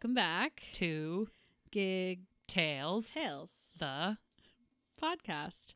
welcome 0.00 0.14
back 0.14 0.62
to 0.70 1.26
Gig 1.72 2.20
Tales, 2.46 3.10
Tales 3.12 3.50
the 3.80 4.16
podcast. 5.02 5.74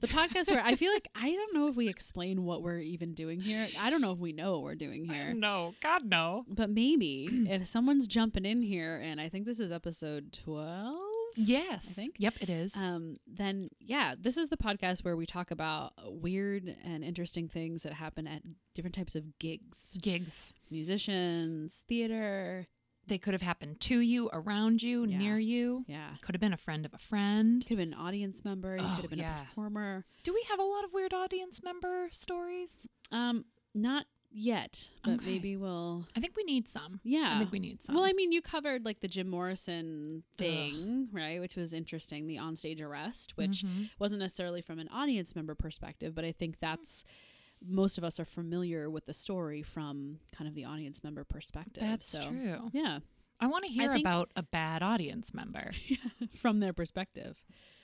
The 0.00 0.06
podcast 0.06 0.48
where 0.48 0.62
I 0.64 0.76
feel 0.76 0.92
like 0.92 1.08
I 1.16 1.32
don't 1.32 1.52
know 1.54 1.66
if 1.66 1.74
we 1.74 1.88
explain 1.88 2.44
what 2.44 2.62
we're 2.62 2.78
even 2.78 3.12
doing 3.12 3.40
here. 3.40 3.66
I 3.76 3.90
don't 3.90 4.00
know 4.00 4.12
if 4.12 4.18
we 4.20 4.32
know 4.32 4.52
what 4.52 4.62
we're 4.62 4.74
doing 4.76 5.04
here. 5.04 5.34
no, 5.34 5.74
God 5.82 6.04
no. 6.04 6.44
But 6.48 6.70
maybe 6.70 7.28
if 7.50 7.66
someone's 7.66 8.06
jumping 8.06 8.44
in 8.44 8.62
here, 8.62 8.96
and 9.02 9.20
I 9.20 9.28
think 9.28 9.46
this 9.46 9.58
is 9.58 9.72
episode 9.72 10.32
12, 10.32 10.96
Yes, 11.36 11.86
I 11.88 11.92
think. 11.92 12.16
Yep, 12.18 12.34
it 12.42 12.50
is. 12.50 12.76
um, 12.76 13.16
then 13.26 13.68
yeah, 13.80 14.14
this 14.16 14.36
is 14.36 14.48
the 14.48 14.56
podcast 14.56 15.00
where 15.04 15.16
we 15.16 15.26
talk 15.26 15.50
about 15.50 15.92
weird 16.04 16.72
and 16.84 17.02
interesting 17.02 17.48
things 17.48 17.82
that 17.82 17.94
happen 17.94 18.28
at 18.28 18.42
different 18.76 18.94
types 18.94 19.16
of 19.16 19.38
gigs 19.40 19.96
Gigs. 20.00 20.52
musicians, 20.70 21.82
theater. 21.88 22.68
They 23.06 23.18
could 23.18 23.34
have 23.34 23.42
happened 23.42 23.80
to 23.80 23.98
you, 24.00 24.30
around 24.32 24.82
you, 24.82 25.04
Yeah. 25.04 25.18
near 25.18 25.38
you. 25.38 25.84
Yeah. 25.88 26.14
Could 26.20 26.34
have 26.34 26.40
been 26.40 26.52
a 26.52 26.56
friend 26.58 26.84
of 26.86 26.94
a 26.94 26.98
friend. 26.98 27.62
Could 27.62 27.78
have 27.78 27.78
been 27.88 27.92
an 27.94 27.98
audience 27.98 28.44
member. 28.44 28.76
You 28.76 28.82
Oh, 28.84 28.92
could 28.94 29.02
have 29.02 29.10
been 29.10 29.18
yeah. 29.18 29.40
a 29.40 29.44
performer. 29.44 30.06
Do 30.22 30.32
we 30.32 30.42
have 30.48 30.58
a 30.60 30.64
lot 30.64 30.84
of 30.84 30.92
weird 30.92 31.12
audience 31.12 31.62
member 31.62 32.08
stories? 32.12 32.86
Um, 33.10 33.46
not 33.74 34.06
yet, 34.32 34.88
but 35.02 35.14
Okay. 35.14 35.26
maybe 35.26 35.56
we'll. 35.56 36.06
I 36.14 36.20
think 36.20 36.36
we 36.36 36.44
need 36.44 36.68
some. 36.68 37.00
Yeah. 37.02 37.32
I 37.34 37.38
think 37.40 37.50
we 37.50 37.58
need 37.58 37.82
some. 37.82 37.96
Well, 37.96 38.04
I 38.04 38.12
mean, 38.12 38.30
you 38.30 38.40
covered 38.42 38.84
like 38.84 39.00
the 39.00 39.08
Jim 39.08 39.28
Morrison 39.28 40.22
thing, 40.36 41.08
right? 41.10 41.40
Which 41.40 41.56
was 41.56 41.72
interesting, 41.72 42.28
the 42.28 42.36
onstage 42.36 42.80
arrest, 42.80 43.36
which 43.36 43.64
Mhm. 43.64 43.90
wasn't 43.98 44.20
necessarily 44.20 44.60
from 44.62 44.78
an 44.78 44.86
audience 44.88 45.34
member 45.34 45.56
perspective, 45.56 46.14
but 46.14 46.24
I 46.24 46.30
think 46.30 46.60
that's 46.60 47.04
most 47.66 47.98
of 47.98 48.04
us 48.04 48.18
are 48.18 48.24
familiar 48.24 48.88
with 48.88 49.06
the 49.06 49.14
story 49.14 49.62
from 49.62 50.18
kind 50.36 50.48
of 50.48 50.54
the 50.54 50.64
audience 50.64 51.02
member 51.04 51.24
perspective. 51.24 51.82
that's 51.82 52.08
so, 52.10 52.22
true. 52.22 52.70
Yeah, 52.72 53.00
I 53.38 53.46
want 53.46 53.64
to 53.66 53.70
hear 53.70 53.92
about 53.94 54.30
a 54.36 54.42
bad 54.42 54.82
audience 54.82 55.32
member. 55.34 55.72
from 56.36 56.60
their 56.60 56.72
perspective. 56.72 57.36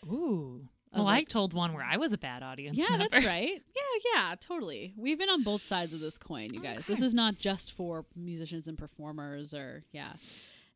Ooh. 0.07 0.69
Well, 0.95 1.09
I 1.09 1.25
told 1.25 1.53
one 1.53 1.75
where 1.75 1.85
I 1.85 1.99
was 1.99 2.15
a 2.15 2.19
bad 2.19 2.43
audience 2.43 2.79
member. 2.79 2.93
yeah, 2.93 2.99
member. 2.99 3.11
that's 3.13 3.27
right. 3.27 3.63
Yeah, 3.77 4.13
yeah, 4.15 4.35
totally. 4.41 4.95
We've 4.97 5.19
been 5.19 5.29
on 5.29 5.43
both 5.43 5.67
sides 5.67 5.93
of 5.93 6.01
this 6.01 6.19
coin, 6.19 6.53
you 6.53 6.61
guys. 6.61 6.87
This 6.87 7.01
is 7.03 7.15
not 7.15 7.37
just 7.37 7.73
for 7.73 8.05
musicians 8.15 8.67
and 8.69 8.77
performers, 8.77 9.53
or 9.55 9.85
yeah, 9.93 10.13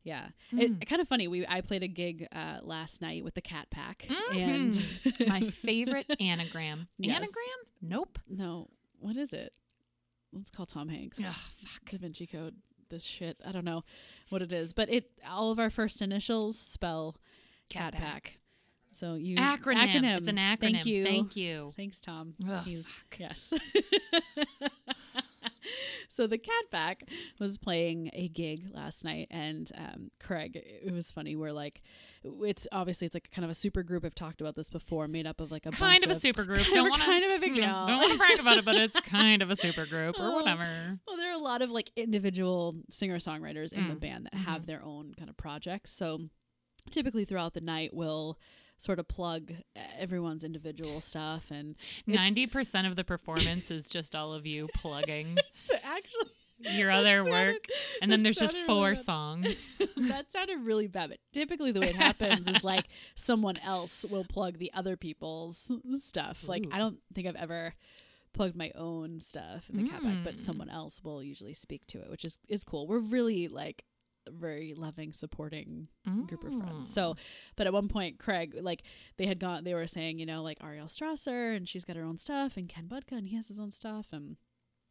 yeah. 0.03 0.27
Mm. 0.53 0.81
It, 0.81 0.87
kind 0.87 1.01
of 1.01 1.07
funny. 1.07 1.27
We 1.27 1.45
I 1.47 1.61
played 1.61 1.83
a 1.83 1.87
gig 1.87 2.27
uh, 2.31 2.59
last 2.63 3.01
night 3.01 3.23
with 3.23 3.33
the 3.33 3.41
Cat 3.41 3.69
Pack, 3.69 4.07
and 4.33 4.71
Mhm. 4.73 5.27
My 5.27 5.41
favorite 5.49 6.05
anagram. 6.19 6.87
Yes. 6.97 7.17
Anagram? 7.17 7.59
Nope. 7.81 8.19
no, 8.29 8.69
what 9.01 9.17
is 9.17 9.33
it? 9.33 9.53
Let's 10.31 10.51
call 10.51 10.65
Tom 10.65 10.89
Hanks. 10.89 11.19
Ugh, 11.19 11.25
fuck. 11.33 11.89
Da 11.89 11.97
Vinci 11.97 12.25
Code. 12.27 12.55
This 12.89 13.03
shit. 13.03 13.37
I 13.45 13.51
don't 13.51 13.65
know 13.65 13.83
what 14.29 14.41
it 14.41 14.51
is, 14.51 14.73
but 14.73 14.89
it 14.89 15.11
all 15.29 15.51
of 15.51 15.59
our 15.59 15.69
first 15.69 16.01
initials 16.01 16.57
spell 16.59 17.15
Cat, 17.69 17.93
Cat 17.93 18.01
Pack. 18.01 18.23
Pack. 18.23 18.37
So 18.93 19.13
you 19.15 19.37
Acronym. 19.37 19.87
acronym. 19.87 20.17
It's 20.17 20.27
an 20.27 20.35
acronym. 20.35 20.59
Thank 20.73 20.85
you. 20.85 21.03
Thank 21.05 21.35
you. 21.35 21.73
Thanks, 21.77 22.01
Tom. 22.01 22.33
Ugh, 22.49 22.67
yes. 23.17 23.53
so 26.09 26.27
the 26.27 26.37
Cat 26.37 26.65
Pack 26.71 27.03
was 27.39 27.57
playing 27.57 28.09
a 28.13 28.27
gig 28.27 28.67
last 28.73 29.03
night, 29.03 29.27
and 29.31 29.71
um, 29.77 30.11
Craig. 30.19 30.55
It 30.55 30.91
was 30.93 31.11
funny. 31.11 31.35
We're 31.35 31.51
like, 31.51 31.81
it's 32.23 32.67
obviously 32.71 33.05
it's 33.05 33.13
like 33.15 33.29
kind 33.31 33.45
of 33.45 33.51
a 33.51 33.55
super 33.55 33.83
group. 33.83 34.05
I've 34.05 34.15
talked 34.15 34.41
about 34.41 34.55
this 34.55 34.69
before, 34.69 35.07
made 35.07 35.25
up 35.27 35.39
of 35.41 35.51
like 35.51 35.65
a 35.65 35.71
Kind 35.71 36.01
bunch 36.01 36.11
of 36.11 36.17
a 36.17 36.19
super 36.19 36.43
group. 36.43 36.65
Don't 36.73 36.89
want 36.89 37.01
to. 37.01 37.05
kind 37.07 37.23
of 37.25 37.31
a 37.33 37.39
big 37.39 37.55
deal. 37.55 37.65
Don't 37.65 37.97
want 37.99 38.11
to 38.11 38.17
brag 38.17 38.39
about 38.39 38.57
it, 38.57 38.65
but 38.65 38.75
it's 38.75 38.99
kind 39.01 39.41
of 39.41 39.49
a 39.49 39.55
super 39.55 39.85
group 39.85 40.19
or 40.19 40.33
whatever. 40.33 40.99
Well, 41.07 41.17
there 41.17 41.29
are 41.29 41.35
a 41.35 41.43
lot 41.43 41.61
of 41.61 41.71
like 41.71 41.91
individual 41.95 42.75
singer 42.89 43.17
songwriters 43.17 43.73
in 43.73 43.87
the 43.87 43.95
Mm. 43.95 43.99
band 43.99 44.29
that 44.31 44.37
have 44.39 44.65
their 44.65 44.83
own 44.83 45.13
kind 45.17 45.29
of 45.29 45.37
projects. 45.37 45.91
So 45.91 46.29
typically 46.89 47.25
throughout 47.25 47.53
the 47.53 47.61
night, 47.61 47.91
we'll 47.93 48.37
sort 48.81 48.97
of 48.97 49.07
plug 49.07 49.51
everyone's 49.99 50.43
individual 50.43 51.01
stuff 51.01 51.51
and 51.51 51.75
Ninety 52.07 52.47
percent 52.47 52.87
of 52.87 52.95
the 52.95 53.03
performance 53.03 53.69
is 53.69 53.87
just 53.87 54.15
all 54.15 54.33
of 54.33 54.45
you 54.47 54.67
plugging 54.75 55.37
So 55.55 55.75
actually, 55.83 56.77
your 56.77 56.89
other 56.91 57.17
sounded- 57.19 57.31
work, 57.31 57.65
and 58.01 58.11
then 58.11 58.23
there's 58.23 58.37
just 58.37 58.57
four 58.65 58.83
really 58.85 58.95
songs. 58.95 59.73
that 59.97 60.31
sounded 60.31 60.59
really 60.65 60.87
bad, 60.87 61.09
but 61.09 61.19
typically 61.33 61.71
the 61.71 61.79
way 61.79 61.87
it 61.89 61.95
happens 62.07 62.47
is 62.47 62.63
like 62.63 62.87
someone 63.15 63.57
else 63.57 64.03
will 64.09 64.25
plug 64.25 64.57
the 64.57 64.71
other 64.73 64.95
people's 64.97 65.71
stuff. 65.99 66.47
Like 66.47 66.65
I 66.71 66.77
don't 66.79 66.97
think 67.13 67.27
I've 67.27 67.35
ever 67.35 67.73
plugged 68.33 68.55
my 68.55 68.71
own 68.75 69.19
stuff 69.19 69.65
in 69.69 69.83
the 69.83 69.89
Cat 69.89 70.01
Pack, 70.01 70.17
but 70.23 70.35
Mm. 70.35 70.39
someone 70.39 70.69
else 70.69 71.03
will 71.03 71.21
usually 71.21 71.53
speak 71.53 71.85
to 71.87 71.99
it, 71.99 72.09
which 72.09 72.23
is 72.25 72.39
is 72.47 72.63
cool. 72.63 72.87
We're 72.87 72.99
really 72.99 73.47
like 73.47 73.83
very 74.29 74.73
loving, 74.75 75.13
supporting 75.13 75.87
group 76.27 76.43
of 76.43 76.53
friends. 76.53 76.87
Mm. 76.87 76.93
So, 76.93 77.15
but 77.55 77.67
at 77.67 77.73
one 77.73 77.87
point, 77.87 78.19
Craig, 78.19 78.57
like 78.61 78.83
they 79.17 79.25
had 79.25 79.39
gone, 79.39 79.63
they 79.63 79.73
were 79.73 79.87
saying, 79.87 80.19
you 80.19 80.25
know, 80.25 80.43
like 80.43 80.57
Ariel 80.63 80.87
Strasser, 80.87 81.55
and 81.55 81.67
she's 81.67 81.85
got 81.85 81.95
her 81.95 82.03
own 82.03 82.17
stuff, 82.17 82.57
and 82.57 82.69
Ken 82.69 82.87
Budka, 82.87 83.17
and 83.17 83.27
he 83.27 83.35
has 83.35 83.47
his 83.47 83.59
own 83.59 83.71
stuff, 83.71 84.07
and 84.11 84.37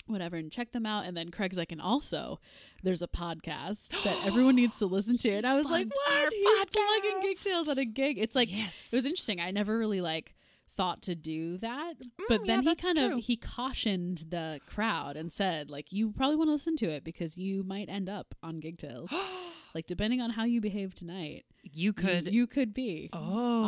whatever, 0.07 0.37
and 0.37 0.51
check 0.51 0.73
them 0.73 0.87
out. 0.87 1.05
And 1.05 1.17
then 1.17 1.31
Craig's 1.31 1.57
like, 1.57 1.73
and 1.73 1.81
also, 1.81 2.41
there's 2.83 3.03
a 3.03 3.09
podcast 3.09 4.03
that 4.03 4.17
everyone 4.25 4.57
needs 4.57 4.79
to 4.79 4.87
listen 4.87 5.17
to. 5.19 5.31
And 5.31 5.47
I 5.47 5.57
was 5.57 5.67
like, 5.67 5.89
what? 5.89 6.23
our 6.25 6.29
He's 6.31 6.45
plugging 6.45 7.21
gig 7.23 7.37
podcast. 7.37 7.45
tales 7.45 7.69
at 7.69 7.79
a 7.79 7.85
gig. 7.85 8.19
It's 8.19 8.35
like 8.35 8.51
yes. 8.51 8.89
it 8.93 8.97
was 8.97 9.05
interesting. 9.05 9.41
I 9.41 9.51
never 9.51 9.79
really 9.79 10.01
like 10.01 10.35
thought 10.81 11.03
to 11.03 11.15
do 11.15 11.59
that 11.59 11.95
but 12.29 12.41
Mm, 12.43 12.47
then 12.47 12.63
yeah, 12.63 12.71
he 12.71 12.77
kind 12.77 12.97
true. 12.97 13.19
of 13.19 13.25
he 13.25 13.37
cautioned 13.37 14.25
the 14.31 14.61
crowd 14.67 15.15
and 15.17 15.31
said 15.31 15.69
like 15.71 15.93
you 15.93 16.11
probably 16.13 16.37
want 16.37 16.49
to 16.49 16.53
listen 16.53 16.77
to 16.77 16.89
it 16.89 17.05
because 17.05 17.37
you 17.37 17.63
might 17.63 17.89
end 17.91 18.09
up 18.09 18.35
on 18.43 18.61
gig 18.61 18.79
tales 18.79 19.13
like 19.75 19.87
depending 19.87 20.21
on 20.23 20.31
how 20.31 20.45
you 20.45 20.61
behave 20.61 20.95
tonight 20.95 21.45
you 21.63 21.71
you- 21.85 21.93
could. 21.93 22.33
you, 22.33 22.47
could 22.47 22.73
be 22.73 23.11
oh. 23.13 23.19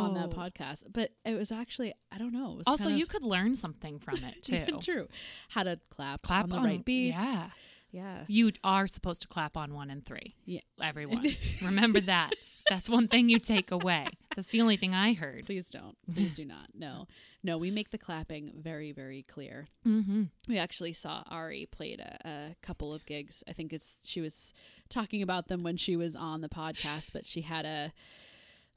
on 0.05 0.13
that 0.15 0.31
podcast 0.31 0.83
but 0.91 1.11
it 1.23 1.35
was 1.37 1.51
actually 1.51 1.93
i 2.11 2.17
don't 2.17 2.33
know 2.33 2.53
it 2.53 2.57
was 2.57 2.67
Also, 2.67 2.85
kind 2.85 2.97
you 2.99 3.05
could 3.05 3.23
learn 3.23 3.53
something 3.53 3.99
from 3.99 4.15
it 4.31 4.49
Yeah, 4.49 4.65
too. 4.65 4.79
true 4.79 5.07
how 5.49 5.61
to 5.63 5.79
clap 5.91 6.21
Clap 6.23 6.45
on 6.45 6.49
the 6.49 6.55
on 6.55 6.63
right 6.65 6.83
beats 6.85 7.15
Yeah. 7.17 7.47
yeah 7.91 8.23
You 8.27 8.51
are 8.63 8.87
supposed 8.87 9.21
to 9.21 9.27
clap 9.27 9.55
on 9.55 9.73
one 9.75 9.91
and 9.91 10.03
three. 10.03 10.35
Yeah. 10.45 10.61
Everyone. 10.81 11.27
Remember 11.63 11.99
that. 12.01 12.31
That's 12.69 12.89
one 12.89 13.07
thing 13.07 13.29
you 13.29 13.39
take 13.39 13.71
away. 13.71 14.07
That's 14.35 14.47
the 14.49 14.61
only 14.61 14.77
thing 14.77 14.93
I 14.93 15.13
heard. 15.13 15.45
please 15.45 15.67
don't 15.67 15.95
please 16.13 16.35
do 16.35 16.45
not 16.45 16.69
no 16.73 17.07
no 17.43 17.57
we 17.57 17.69
make 17.69 17.91
the 17.91 17.97
clapping 17.97 18.51
very 18.55 18.91
very 18.91 19.23
clear 19.23 19.67
Mm-hmm. 19.85 20.23
we 20.47 20.57
actually 20.57 20.93
saw 20.93 21.23
Ari 21.29 21.67
played 21.71 21.99
a, 21.99 22.17
a 22.27 22.55
couple 22.61 22.93
of 22.93 23.05
gigs. 23.05 23.43
I 23.47 23.53
think 23.53 23.73
it's 23.73 23.99
she 24.03 24.21
was 24.21 24.53
talking 24.89 25.21
about 25.21 25.49
them 25.49 25.61
when 25.63 25.77
she 25.77 25.95
was 25.97 26.15
on 26.15 26.41
the 26.41 26.49
podcast, 26.49 27.11
but 27.13 27.25
she 27.25 27.41
had 27.41 27.65
a 27.65 27.91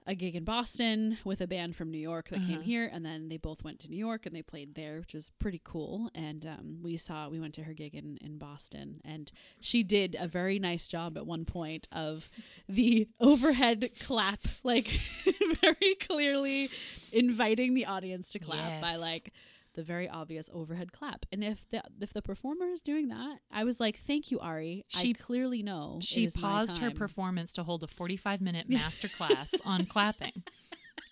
a 0.06 0.14
gig 0.14 0.36
in 0.36 0.44
Boston 0.44 1.18
with 1.24 1.40
a 1.40 1.46
band 1.46 1.74
from 1.74 1.90
New 1.90 1.98
York 1.98 2.28
that 2.30 2.40
came 2.40 2.58
Uh-huh. 2.58 2.62
here, 2.62 2.88
and 2.92 3.04
then 3.04 3.28
they 3.28 3.36
both 3.36 3.64
went 3.64 3.80
to 3.80 3.88
New 3.90 3.96
York 3.96 4.24
and 4.26 4.34
they 4.34 4.42
played 4.42 4.74
there, 4.74 5.00
which 5.00 5.14
was 5.14 5.32
pretty 5.38 5.60
cool. 5.64 6.10
And 6.14 6.46
um, 6.46 6.78
we 6.82 6.96
saw 6.96 7.28
we 7.28 7.40
went 7.40 7.54
to 7.54 7.64
her 7.64 7.72
gig 7.74 7.94
in 7.94 8.16
in 8.20 8.38
Boston, 8.38 9.00
and 9.04 9.32
she 9.60 9.82
did 9.82 10.16
a 10.18 10.28
very 10.28 10.58
nice 10.58 10.86
job 10.88 11.16
at 11.16 11.26
one 11.26 11.44
point 11.44 11.88
of 11.90 12.30
the 12.68 13.08
overhead 13.20 13.90
clap, 14.00 14.40
like 14.62 14.86
very 15.60 15.94
clearly 16.00 16.68
inviting 17.12 17.74
the 17.74 17.86
audience 17.86 18.28
to 18.30 18.38
clap 18.38 18.80
by 18.80 18.96
like 18.96 19.32
the 19.76 19.84
very 19.84 20.08
obvious 20.08 20.50
overhead 20.52 20.90
clap. 20.90 21.24
And 21.30 21.44
if 21.44 21.64
the 21.70 21.82
if 22.00 22.12
the 22.12 22.22
performer 22.22 22.66
is 22.66 22.80
doing 22.82 23.06
that, 23.08 23.38
I 23.52 23.62
was 23.62 23.78
like, 23.78 23.98
"Thank 23.98 24.30
you, 24.32 24.40
Ari. 24.40 24.84
I 24.94 25.00
She- 25.02 25.14
clearly 25.14 25.62
know." 25.62 26.00
She 26.02 26.28
paused 26.28 26.78
her 26.78 26.90
performance 26.90 27.52
to 27.52 27.62
hold 27.62 27.84
a 27.84 27.86
45 27.86 28.40
minute 28.40 28.68
master 28.70 29.08
class 29.08 29.54
on 29.64 29.84
clapping, 29.86 30.42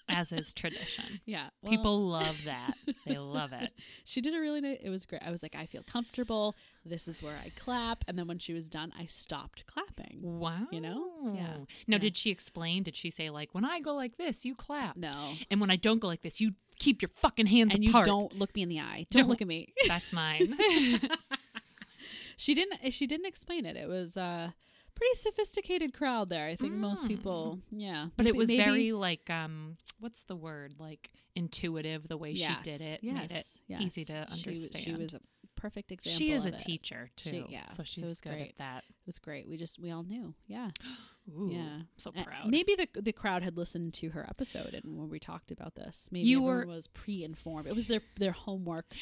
as 0.08 0.32
is 0.32 0.52
tradition. 0.52 1.20
Yeah, 1.26 1.48
well, 1.62 1.70
People 1.70 2.08
love 2.08 2.44
that. 2.44 2.74
They 3.06 3.16
love 3.16 3.52
it. 3.52 3.72
She 4.04 4.20
did 4.20 4.34
a 4.34 4.40
really 4.40 4.60
nice. 4.60 4.78
It 4.82 4.90
was 4.90 5.06
great. 5.06 5.22
I 5.24 5.30
was 5.30 5.42
like, 5.42 5.54
I 5.54 5.66
feel 5.66 5.82
comfortable. 5.82 6.56
This 6.84 7.08
is 7.08 7.22
where 7.22 7.36
I 7.42 7.50
clap. 7.58 8.04
And 8.06 8.18
then 8.18 8.26
when 8.28 8.38
she 8.38 8.52
was 8.52 8.68
done, 8.68 8.92
I 8.98 9.06
stopped 9.06 9.64
clapping. 9.66 10.18
Wow. 10.22 10.66
You 10.70 10.80
know? 10.82 11.32
Yeah. 11.34 11.56
Now, 11.56 11.66
Yeah. 11.86 11.98
did 11.98 12.16
she 12.16 12.30
explain? 12.30 12.82
Did 12.82 12.96
she 12.96 13.10
say, 13.10 13.30
like, 13.30 13.54
when 13.54 13.64
I 13.64 13.80
go 13.80 13.94
like 13.94 14.16
this, 14.18 14.44
you 14.44 14.54
clap? 14.54 14.96
No, 14.96 15.32
And 15.50 15.60
when 15.60 15.70
I 15.70 15.76
don't 15.76 16.00
go 16.00 16.06
like 16.08 16.20
this, 16.22 16.40
you 16.40 16.52
keep 16.78 17.00
your 17.00 17.08
fucking 17.08 17.46
hands 17.46 17.74
and 17.74 17.82
you 17.84 17.92
don't 18.04 18.36
look 18.38 18.54
me 18.54 18.62
in 18.62 18.68
the 18.68 18.80
eye. 18.80 19.06
Don't, 19.10 19.22
Don't. 19.22 19.30
look 19.30 19.40
at 19.40 19.48
me. 19.48 19.72
That's 19.88 20.12
mine. 20.12 20.58
she 22.36 22.54
didn't. 22.54 22.92
She 22.92 23.06
didn't 23.06 23.26
explain 23.26 23.64
it. 23.64 23.76
It 23.76 23.88
was 23.88 24.16
a 24.16 24.54
pretty 24.94 25.14
sophisticated 25.16 25.92
crowd 25.94 26.28
there. 26.28 26.46
I 26.46 26.56
think 26.56 26.72
most 26.74 27.04
Mm. 27.04 27.08
people. 27.08 27.60
Yeah, 27.70 28.08
but 28.16 28.26
it 28.26 28.36
was 28.36 28.48
maybe- 28.48 28.62
very 28.62 28.92
like 28.92 29.28
um 29.30 29.76
what's 29.98 30.22
the 30.24 30.36
word 30.36 30.74
like 30.78 31.10
intuitive 31.34 32.06
the 32.08 32.16
way 32.16 32.30
Yes, 32.30 32.56
she 32.64 32.70
did 32.70 32.80
it 32.80 33.00
yes, 33.02 33.14
made 33.16 33.32
it 33.32 33.46
yes. 33.66 33.80
easy 33.82 34.04
to 34.04 34.26
She 34.36 34.50
understand 34.50 34.84
She 34.84 34.92
was, 34.94 35.14
a 35.14 35.20
perfect 35.56 35.90
example. 35.92 36.16
she 36.18 36.30
is 36.32 36.44
a 36.44 36.48
it. 36.48 36.58
teacher 36.58 37.10
too 37.16 37.30
She- 37.30 37.46
yeah, 37.52 37.66
so 37.66 37.74
so 37.76 37.82
she's 37.84 38.04
it 38.04 38.06
was 38.06 38.20
good 38.20 38.30
great. 38.32 38.48
at 38.50 38.58
that 38.58 38.84
It 38.88 39.06
was 39.06 39.18
great. 39.18 39.48
We 39.48 39.56
just 39.56 39.78
we 39.78 39.90
all 39.90 40.02
knew. 40.04 40.34
Yeah, 40.46 40.70
Ooh, 41.36 41.50
yeah. 41.52 41.82
so 41.96 42.12
Uh, 42.14 42.22
proud 42.22 42.48
maybe 42.50 42.74
the 42.76 42.88
the 43.00 43.12
crowd 43.12 43.42
had 43.42 43.56
listened 43.56 43.94
to 43.94 44.10
her 44.10 44.24
episode 44.28 44.74
and 44.74 44.96
when 44.98 45.08
we 45.08 45.18
talked 45.18 45.50
about 45.50 45.74
this, 45.74 46.08
maybe 46.12 46.28
You 46.28 46.42
were- 46.42 46.66
was 46.66 46.86
pre-informed. 46.86 47.66
It 47.68 47.74
was 47.74 47.86
their 47.88 48.02
their 48.16 48.32
homework 48.32 48.94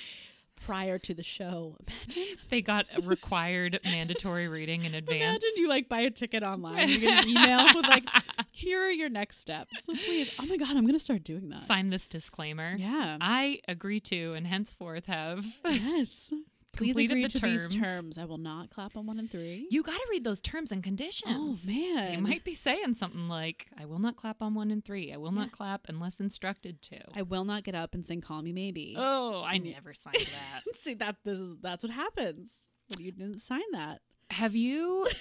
prior 0.64 0.98
to 0.98 1.14
the 1.14 1.22
show. 1.22 1.76
Imagine, 2.06 2.36
They 2.50 2.62
got 2.62 2.86
a 2.96 3.00
required 3.02 3.80
mandatory 3.84 4.48
reading 4.48 4.84
in 4.84 4.94
advance. 4.94 5.22
imagine 5.22 5.50
you 5.56 5.68
like 5.68 5.88
buy 5.88 6.00
a 6.00 6.10
ticket 6.10 6.42
online, 6.42 6.88
you 6.88 6.98
get 6.98 7.24
an 7.24 7.30
email 7.30 7.64
with 7.74 7.86
like, 7.86 8.04
here 8.50 8.80
are 8.82 8.90
your 8.90 9.08
next 9.08 9.38
steps. 9.38 9.72
So 9.84 9.94
please, 9.94 10.30
oh 10.38 10.46
my 10.46 10.56
god, 10.56 10.76
I'm 10.76 10.86
gonna 10.86 10.98
start 10.98 11.24
doing 11.24 11.48
that. 11.50 11.60
Sign 11.60 11.90
this 11.90 12.08
disclaimer. 12.08 12.74
Yeah. 12.78 13.18
I 13.20 13.60
agree 13.68 14.00
to 14.00 14.34
and 14.34 14.46
henceforth 14.46 15.06
have. 15.06 15.44
yes. 15.64 16.32
Please 16.74 16.94
completed 16.94 17.10
agree 17.12 17.22
the 17.24 17.28
to 17.28 17.38
terms. 17.38 17.68
these 17.68 17.82
terms. 17.82 18.18
I 18.18 18.24
will 18.24 18.38
not 18.38 18.70
clap 18.70 18.96
on 18.96 19.04
one 19.06 19.18
and 19.18 19.30
three. 19.30 19.66
You 19.70 19.82
got 19.82 19.92
to 19.96 20.06
read 20.10 20.24
those 20.24 20.40
terms 20.40 20.72
and 20.72 20.82
conditions. 20.82 21.30
oh 21.30 21.54
conditions. 21.66 21.66
They 21.66 22.16
might 22.16 22.44
be 22.44 22.54
saying 22.54 22.94
something 22.94 23.28
like, 23.28 23.66
I 23.78 23.84
will 23.84 23.98
not 23.98 24.16
clap 24.16 24.40
on 24.40 24.54
one 24.54 24.70
and 24.70 24.82
three. 24.82 25.12
I 25.12 25.18
will 25.18 25.32
Yeah. 25.32 25.40
not 25.40 25.52
clap 25.52 25.82
unless 25.88 26.18
instructed 26.18 26.80
to. 26.82 26.98
I 27.14 27.22
will 27.22 27.44
not 27.44 27.64
get 27.64 27.74
up 27.74 27.94
and 27.94 28.06
sing 28.06 28.22
"Call 28.22 28.40
Me 28.40 28.52
Maybe." 28.52 28.94
oh, 28.96 29.42
I 29.42 29.54
And- 29.56 29.64
never 29.64 29.92
signed 29.92 30.16
that. 30.16 30.62
See 30.74 30.94
that 30.94 31.16
this 31.24 31.38
is 31.38 31.58
that's 31.58 31.82
what 31.84 31.92
happens 31.92 32.66
when 32.88 33.04
you 33.04 33.12
didn't 33.12 33.40
sign 33.40 33.60
that. 33.72 34.00
Have 34.30 34.54
you. 34.56 35.06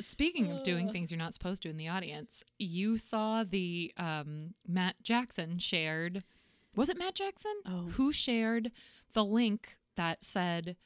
Speaking 0.00 0.50
of 0.52 0.62
doing 0.62 0.92
things 0.92 1.10
you're 1.10 1.18
not 1.18 1.34
supposed 1.34 1.62
to 1.64 1.68
in 1.68 1.76
the 1.76 1.88
audience, 1.88 2.44
you 2.58 2.96
saw 2.96 3.42
the 3.44 3.92
um, 3.96 4.54
Matt 4.66 4.94
Jackson 5.02 5.58
shared. 5.58 6.22
Was 6.76 6.88
it 6.88 6.96
Matt 6.98 7.16
Jackson? 7.16 7.52
Oh. 7.66 7.88
Who 7.92 8.12
shared 8.12 8.70
the 9.12 9.24
link 9.24 9.76
that 9.96 10.22
said 10.24 10.76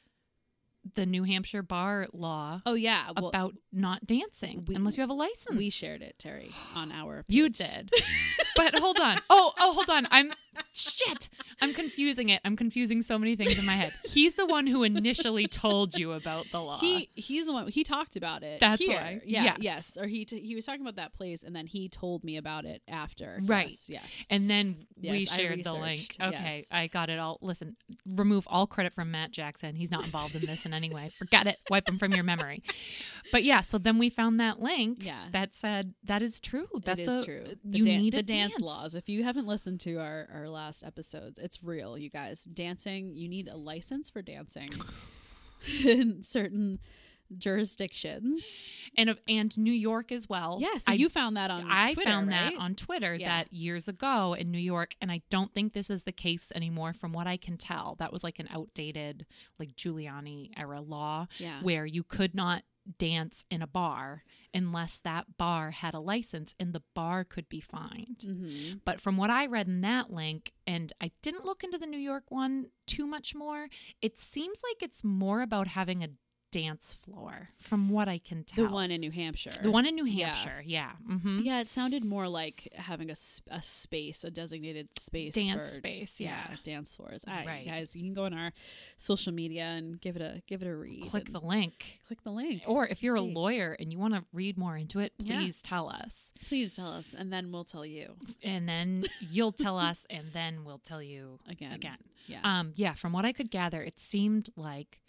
the 0.95 1.05
New 1.05 1.23
Hampshire 1.23 1.63
bar 1.63 2.07
law 2.13 2.61
Oh 2.65 2.73
yeah, 2.73 3.11
well, 3.15 3.29
about 3.29 3.53
not 3.71 4.05
dancing 4.05 4.65
we- 4.67 4.75
unless 4.75 4.97
you 4.97 5.01
have 5.01 5.09
a 5.09 5.13
license? 5.13 5.57
we 5.57 5.69
shared 5.69 6.01
it, 6.01 6.15
Terry, 6.19 6.51
on 6.75 6.91
our. 6.91 7.23
You 7.27 7.49
did. 7.49 7.91
but 8.55 8.77
hold 8.77 8.99
on. 8.99 9.19
Oh, 9.29 9.53
oh, 9.59 9.73
hold 9.73 9.89
on. 9.89 10.07
I'm 10.11 10.33
shit. 10.73 11.29
I'm 11.61 11.73
confusing 11.73 12.29
it. 12.29 12.41
I'm 12.45 12.55
confusing 12.55 13.01
so 13.01 13.17
many 13.17 13.35
things 13.35 13.57
in 13.57 13.65
my 13.65 13.75
head. 13.75 13.93
He's 14.05 14.35
the 14.35 14.45
one 14.45 14.67
who 14.67 14.83
initially 14.83 15.47
told 15.47 15.95
you 15.97 16.11
about 16.11 16.47
the 16.51 16.59
law. 16.59 16.77
He 16.79 17.09
he's 17.15 17.45
the 17.45 17.53
one 17.53 17.67
he 17.67 17.83
talked 17.83 18.15
about 18.15 18.43
it. 18.43 18.59
That's 18.59 18.85
here. 18.85 18.99
why. 18.99 19.21
Yeah. 19.25 19.43
Yes. 19.43 19.57
Yes. 19.61 19.97
Or 19.97 20.07
he 20.07 20.25
t- 20.25 20.41
he 20.41 20.55
was 20.55 20.65
talking 20.65 20.81
about 20.81 20.97
that 20.97 21.13
place, 21.13 21.43
and 21.43 21.55
then 21.55 21.65
he 21.65 21.89
told 21.89 22.23
me 22.23 22.37
about 22.37 22.65
it 22.65 22.81
after. 22.87 23.39
Right. 23.43 23.69
Yes. 23.69 23.89
yes. 23.89 24.25
and 24.29 24.49
then 24.49 24.85
we 25.01 25.19
Yes, 25.19 25.31
I 25.31 25.37
shared 25.37 25.63
the 25.63 25.73
link. 25.73 26.15
Okay, 26.21 26.57
Yes. 26.59 26.65
I 26.71 26.87
got 26.87 27.09
it 27.09 27.19
all. 27.19 27.39
Listen, 27.41 27.75
remove 28.05 28.47
all 28.49 28.67
credit 28.67 28.93
from 28.93 29.11
Matt 29.11 29.31
Jackson. 29.31 29.75
He's 29.75 29.91
not 29.91 30.05
involved 30.05 30.35
in 30.35 30.45
this 30.45 30.65
in 30.65 30.72
any 30.73 30.89
way. 30.89 31.09
Forget 31.17 31.47
it. 31.47 31.57
Wipe 31.69 31.85
them 31.85 31.97
from 31.97 32.13
your 32.13 32.23
memory. 32.23 32.63
But 33.31 33.43
yeah, 33.43 33.61
so 33.61 33.77
then 33.77 33.97
we 33.97 34.09
found 34.09 34.39
that 34.39 34.59
link 34.61 35.03
Yeah. 35.03 35.25
that 35.31 35.53
said 35.55 35.93
that 36.03 36.21
is 36.21 36.39
true. 36.39 36.67
That's 36.83 37.07
is 37.07 37.19
a, 37.19 37.23
true. 37.23 37.45
The, 37.63 37.77
You 37.79 37.83
dan- 37.83 38.01
need 38.01 38.13
the 38.13 38.19
a 38.19 38.23
dance, 38.23 38.53
dance 38.53 38.61
laws. 38.63 38.95
If 38.95 39.09
you 39.09 39.23
haven't 39.23 39.47
listened 39.47 39.79
to 39.81 39.95
our, 39.99 40.27
our 40.33 40.49
last 40.49 40.83
episodes, 40.83 41.39
it's 41.39 41.63
real, 41.63 41.97
you 41.97 42.09
guys. 42.09 42.43
Dancing, 42.43 43.15
you 43.15 43.27
need 43.29 43.47
a 43.47 43.55
license 43.57 44.09
for 44.09 44.21
dancing 44.21 44.69
in 45.83 46.21
certain 46.23 46.79
jurisdictions. 47.37 48.69
and 48.95 49.15
and 49.27 49.57
New 49.57 49.71
York 49.73 50.11
as 50.11 50.29
well. 50.29 50.59
Yeah, 50.61 50.77
so 50.77 50.91
I 50.91 50.95
you 50.95 51.09
found 51.09 51.37
that 51.37 51.49
on 51.51 51.69
I 51.69 51.93
Twitter, 51.93 52.09
found 52.09 52.29
right? 52.29 52.53
that 52.53 52.61
on 52.61 52.75
Twitter 52.75 53.15
Yeah. 53.15 53.29
that 53.43 53.53
years 53.53 53.87
ago 53.87 54.33
in 54.33 54.51
New 54.51 54.59
York, 54.59 54.95
and 55.01 55.11
I 55.11 55.21
don't 55.29 55.53
think 55.53 55.73
this 55.73 55.89
is 55.89 56.03
the 56.03 56.11
case 56.11 56.51
anymore 56.55 56.93
from 56.93 57.11
what 57.13 57.27
I 57.27 57.37
can 57.37 57.57
tell. 57.57 57.95
That 57.99 58.11
was 58.13 58.23
like 58.23 58.39
an 58.39 58.47
outdated, 58.51 59.25
like 59.59 59.75
Giuliani 59.75 60.51
era 60.57 60.81
law 60.81 61.27
Yeah. 61.39 61.61
where 61.61 61.85
you 61.85 62.03
could 62.03 62.35
not 62.35 62.63
dance 62.99 63.45
in 63.49 63.61
a 63.61 63.67
bar 63.67 64.25
unless 64.53 64.99
that 64.99 65.37
bar 65.37 65.71
had 65.71 65.93
a 65.93 66.01
license 66.01 66.53
and 66.59 66.73
the 66.73 66.81
bar 66.93 67.23
could 67.23 67.47
be 67.47 67.61
fined. 67.61 68.19
Mm-hmm. 68.25 68.77
But 68.83 68.99
from 68.99 69.15
what 69.15 69.29
I 69.29 69.45
read 69.45 69.67
in 69.69 69.79
that 69.81 70.11
link, 70.11 70.51
and 70.67 70.91
I 70.99 71.11
didn't 71.21 71.45
look 71.45 71.63
into 71.63 71.77
the 71.77 71.85
New 71.87 71.97
York 71.97 72.25
one 72.29 72.65
too 72.85 73.07
much 73.07 73.33
more, 73.33 73.69
it 74.01 74.19
seems 74.19 74.59
like 74.69 74.83
it's 74.83 75.01
more 75.01 75.41
about 75.41 75.69
having 75.69 76.03
a 76.03 76.09
dance 76.53 76.93
floor 76.93 77.49
from 77.59 77.89
what 77.89 78.07
I 78.07 78.17
can 78.19 78.43
tell. 78.43 78.65
The 78.67 78.71
one 78.71 78.91
in 78.91 79.01
New 79.01 79.11
Hampshire. 79.11 79.51
The 79.61 79.71
one 79.71 79.85
in 79.85 79.95
New 79.95 80.05
Yeah. 80.05 80.27
Hampshire, 80.35 80.63
yeah. 80.65 80.91
hmm 81.07 81.39
Yeah, 81.41 81.59
it 81.61 81.67
sounded 81.67 82.05
more 82.05 82.27
like 82.27 82.69
having 82.75 83.09
a, 83.09 83.15
a 83.49 83.61
space, 83.63 84.23
a 84.23 84.29
designated 84.31 84.89
space, 84.99 85.33
Dance 85.33 85.67
for- 85.69 85.73
space, 85.73 86.19
yeah. 86.21 86.55
dance 86.63 86.93
floors. 86.93 87.23
All 87.27 87.33
right, 87.33 87.45
Right. 87.47 87.65
guys, 87.65 87.95
you 87.95 88.03
can 88.03 88.13
go 88.13 88.25
on 88.25 88.33
our 88.33 88.51
social 88.97 89.33
media 89.33 89.63
and 89.63 89.99
give 89.99 90.15
it 90.15 90.21
a 90.21 90.41
give 90.47 90.61
it 90.61 90.67
a 90.67 90.75
read. 90.75 91.03
Click 91.09 91.31
the 91.31 91.41
link. 91.41 91.99
click 92.07 92.21
the 92.23 92.31
link, 92.31 92.61
Or 92.67 92.87
if 92.87 93.01
you're 93.03 93.15
a 93.15 93.21
lawyer 93.21 93.75
and 93.79 93.91
you 93.91 93.97
want 93.99 94.13
to 94.13 94.23
read 94.31 94.57
more 94.57 94.77
into 94.77 94.99
it, 94.99 95.13
Yeah. 95.19 95.39
please 95.39 95.61
tell 95.61 95.89
us. 95.89 96.31
please 96.47 96.75
tell 96.75 96.91
us, 96.93 97.13
and 97.17 97.33
then 97.33 97.51
we'll 97.51 97.63
tell 97.65 97.85
you 97.85 98.15
And 98.43 98.69
then 98.69 99.05
you'll 99.31 99.51
tell 99.53 99.77
us, 99.79 100.05
and 100.09 100.27
then 100.33 100.63
we'll 100.63 100.77
tell 100.79 101.01
you 101.01 101.39
again. 101.49 101.73
again. 101.73 101.97
Yeah, 102.27 102.39
Um, 102.43 102.73
yeah, 102.75 102.93
from 102.93 103.11
what 103.11 103.25
I 103.25 103.33
could 103.33 103.49
gather, 103.51 103.81
it 103.83 103.99
seemed 103.99 104.49
like 104.55 104.99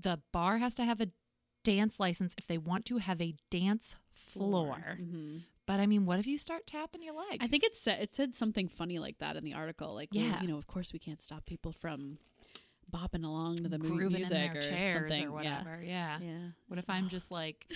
the 0.00 0.20
bar 0.32 0.58
has 0.58 0.74
to 0.74 0.84
have 0.84 1.00
a 1.00 1.08
dance 1.64 1.98
license 1.98 2.34
if 2.38 2.46
they 2.46 2.58
want 2.58 2.84
to 2.86 2.98
have 2.98 3.20
a 3.20 3.34
dance 3.50 3.96
floor. 4.14 4.98
Mhm. 5.00 5.42
But 5.66 5.80
I 5.80 5.86
mean, 5.86 6.06
what 6.06 6.18
if 6.20 6.26
you 6.28 6.38
start 6.38 6.66
tapping 6.66 7.02
your 7.02 7.14
leg? 7.14 7.38
I 7.40 7.48
think 7.48 7.64
it 7.64 7.74
said 7.74 8.00
it 8.00 8.14
said 8.14 8.34
something 8.34 8.68
funny 8.68 8.98
like 9.00 9.18
that 9.18 9.36
in 9.36 9.42
the 9.44 9.54
article. 9.54 9.94
Like, 9.94 10.10
well, 10.14 10.22
Yeah. 10.24 10.40
you 10.40 10.46
know, 10.48 10.58
of 10.58 10.66
course 10.68 10.92
we 10.92 10.98
can't 11.00 11.20
stop 11.20 11.44
people 11.44 11.72
from 11.72 12.18
bopping 12.88 13.24
along 13.24 13.56
to 13.56 13.68
the 13.68 13.78
grooving 13.78 14.22
in 14.22 14.28
music 14.28 14.52
their 14.52 14.58
or 14.58 14.62
chairs 14.62 15.10
something. 15.10 15.26
or 15.28 15.32
whatever. 15.32 15.82
Yeah. 15.82 16.20
Yeah. 16.20 16.26
yeah. 16.26 16.48
What 16.68 16.78
if 16.78 16.88
I'm 16.88 17.08
just 17.08 17.32
like, 17.32 17.66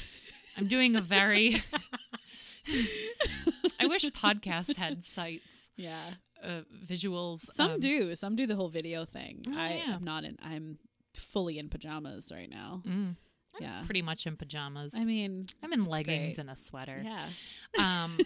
I'm 0.56 0.68
doing 0.68 0.94
a 0.94 1.00
very. 1.00 1.56
I 3.80 3.86
wish 3.86 4.04
podcasts 4.06 4.76
had 4.76 5.04
sites, 5.04 5.70
Yeah. 5.76 6.14
uh, 6.42 6.60
visuals. 6.86 7.40
Some 7.52 7.72
um, 7.72 7.80
do. 7.80 8.14
Some 8.14 8.36
do 8.36 8.46
the 8.46 8.54
whole 8.56 8.68
video 8.68 9.04
thing. 9.04 9.42
Oh, 9.48 9.52
I 9.58 9.82
yeah. 9.86 9.94
am 9.94 10.04
not 10.04 10.24
in. 10.24 10.36
I'm 10.42 10.78
fully 11.20 11.58
in 11.58 11.68
pajamas 11.68 12.32
right 12.34 12.48
now. 12.50 12.82
Mm, 12.86 12.90
I'm 13.56 13.62
Yeah. 13.62 13.82
pretty 13.84 14.02
much 14.02 14.26
in 14.26 14.36
pajamas. 14.36 14.94
I 14.96 15.04
mean, 15.04 15.46
I'm 15.62 15.72
in 15.72 15.84
leggings 15.84 16.36
great. 16.36 16.38
and 16.38 16.50
a 16.50 16.56
sweater. 16.56 17.02
yeah. 17.04 17.28
Um, 17.78 18.18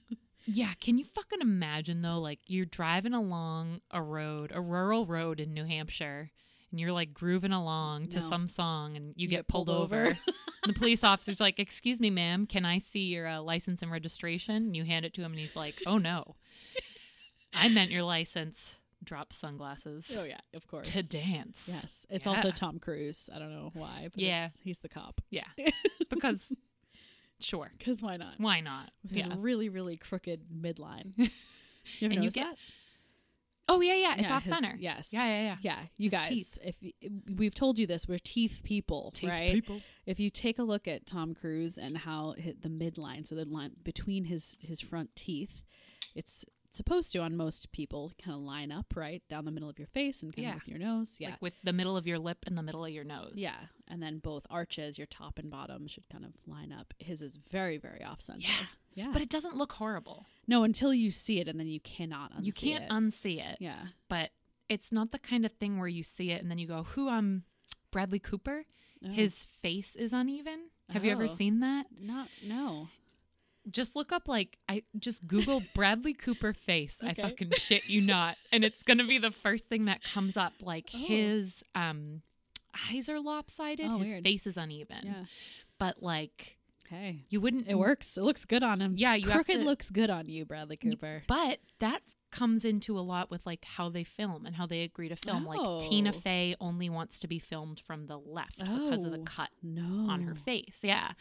yeah, 0.46 0.72
can 0.80 0.98
you 0.98 1.04
fucking 1.04 1.40
imagine 1.40 2.02
though? 2.02 2.18
Like 2.20 2.40
you're 2.46 2.66
driving 2.66 3.14
along 3.14 3.80
a 3.90 4.02
road, 4.02 4.52
a 4.54 4.60
rural 4.60 5.06
road 5.06 5.40
in 5.40 5.54
New 5.54 5.64
Hampshire, 5.64 6.30
and 6.70 6.80
you're 6.80 6.92
like 6.92 7.12
grooving 7.14 7.52
along 7.52 8.08
to 8.08 8.20
No. 8.20 8.28
some 8.28 8.46
song, 8.48 8.96
and 8.96 9.08
you, 9.08 9.14
You 9.24 9.28
get, 9.28 9.36
get 9.38 9.48
pulled, 9.48 9.66
pulled 9.68 9.78
over. 9.78 10.06
over. 10.06 10.18
the 10.66 10.72
police 10.72 11.04
officer's 11.04 11.40
like, 11.40 11.58
"Excuse 11.58 12.00
me, 12.00 12.10
ma'am, 12.10 12.46
can 12.46 12.64
I 12.64 12.78
see 12.78 13.04
your 13.04 13.26
uh, 13.28 13.40
license 13.40 13.82
and 13.82 13.90
registration?" 13.90 14.56
And 14.56 14.76
you 14.76 14.84
hand 14.84 15.04
it 15.04 15.12
to 15.14 15.22
him, 15.22 15.32
and 15.32 15.40
he's 15.40 15.56
like, 15.56 15.80
"Oh 15.86 15.98
no, 15.98 16.36
I 17.54 17.68
meant 17.68 17.90
your 17.90 18.02
license." 18.02 18.76
Drops 19.04 19.36
sunglasses 19.36 20.16
Oh 20.18 20.24
yeah, 20.24 20.38
of 20.54 20.66
course. 20.66 20.88
to 20.90 21.02
dance. 21.02 21.66
Yes, 21.68 22.06
it's 22.10 22.26
also 22.26 22.50
Tom 22.50 22.78
Cruise. 22.78 23.28
I 23.34 23.38
don't 23.38 23.50
know 23.52 23.70
why, 23.74 24.08
but 24.12 24.22
Yeah. 24.22 24.48
he's 24.62 24.78
the 24.78 24.88
cop. 24.88 25.20
yeah, 25.30 25.44
because 26.10 26.52
sure, 27.40 27.72
Because 27.78 28.00
why 28.02 28.16
not? 28.16 28.34
why 28.38 28.60
not? 28.60 28.90
With 29.02 29.12
his 29.12 29.26
really, 29.36 29.68
really 29.68 29.96
crooked 29.96 30.42
midline. 30.54 31.12
You 31.98 32.06
ever 32.06 32.14
And 32.14 32.22
you 32.24 32.30
get- 32.30 32.44
that? 32.44 32.56
Oh 33.68 33.80
yeah, 33.80 33.94
yeah, 33.94 34.14
it's 34.18 34.28
Yeah, 34.28 34.36
off 34.36 34.44
his- 34.44 34.52
center. 34.54 34.76
Yes. 34.78 35.08
Yeah, 35.12 35.24
yeah, 35.26 35.42
yeah. 35.42 35.56
Yeah, 35.62 35.78
you 35.96 36.10
His 36.10 36.18
guys. 36.18 36.28
teeth. 36.28 36.58
If 36.62 36.76
y- 36.82 36.92
we've 37.36 37.54
told 37.54 37.78
you 37.78 37.86
this, 37.88 38.06
we're 38.06 38.18
teeth 38.22 38.60
people, 38.62 39.10
Teeth 39.12 39.30
right? 39.30 39.50
people. 39.52 39.80
If 40.06 40.20
you 40.20 40.30
take 40.30 40.58
a 40.60 40.62
look 40.62 40.86
at 40.86 41.06
Tom 41.06 41.34
Cruise 41.34 41.76
and 41.78 41.98
how 41.98 42.34
hit 42.38 42.62
the 42.62 42.68
midline, 42.68 43.26
so 43.26 43.34
the 43.34 43.44
line 43.44 43.72
between 43.82 44.24
his 44.26 44.56
his 44.60 44.80
front 44.80 45.16
teeth, 45.16 45.62
it's 46.14 46.44
supposed 46.76 47.12
to 47.12 47.18
on 47.18 47.36
most 47.36 47.70
people 47.72 48.12
kind 48.22 48.34
of 48.34 48.42
line 48.42 48.72
up 48.72 48.94
right 48.96 49.22
down 49.28 49.44
the 49.44 49.50
middle 49.50 49.68
of 49.68 49.78
your 49.78 49.86
face 49.88 50.22
and 50.22 50.34
kind 50.34 50.44
Yeah. 50.44 50.50
of 50.50 50.54
with 50.56 50.68
your 50.68 50.78
nose. 50.78 51.16
Yeah. 51.18 51.30
Like 51.30 51.42
with 51.42 51.54
the 51.62 51.72
middle 51.72 51.96
of 51.96 52.06
your 52.06 52.18
lip 52.18 52.44
and 52.46 52.56
the 52.56 52.62
middle 52.62 52.84
of 52.84 52.90
your 52.90 53.04
nose. 53.04 53.34
yeah, 53.36 53.56
and 53.88 54.02
then 54.02 54.18
both 54.18 54.46
arches, 54.50 54.96
your 54.98 55.06
top 55.06 55.38
and 55.38 55.50
bottom, 55.50 55.86
should 55.86 56.08
kind 56.10 56.24
of 56.24 56.32
line 56.46 56.72
up. 56.72 56.94
His 56.98 57.22
is 57.22 57.36
very, 57.36 57.76
very 57.78 58.02
off 58.02 58.20
center. 58.22 58.40
Yeah. 58.94 59.04
yeah. 59.06 59.10
But 59.12 59.22
it 59.22 59.28
doesn't 59.30 59.56
look 59.56 59.72
horrible. 59.72 60.26
no, 60.46 60.64
until 60.64 60.92
you 60.94 61.10
see 61.10 61.40
it, 61.40 61.48
and 61.48 61.58
then 61.60 61.66
you 61.68 61.80
cannot 61.80 62.32
unsee 62.34 62.44
you 62.46 62.52
can't 62.52 62.84
it. 62.84 62.90
unsee 62.90 63.38
it. 63.50 63.58
yeah, 63.60 63.86
But 64.08 64.30
it's 64.68 64.90
not 64.90 65.12
the 65.12 65.18
kind 65.18 65.44
of 65.44 65.52
thing 65.52 65.78
where 65.78 65.88
you 65.88 66.02
see 66.02 66.30
it 66.30 66.40
and 66.40 66.50
then 66.50 66.56
you 66.58 66.66
go, 66.66 66.82
"Who 66.84 67.08
um 67.08 67.42
Bradley 67.90 68.18
Cooper? 68.18 68.64
Oh. 69.04 69.08
His 69.10 69.44
face 69.44 69.94
is 69.96 70.12
uneven." 70.12 70.70
Have 70.90 71.04
you 71.04 71.10
ever 71.10 71.24
Oh. 71.24 71.26
seen 71.26 71.60
that? 71.60 71.86
not 71.98 72.28
no. 72.44 72.88
Just 73.70 73.94
look 73.94 74.10
up 74.12 74.28
like 74.28 74.58
I 74.68 74.82
just 74.98 75.26
Google 75.26 75.62
Bradley 75.74 76.14
Cooper 76.14 76.52
face. 76.52 76.98
I 77.02 77.14
fucking 77.14 77.52
shit 77.56 77.88
you 77.88 78.00
not, 78.00 78.36
and 78.52 78.64
it's 78.64 78.82
gonna 78.82 79.06
be 79.06 79.18
the 79.18 79.30
first 79.30 79.66
thing 79.66 79.84
that 79.84 80.02
comes 80.02 80.36
up. 80.36 80.52
Like 80.60 80.90
Oh. 80.94 80.98
his 80.98 81.62
um 81.74 82.22
eyes 82.90 83.08
are 83.08 83.20
lopsided, 83.20 83.86
Oh, 83.88 83.98
his 83.98 84.12
weird. 84.12 84.24
face 84.24 84.46
is 84.46 84.56
uneven. 84.56 84.98
Yeah. 85.04 85.24
But 85.78 86.02
like 86.02 86.58
Hey, 86.88 87.24
you 87.30 87.40
wouldn't 87.40 87.68
it 87.68 87.76
works. 87.76 88.16
It 88.18 88.22
looks 88.22 88.44
good 88.44 88.62
on 88.62 88.80
him. 88.82 88.96
Yeah, 88.98 89.14
you 89.14 89.26
have 89.28 89.34
crooked 89.46 89.56
to- 89.60 89.64
looks 89.64 89.88
good 89.90 90.10
on 90.10 90.28
you, 90.28 90.44
Bradley 90.44 90.76
Cooper. 90.76 91.22
But 91.26 91.60
that 91.78 92.02
comes 92.30 92.64
into 92.64 92.98
a 92.98 93.00
lot 93.00 93.30
with 93.30 93.44
like 93.46 93.64
how 93.64 93.88
they 93.90 94.04
film 94.04 94.44
and 94.46 94.56
how 94.56 94.66
they 94.66 94.82
agree 94.82 95.08
to 95.08 95.16
film. 95.16 95.44
Like 95.46 95.80
Tina 95.80 96.10
Oh. 96.10 96.12
Fey 96.12 96.54
only 96.60 96.90
wants 96.90 97.18
to 97.20 97.28
be 97.28 97.38
filmed 97.38 97.80
from 97.86 98.06
the 98.06 98.18
left 98.18 98.58
because 98.58 99.04
of 99.04 99.12
the 99.12 99.18
Oh, 99.20 99.24
cut 99.24 99.50
No, 99.62 100.10
on 100.10 100.22
her 100.22 100.34
face. 100.34 100.80
Yeah. 100.82 101.12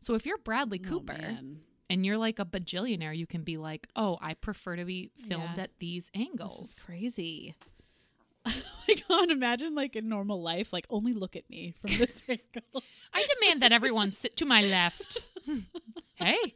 So 0.00 0.14
if 0.14 0.24
you're 0.24 0.38
Bradley 0.38 0.80
Oh, 0.84 0.88
Cooper 0.88 1.18
man. 1.18 1.60
And 1.92 2.06
you're 2.06 2.16
like 2.16 2.38
a 2.38 2.44
bajillionaire, 2.46 3.14
you 3.16 3.26
can 3.26 3.42
be 3.42 3.56
like, 3.58 3.86
"Oh, 3.94 4.18
I 4.22 4.32
prefer 4.34 4.76
to 4.76 4.84
be 4.84 5.10
filmed 5.28 5.56
Yeah. 5.58 5.64
at 5.64 5.70
these 5.78 6.10
angles." 6.14 6.74
crazy. 6.86 7.54
my 8.46 8.94
god, 9.08 9.30
imagine 9.30 9.74
like 9.74 9.94
in 9.94 10.08
normal 10.08 10.40
life, 10.42 10.72
like 10.72 10.86
only 10.90 11.12
look 11.12 11.36
at 11.36 11.48
me 11.50 11.74
from 11.80 11.96
this 11.98 12.22
angle. 12.28 12.82
I 13.12 13.26
demand 13.34 13.62
that 13.62 13.72
everyone 13.72 14.10
sit 14.10 14.36
to 14.38 14.44
my 14.46 14.62
left. 14.62 15.26
Hmm. 15.46 15.58
hey, 16.14 16.54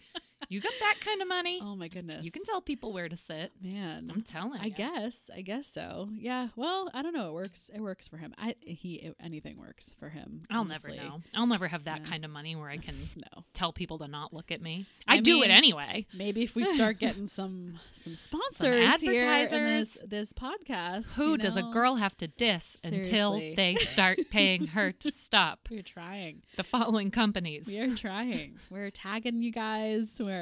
you 0.49 0.61
got 0.61 0.73
that 0.81 0.97
kind 1.01 1.21
of 1.23 1.29
money? 1.29 1.61
Oh 1.63 1.75
my 1.77 1.89
goodness. 1.89 2.25
You 2.25 2.31
can 2.31 2.45
tell 2.45 2.61
people 2.61 2.93
where 2.93 3.09
to 3.09 3.17
sit. 3.17 3.53
man. 3.63 4.11
I'm 4.13 4.23
telling 4.23 4.61
I 4.61 4.67
you. 4.67 4.71
guess. 4.75 5.31
I 5.35 5.41
guess 5.43 5.67
so. 5.67 6.09
Yeah. 6.17 6.49
Well, 6.57 6.91
I 6.95 7.03
don't 7.03 7.13
know. 7.15 7.29
It 7.29 7.35
works. 7.35 7.71
It 7.75 7.81
works 7.81 8.07
for 8.09 8.17
him. 8.19 8.35
I 8.39 8.55
he 8.61 9.13
anything 9.21 9.59
works 9.59 9.95
for 9.99 10.09
him. 10.11 10.43
I'll 10.51 10.61
honestly. 10.61 10.97
never 10.97 11.09
know. 11.09 11.23
I'll 11.35 11.47
never 11.47 11.69
have 11.69 11.85
that 11.85 12.01
Yeah. 12.05 12.11
kind 12.11 12.25
of 12.25 12.31
money 12.31 12.55
where 12.57 12.69
I 12.71 12.77
can 12.77 12.97
No. 13.17 13.45
tell 13.55 13.73
people 13.73 13.99
to 13.99 14.09
not 14.09 14.33
look 14.33 14.51
at 14.51 14.61
me. 14.61 14.87
I 15.09 15.17
I, 15.17 15.21
do 15.21 15.43
it 15.43 15.51
anyway. 15.51 16.07
Maybe 16.15 16.43
if 16.43 16.55
we 16.55 16.65
start 16.65 16.99
getting 17.01 17.27
some 17.29 17.79
some 17.95 18.15
sponsors 18.15 19.01
here 19.01 19.13
in 19.15 19.23
advertisers. 19.23 19.95
this 19.95 20.03
this 20.07 20.33
podcast. 20.33 21.15
Who 21.15 21.33
you 21.33 21.39
does 21.39 21.57
a 21.57 21.63
girl 21.63 21.97
have 21.97 22.17
to 22.19 22.29
diss 22.29 22.77
until 22.85 23.39
they 23.39 23.77
start 23.81 24.19
paying 24.31 24.69
her 24.69 24.93
to 24.93 25.11
stop? 25.11 25.69
We're 25.71 25.83
trying. 25.83 26.43
The 26.57 26.65
following 26.65 27.11
companies. 27.11 27.67
We 27.67 27.81
are 27.81 27.95
trying. 27.95 28.59
We're 28.71 28.91
tagging 28.91 29.43
you 29.43 29.51
guys. 29.53 30.17
We're 30.21 30.36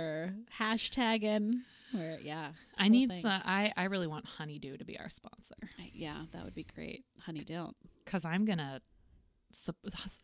hashtagging. 0.60 1.60
We're 1.92 2.18
yeah. 2.20 2.48
I 2.76 2.88
need 2.88 3.10
thing. 3.10 3.22
some, 3.22 3.40
I 3.44 3.72
I 3.76 3.84
really 3.84 4.06
want 4.08 4.26
Honeydew 4.26 4.78
to 4.78 4.84
be 4.84 4.98
our 4.98 5.10
sponsor 5.10 5.54
I- 5.78 5.90
Yeah, 5.94 6.24
that 6.32 6.44
would 6.44 6.54
be 6.54 6.64
great. 6.64 7.04
Honeydew. 7.20 7.68
cuz 8.04 8.24
I'm 8.24 8.44
going 8.44 8.58
to 8.58 8.80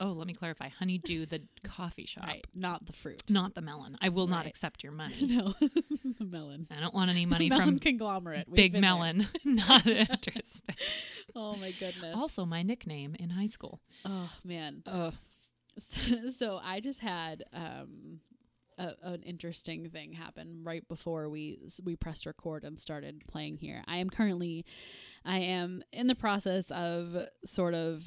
Oh, 0.01 0.07
let 0.11 0.27
me 0.27 0.35
clarify. 0.35 0.71
Honeydew 0.71 1.27
the 1.27 1.43
coffee 1.63 2.05
shop, 2.05 2.25
Right, 2.27 2.45
not 2.53 2.87
the 2.87 2.93
fruit. 2.93 3.23
not 3.31 3.55
the 3.55 3.61
melon. 3.61 3.97
I 4.01 4.09
will 4.09 4.27
not 4.27 4.45
accept 4.47 4.83
your 4.83 4.91
money. 4.93 5.15
No, 5.21 5.55
the 6.19 6.25
melon. 6.25 6.67
I 6.69 6.81
don't 6.81 6.93
want 6.93 7.11
any 7.11 7.27
money 7.27 7.49
melon 7.49 7.65
from 7.65 7.79
conglomerate. 7.79 8.49
We've 8.49 8.57
Big. 8.57 8.73
Melon. 8.81 9.29
not 9.45 9.87
interested. 9.87 10.75
Oh 11.37 11.55
my 11.55 11.71
goodness. 11.71 12.17
Also, 12.17 12.45
my 12.45 12.63
nickname 12.65 13.15
in 13.21 13.31
high 13.31 13.47
school. 13.47 13.81
Oh 14.05 14.31
man. 14.43 14.83
Ugh. 14.87 15.15
So, 15.79 16.31
so 16.37 16.61
I 16.63 16.81
just 16.81 16.99
had 16.99 17.45
um 17.53 18.19
a, 18.81 18.95
an 19.03 19.23
interesting 19.23 19.89
thing 19.91 20.13
happen 20.13 20.61
right 20.63 20.87
before 20.89 21.29
we 21.29 21.61
we 21.85 21.97
pressed 21.97 22.27
record 22.27 22.65
and 22.65 22.79
started 22.79 23.23
playing 23.29 23.59
here. 23.59 23.83
I 23.87 23.97
am 23.99 24.11
currently 24.11 24.65
I 25.25 25.39
am 25.39 25.83
in 25.93 26.07
the 26.07 26.15
process 26.15 26.71
of 26.71 27.17
sort 27.45 27.75
of 27.75 28.07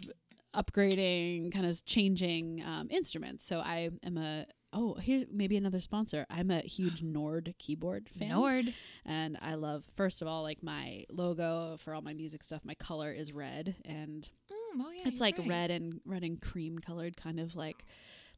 upgrading, 0.55 1.51
kind 1.53 1.65
of 1.65 1.83
changing 1.85 2.63
um, 2.65 2.87
instruments. 2.91 3.45
So 3.45 3.59
I 3.59 3.89
am 4.03 4.17
a 4.17 4.45
oh 4.71 4.95
here 4.95 5.25
maybe 5.31 5.57
another 5.57 5.79
sponsor. 5.79 6.25
I'm 6.29 6.51
a 6.51 6.61
huge 6.61 7.01
Nord 7.03 7.53
keyboard 7.59 8.09
fan. 8.17 8.29
Nord. 8.29 8.73
and 9.05 9.37
I 9.41 9.55
love 9.55 9.83
first 9.95 10.21
of 10.21 10.27
all 10.27 10.43
like 10.43 10.63
my 10.63 11.05
logo 11.11 11.77
for 11.79 11.93
all 11.93 12.01
my 12.01 12.13
music 12.13 12.43
stuff. 12.43 12.61
My 12.63 12.75
color 12.75 13.11
is 13.11 13.31
red 13.31 13.75
and 13.85 14.27
Mm, 14.75 14.81
oh, 14.83 14.91
yeah, 14.91 15.07
it's 15.07 15.21
like 15.21 15.37
right. 15.37 15.47
red 15.47 15.71
and 15.71 16.01
red 16.05 16.23
and 16.23 16.41
cream 16.41 16.79
colored 16.79 17.15
kind 17.15 17.39
of 17.39 17.55
like 17.55 17.85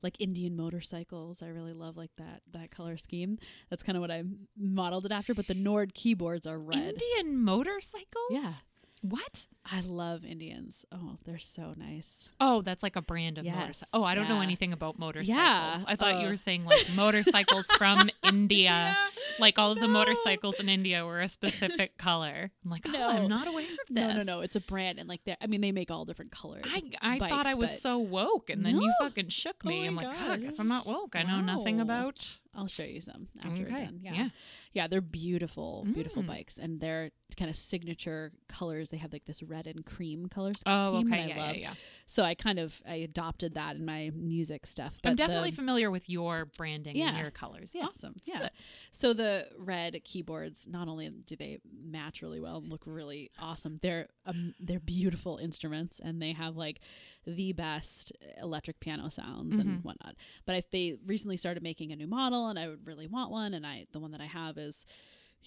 like 0.01 0.19
indian 0.19 0.55
motorcycles 0.55 1.41
i 1.41 1.47
really 1.47 1.73
love 1.73 1.97
like 1.97 2.11
that 2.17 2.41
that 2.51 2.71
color 2.71 2.97
scheme 2.97 3.37
that's 3.69 3.83
kind 3.83 3.97
of 3.97 4.01
what 4.01 4.11
i 4.11 4.23
modeled 4.57 5.05
it 5.05 5.11
after 5.11 5.33
but 5.33 5.47
the 5.47 5.53
nord 5.53 5.93
keyboards 5.93 6.45
are 6.45 6.59
red 6.59 7.01
Indian 7.01 7.37
motorcycles? 7.43 8.29
Yeah. 8.29 8.53
What? 9.01 9.47
i 9.71 9.81
love 9.81 10.23
indians 10.23 10.85
oh 10.91 11.17
they're 11.25 11.39
so 11.39 11.73
nice 11.75 12.29
Oh, 12.39 12.61
that's 12.61 12.83
like 12.83 12.95
a 12.95 13.01
brand 13.01 13.39
of 13.39 13.45
Yes, 13.45 13.55
motorcycle. 13.55 14.01
Oh, 14.01 14.03
I 14.03 14.13
don't 14.13 14.29
know 14.29 14.41
anything 14.41 14.73
about 14.73 14.99
motorcycles. 14.99 15.29
Yeah, 15.35 15.83
I 15.87 15.95
thought 15.95 16.21
you 16.21 16.27
were 16.27 16.35
saying 16.35 16.65
like 16.65 16.85
motorcycles 16.95 17.65
from 17.71 18.09
India. 18.23 18.63
Yeah. 18.69 18.95
Like 19.39 19.57
all 19.57 19.71
of 19.71 19.79
the 19.79 19.87
motorcycles 19.87 20.59
in 20.59 20.69
India 20.69 21.03
were 21.05 21.19
a 21.21 21.27
specific 21.29 21.97
color. 22.07 22.51
I'm 22.63 22.69
like, 22.69 22.83
oh, 22.87 22.91
No. 22.91 23.07
I'm 23.07 23.27
not 23.27 23.47
aware 23.47 23.63
of 23.63 23.69
this. 23.89 23.89
no 23.89 24.13
no 24.17 24.23
no 24.23 24.41
it's 24.41 24.55
a 24.55 24.59
brand 24.61 24.99
and 24.99 25.09
like 25.09 25.23
they 25.25 25.35
i 25.41 25.47
mean 25.47 25.61
they 25.61 25.71
make 25.71 25.89
all 25.89 26.05
different 26.05 26.31
colors 26.31 26.63
I, 26.67 26.83
I 27.01 27.17
thought 27.17 27.47
I 27.47 27.55
was 27.55 27.81
so 27.81 27.97
woke, 27.97 28.49
and 28.51 28.63
then 28.63 28.79
you 28.79 28.93
fucking 29.01 29.29
shook 29.29 29.65
me. 29.65 29.83
Oh 29.85 29.87
I'm 29.87 29.95
like, 29.95 30.07
oh, 30.11 30.31
I 30.33 30.37
guess 30.37 30.59
I'm 30.59 30.67
not 30.67 30.85
woke. 30.85 31.15
I 31.15 31.23
know 31.23 31.41
nothing 31.41 31.79
about. 31.79 32.37
I'll 32.55 32.67
show 32.67 32.83
you 32.83 33.01
some 33.01 33.27
after 33.45 33.61
we're 33.61 33.67
Okay, 33.67 33.85
done 33.85 33.99
yeah. 34.01 34.13
yeah. 34.13 34.29
yeah 34.73 34.87
they're 34.87 35.01
beautiful 35.01 35.85
beautiful 35.93 36.23
Mm. 36.23 36.27
bikes 36.27 36.57
and 36.57 36.79
their 36.79 37.11
kind 37.37 37.49
of 37.49 37.57
signature 37.57 38.31
colors 38.47 38.89
they 38.89 38.97
have 38.97 39.11
like 39.11 39.25
this 39.25 39.43
red 39.43 39.67
and 39.67 39.85
cream 39.85 40.27
color 40.27 40.51
Oh, 40.65 40.97
okay, 40.99 41.27
yeah, 41.27 41.35
yeah, 41.35 41.45
love. 41.47 41.55
yeah. 41.57 41.73
So 42.07 42.23
I 42.23 42.35
kind 42.35 42.59
of 42.59 42.81
I 42.87 42.95
adopted 42.95 43.55
that 43.55 43.75
in 43.75 43.83
my 43.83 44.11
music 44.13 44.65
stuff. 44.67 44.99
I'm 45.03 45.15
definitely 45.15 45.49
the- 45.49 45.55
familiar 45.55 45.89
with 45.89 46.07
your 46.07 46.45
branding 46.45 47.01
and 47.01 47.17
your 47.17 47.31
colors. 47.31 47.71
Yeah, 47.73 47.85
awesome. 47.87 48.13
it's 48.17 48.29
Yeah. 48.29 48.39
good. 48.41 48.51
So 48.91 49.13
the 49.13 49.47
red 49.57 49.99
keyboards 50.03 50.67
not 50.67 50.87
only 50.87 51.09
do 51.09 51.35
they 51.35 51.57
match 51.73 52.21
really 52.21 52.39
well 52.39 52.57
and 52.57 52.69
look 52.69 52.83
really 52.85 53.31
awesome, 53.39 53.77
they're 53.81 54.07
um, 54.25 54.53
they're 54.59 54.79
beautiful 54.79 55.37
instruments 55.37 55.99
and 55.99 56.21
they 56.21 56.33
have 56.33 56.55
like 56.55 56.79
the 57.25 57.51
best 57.53 58.11
electric 58.41 58.79
piano 58.79 59.09
sounds 59.09 59.57
and 59.57 59.79
Mhm. 59.79 59.83
whatnot. 59.83 60.15
But 60.45 60.55
if 60.57 60.69
they 60.71 60.95
recently 61.05 61.37
started 61.37 61.63
making 61.63 61.91
a 61.91 61.95
new 61.95 62.07
model 62.07 62.47
and 62.47 62.57
I 62.59 62.67
would 62.67 62.85
really 62.85 63.07
want 63.07 63.31
one 63.31 63.53
and 63.53 63.65
I 63.65 63.87
the 63.91 63.99
one 63.99 64.11
that 64.11 64.21
I 64.21 64.27
have 64.27 64.57
is 64.57 64.85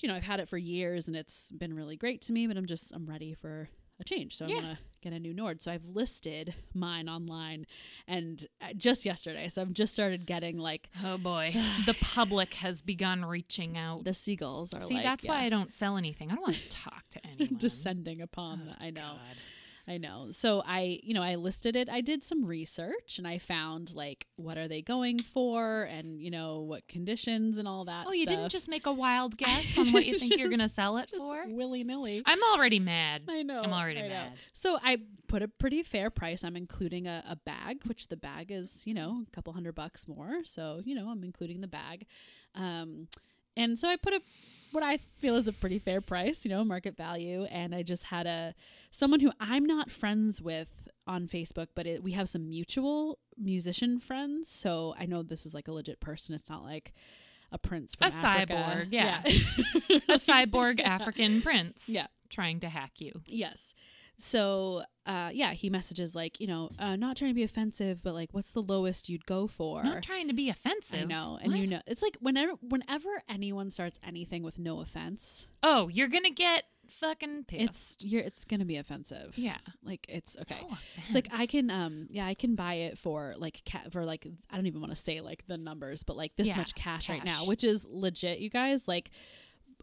you 0.00 0.08
know, 0.08 0.14
I've 0.14 0.22
had 0.22 0.38
it 0.38 0.48
for 0.48 0.56
years 0.58 1.08
and 1.08 1.16
it's 1.16 1.50
been 1.50 1.74
really 1.74 1.96
great 1.96 2.22
to 2.22 2.32
me, 2.32 2.46
but 2.46 2.56
I'm 2.56 2.66
just 2.66 2.92
I'm 2.92 3.06
ready 3.06 3.34
for 3.34 3.68
a 4.00 4.04
change. 4.04 4.36
So 4.36 4.44
I 4.44 4.48
Yeah. 4.48 4.54
want 4.54 4.66
to 4.66 4.78
get 5.00 5.12
a 5.12 5.18
new 5.18 5.34
Nord. 5.34 5.60
So 5.60 5.72
I've 5.72 5.84
listed 5.86 6.54
mine 6.72 7.08
online 7.08 7.66
and 8.06 8.46
uh, 8.60 8.74
just 8.76 9.04
yesterday. 9.04 9.48
So 9.48 9.60
I've 9.62 9.72
just 9.72 9.92
started 9.92 10.24
getting 10.24 10.56
like 10.56 10.88
Oh 11.04 11.18
boy, 11.18 11.52
the 11.86 11.94
public 12.00 12.54
has 12.54 12.80
begun 12.80 13.24
reaching 13.24 13.76
out. 13.76 14.04
the 14.04 14.14
seagulls 14.14 14.72
are 14.72 14.82
See, 14.82 14.94
like 14.94 15.02
that's 15.04 15.24
yeah, 15.24 15.32
why 15.32 15.42
I 15.42 15.48
don't 15.48 15.72
sell 15.72 15.96
anything. 15.96 16.30
I 16.30 16.36
don't 16.36 16.42
want 16.46 16.56
to 16.62 16.68
talk 16.76 17.02
to 17.10 17.20
anyone. 17.26 17.58
descending 17.58 18.20
upon 18.20 18.62
Oh, 18.68 18.74
the, 18.78 18.84
I 18.84 18.90
know. 18.90 19.00
God. 19.16 19.36
I 19.88 19.96
know. 19.96 20.28
So 20.32 20.62
I, 20.66 21.00
you 21.02 21.14
know, 21.14 21.22
I 21.22 21.36
listed 21.36 21.74
it. 21.74 21.88
I 21.88 22.02
did 22.02 22.22
some 22.22 22.44
research 22.44 23.16
and 23.16 23.26
I 23.26 23.38
found 23.38 23.94
like 23.94 24.26
what 24.36 24.58
are 24.58 24.68
they 24.68 24.82
going 24.82 25.18
for 25.18 25.84
and 25.84 26.20
you 26.20 26.30
know 26.30 26.60
what 26.60 26.86
conditions 26.88 27.56
and 27.56 27.66
all 27.66 27.86
that. 27.86 28.04
Oh, 28.06 28.12
you 28.12 28.26
didn't 28.26 28.50
just 28.50 28.68
make 28.68 28.86
a 28.86 28.92
wild 28.92 29.36
guess 29.38 29.78
on 29.78 29.92
what 29.92 30.04
you 30.04 30.18
think 30.18 30.36
you're 30.36 30.48
going 30.50 30.58
to 30.58 30.68
sell 30.68 30.98
it 30.98 31.08
for? 31.16 31.44
willy 31.46 31.84
nilly. 31.84 32.22
I'm 32.26 32.42
already 32.52 32.78
mad. 32.78 33.22
I 33.28 33.42
know. 33.42 33.62
I'm 33.62 33.72
already 33.72 34.00
I 34.00 34.02
know. 34.02 34.08
mad. 34.08 34.32
So 34.52 34.78
I 34.82 34.98
put 35.26 35.42
a 35.42 35.48
pretty 35.48 35.82
fair 35.82 36.10
price. 36.10 36.44
I'm 36.44 36.56
including 36.56 37.06
a, 37.06 37.24
a 37.26 37.36
bag, 37.36 37.84
which 37.86 38.08
the 38.08 38.16
bag 38.16 38.50
is, 38.50 38.86
you 38.86 38.92
know, 38.92 39.24
a 39.26 39.30
couple 39.30 39.52
hundred 39.54 39.74
bucks 39.74 40.06
more. 40.06 40.44
So, 40.44 40.82
you 40.84 40.94
know, 40.94 41.08
I'm 41.08 41.24
including 41.24 41.60
the 41.62 41.68
bag. 41.68 42.06
Um, 42.54 43.08
and 43.56 43.78
so 43.78 43.88
I 43.88 43.96
put 43.96 44.12
a 44.12 44.20
what 44.72 44.82
I 44.82 44.98
feel 45.18 45.36
is 45.36 45.48
a 45.48 45.52
pretty 45.52 45.78
fair 45.78 46.00
price, 46.00 46.44
you 46.44 46.50
know, 46.50 46.64
market 46.64 46.96
value. 46.96 47.44
And 47.44 47.74
I 47.74 47.82
just 47.82 48.04
had 48.04 48.26
a 48.26 48.54
someone 48.90 49.20
who 49.20 49.32
I'm 49.40 49.64
not 49.64 49.90
friends 49.90 50.40
with 50.40 50.88
on 51.06 51.26
Facebook, 51.26 51.68
but 51.74 51.86
it, 51.86 52.02
we 52.02 52.12
have 52.12 52.28
some 52.28 52.48
mutual 52.48 53.18
musician 53.36 53.98
friends. 54.00 54.48
So 54.50 54.94
I 54.98 55.06
know 55.06 55.22
this 55.22 55.46
is 55.46 55.54
like 55.54 55.68
a 55.68 55.72
legit 55.72 56.00
person. 56.00 56.34
It's 56.34 56.50
not 56.50 56.62
like 56.62 56.92
a 57.50 57.58
prince 57.58 57.94
from 57.94 58.10
A 58.12 58.14
Africa. 58.14 58.52
cyborg, 58.54 58.88
yeah. 58.90 59.22
Yeah. 59.24 59.98
A 60.08 60.14
cyborg. 60.18 60.80
African 60.82 61.40
prince. 61.40 61.86
Yeah. 61.88 62.06
Trying 62.28 62.60
to 62.60 62.68
hack 62.68 63.00
you. 63.00 63.22
Yes. 63.26 63.72
So, 64.18 64.82
uh, 65.08 65.30
yeah, 65.32 65.54
he 65.54 65.70
messages 65.70 66.14
like, 66.14 66.38
you 66.38 66.46
know, 66.46 66.70
uh, 66.78 66.94
not 66.94 67.16
trying 67.16 67.30
to 67.30 67.34
be 67.34 67.42
offensive, 67.42 68.02
but 68.02 68.12
like, 68.14 68.28
what's 68.32 68.50
the 68.50 68.62
lowest 68.62 69.08
you'd 69.08 69.24
go 69.26 69.46
for? 69.46 69.82
Not 69.82 70.02
trying 70.02 70.28
to 70.28 70.34
be 70.34 70.50
offensive. 70.50 71.00
I 71.00 71.04
know, 71.04 71.38
and 71.42 71.56
you 71.56 71.66
know, 71.66 71.80
it's 71.86 72.02
like 72.02 72.16
whenever, 72.20 72.52
whenever 72.60 73.08
anyone 73.28 73.70
starts 73.70 73.98
anything 74.06 74.42
with 74.42 74.58
no 74.58 74.80
offense, 74.80 75.46
Oh, 75.62 75.88
you're 75.88 76.08
going 76.08 76.24
to 76.24 76.30
get 76.30 76.64
fucking 76.88 77.44
pissed. 77.44 77.62
it's 77.62 77.96
you're, 78.00 78.22
it's 78.22 78.44
gonna 78.46 78.64
be 78.64 78.76
offensive. 78.76 79.36
yeah. 79.36 79.58
like 79.82 80.06
it's 80.08 80.38
okay. 80.40 80.56
No 80.62 80.76
It's 80.96 81.14
like 81.14 81.28
I 81.32 81.46
can, 81.46 81.70
um, 81.70 82.06
yeah, 82.10 82.26
I 82.26 82.34
can 82.34 82.54
buy 82.54 82.74
it 82.74 82.96
for 82.98 83.34
like 83.36 83.60
ca- 83.70 83.90
for 83.90 84.04
like 84.06 84.26
I 84.50 84.56
don't 84.56 84.66
even 84.66 84.80
want 84.80 84.94
to 84.94 85.00
say 85.00 85.20
like 85.20 85.46
the 85.46 85.58
numbers, 85.58 86.02
but 86.02 86.16
like 86.16 86.36
this 86.36 86.48
Yeah, 86.48 86.56
much 86.56 86.74
cash, 86.74 87.08
right 87.10 87.24
now, 87.24 87.44
which 87.44 87.62
is 87.64 87.86
legit, 87.88 88.38
you 88.38 88.48
guys. 88.50 88.88
Like, 88.88 89.10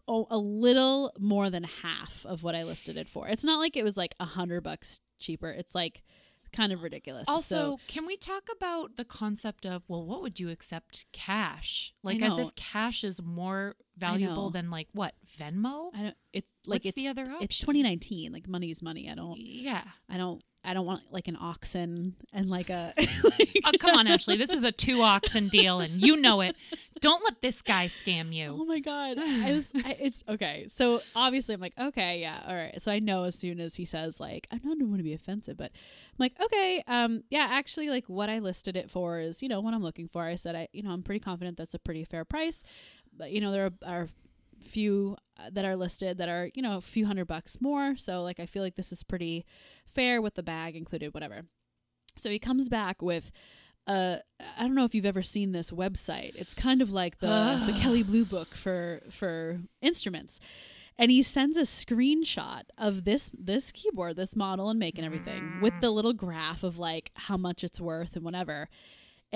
oh, 0.08 0.26
a 0.30 0.38
little 0.38 1.12
more 1.18 1.48
than 1.50 1.64
half 1.64 2.24
of 2.26 2.42
what 2.42 2.54
I 2.56 2.64
listed 2.64 2.96
it 2.96 3.08
for. 3.08 3.28
It's 3.28 3.44
not 3.44 3.58
like 3.60 3.76
it 3.76 3.84
was 3.84 3.96
like 3.96 4.14
a 4.18 4.24
hundred 4.24 4.62
bucks 4.62 5.00
cheaper. 5.18 5.50
It's 5.50 5.74
like 5.74 6.02
kind 6.52 6.72
of 6.72 6.82
ridiculous. 6.82 7.24
Also, 7.28 7.56
So- 7.56 7.80
can 7.86 8.06
we 8.06 8.16
talk 8.16 8.44
about 8.54 8.96
the 8.96 9.04
concept 9.04 9.66
of 9.66 9.82
well, 9.88 10.04
what 10.06 10.22
would 10.22 10.38
you 10.40 10.48
accept 10.50 11.06
cash? 11.12 11.92
Like 12.02 12.22
as 12.22 12.38
if 12.38 12.54
cash 12.54 13.04
is 13.04 13.20
more 13.22 13.74
valuable 13.96 14.50
than 14.50 14.70
like 14.70 14.88
what 14.92 15.14
Venmo? 15.38 15.90
I 15.94 16.02
don't. 16.02 16.14
It's 16.32 16.48
like 16.64 16.84
What's 16.84 16.96
it's 16.96 17.02
the 17.02 17.08
other 17.08 17.22
option? 17.22 17.38
it's 17.42 17.58
2019. 17.58 18.32
Like 18.32 18.48
money 18.48 18.70
is 18.70 18.82
money. 18.82 19.10
I 19.10 19.14
don't. 19.14 19.38
Yeah. 19.38 19.82
I 20.08 20.16
don't. 20.16 20.42
I 20.66 20.74
don't 20.74 20.84
want 20.84 21.04
like 21.12 21.28
an 21.28 21.38
oxen 21.40 22.16
and 22.32 22.50
like 22.50 22.70
a. 22.70 22.92
Oh, 23.64 23.72
come 23.80 23.96
on, 23.96 24.06
Ashley. 24.06 24.36
This 24.36 24.50
is 24.50 24.62
a 24.62 24.70
two 24.70 25.02
oxen 25.02 25.48
deal, 25.48 25.80
and 25.80 26.00
you 26.00 26.16
know 26.16 26.40
it. 26.40 26.54
Don't 27.00 27.24
let 27.24 27.42
this 27.42 27.62
guy 27.62 27.86
scam 27.86 28.32
you. 28.32 28.56
Oh 28.60 28.64
my 28.64 28.78
god! 28.78 29.18
I 29.20 29.52
was. 29.52 29.72
I, 29.74 29.96
it's 29.98 30.22
okay. 30.28 30.66
So 30.68 31.02
obviously, 31.16 31.54
I'm 31.54 31.60
like, 31.60 31.72
okay, 31.76 32.20
yeah, 32.20 32.42
all 32.46 32.54
right. 32.54 32.80
So 32.80 32.92
I 32.92 33.00
know 33.00 33.24
as 33.24 33.34
soon 33.34 33.58
as 33.58 33.74
he 33.74 33.84
says 33.84 34.20
like, 34.20 34.46
I 34.52 34.58
don't 34.58 34.80
want 34.88 34.98
to 34.98 35.04
be 35.04 35.14
offensive, 35.14 35.56
but 35.56 35.72
I'm 35.72 36.18
like, 36.18 36.34
okay, 36.40 36.84
um, 36.86 37.24
yeah, 37.28 37.48
actually, 37.50 37.88
like 37.88 38.04
what 38.06 38.28
I 38.28 38.38
listed 38.38 38.76
it 38.76 38.88
for 38.88 39.18
is, 39.18 39.42
you 39.42 39.48
know, 39.48 39.60
what 39.60 39.74
I'm 39.74 39.82
looking 39.82 40.06
for. 40.06 40.22
I 40.24 40.36
said, 40.36 40.54
I, 40.54 40.68
you 40.72 40.82
know, 40.82 40.90
I'm 40.90 41.02
pretty 41.02 41.20
confident 41.20 41.56
that's 41.56 41.74
a 41.74 41.80
pretty 41.80 42.04
fair 42.04 42.24
price, 42.24 42.62
but 43.16 43.32
you 43.32 43.40
know, 43.40 43.50
there 43.50 43.66
are, 43.66 43.72
are 43.84 44.08
few 44.66 45.16
uh, 45.38 45.50
that 45.52 45.64
are 45.64 45.76
listed 45.76 46.18
that 46.18 46.28
are 46.28 46.50
you 46.54 46.62
know 46.62 46.76
a 46.76 46.80
few 46.80 47.06
hundred 47.06 47.26
bucks 47.26 47.58
more. 47.60 47.96
So 47.96 48.22
like 48.22 48.40
I 48.40 48.46
feel 48.46 48.62
like 48.62 48.76
this 48.76 48.92
is 48.92 49.02
pretty 49.02 49.44
fair 49.86 50.20
with 50.20 50.34
the 50.34 50.42
bag 50.42 50.76
included, 50.76 51.14
whatever. 51.14 51.42
So 52.16 52.30
he 52.30 52.38
comes 52.38 52.68
back 52.68 53.02
with. 53.02 53.32
Uh, 53.86 54.16
I 54.58 54.62
don't 54.62 54.74
know 54.74 54.84
if 54.84 54.96
you've 54.96 55.06
ever 55.06 55.22
seen 55.22 55.52
this 55.52 55.70
website. 55.70 56.32
It's 56.34 56.54
kind 56.54 56.82
of 56.82 56.90
like 56.90 57.20
the 57.20 57.62
the 57.66 57.72
Kelley 57.72 58.02
Blue 58.02 58.24
Book 58.24 58.54
for 58.54 59.02
for 59.10 59.60
instruments, 59.80 60.40
and 60.98 61.10
he 61.10 61.22
sends 61.22 61.56
a 61.56 61.62
screenshot 61.62 62.62
of 62.76 63.04
this 63.04 63.30
this 63.32 63.70
keyboard, 63.70 64.16
this 64.16 64.34
model 64.34 64.70
and 64.70 64.78
make 64.80 64.98
and 64.98 65.06
everything 65.06 65.60
with 65.62 65.74
the 65.80 65.90
little 65.90 66.12
graph 66.12 66.64
of 66.64 66.78
like 66.78 67.12
how 67.14 67.36
much 67.36 67.62
it's 67.62 67.80
worth 67.80 68.16
and 68.16 68.24
whatever. 68.24 68.68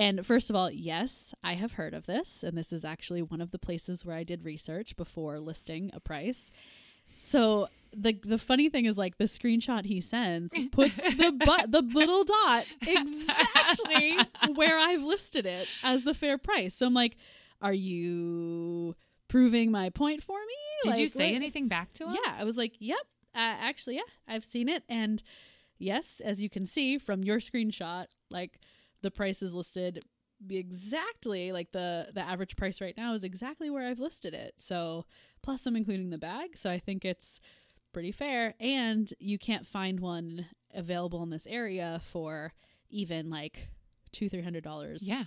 And 0.01 0.25
first 0.25 0.49
of 0.49 0.55
all, 0.55 0.71
yes, 0.71 1.31
I 1.43 1.53
have 1.53 1.73
heard 1.73 1.93
of 1.93 2.07
this, 2.07 2.41
and 2.41 2.57
this 2.57 2.73
is 2.73 2.83
actually 2.83 3.21
one 3.21 3.39
of 3.39 3.51
the 3.51 3.59
places 3.59 4.03
where 4.03 4.15
I 4.15 4.23
did 4.23 4.43
research 4.43 4.95
before 4.95 5.39
listing 5.39 5.91
a 5.93 5.99
price. 5.99 6.49
So 7.19 7.67
the 7.95 8.19
the 8.23 8.39
funny 8.39 8.67
thing 8.67 8.85
is 8.85 8.97
like 8.97 9.19
the 9.19 9.25
screenshot 9.25 9.85
he 9.85 10.01
sends 10.01 10.55
puts 10.71 10.97
the 10.97 11.39
but 11.45 11.71
the 11.71 11.83
little 11.83 12.23
dot 12.23 12.65
exactly 12.87 14.17
where 14.55 14.79
I've 14.79 15.03
listed 15.03 15.45
it 15.45 15.67
as 15.83 16.03
the 16.03 16.15
fair 16.15 16.39
price. 16.39 16.73
So 16.73 16.87
I'm 16.87 16.95
like, 16.95 17.15
are 17.61 17.71
you 17.73 18.95
proving 19.27 19.69
my 19.69 19.91
point 19.91 20.23
for 20.23 20.39
me? 20.39 20.89
Did 20.91 20.97
you 20.97 21.09
say 21.09 21.27
what- 21.27 21.35
anything 21.35 21.67
back 21.67 21.93
to 21.93 22.05
him? 22.07 22.15
yeah, 22.25 22.37
I 22.39 22.43
was 22.43 22.57
like, 22.57 22.73
yep. 22.79 23.05
Uh, 23.35 23.37
actually, 23.61 23.97
yeah, 23.97 24.01
I've 24.27 24.43
seen 24.43 24.67
it, 24.67 24.83
and 24.89 25.21
yes, 25.77 26.21
as 26.25 26.41
you 26.41 26.49
can 26.49 26.65
see 26.65 26.97
from 26.97 27.23
your 27.23 27.39
screenshot, 27.39 28.07
like 28.31 28.59
the 29.01 29.11
price 29.11 29.41
is 29.41 29.53
listed 29.53 30.03
exactly 30.49 31.51
like 31.51 31.71
the 31.71 32.07
the 32.13 32.21
average 32.21 32.55
price 32.55 32.81
right 32.81 32.97
now 32.97 33.13
is 33.13 33.23
exactly 33.23 33.69
where 33.69 33.87
I've 33.87 33.99
listed 33.99 34.33
it. 34.33 34.55
So 34.57 35.05
plus 35.43 35.65
I'm 35.65 35.75
including 35.75 36.09
the 36.09 36.17
bag, 36.17 36.57
so 36.57 36.69
I 36.69 36.79
think 36.79 37.05
it's 37.05 37.39
pretty 37.93 38.11
fair. 38.11 38.55
And 38.59 39.13
you 39.19 39.37
can't 39.37 39.65
find 39.65 39.99
one 39.99 40.47
available 40.73 41.21
in 41.23 41.29
this 41.29 41.45
area 41.47 42.01
for 42.03 42.53
even 42.89 43.29
like 43.29 43.67
two 44.11 44.29
three 44.29 44.41
hundred 44.41 44.63
dollars. 44.63 45.03
Yeah. 45.03 45.25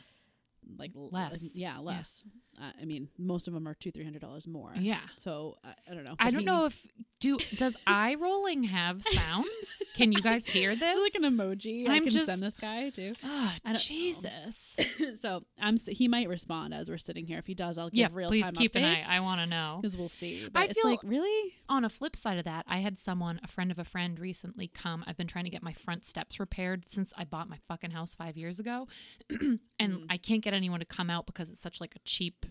like 0.79 0.93
Less. 0.95 1.55
Yeah, 1.55 1.79
less. 1.79 2.25
Uh, 2.61 2.73
I 2.81 2.85
mean, 2.85 3.09
most 3.19 3.49
of 3.49 3.55
them 3.55 3.67
are 3.69 3.75
two 3.75 3.91
three 3.91 4.05
hundred 4.05 4.21
dollars 4.23 4.47
more. 4.47 4.73
Yeah. 4.77 5.01
So 5.17 5.57
I, 5.65 5.75
I 5.91 5.95
don't 5.95 6.05
know. 6.05 6.15
I 6.19 6.31
don't 6.31 6.41
he- 6.41 6.47
know 6.47 6.67
if 6.67 6.87
do 7.21 7.39
does 7.57 7.77
eye 7.87 8.15
rolling 8.15 8.65
have 8.65 9.03
sounds? 9.03 9.49
Can 9.95 10.13
you 10.13 10.21
guys 10.21 10.47
hear 10.49 10.75
this? 10.75 10.83
Is 10.97 10.97
it 10.97 11.01
like 11.01 11.15
an 11.33 11.37
emoji? 11.37 11.89
I 11.89 11.95
I'm 11.97 12.03
can 12.03 12.11
just- 12.11 12.27
send 12.27 12.41
this 12.43 12.57
guy 12.57 12.91
too. 12.91 13.13
I 13.25 13.73
know. 13.73 13.75
Jesus. 13.75 14.77
so 15.21 15.43
I'm. 15.61 15.77
He 15.89 16.09
might 16.09 16.29
respond 16.29 16.75
as 16.75 16.89
we're 16.91 16.99
sitting 16.99 17.27
here. 17.27 17.39
If 17.39 17.47
he 17.47 17.55
does, 17.55 17.79
I'll 17.79 17.91
give 17.91 17.99
yeah, 17.99 18.09
real 18.13 18.29
please 18.29 18.43
time 18.45 18.53
keep 18.55 18.77
an 18.77 18.85
eye. 18.85 19.03
I 19.09 19.21
want 19.21 19.41
to 19.41 19.47
know. 19.47 19.79
because 19.81 19.97
we'll 19.97 20.09
see. 20.09 20.49
But 20.53 20.61
I 20.61 20.65
it's 20.67 20.75
feel- 20.75 20.91
like 20.91 21.01
really. 21.05 21.55
On 21.67 21.83
a 21.83 21.89
flip 21.89 22.15
side 22.15 22.37
of 22.39 22.45
that, 22.45 22.67
I 22.69 22.79
had 22.81 22.99
someone, 22.99 23.41
a 23.43 23.49
friend 23.49 23.71
of 23.71 23.79
a 23.79 23.85
friend, 23.85 24.19
recently 24.21 24.69
come. 24.69 25.03
I've 25.07 25.17
been 25.17 25.27
trying 25.27 25.45
to 25.45 25.51
get 25.51 25.63
my 25.63 25.73
front 25.73 26.05
steps 26.05 26.39
repaired 26.39 26.85
since 26.89 27.11
I 27.17 27.25
bought 27.25 27.49
my 27.49 27.57
fucking 27.69 27.91
house 27.93 28.15
five 28.15 28.37
years 28.37 28.61
ago, 28.61 28.87
and 29.31 29.61
Mm. 29.81 30.07
I 30.11 30.17
can't 30.19 30.43
get 30.43 30.53
anyone 30.55 30.81
to 30.81 30.87
come 30.87 31.09
out 31.11 31.25
because 31.27 31.49
it's 31.51 31.61
such 31.61 31.81
like 31.81 31.95
a 31.97 31.99
cheap 32.05 32.44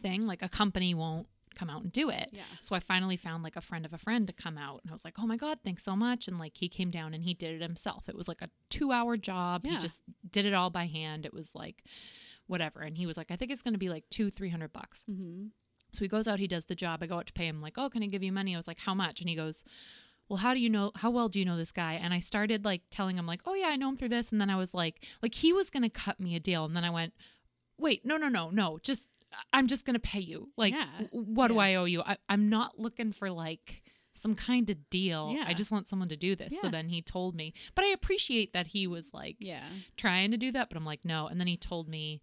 thing. 0.00 0.26
Like 0.26 0.42
a 0.42 0.48
company 0.48 0.94
won't 0.94 1.26
come 1.54 1.68
out 1.68 1.82
and 1.82 1.92
do 1.92 2.10
it. 2.10 2.30
Yeah. 2.32 2.42
So 2.60 2.76
I 2.76 2.80
finally 2.80 3.16
found 3.16 3.42
like 3.42 3.56
a 3.56 3.60
friend 3.60 3.84
of 3.84 3.92
a 3.92 3.98
friend 3.98 4.26
to 4.26 4.32
come 4.32 4.56
out, 4.56 4.80
and 4.82 4.90
I 4.90 4.92
was 4.92 5.04
like, 5.04 5.14
"Oh 5.18 5.26
my 5.26 5.36
god, 5.36 5.58
thanks 5.64 5.82
so 5.82 5.96
much!" 5.96 6.28
And 6.28 6.38
like 6.38 6.56
he 6.56 6.68
came 6.68 6.90
down 6.90 7.14
and 7.14 7.24
he 7.24 7.34
did 7.34 7.54
it 7.54 7.62
himself. 7.62 8.08
It 8.08 8.16
was 8.16 8.28
like 8.28 8.42
a 8.42 8.50
two-hour 8.68 9.16
job. 9.16 9.62
Yeah. 9.64 9.72
He 9.72 9.78
just 9.78 10.02
did 10.30 10.46
it 10.46 10.54
all 10.54 10.70
by 10.70 10.86
hand. 10.86 11.26
It 11.26 11.34
was 11.34 11.54
like 11.54 11.84
whatever, 12.46 12.80
and 12.80 12.96
he 12.96 13.06
was 13.06 13.16
like, 13.16 13.30
"I 13.30 13.36
think 13.36 13.50
it's 13.50 13.62
going 13.62 13.74
to 13.74 13.78
be 13.78 13.88
like 13.88 14.04
two, 14.10 14.30
three 14.30 14.50
hundred 14.50 14.72
bucks." 14.72 15.04
Mm-hmm. 15.10 15.46
So 15.92 16.04
he 16.04 16.08
goes 16.08 16.28
out, 16.28 16.38
he 16.38 16.46
does 16.46 16.66
the 16.66 16.74
job. 16.74 17.02
I 17.02 17.06
go 17.06 17.16
out 17.16 17.26
to 17.26 17.32
pay 17.32 17.46
him, 17.48 17.60
like, 17.60 17.74
oh, 17.76 17.90
can 17.90 18.02
I 18.02 18.06
give 18.06 18.22
you 18.22 18.32
money? 18.32 18.54
I 18.54 18.58
was 18.58 18.68
like, 18.68 18.80
how 18.80 18.94
much? 18.94 19.20
And 19.20 19.28
he 19.28 19.34
goes, 19.34 19.64
well, 20.28 20.36
how 20.36 20.54
do 20.54 20.60
you 20.60 20.70
know? 20.70 20.92
How 20.94 21.10
well 21.10 21.28
do 21.28 21.40
you 21.40 21.44
know 21.44 21.56
this 21.56 21.72
guy? 21.72 21.94
And 21.94 22.14
I 22.14 22.20
started 22.20 22.64
like 22.64 22.82
telling 22.90 23.16
him, 23.16 23.26
like, 23.26 23.40
oh 23.44 23.54
yeah, 23.54 23.66
I 23.66 23.76
know 23.76 23.88
him 23.88 23.96
through 23.96 24.10
this. 24.10 24.30
And 24.30 24.40
then 24.40 24.50
I 24.50 24.56
was 24.56 24.72
like, 24.72 25.04
like 25.22 25.34
he 25.34 25.52
was 25.52 25.70
gonna 25.70 25.90
cut 25.90 26.20
me 26.20 26.36
a 26.36 26.40
deal, 26.40 26.64
and 26.64 26.76
then 26.76 26.84
I 26.84 26.90
went, 26.90 27.12
wait, 27.76 28.06
no, 28.06 28.16
no, 28.16 28.28
no, 28.28 28.50
no, 28.50 28.78
just 28.82 29.10
I'm 29.52 29.66
just 29.66 29.84
gonna 29.84 29.98
pay 29.98 30.20
you. 30.20 30.50
Like, 30.56 30.72
Yeah. 30.74 30.86
what 31.12 31.48
do 31.48 31.58
I 31.58 31.74
owe 31.76 31.84
you? 31.84 32.02
I, 32.02 32.16
I'm 32.28 32.48
not 32.48 32.78
looking 32.78 33.12
for 33.12 33.30
like 33.30 33.82
some 34.12 34.34
kind 34.34 34.68
of 34.70 34.90
deal. 34.90 35.32
Yeah. 35.34 35.44
I 35.46 35.54
just 35.54 35.70
want 35.70 35.88
someone 35.88 36.08
to 36.08 36.16
do 36.16 36.34
this. 36.34 36.60
So 36.60 36.68
then 36.68 36.88
he 36.88 37.00
told 37.00 37.34
me, 37.36 37.54
but 37.74 37.84
I 37.84 37.88
appreciate 37.88 38.52
that 38.52 38.68
he 38.68 38.86
was 38.86 39.14
like 39.14 39.36
Yeah. 39.38 39.62
trying 39.96 40.32
to 40.32 40.36
do 40.36 40.50
that, 40.52 40.68
but 40.68 40.76
I'm 40.76 40.84
like, 40.84 41.04
no. 41.04 41.26
And 41.28 41.38
then 41.40 41.46
he 41.46 41.56
told 41.56 41.88
me, 41.88 42.20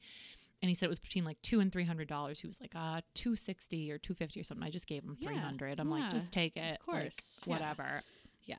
and 0.62 0.70
he 0.70 0.76
said 0.76 0.88
it 0.88 0.89
was 0.89 1.00
between 1.00 1.24
like 1.24 1.41
two 1.41 1.60
and 1.60 1.72
three 1.72 1.86
hundred 1.86 2.08
dollars. 2.08 2.39
He 2.41 2.48
was 2.48 2.60
like, 2.60 2.74
uh, 2.76 3.02
two 3.13 3.36
sixty 3.36 3.91
or 3.91 3.98
two 3.98 4.13
fifty 4.15 4.39
or 4.39 4.43
something. 4.43 4.65
I 4.67 4.70
just 4.72 4.88
gave 4.88 5.04
him 5.04 5.15
Yeah, 5.20 5.30
three 5.30 5.38
hundred. 5.38 5.80
I'm 5.80 5.89
yeah, 5.89 6.02
like, 6.02 6.10
just 6.12 6.34
take 6.34 6.58
it, 6.58 6.80
of 6.82 6.86
course, 6.86 7.39
like, 7.46 7.48
whatever. 7.60 8.02
Yeah. 8.46 8.56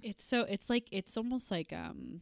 It's 0.00 0.24
so. 0.24 0.42
It's 0.42 0.70
like 0.70 0.86
it's 0.92 1.16
almost 1.16 1.50
like 1.50 1.72
um 1.72 2.20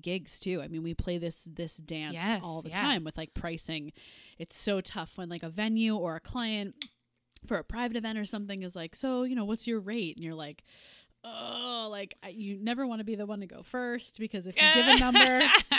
gigs 0.00 0.38
too. 0.40 0.60
I 0.62 0.68
mean, 0.68 0.82
we 0.82 0.94
play 0.94 1.18
this 1.18 1.46
this 1.50 1.76
dance 1.76 2.14
Yes, 2.14 2.40
all 2.44 2.62
the 2.62 2.70
yeah. 2.70 2.80
time 2.82 3.04
with 3.04 3.16
like 3.16 3.34
pricing. 3.34 3.92
It's 4.38 4.56
so 4.56 4.80
tough 4.80 5.16
when 5.18 5.28
like 5.28 5.42
a 5.42 5.48
venue 5.48 5.96
or 5.96 6.16
a 6.16 6.20
client 6.20 6.74
for 7.46 7.56
a 7.58 7.64
private 7.64 7.96
event 7.96 8.18
or 8.18 8.24
something 8.24 8.62
is 8.62 8.74
like, 8.74 8.94
so 8.94 9.22
you 9.24 9.34
know, 9.34 9.44
what's 9.44 9.66
your 9.66 9.80
rate? 9.80 10.16
And 10.16 10.24
you're 10.24 10.34
like, 10.34 10.64
oh, 11.24 11.88
like 11.90 12.14
I, 12.22 12.28
you 12.28 12.58
never 12.62 12.86
want 12.86 13.00
to 13.00 13.04
be 13.04 13.14
the 13.14 13.26
one 13.26 13.40
to 13.40 13.46
go 13.46 13.62
first 13.62 14.18
because 14.18 14.46
if 14.46 14.56
you 14.56 14.62
give 14.74 14.86
a 14.86 14.98
number 14.98 15.20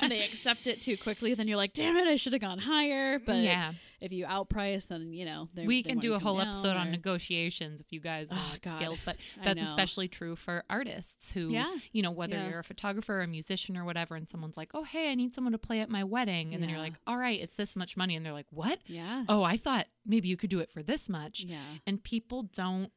and 0.00 0.10
they 0.12 0.24
accept 0.24 0.66
it 0.66 0.80
too 0.80 0.96
quickly, 0.96 1.34
then 1.34 1.48
you're 1.48 1.56
like, 1.56 1.72
damn 1.72 1.96
it, 1.96 2.06
I 2.06 2.16
should 2.16 2.32
have 2.32 2.42
gone 2.42 2.58
higher. 2.58 3.18
But 3.18 3.36
yeah, 3.36 3.72
if 4.00 4.12
you 4.12 4.26
outprice, 4.26 4.88
then 4.88 5.12
you 5.12 5.24
know 5.24 5.48
we 5.64 5.82
can 5.82 5.98
do 5.98 6.14
a 6.14 6.18
whole 6.18 6.40
episode 6.40 6.76
on 6.76 6.90
negotiations 6.90 7.80
if 7.80 7.92
you 7.92 8.00
guys 8.00 8.28
Oh, 8.30 8.36
want 8.36 8.62
God. 8.62 8.76
skills. 8.76 9.02
But 9.04 9.16
that's 9.44 9.62
especially 9.62 10.08
true 10.08 10.36
for 10.36 10.64
artists 10.70 11.32
who, 11.32 11.50
Yeah. 11.50 11.72
you 11.92 12.02
know, 12.02 12.10
whether 12.10 12.36
Yeah. 12.36 12.48
you're 12.50 12.58
a 12.60 12.64
photographer 12.64 13.16
or 13.18 13.22
a 13.22 13.26
musician 13.28 13.76
or 13.76 13.84
whatever, 13.84 14.14
and 14.16 14.28
someone's 14.28 14.56
like, 14.56 14.70
oh, 14.74 14.84
hey, 14.84 15.10
I 15.10 15.14
need 15.14 15.34
someone 15.34 15.52
to 15.52 15.58
play 15.58 15.80
at 15.80 15.88
my 15.90 16.04
wedding, 16.04 16.54
and 16.54 16.62
then 16.62 16.70
you're 16.70 16.78
like, 16.78 16.94
all 17.06 17.16
right, 17.16 17.40
it's 17.40 17.54
this 17.54 17.74
much 17.76 17.96
money, 17.96 18.14
and 18.16 18.24
they're 18.24 18.32
like, 18.32 18.46
what? 18.50 18.78
Yeah. 18.86 19.24
Oh, 19.28 19.42
I 19.42 19.56
thought 19.56 19.86
maybe 20.06 20.28
you 20.28 20.36
could 20.36 20.50
do 20.50 20.60
it 20.60 20.70
for 20.70 20.82
this 20.82 21.08
much. 21.08 21.44
Yeah. 21.44 21.58
and 21.86 22.02
people 22.02 22.42
don't 22.44 22.92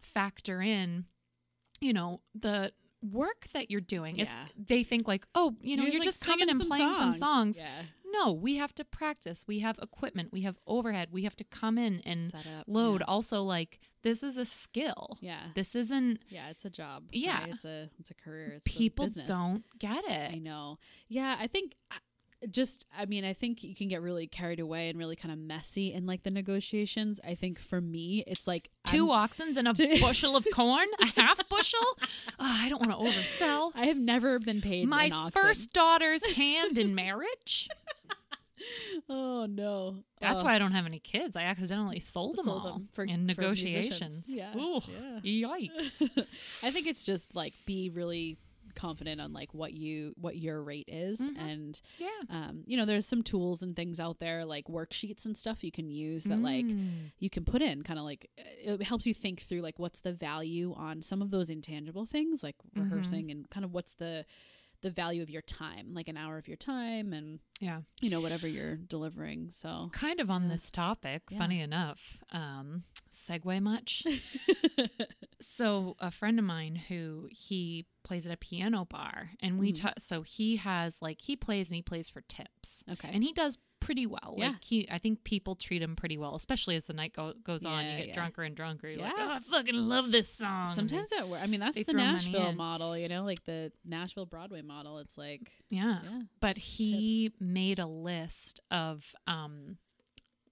factor 0.00 0.60
in 0.60 1.04
you 1.80 1.92
know 1.92 2.20
the 2.34 2.72
work 3.02 3.46
that 3.52 3.70
you're 3.70 3.80
doing 3.80 4.18
it's 4.18 4.32
Yeah. 4.32 4.46
they 4.56 4.82
think 4.84 5.08
like 5.08 5.26
oh 5.34 5.56
you 5.60 5.76
know 5.76 5.82
you're, 5.84 5.94
like, 5.94 6.02
just 6.02 6.20
coming 6.20 6.48
and 6.48 6.58
some 6.58 6.68
playing 6.68 6.94
some 6.94 7.12
songs 7.12 7.58
Yeah. 7.58 7.82
no 8.12 8.32
we 8.32 8.56
have 8.56 8.74
to 8.76 8.84
practice 8.84 9.44
we 9.48 9.58
have 9.60 9.78
equipment 9.82 10.32
we 10.32 10.42
have 10.42 10.56
overhead 10.66 11.08
we 11.10 11.24
have 11.24 11.34
to 11.36 11.44
come 11.44 11.78
in 11.78 12.00
and 12.04 12.30
Set 12.30 12.46
up, 12.46 12.64
load 12.66 13.00
Yeah. 13.00 13.06
also 13.12 13.42
like 13.42 13.80
this 14.02 14.22
is 14.22 14.36
a 14.38 14.44
skill 14.44 15.18
yeah. 15.20 15.48
this 15.54 15.74
isn't 15.74 16.20
Yeah, 16.28 16.48
it's 16.50 16.64
a 16.64 16.70
job. 16.70 17.04
Yeah. 17.12 17.40
right? 17.40 17.52
It's 17.54 17.64
a 17.64 17.88
it's 17.98 18.10
a 18.10 18.14
career. 18.14 18.54
It's 18.56 18.66
a 18.66 18.70
people 18.78 19.06
business. 19.06 19.28
don't 19.28 19.64
get 19.78 20.04
it. 20.04 20.32
I 20.34 20.38
know. 20.38 20.78
Yeah, 21.08 21.36
I 21.38 21.46
think 21.46 21.74
just 22.50 22.86
I 22.96 23.06
mean, 23.06 23.24
I 23.24 23.32
think 23.32 23.62
you 23.62 23.74
can 23.74 23.88
get 23.88 24.02
really 24.02 24.26
carried 24.26 24.60
away 24.60 24.88
and 24.88 24.98
really 24.98 25.16
kind 25.16 25.32
of 25.32 25.38
messy 25.38 25.92
in 25.92 26.06
like 26.06 26.22
the 26.22 26.30
negotiations. 26.30 27.20
I 27.24 27.34
think 27.34 27.58
for 27.58 27.80
me, 27.80 28.24
it's 28.26 28.46
like 28.46 28.70
2 28.86 29.10
I'm- 29.10 29.28
oxens 29.28 29.56
and 29.56 29.68
a 29.68 29.72
bushel 30.00 30.36
of 30.36 30.46
corn 30.52 30.86
a 31.00 31.06
half 31.20 31.48
bushel 31.48 31.80
oh, 32.38 32.58
i 32.62 32.68
don't 32.68 32.80
want 32.86 32.90
to 32.92 32.98
oversell 33.10 33.70
I 33.74 33.86
have 33.86 33.96
never 33.96 34.38
been 34.38 34.60
paid 34.60 34.88
my 34.88 35.10
first 35.32 35.72
daughter's 35.72 36.24
hand 36.34 36.76
in 36.78 36.94
marriage 36.94 37.68
Oh 39.08 39.46
no. 39.46 39.96
That's 40.20 40.40
Oh, 40.40 40.44
why 40.44 40.54
I 40.54 40.58
don't 40.60 40.70
have 40.72 40.86
any 40.86 41.00
kids. 41.00 41.34
I 41.34 41.42
accidentally 41.42 41.98
sold 41.98 42.36
them 42.36 42.44
Sold 42.44 42.62
all 42.62 42.72
them 42.74 42.88
for- 42.92 43.04
in 43.04 43.26
negotiations. 43.26 44.24
Yeah, 44.28 44.56
Ooh, 44.56 44.80
yeah. 45.24 45.48
yikes. 45.58 46.08
I 46.62 46.70
think 46.70 46.86
it's 46.86 47.04
just 47.04 47.34
like 47.34 47.54
be 47.66 47.90
really 47.90 48.38
confident 48.74 49.20
on 49.20 49.32
like 49.32 49.52
what 49.54 49.72
you 49.72 50.14
what 50.20 50.36
your 50.36 50.62
rate 50.62 50.88
is 50.88 51.20
Mhm. 51.20 51.38
and 51.38 51.80
yeah. 51.98 52.08
um 52.30 52.62
you 52.66 52.76
know 52.76 52.84
there's 52.84 53.06
some 53.06 53.22
tools 53.22 53.62
and 53.62 53.74
things 53.76 53.98
out 54.00 54.18
there 54.18 54.44
like 54.44 54.66
worksheets 54.66 55.24
and 55.24 55.36
stuff 55.36 55.62
you 55.64 55.70
can 55.72 55.88
use 55.90 56.24
that 56.24 56.40
like 56.40 56.64
Mm. 56.66 57.10
you 57.18 57.30
can 57.30 57.44
put 57.44 57.62
in 57.62 57.82
kind 57.82 57.98
of 57.98 58.04
like 58.04 58.28
uh, 58.38 58.72
it 58.74 58.82
helps 58.82 59.06
you 59.06 59.14
think 59.14 59.40
through 59.42 59.60
like 59.60 59.78
what's 59.78 60.00
the 60.00 60.12
value 60.12 60.74
on 60.76 61.02
some 61.02 61.20
of 61.22 61.30
those 61.30 61.50
intangible 61.50 62.06
things 62.06 62.42
like 62.42 62.56
Mhm. 62.74 62.82
rehearsing 62.84 63.30
and 63.30 63.48
kind 63.50 63.64
of 63.64 63.72
what's 63.72 63.94
the 63.94 64.24
the 64.82 64.90
value 64.90 65.22
of 65.22 65.30
your 65.30 65.42
time 65.42 65.92
like 65.92 66.08
an 66.08 66.16
hour 66.16 66.36
of 66.38 66.46
your 66.48 66.56
time 66.56 67.12
and 67.12 67.38
yeah. 67.60 67.80
you 68.00 68.10
know 68.10 68.20
whatever 68.20 68.46
you're 68.48 68.76
delivering 68.76 69.48
so 69.50 69.88
Kind 69.92 70.20
of 70.20 70.30
on 70.30 70.42
Yeah. 70.44 70.48
this 70.50 70.70
topic, 70.70 71.22
Yeah. 71.30 71.38
funny 71.38 71.60
enough. 71.60 72.22
Um, 72.32 72.84
segue 73.10 73.62
much. 73.62 74.04
so 75.40 75.96
a 75.98 76.10
friend 76.10 76.38
of 76.38 76.44
mine 76.44 76.76
who 76.88 77.28
he 77.30 77.86
plays 78.04 78.26
at 78.26 78.32
a 78.32 78.36
piano 78.36 78.84
bar 78.84 79.30
and 79.40 79.58
we 79.58 79.72
ta- 79.72 79.92
so 79.98 80.22
he 80.22 80.56
has 80.56 81.00
like 81.00 81.20
he 81.22 81.36
plays 81.36 81.68
and 81.68 81.76
he 81.76 81.82
plays 81.82 82.08
for 82.08 82.20
tips. 82.22 82.84
okay 82.90 83.10
And 83.12 83.22
he 83.24 83.32
does 83.32 83.58
pretty 83.84 84.06
well. 84.06 84.34
Yeah. 84.36 84.48
Like 84.48 84.64
he 84.64 84.88
I 84.90 84.98
think 84.98 85.24
people 85.24 85.54
treat 85.54 85.82
him 85.82 85.96
pretty 85.96 86.18
well, 86.18 86.34
especially 86.34 86.76
as 86.76 86.86
the 86.86 86.92
night 86.92 87.12
go- 87.14 87.34
goes 87.44 87.64
on. 87.64 87.84
You 87.84 87.96
get 87.98 88.08
yeah. 88.08 88.14
drunker 88.14 88.42
and 88.42 88.54
drunker. 88.54 88.88
You're 88.88 89.02
like, 89.02 89.12
Yeah. 89.16 89.26
oh, 89.28 89.32
I 89.32 89.38
fucking 89.40 89.74
love 89.74 90.10
this 90.10 90.28
song. 90.28 90.74
Sometimes 90.74 91.10
that 91.10 91.28
works 91.28 91.42
i 91.42 91.46
mean 91.46 91.60
that's 91.60 91.74
they 91.74 91.82
the 91.82 91.92
nashville 91.92 92.52
model 92.52 92.96
you 92.96 93.08
know 93.08 93.24
like 93.24 93.44
the 93.44 93.72
nashville 93.84 94.26
broadway 94.26 94.62
model 94.62 94.98
it's 94.98 95.18
like 95.18 95.52
yeah. 95.70 95.98
yeah 96.04 96.20
but 96.40 96.56
he 96.56 97.32
made 97.40 97.78
a 97.78 97.86
list 97.86 98.60
of 98.70 99.14
um 99.26 99.76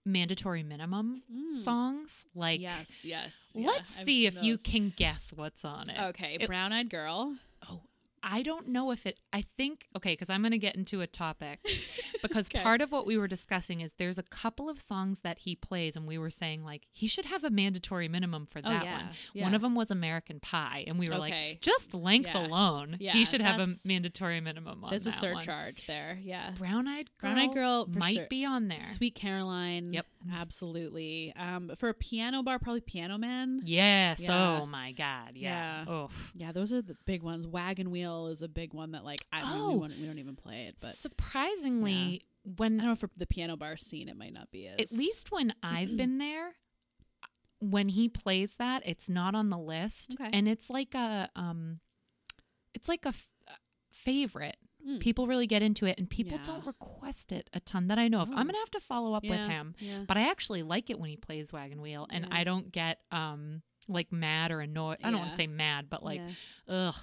mandatory 0.05 0.63
minimum 0.63 1.23
songs. 1.63 2.27
Like, 2.35 2.61
yes, 2.61 3.05
yes. 3.05 3.53
yeah, 3.55 3.67
let's 3.67 3.91
see 3.91 4.27
if 4.27 4.43
you 4.43 4.59
can 4.59 4.93
guess 4.97 5.33
what's 5.35 5.65
on 5.65 5.91
it. 5.91 6.01
Okay, 6.11 6.39
It- 6.41 6.47
Brown 6.47 6.73
Eyed 6.73 6.91
Girl. 6.91 7.37
Oh, 7.71 7.83
I 8.23 8.43
don't 8.43 8.69
know 8.69 8.91
if 8.91 9.07
it. 9.07 9.19
I 9.33 9.43
think 9.57 9.87
okay, 9.97 10.13
because 10.13 10.29
I'm 10.31 10.43
going 10.43 10.53
to 10.53 10.59
get 10.59 10.77
into 10.77 11.01
a 11.01 11.07
topic 11.07 11.61
because 12.23 12.49
Okay. 12.49 12.63
part 12.63 12.81
of 12.81 12.93
what 12.93 13.07
we 13.07 13.17
were 13.17 13.29
discussing 13.29 13.81
is 13.81 13.95
there's 13.95 14.19
a 14.19 14.23
couple 14.23 14.69
of 14.69 14.81
songs 14.81 15.21
that 15.21 15.39
he 15.41 15.55
plays, 15.57 15.97
and 15.97 16.07
we 16.07 16.19
were 16.19 16.31
saying 16.31 16.65
like 16.65 16.87
he 16.93 17.07
should 17.07 17.27
have 17.27 17.45
a 17.45 17.51
mandatory 17.51 18.09
minimum 18.09 18.47
for 18.47 18.59
Oh, 18.59 18.69
that 18.71 18.85
yeah, 18.85 18.97
one. 18.97 19.09
yeah. 19.35 19.45
One 19.45 19.55
of 19.55 19.63
them 19.63 19.75
was 19.75 19.91
American 19.91 20.41
Pie, 20.41 20.85
and 20.87 20.99
we 20.99 21.07
were 21.09 21.15
Okay. 21.15 21.51
like, 21.51 21.61
just 21.63 21.95
length 21.95 22.29
Yeah. 22.35 22.47
alone, 22.47 22.97
he 23.01 23.25
should 23.25 23.41
have 23.41 23.59
a 23.61 23.69
mandatory 23.85 24.41
minimum 24.41 24.85
on 24.85 24.91
that. 24.91 25.03
There's 25.03 25.07
a 25.07 25.21
that 25.21 25.33
one. 25.33 25.43
surcharge 25.43 25.87
there. 25.87 26.19
Yeah. 26.23 26.51
Brown 26.59 26.87
eyed 26.89 27.09
girl, 27.19 27.33
Brown 27.33 27.39
Eyed 27.39 27.55
Girl, 27.55 27.87
might 27.89 28.15
sure. 28.17 28.27
be 28.29 28.45
on 28.45 28.67
there. 28.69 28.81
Sweet 28.83 29.15
Caroline. 29.15 29.93
Yep. 29.95 30.07
Absolutely. 30.33 31.33
Um, 31.37 31.73
for 31.79 31.89
a 31.89 31.95
piano 31.95 32.43
bar, 32.43 32.59
probably 32.59 32.81
Piano 32.81 33.17
Man. 33.17 33.61
Yes. 33.65 34.21
Yeah. 34.21 34.59
Oh 34.61 34.67
my 34.67 34.93
God. 34.93 35.33
Yeah. 35.35 35.85
Yeah. 35.87 35.93
Oh. 35.93 36.11
Yeah, 36.35 36.53
those 36.53 36.73
are 36.73 36.83
the 36.83 36.97
big 37.07 37.23
ones. 37.23 37.47
Wagon 37.47 37.91
Wheel 37.91 38.10
is 38.29 38.43
a 38.43 38.49
big 38.49 38.73
one 38.75 38.93
that 38.93 39.05
like 39.05 39.27
I 39.33 39.41
don't 39.41 39.61
Oh. 39.61 39.71
we, 39.73 39.77
won't, 39.79 39.99
we 39.99 40.07
don't 40.07 40.19
even 40.19 40.37
play 40.37 40.67
it, 40.69 40.77
but 40.81 40.93
Surprisingly, 40.95 42.23
I 42.25 42.51
when 42.57 42.81
I 42.81 42.85
don't 42.85 42.93
know 42.93 42.97
for 42.97 43.11
the 43.17 43.27
piano 43.27 43.57
bar 43.57 43.77
scene 43.77 44.09
it 44.09 44.17
might 44.17 44.33
not 44.33 44.51
be 44.51 44.67
as 44.67 44.79
at 44.79 44.93
least 44.93 45.31
when 45.31 45.53
I've 45.63 45.97
been 45.97 46.19
there, 46.19 46.55
when 47.59 47.91
he 47.91 48.09
plays 48.09 48.57
that, 48.57 48.83
it's 48.87 49.09
not 49.11 49.35
on 49.35 49.51
the 49.51 49.59
list, 49.59 50.17
Okay. 50.21 50.31
and 50.33 50.49
it's 50.49 50.71
like 50.71 50.95
a 50.95 51.29
um, 51.37 51.81
it's 52.75 52.89
like 52.89 53.05
a 53.05 53.09
f- 53.11 53.31
favorite. 53.93 54.57
Mm. 54.87 54.99
People 55.01 55.27
really 55.27 55.47
get 55.47 55.63
into 55.63 55.85
it, 55.85 55.99
and 55.99 56.09
people 56.09 56.39
Yeah. 56.39 56.45
don't 56.45 56.65
request 56.67 57.33
it 57.33 57.51
a 57.53 57.61
ton 57.61 57.89
that 57.89 57.99
I 57.99 58.09
know 58.09 58.21
of. 58.21 58.31
Oh. 58.31 58.35
I'm 58.35 58.47
gonna 58.47 58.57
have 58.59 58.71
to 58.71 58.81
follow 58.81 59.13
up 59.13 59.25
with 59.25 59.39
him, 59.39 59.75
Yeah. 59.79 60.05
but 60.09 60.17
I 60.17 60.31
actually 60.31 60.63
like 60.63 60.89
it 60.89 60.99
when 60.99 61.11
he 61.11 61.17
plays 61.17 61.53
Wagon 61.53 61.83
Wheel, 61.83 62.07
and 62.11 62.25
Yeah. 62.25 62.35
I 62.39 62.45
don't 62.45 62.73
get 62.73 63.01
um 63.13 63.63
like 63.89 64.11
mad 64.13 64.51
or 64.53 64.61
annoyed. 64.61 64.99
I 65.03 65.11
don't 65.11 65.19
want 65.19 65.31
to 65.31 65.37
say 65.37 65.47
mad, 65.49 65.91
but 65.91 66.03
like 66.03 66.21
Yeah. 66.21 66.31
ugh. 66.89 66.95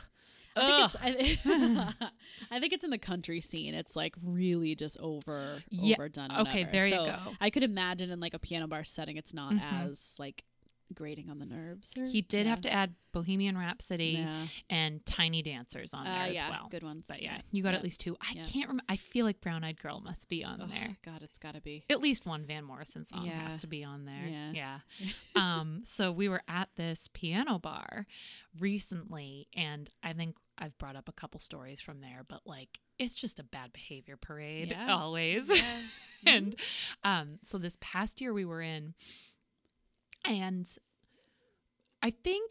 I 0.58 1.14
think, 1.14 1.36
it's, 1.46 1.46
I, 1.46 1.94
I 2.52 2.60
think 2.60 2.74
it's 2.74 2.84
in 2.84 2.90
the 2.90 2.98
country 2.98 3.42
scene. 3.42 3.74
It's 3.74 3.96
like 3.96 4.16
really 4.24 4.76
just 4.76 4.98
over 5.00 5.62
Yeah, 5.70 5.96
overdone. 5.96 6.32
okay, 6.32 6.66
whatever. 6.66 6.72
there 6.72 6.88
you 6.88 6.96
go. 6.96 7.18
I 7.42 7.50
could 7.50 7.64
imagine 7.64 8.10
in 8.10 8.20
like 8.20 8.34
a 8.34 8.40
piano 8.40 8.68
bar 8.68 8.84
setting, 8.84 9.18
it's 9.18 9.34
not 9.34 9.54
Mhm. 9.54 9.92
as 9.92 10.16
like 10.18 10.44
grating 10.94 11.30
on 11.30 11.38
the 11.38 11.46
nerves. 11.46 11.92
Or, 11.98 12.06
He 12.06 12.22
did 12.22 12.46
yeah. 12.46 12.50
have 12.52 12.62
to 12.62 12.72
add 12.72 12.96
Bohemian 13.12 13.58
Rhapsody 13.58 14.20
Yeah. 14.26 14.48
and 14.70 15.06
Tiny 15.06 15.42
Dancers 15.42 15.94
on 15.94 16.08
Uh, 16.08 16.14
there 16.14 16.30
as 16.30 16.36
yeah, 16.36 16.50
well. 16.50 16.70
good 16.72 16.82
ones. 16.84 17.06
But 17.10 17.22
yeah, 17.22 17.42
you 17.52 17.62
got 17.62 17.74
at 17.74 17.84
least 17.84 18.00
two. 18.00 18.16
I 18.22 18.36
can't 18.36 18.70
remember. 18.70 18.84
I 18.88 18.96
feel 18.96 19.26
like 19.26 19.42
Brown 19.42 19.66
Eyed 19.66 19.82
Girl 19.82 20.00
must 20.00 20.30
be 20.30 20.46
on 20.46 20.62
Oh, 20.62 20.68
there. 20.68 20.96
God, 21.04 21.24
it's 21.24 21.38
got 21.38 21.56
to 21.56 21.62
be. 21.62 21.84
At 21.90 22.00
least 22.00 22.26
one 22.26 22.46
Van 22.46 22.64
Morrison 22.64 23.04
song 23.04 23.28
has 23.28 23.58
to 23.60 23.68
be 23.68 23.84
on 23.84 24.06
there. 24.06 24.28
Yeah. 24.54 24.80
Yeah. 25.00 25.10
um, 25.36 25.82
so 25.84 26.10
we 26.10 26.30
were 26.30 26.44
at 26.48 26.70
this 26.78 27.10
piano 27.12 27.60
bar 27.60 28.08
recently, 28.58 29.48
and 29.54 29.90
I 30.04 30.14
think 30.14 30.38
I've 30.58 30.78
brought 30.78 30.96
up 30.96 31.08
a 31.08 31.12
couple 31.14 31.40
stories 31.40 31.80
from 31.82 32.02
there, 32.02 32.24
but 32.28 32.42
like 32.46 32.80
it's 33.00 33.14
just 33.16 33.40
a 33.40 33.44
bad 33.44 33.74
behavior 33.74 34.18
parade 34.18 34.72
Yeah. 34.72 34.94
always. 34.96 35.50
Yeah. 35.50 35.82
and 36.26 36.56
um, 37.04 37.40
so 37.44 37.58
this 37.58 37.78
past 37.80 38.20
year 38.22 38.34
we 38.34 38.44
were 38.46 38.62
in, 38.62 38.96
and 40.26 40.68
I 42.02 42.12
think 42.12 42.50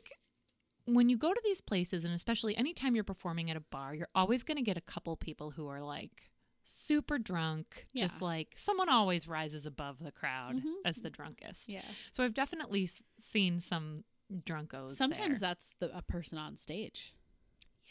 when 0.87 1.09
you 1.09 1.17
go 1.17 1.33
to 1.35 1.41
these 1.45 1.61
places, 1.61 2.05
and 2.05 2.15
especially 2.15 2.57
anytime 2.57 2.95
you're 2.95 3.05
performing 3.05 3.51
at 3.51 3.57
a 3.57 3.61
bar, 3.61 3.95
you're 3.95 4.09
always 4.15 4.43
going 4.43 4.57
to 4.57 4.63
get 4.63 4.77
a 4.77 4.81
couple 4.81 5.17
people 5.17 5.51
who 5.51 5.67
are 5.69 5.83
like 5.83 6.31
super 6.65 7.19
drunk, 7.19 7.87
just 7.97 8.23
like 8.23 8.55
someone 8.57 8.89
always 8.89 9.27
rises 9.29 9.67
above 9.67 9.99
the 10.01 10.11
crowd 10.13 10.57
Mhm. 10.57 10.75
as 10.85 10.97
the 10.97 11.11
drunkest. 11.11 11.69
yeah. 11.69 11.83
So 12.13 12.25
I've 12.25 12.35
definitely 12.35 12.85
s- 12.85 13.03
seen 13.21 13.59
some 13.61 14.05
drunkos. 14.33 14.93
Sometimes 14.93 15.39
there. 15.41 15.49
that's 15.51 15.75
the 15.79 15.97
a 15.97 16.03
person 16.03 16.39
on 16.39 16.57
stage. 16.57 17.15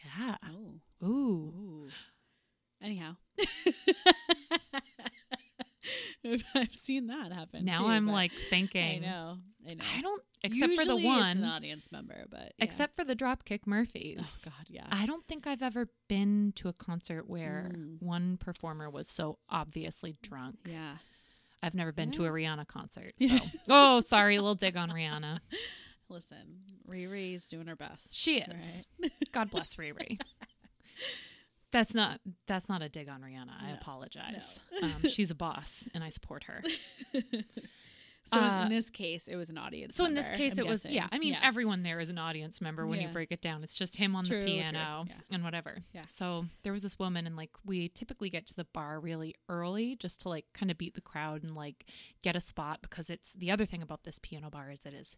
Yeah. 0.06 0.36
Oh. 0.50 1.06
Ooh. 1.08 1.10
Ooh. 1.12 1.90
Anyhow. 2.82 3.16
I've 6.56 6.74
seen 6.74 7.08
that 7.08 7.32
happen. 7.32 7.64
Now 7.66 7.80
too, 7.82 7.88
I'm 7.88 8.08
like 8.08 8.32
thinking. 8.50 9.04
I 9.04 9.08
know. 9.08 9.38
I 9.70 9.74
know. 9.76 9.84
I 9.98 10.02
don't. 10.02 10.22
Except 10.44 10.74
for 10.76 10.86
the 10.86 10.96
one. 10.96 11.28
it's 11.28 11.38
an 11.40 11.44
audience 11.46 11.88
member, 11.92 12.26
but 12.30 12.54
yeah. 12.58 12.64
Except 12.66 12.96
for 12.96 13.04
the 13.04 13.16
Dropkick 13.16 13.62
Murphys. 13.68 14.18
oh 14.20 14.50
god, 14.50 14.66
yeah. 14.68 14.88
I 14.92 15.06
don't 15.06 15.24
think 15.26 15.46
I've 15.46 15.62
ever 15.62 15.90
been 16.08 16.54
to 16.56 16.68
a 16.70 16.74
concert 16.74 17.30
where 17.30 17.72
Mm. 17.76 18.02
one 18.02 18.38
performer 18.38 18.90
was 18.90 19.08
so 19.08 19.38
obviously 19.50 20.16
drunk. 20.22 20.58
yeah. 20.68 20.98
I've 21.64 21.74
never 21.74 21.92
been 21.92 22.12
to 22.12 22.26
a 22.26 22.30
Rihanna 22.30 22.68
concert. 22.68 23.14
So, 23.20 23.38
oh, 23.70 24.00
sorry, 24.02 24.36
a 24.36 24.42
little 24.42 24.54
dig 24.56 24.78
on 24.78 24.90
Rihanna. 24.90 25.40
Listen, 26.10 26.60
Riri's 26.88 27.48
doing 27.48 27.66
her 27.66 27.76
best. 27.76 28.14
She 28.16 28.38
is. 28.40 28.86
right? 29.02 29.12
God 29.36 29.52
bless 29.52 29.76
Riri. 29.76 30.18
That's 31.72 31.94
not 31.94 32.22
that's 32.48 32.70
not 32.70 32.82
a 32.82 32.88
dig 32.90 33.10
on 33.10 33.22
Rihanna. 33.22 33.62
I 33.62 33.68
No, 33.72 33.74
apologize. 33.76 34.60
no. 34.82 34.88
Um, 34.88 35.08
she's 35.10 35.30
a 35.30 35.36
boss, 35.36 35.84
and 35.94 36.04
I 36.06 36.10
support 36.10 36.46
her. 36.46 36.64
so 38.28 38.40
Uh, 38.40 38.64
in 38.64 38.70
this 38.70 38.90
case, 38.90 39.28
it 39.28 39.36
was 39.36 39.50
an 39.50 39.58
audience. 39.58 39.94
So 39.94 40.06
in 40.06 40.14
this 40.14 40.30
case, 40.30 40.54
I'm 40.54 40.60
it 40.60 40.68
was 40.68 40.86
yeah. 40.86 41.08
I 41.12 41.20
mean, 41.20 41.34
Yeah. 41.34 41.42
everyone 41.44 41.84
there 41.84 42.00
is 42.00 42.10
an 42.10 42.18
audience 42.18 42.62
member 42.62 42.88
when 42.88 43.02
you 43.02 43.10
break 43.10 43.30
it 43.32 43.42
down. 43.42 43.62
It's 43.62 43.76
just 43.76 43.98
him 43.98 44.16
on 44.16 44.24
True, 44.24 44.40
the 44.40 44.46
piano 44.46 45.06
yeah. 45.10 45.16
and 45.30 45.44
whatever. 45.44 45.80
Yeah. 45.94 46.06
So 46.06 46.46
there 46.64 46.72
was 46.72 46.82
this 46.82 46.98
woman, 46.98 47.28
and 47.28 47.36
like 47.36 47.52
we 47.66 47.90
typically 47.90 48.30
get 48.30 48.48
to 48.48 48.56
the 48.56 48.66
bar 48.66 49.00
really 49.02 49.36
early 49.50 49.98
just 49.98 50.22
to 50.22 50.30
like 50.30 50.46
kind 50.54 50.72
of 50.72 50.78
beat 50.78 50.96
the 50.96 51.02
crowd 51.02 51.44
and 51.44 51.54
like 51.56 51.86
get 52.24 52.38
a 52.38 52.42
spot 52.42 52.80
because 52.82 53.10
it's 53.10 53.34
the 53.34 53.52
other 53.52 53.66
thing 53.66 53.82
about 53.82 54.06
this 54.06 54.18
piano 54.18 54.50
bar 54.50 54.72
is 54.72 54.86
it 54.86 54.94
is 54.94 55.18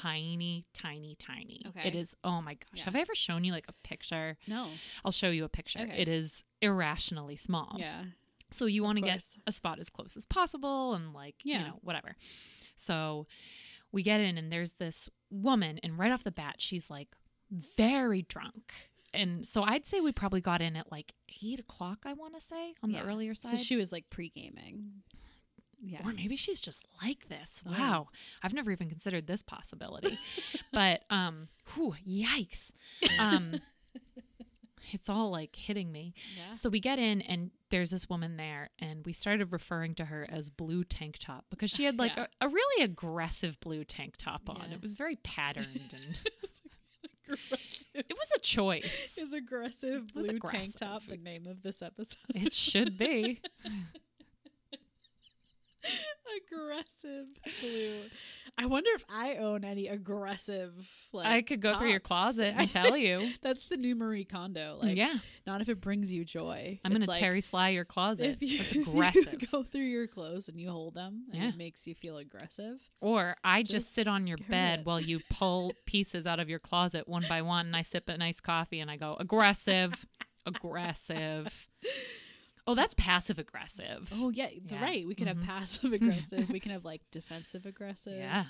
tiny, 0.00 0.64
tiny, 0.72 1.14
tiny. 1.18 1.62
Okay. 1.68 1.88
It 1.88 1.94
is. 1.94 2.16
Oh 2.24 2.40
my 2.42 2.54
gosh, 2.54 2.68
Yeah. 2.74 2.84
have 2.84 2.96
I 2.96 3.00
ever 3.00 3.14
shown 3.14 3.44
you 3.44 3.52
like 3.52 3.66
a 3.68 3.72
picture? 3.86 4.36
no. 4.46 4.68
I'll 5.04 5.12
show 5.12 5.30
you 5.30 5.44
a 5.44 5.48
picture. 5.48 5.80
Okay. 5.80 5.96
It 6.02 6.08
is 6.08 6.44
irrationally 6.60 7.36
small. 7.36 7.76
Yeah. 7.78 8.04
So 8.50 8.66
you 8.66 8.82
want 8.82 8.98
to 8.98 9.02
get 9.04 9.24
a 9.46 9.52
spot 9.52 9.78
as 9.78 9.88
close 9.88 10.16
as 10.16 10.26
possible 10.26 10.92
and 10.94 11.12
like, 11.14 11.36
you 11.42 11.58
know, 11.58 11.78
whatever. 11.82 12.16
So 12.76 13.26
we 13.92 14.02
get 14.02 14.20
in 14.20 14.36
and 14.36 14.52
there's 14.52 14.74
this 14.74 15.08
woman 15.30 15.78
and 15.82 15.98
right 15.98 16.12
off 16.12 16.22
the 16.24 16.30
bat 16.32 16.56
she's 16.58 16.90
like 16.90 17.08
very 17.76 18.22
drunk. 18.22 18.72
And 19.14 19.46
so 19.46 19.62
I'd 19.62 19.84
say 19.86 20.00
we 20.00 20.12
probably 20.12 20.40
got 20.40 20.60
in 20.62 20.76
at 20.76 20.90
like 20.92 21.12
eight 21.42 21.60
o'clock, 21.60 22.00
I 22.06 22.12
want 22.14 22.34
to 22.34 22.40
say, 22.40 22.74
on 22.82 22.90
Yeah. 22.90 23.02
the 23.02 23.08
earlier 23.08 23.34
side. 23.34 23.52
So 23.52 23.56
she 23.56 23.76
was 23.76 23.92
like 23.92 24.08
pre 24.10 24.28
gaming. 24.30 25.02
Yeah. 25.84 25.98
or 26.04 26.12
maybe 26.12 26.36
she's 26.36 26.60
just 26.60 26.84
like 27.02 27.28
this. 27.28 27.60
Oh. 27.66 27.72
Wow. 27.72 28.08
I've 28.42 28.54
never 28.54 28.70
even 28.70 28.88
considered 28.88 29.26
this 29.26 29.42
possibility. 29.42 30.16
but 30.72 31.02
um 31.10 31.48
whew, 31.74 31.94
yikes. 32.08 32.70
Um 33.18 33.60
it's 34.92 35.08
all 35.08 35.30
like 35.30 35.56
hitting 35.56 35.90
me. 35.90 36.14
Yeah. 36.36 36.52
So 36.54 36.68
we 36.68 36.78
get 36.80 36.98
in 36.98 37.20
and 37.22 37.50
there's 37.70 37.90
this 37.90 38.08
woman 38.08 38.36
there 38.36 38.70
and 38.78 39.04
we 39.06 39.12
started 39.12 39.50
referring 39.52 39.94
to 39.96 40.04
her 40.06 40.26
as 40.30 40.50
blue 40.50 40.84
tank 40.84 41.16
top 41.18 41.46
because 41.50 41.70
she 41.70 41.84
had 41.84 41.98
like 41.98 42.12
Yeah. 42.16 42.26
a, 42.40 42.46
a 42.46 42.48
really 42.48 42.84
aggressive 42.84 43.58
blue 43.60 43.84
tank 43.84 44.14
top 44.18 44.42
on. 44.48 44.66
Yeah. 44.68 44.74
It 44.76 44.82
was 44.82 44.94
very 44.94 45.16
patterned 45.16 45.94
and 45.94 46.18
aggressive. 47.26 47.86
it 47.94 48.06
was 48.16 48.30
a 48.36 48.40
choice. 48.40 49.16
Is 49.18 49.32
aggressive 49.32 50.12
blue 50.12 50.38
tank 50.38 50.76
top 50.76 51.02
the 51.06 51.16
name 51.16 51.46
of 51.48 51.62
this 51.62 51.80
episode? 51.82 52.16
It 52.34 52.52
should 52.54 52.96
be. 52.98 53.40
Aggressive 56.52 57.26
blue. 57.60 58.02
I 58.58 58.66
wonder 58.66 58.90
if 58.94 59.04
I 59.08 59.36
own 59.36 59.64
any 59.64 59.88
aggressive 59.88 60.72
like 61.12 61.26
I 61.26 61.42
could 61.42 61.60
go 61.60 61.78
through 61.78 61.90
your 61.90 62.00
closet 62.00 62.54
and 62.56 62.68
tell 62.70 62.96
you. 62.96 63.32
That's 63.42 63.64
the 63.66 63.76
new 63.76 63.94
Marie 63.96 64.24
Kondo. 64.24 64.78
Like 64.80 64.96
yeah. 64.96 65.14
not 65.46 65.60
if 65.60 65.68
it 65.68 65.80
brings 65.80 66.12
you 66.12 66.24
joy. 66.24 66.78
I'm 66.84 66.92
It's 66.92 66.98
going 66.98 67.02
to 67.06 67.10
like, 67.10 67.18
Terry 67.18 67.40
Sly 67.40 67.70
your 67.70 67.84
closet. 67.84 68.38
if 68.40 68.42
you, 68.42 68.58
That's 68.58 68.70
if 68.72 68.76
you 68.76 68.82
aggressive. 68.82 69.50
go 69.50 69.62
through 69.62 69.82
your 69.82 70.06
clothes 70.06 70.48
and 70.48 70.60
you 70.60 70.70
hold 70.70 70.94
them 70.94 71.24
and 71.32 71.42
Yeah. 71.42 71.48
it 71.48 71.56
makes 71.56 71.86
you 71.86 71.94
feel 71.94 72.18
aggressive. 72.18 72.78
Or 73.00 73.36
I 73.42 73.62
just, 73.62 73.72
Just 73.72 73.94
sit 73.94 74.06
on 74.06 74.26
your 74.26 74.38
bed 74.50 74.80
it. 74.80 74.86
while 74.86 75.00
you 75.00 75.20
pull 75.30 75.72
pieces 75.86 76.26
out 76.26 76.38
of 76.40 76.48
your 76.50 76.58
closet 76.58 77.08
one 77.08 77.24
by 77.28 77.42
one 77.42 77.66
and 77.66 77.76
I 77.76 77.82
sip 77.82 78.08
a 78.08 78.16
nice 78.18 78.40
coffee 78.40 78.80
and 78.80 78.90
I 78.90 78.96
go, 78.96 79.16
aggressive, 79.18 80.04
aggressive. 80.46 81.68
Oh, 82.66 82.74
that's 82.74 82.94
passive 82.94 83.38
aggressive. 83.38 84.10
Oh 84.14 84.30
yeah, 84.30 84.48
Yeah. 84.68 84.82
right. 84.82 85.06
We 85.06 85.14
could 85.14 85.26
Mhm. 85.26 85.36
have 85.38 85.46
passive 85.46 85.92
aggressive. 85.98 86.48
we 86.50 86.60
can 86.60 86.70
have 86.72 86.84
like 86.84 87.02
defensive 87.10 87.66
aggressive. 87.66 88.16
yeah. 88.18 88.44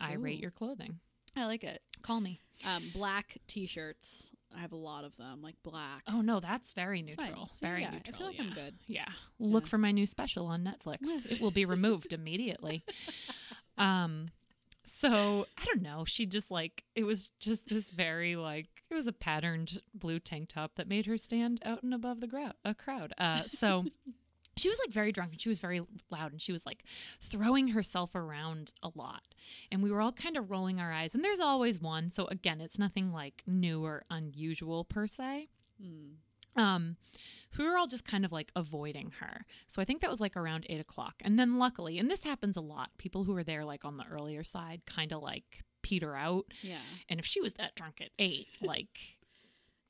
I 0.00 0.14
rate 0.14 0.40
your 0.40 0.50
clothing. 0.50 0.98
I 1.36 1.44
like 1.46 1.62
it. 1.64 1.80
Call 2.02 2.20
me. 2.20 2.40
Um, 2.66 2.90
black 2.92 3.38
t-shirts. 3.46 4.30
I 4.54 4.60
have 4.60 4.72
a 4.72 4.76
lot 4.76 5.04
of 5.04 5.16
them, 5.16 5.40
like 5.42 5.54
black. 5.62 6.02
Oh, 6.06 6.20
no, 6.20 6.40
that's 6.40 6.72
very 6.72 7.00
It's 7.00 7.16
neutral. 7.16 7.48
See, 7.52 7.64
very 7.64 7.82
yeah, 7.82 7.90
neutral. 7.92 8.14
I 8.14 8.18
feel 8.18 8.26
like 8.26 8.38
yeah. 8.38 8.44
I'm 8.44 8.52
good. 8.52 8.74
Yeah. 8.86 9.08
Look 9.38 9.64
Yeah. 9.64 9.68
for 9.70 9.78
my 9.78 9.92
new 9.92 10.06
special 10.06 10.46
on 10.46 10.62
Netflix. 10.64 11.24
it 11.30 11.40
will 11.40 11.50
be 11.52 11.64
removed 11.76 12.12
immediately. 12.12 12.84
Um 13.78 14.28
so 14.84 15.46
I 15.58 15.64
don't 15.64 15.82
know. 15.82 16.04
She 16.04 16.26
just 16.26 16.50
like 16.50 16.84
it 16.94 17.04
was 17.04 17.30
just 17.40 17.68
this 17.68 17.90
very 17.90 18.36
like 18.36 18.68
it 18.90 18.94
was 18.94 19.06
a 19.06 19.12
patterned 19.12 19.80
blue 19.94 20.18
tank 20.18 20.48
top 20.48 20.72
that 20.76 20.88
made 20.88 21.06
her 21.06 21.16
stand 21.16 21.60
out 21.64 21.82
and 21.82 21.94
above 21.94 22.20
the 22.20 22.26
grou- 22.26 22.52
a 22.64 22.74
crowd. 22.74 23.12
Uh 23.18 23.42
so 23.46 23.84
she 24.56 24.68
was 24.68 24.78
like 24.80 24.90
very 24.90 25.12
drunk 25.12 25.32
and 25.32 25.40
she 25.40 25.48
was 25.48 25.60
very 25.60 25.80
loud 26.10 26.32
and 26.32 26.42
she 26.42 26.52
was 26.52 26.66
like 26.66 26.84
throwing 27.20 27.68
herself 27.68 28.14
around 28.14 28.72
a 28.82 28.90
lot. 28.94 29.22
And 29.70 29.82
we 29.82 29.90
were 29.90 30.00
all 30.00 30.12
kind 30.12 30.36
of 30.36 30.50
rolling 30.50 30.78
our 30.80 30.92
eyes. 30.92 31.14
And 31.14 31.24
there's 31.24 31.40
always 31.40 31.80
one. 31.80 32.10
So 32.10 32.26
again, 32.26 32.60
it's 32.60 32.78
nothing 32.78 33.12
like 33.12 33.42
new 33.46 33.84
or 33.84 34.04
unusual 34.10 34.84
per 34.84 35.06
se. 35.06 35.48
Hmm. 35.80 36.14
Um, 36.56 36.96
so 37.50 37.62
we 37.62 37.68
were 37.68 37.76
all 37.76 37.86
just 37.86 38.06
kind 38.06 38.24
of 38.24 38.32
like 38.32 38.50
avoiding 38.56 39.12
her. 39.20 39.44
So 39.68 39.82
I 39.82 39.84
think 39.84 40.00
that 40.00 40.10
was 40.10 40.20
like 40.20 40.36
around 40.36 40.66
eight 40.70 40.80
o'clock. 40.80 41.14
And 41.20 41.38
then 41.38 41.58
luckily, 41.58 41.98
and 41.98 42.10
this 42.10 42.24
happens 42.24 42.56
a 42.56 42.60
lot, 42.62 42.90
people 42.98 43.24
who 43.24 43.36
are 43.36 43.44
there 43.44 43.64
like 43.64 43.84
on 43.84 43.96
the 43.98 44.04
earlier 44.10 44.42
side 44.44 44.82
kind 44.86 45.12
of 45.12 45.22
like 45.22 45.62
peter 45.82 46.16
out. 46.16 46.46
Yeah. 46.62 46.78
And 47.08 47.20
if 47.20 47.26
she 47.26 47.40
was 47.40 47.54
that 47.54 47.74
drunk 47.74 48.00
at 48.00 48.08
eight, 48.18 48.46
like 48.62 48.88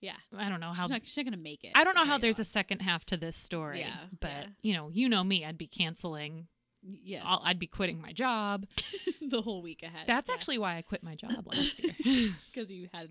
Yeah. 0.01 0.17
I 0.37 0.49
don't 0.49 0.59
know 0.61 0.73
how 0.73 0.85
She's 0.85 0.91
not, 0.91 1.01
she's 1.07 1.17
not 1.19 1.25
gonna 1.27 1.37
make 1.37 1.63
it. 1.63 1.71
I 1.75 1.85
don't 1.85 1.95
know 1.95 2.05
how 2.05 2.19
there's 2.19 2.41
a 2.41 2.45
second 2.45 2.81
half 2.83 3.05
to 3.07 3.17
this 3.17 3.37
story. 3.37 3.81
Yeah, 3.81 3.95
But 4.21 4.31
yeah. 4.31 4.47
you 4.63 4.75
know, 4.75 4.91
you 4.93 5.09
know 5.09 5.23
me, 5.23 5.45
I'd 5.45 5.59
be 5.59 5.69
canceling 5.69 6.49
yes 6.83 7.23
I'll, 7.25 7.43
I'd 7.45 7.59
be 7.59 7.67
quitting 7.67 8.01
my 8.01 8.13
job. 8.13 8.67
the 9.33 9.43
whole 9.43 9.63
week 9.63 9.83
ahead. 9.83 10.07
That's 10.07 10.31
actually 10.31 10.59
why 10.59 10.77
I 10.77 10.83
quit 10.83 11.03
my 11.03 11.15
job 11.15 11.47
last 11.47 11.83
year. 12.05 12.33
because 12.53 12.71
you 12.71 12.89
had 12.93 13.11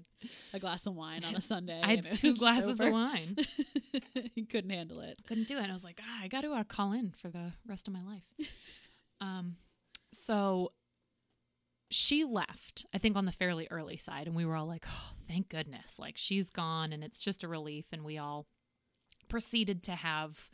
a 0.54 0.60
glass 0.60 0.86
of 0.86 0.94
wine 0.94 1.24
on 1.24 1.36
a 1.36 1.42
Sunday. 1.42 1.82
I 1.84 1.96
had 1.96 2.14
two 2.14 2.36
glasses 2.38 2.80
over. 2.80 2.88
of 2.88 2.94
wine. 2.94 3.36
you 4.36 4.46
couldn't 4.46 4.70
handle 4.70 5.00
it. 5.02 5.20
Couldn't 5.28 5.48
do 5.48 5.58
it. 5.58 5.64
And 5.64 5.72
I 5.72 5.74
was 5.74 5.84
like, 5.84 6.00
ah, 6.02 6.20
I 6.24 6.28
got 6.28 6.42
to 6.42 6.54
uh, 6.54 6.64
call 6.64 6.94
in 6.94 7.14
for 7.18 7.30
the 7.30 7.54
rest 7.68 7.88
of 7.88 7.94
my 7.94 8.04
life. 8.04 8.24
um, 9.20 9.56
so 10.14 10.72
she 11.90 12.24
left, 12.24 12.86
I 12.94 12.98
think, 12.98 13.18
on 13.18 13.26
the 13.26 13.32
fairly 13.32 13.68
early 13.70 13.98
side, 13.98 14.28
and 14.28 14.36
we 14.36 14.46
were 14.46 14.56
all 14.56 14.68
like, 14.68 14.86
oh, 14.88 15.12
thank 15.28 15.50
goodness. 15.50 16.00
Like, 16.00 16.18
she's 16.18 16.50
gone, 16.50 16.94
and 16.94 17.04
it's 17.04 17.20
just 17.20 17.44
a 17.44 17.48
relief. 17.48 17.86
And 17.92 18.04
we 18.04 18.18
all 18.18 18.48
proceeded 19.28 19.84
to 19.84 19.96
have 19.96 20.50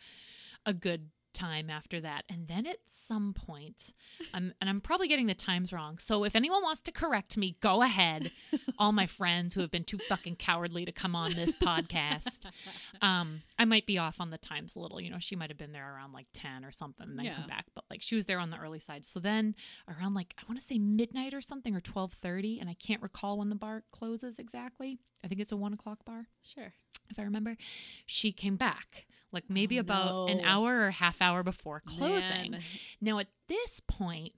a 0.66 0.74
good 0.74 1.10
time 1.38 1.70
after 1.70 2.02
that. 2.02 2.24
And 2.30 2.48
then 2.48 2.66
at 2.66 2.78
some 2.88 3.34
point, 3.34 3.94
I'm, 4.34 4.54
and 4.60 4.70
I'm 4.70 4.82
probably 4.82 5.08
getting 5.08 5.28
the 5.28 5.34
times 5.36 5.72
wrong. 5.72 5.98
So 6.00 6.24
if 6.24 6.36
anyone 6.36 6.64
wants 6.64 6.82
to 6.82 6.92
correct 6.92 7.38
me, 7.38 7.58
go 7.62 7.82
ahead. 7.84 8.32
All 8.80 8.92
my 8.92 9.06
friends 9.06 9.54
who 9.54 9.62
have 9.62 9.72
been 9.72 9.84
too 9.84 9.98
fucking 10.10 10.38
cowardly 10.38 10.86
to 10.86 10.92
come 10.92 11.16
on 11.16 11.34
this 11.34 11.56
podcast. 11.56 12.46
Um, 13.02 13.42
I 13.60 13.66
might 13.66 13.86
be 13.86 13.98
off 13.98 14.20
on 14.20 14.30
the 14.32 14.38
times 14.38 14.76
a 14.76 14.80
little. 14.80 15.00
You 15.00 15.10
know, 15.10 15.20
she 15.20 15.36
might 15.36 15.50
have 15.50 15.58
been 15.58 15.72
there 15.74 15.94
around 15.96 16.14
like 16.14 16.28
10 16.34 16.66
or 16.66 16.72
something 16.72 17.08
and 17.10 17.18
then 17.18 17.26
Yeah. 17.26 17.36
come 17.36 17.48
back. 17.48 17.66
But 17.76 17.86
like 17.90 18.02
she 18.02 18.16
was 18.16 18.26
there 18.26 18.40
on 18.40 18.50
the 18.50 18.58
early 18.58 18.80
side. 18.80 19.06
So 19.06 19.20
then 19.20 19.56
around 19.88 20.14
like 20.16 20.34
I 20.40 20.44
want 20.50 20.60
to 20.60 20.66
say 20.66 20.78
midnight 20.80 21.34
or 21.34 21.42
something 21.42 21.74
or 21.74 21.78
1230. 21.82 22.60
And 22.60 22.70
I 22.70 22.74
can't 22.74 23.02
recall 23.02 23.38
when 23.38 23.50
the 23.50 23.56
bar 23.56 23.84
closes 23.92 24.40
exactly. 24.40 25.00
I 25.24 25.28
think 25.28 25.42
it's 25.42 25.52
a 25.52 25.58
one 25.58 25.74
o'clock 25.74 26.06
bar 26.06 26.28
Sure. 26.44 26.74
if 27.10 27.20
I 27.20 27.24
remember, 27.24 27.58
she 28.06 28.32
came 28.32 28.56
back 28.56 29.06
like 29.32 29.50
maybe 29.50 29.78
Oh, 29.78 29.82
about 29.82 30.30
an 30.30 30.42
hour 30.44 30.86
or 30.86 30.92
half 30.92 31.22
hour 31.22 31.44
before 31.44 31.82
closing. 31.86 32.52
Man. 32.52 32.62
Now 33.02 33.20
at 33.20 33.28
this 33.48 33.80
point, 33.80 34.34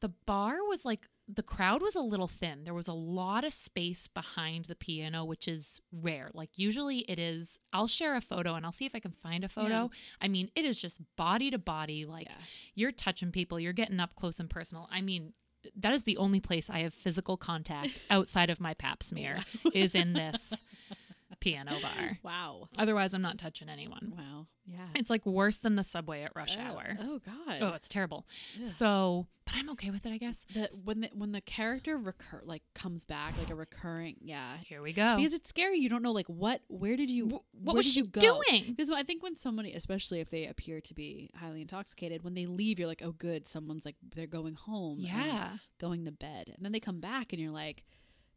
the 0.00 0.08
bar 0.08 0.56
was 0.68 0.84
like 0.84 1.06
the 1.28 1.42
crowd 1.42 1.80
was 1.80 1.94
a 1.94 2.00
little 2.00 2.26
thin. 2.26 2.64
There 2.64 2.74
was 2.74 2.88
a 2.88 2.92
lot 2.92 3.44
of 3.44 3.54
space 3.54 4.08
behind 4.08 4.64
the 4.66 4.74
piano, 4.74 5.24
which 5.24 5.46
is 5.46 5.80
rare. 5.92 6.30
Like 6.34 6.50
usually 6.56 6.98
it 7.00 7.18
is 7.18 7.58
I'll 7.72 7.86
share 7.86 8.16
a 8.16 8.20
photo 8.20 8.54
and 8.54 8.66
I'll 8.66 8.72
see 8.72 8.86
if 8.86 8.94
I 8.94 8.98
can 9.00 9.12
find 9.12 9.44
a 9.44 9.48
photo. 9.48 9.90
I 10.20 10.28
mean, 10.28 10.50
it 10.56 10.64
is 10.64 10.80
just 10.80 11.00
body 11.16 11.50
to 11.52 11.58
body 11.58 12.04
like 12.04 12.26
Yeah. 12.26 12.34
you're 12.74 12.92
touching 12.92 13.30
people, 13.30 13.60
you're 13.60 13.72
getting 13.72 14.00
up 14.00 14.16
close 14.16 14.40
and 14.40 14.50
personal. 14.50 14.88
I 14.90 15.00
mean, 15.00 15.32
that 15.76 15.92
is 15.94 16.02
the 16.02 16.16
only 16.16 16.40
place 16.40 16.68
I 16.68 16.80
have 16.80 16.92
physical 16.92 17.36
contact 17.36 18.00
outside 18.10 18.50
of 18.50 18.60
my 18.60 18.74
pap 18.74 19.00
smear 19.04 19.38
is 19.72 19.94
in 19.94 20.12
this 20.14 20.64
piano 21.42 21.78
bar. 21.82 22.18
Wow. 22.22 22.68
Otherwise, 22.78 23.14
I'm 23.14 23.22
not 23.22 23.36
touching 23.38 23.68
anyone. 23.68 24.14
Wow. 24.16 24.46
Yeah. 24.64 24.86
It's 24.94 25.10
like 25.10 25.26
worse 25.26 25.58
than 25.58 25.74
the 25.74 25.82
subway 25.82 26.22
at 26.22 26.30
rush 26.36 26.56
oh, 26.56 26.62
hour. 26.62 26.96
Oh 27.00 27.18
God. 27.24 27.58
Oh, 27.60 27.72
it's 27.74 27.88
terrible. 27.88 28.26
Ugh. 28.60 28.64
So, 28.64 29.26
but 29.44 29.54
I'm 29.56 29.68
okay 29.70 29.90
with 29.90 30.06
it, 30.06 30.12
I 30.12 30.18
guess. 30.18 30.46
the 30.54 30.68
when 30.84 31.00
the 31.00 31.10
when 31.14 31.32
the 31.32 31.40
character 31.40 31.96
recur 31.98 32.42
like 32.44 32.62
comes 32.76 33.04
back 33.04 33.36
like 33.38 33.50
a 33.50 33.56
recurring 33.56 34.16
yeah 34.20 34.56
Here 34.64 34.80
we 34.80 34.92
go. 34.92 35.16
because 35.16 35.32
it's 35.32 35.48
scary 35.48 35.78
you 35.78 35.88
don't 35.88 36.02
know 36.02 36.12
like 36.12 36.28
what 36.28 36.60
where 36.68 36.96
did 36.96 37.10
you 37.10 37.28
Wh- 37.28 37.64
what 37.64 37.74
was 37.74 37.84
she 37.84 38.00
you 38.00 38.06
doing? 38.06 38.66
because 38.68 38.88
I 38.90 39.02
think 39.02 39.20
when 39.24 39.34
somebody 39.34 39.72
especially 39.72 40.20
if 40.20 40.30
they 40.30 40.46
appear 40.46 40.80
to 40.80 40.94
be 40.94 41.28
highly 41.34 41.60
intoxicated 41.60 42.22
when 42.22 42.34
they 42.34 42.46
leave 42.46 42.78
you're 42.78 42.86
like 42.88 43.02
oh 43.04 43.12
good 43.12 43.48
someone's 43.48 43.84
like 43.84 43.96
they're 44.14 44.28
going 44.28 44.54
home 44.54 44.98
Yeah. 45.00 45.56
going 45.80 46.04
to 46.04 46.12
bed 46.12 46.52
and 46.54 46.64
then 46.64 46.70
they 46.70 46.80
come 46.80 47.00
back 47.00 47.32
and 47.32 47.42
you're 47.42 47.50
like 47.50 47.82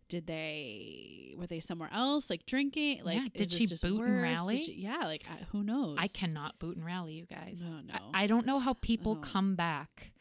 did 0.07 0.27
they 0.27 1.33
were 1.37 1.47
they 1.47 1.59
somewhere 1.59 1.89
else 1.91 2.29
like 2.29 2.45
drinking 2.45 3.01
like 3.03 3.17
Yeah, 3.17 3.27
did 3.35 3.51
she 3.51 3.65
boot 3.67 3.81
and 3.83 3.97
worse? 3.99 4.07
Did 4.09 4.21
rally? 4.21 4.63
she- 4.63 4.73
yeah 4.73 4.99
like 5.05 5.23
I, 5.29 5.43
who 5.51 5.63
knows 5.63 5.97
I 5.99 6.07
cannot 6.07 6.59
boot 6.59 6.75
and 6.77 6.85
rally, 6.85 7.13
you 7.13 7.25
guys. 7.25 7.61
No, 7.61 7.79
no. 7.81 8.11
I, 8.13 8.27
don't 8.27 8.45
know 8.45 8.59
how 8.59 8.73
people 8.73 9.15
No. 9.15 9.21
come 9.21 9.55
back. 9.55 10.11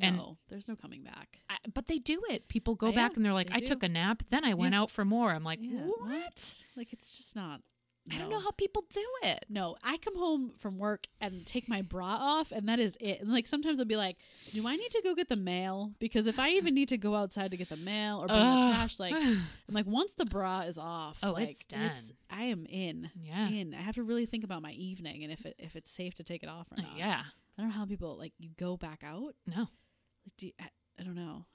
and- 0.00 0.16
no 0.16 0.38
there's 0.48 0.66
no 0.68 0.76
coming 0.76 1.02
back 1.04 1.38
I, 1.50 1.56
but 1.72 1.86
they 1.88 1.98
do 1.98 2.22
it. 2.30 2.48
People 2.48 2.74
go 2.74 2.88
I 2.88 2.92
back 2.94 3.10
am. 3.12 3.16
and 3.18 3.24
they're 3.26 3.32
like, 3.32 3.48
They 3.50 3.56
I 3.56 3.60
do. 3.60 3.66
took 3.66 3.82
a 3.82 3.88
nap, 3.88 4.22
then 4.30 4.44
I 4.44 4.54
went 4.54 4.74
out 4.74 4.90
for 4.90 5.04
more. 5.04 5.30
I'm 5.32 5.44
like, 5.44 5.60
yeah 5.62 5.80
what? 5.82 6.64
like 6.76 6.92
it's 6.92 7.16
just 7.16 7.36
not 7.36 7.60
I 8.12 8.18
don't 8.18 8.28
know 8.28 8.38
how 8.40 8.50
people 8.50 8.84
do 8.90 9.04
it. 9.22 9.46
No, 9.48 9.76
I 9.82 9.96
come 9.96 10.18
home 10.18 10.52
from 10.58 10.76
work 10.78 11.06
and 11.22 11.46
take 11.46 11.68
my 11.70 11.80
bra 11.80 12.04
off, 12.20 12.52
and 12.52 12.68
that 12.68 12.78
is 12.78 12.98
it. 13.00 13.20
And 13.22 13.32
like 13.32 13.46
sometimes 13.46 13.78
I'll 13.80 13.86
be 13.86 13.96
like, 13.96 14.18
"Do 14.52 14.68
I 14.68 14.76
need 14.76 14.90
to 14.90 15.00
go 15.02 15.14
get 15.14 15.30
the 15.30 15.36
mail?" 15.36 15.92
Because 15.98 16.26
if 16.26 16.38
I 16.38 16.50
even 16.50 16.74
need 16.74 16.88
to 16.90 16.98
go 16.98 17.14
outside 17.14 17.50
to 17.52 17.56
get 17.56 17.70
the 17.70 17.76
mail 17.78 18.18
or 18.22 18.26
bring 18.26 18.38
the 18.38 18.72
trash, 18.74 18.98
like 19.00 19.14
I'm 19.14 19.40
like 19.70 19.86
once 19.86 20.12
the 20.14 20.26
bra 20.26 20.60
is 20.62 20.76
off, 20.76 21.18
Oh, 21.22 21.32
like, 21.32 21.48
it's 21.48 21.64
done. 21.64 21.92
I 22.28 22.44
am 22.44 22.66
in. 22.66 23.10
yeah. 23.22 23.48
In. 23.48 23.74
I 23.74 23.80
have 23.80 23.94
to 23.94 24.02
really 24.02 24.26
think 24.26 24.44
about 24.44 24.60
my 24.60 24.72
evening 24.72 25.22
and 25.24 25.32
if 25.32 25.46
it 25.46 25.54
if 25.58 25.74
it's 25.74 25.90
safe 25.90 26.12
to 26.16 26.22
take 26.24 26.42
it 26.42 26.48
off 26.48 26.66
or 26.72 26.78
uh, 26.78 26.82
not. 26.82 26.98
Yeah. 26.98 27.22
I 27.56 27.62
don't 27.62 27.70
know 27.70 27.76
how 27.76 27.86
people 27.86 28.18
like 28.18 28.32
you 28.38 28.50
go 28.58 28.76
back 28.76 29.02
out. 29.02 29.34
No, 29.46 29.60
Like, 30.26 30.36
do 30.36 30.46
you, 30.48 30.52
I, 30.60 30.68
I 31.00 31.04
don't 31.04 31.14
know. 31.14 31.46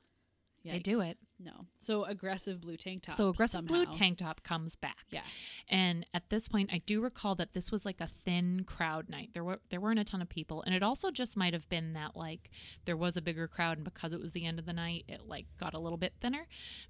They 0.64 0.80
do 0.80 1.02
it. 1.02 1.18
No. 1.40 1.68
So 1.78 2.04
aggressive 2.04 2.60
blue 2.60 2.76
tank 2.76 3.02
top. 3.04 3.16
So 3.16 3.30
aggressive 3.30 3.66
blue 3.66 3.86
tank 3.86 4.18
top 4.18 4.44
comes 4.44 4.76
back. 4.76 5.06
Yeah. 5.10 5.22
And 5.70 6.06
at 6.14 6.30
this 6.30 6.50
point, 6.50 6.70
I 6.74 6.80
do 6.80 7.02
recall 7.02 7.36
that 7.36 7.54
this 7.54 7.72
was 7.72 7.86
like 7.86 8.02
a 8.02 8.08
thin 8.08 8.66
crowd 8.66 9.10
night. 9.10 9.30
There 9.34 9.44
were 9.44 9.60
there 9.70 9.80
weren't 9.80 10.00
a 10.00 10.04
ton 10.04 10.22
of 10.22 10.28
people, 10.28 10.62
and 10.64 10.76
it 10.76 10.84
also 10.84 11.12
just 11.12 11.38
might 11.38 11.54
have 11.54 11.70
been 11.70 11.94
that 11.94 12.16
like 12.16 12.50
there 12.86 12.98
was 12.98 13.16
a 13.16 13.22
bigger 13.22 13.48
crowd, 13.48 13.78
and 13.78 13.86
because 13.86 14.12
it 14.12 14.20
was 14.20 14.34
the 14.34 14.46
end 14.46 14.60
of 14.60 14.66
the 14.66 14.74
night, 14.74 15.06
it 15.08 15.28
like 15.28 15.46
got 15.58 15.74
a 15.74 15.80
little 15.80 15.98
bit 15.98 16.14
thinner. 16.20 16.46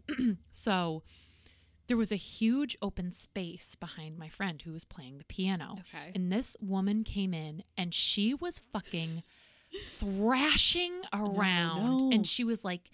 so 0.52 1.04
there 1.88 1.98
was 1.98 2.12
a 2.12 2.18
huge 2.18 2.76
open 2.82 3.12
space 3.12 3.76
behind 3.76 4.18
my 4.18 4.30
friend 4.30 4.62
who 4.62 4.72
was 4.72 4.86
playing 4.86 5.18
the 5.18 5.24
piano. 5.26 5.78
Okay. 5.80 6.12
And 6.16 6.32
this 6.32 6.58
woman 6.60 7.04
came 7.04 7.34
in, 7.34 7.64
and 7.78 7.94
she 7.94 8.34
was 8.34 8.62
fucking 8.74 9.24
thrashing 9.86 11.02
around, 11.14 11.98
no. 11.98 12.10
and 12.12 12.26
she 12.26 12.44
was 12.44 12.64
like 12.64 12.90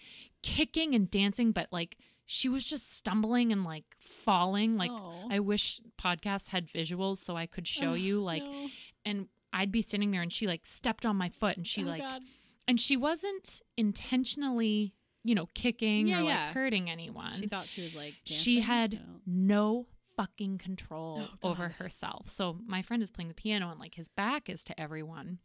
kicking 0.46 0.94
and 0.96 1.10
dancing, 1.10 1.52
but 1.52 1.68
like. 1.72 1.98
She 2.28 2.50
was 2.50 2.64
just 2.64 2.92
stumbling 2.92 3.52
and 3.52 3.64
like 3.64 3.84
falling. 4.00 4.78
Like 4.78 4.90
Oh. 4.90 5.28
I 5.30 5.40
wish 5.40 5.80
podcasts 6.02 6.50
had 6.50 6.68
visuals 6.68 7.18
so 7.18 7.38
I 7.38 7.46
could 7.46 7.68
show 7.68 7.92
Oh, 7.92 7.94
you 7.94 8.20
like 8.20 8.42
no. 8.42 8.68
and 9.06 9.28
I'd 9.54 9.72
be 9.72 9.84
sitting 9.84 10.10
there 10.10 10.24
and 10.24 10.34
she 10.34 10.48
like 10.48 10.66
stepped 10.66 11.06
on 11.06 11.18
my 11.18 11.30
foot 11.30 11.56
and 11.56 11.68
she 11.68 11.84
Oh, 11.84 11.88
like 11.88 12.02
God. 12.02 12.24
and 12.68 12.80
she 12.82 12.98
wasn't 12.98 13.62
intentionally, 13.78 14.96
you 15.24 15.36
know, 15.36 15.46
kicking 15.54 16.08
Yeah, 16.08 16.22
or 16.22 16.24
like 16.24 16.54
hurting 16.56 16.90
anyone. 16.90 17.34
She 17.36 17.46
thought 17.46 17.68
she 17.68 17.84
was 17.84 17.94
like. 17.94 18.16
she 18.24 18.62
had 18.62 18.94
No. 18.94 19.20
no 19.28 19.86
fucking 20.18 20.58
control 20.58 21.28
Oh, 21.44 21.50
over 21.52 21.70
herself. 21.70 22.28
So 22.28 22.58
my 22.66 22.82
friend 22.82 23.04
is 23.04 23.12
playing 23.12 23.28
the 23.28 23.36
piano 23.36 23.70
and 23.70 23.80
like 23.80 23.94
his 23.94 24.08
back 24.08 24.50
is 24.50 24.64
to 24.64 24.80
everyone 24.82 25.38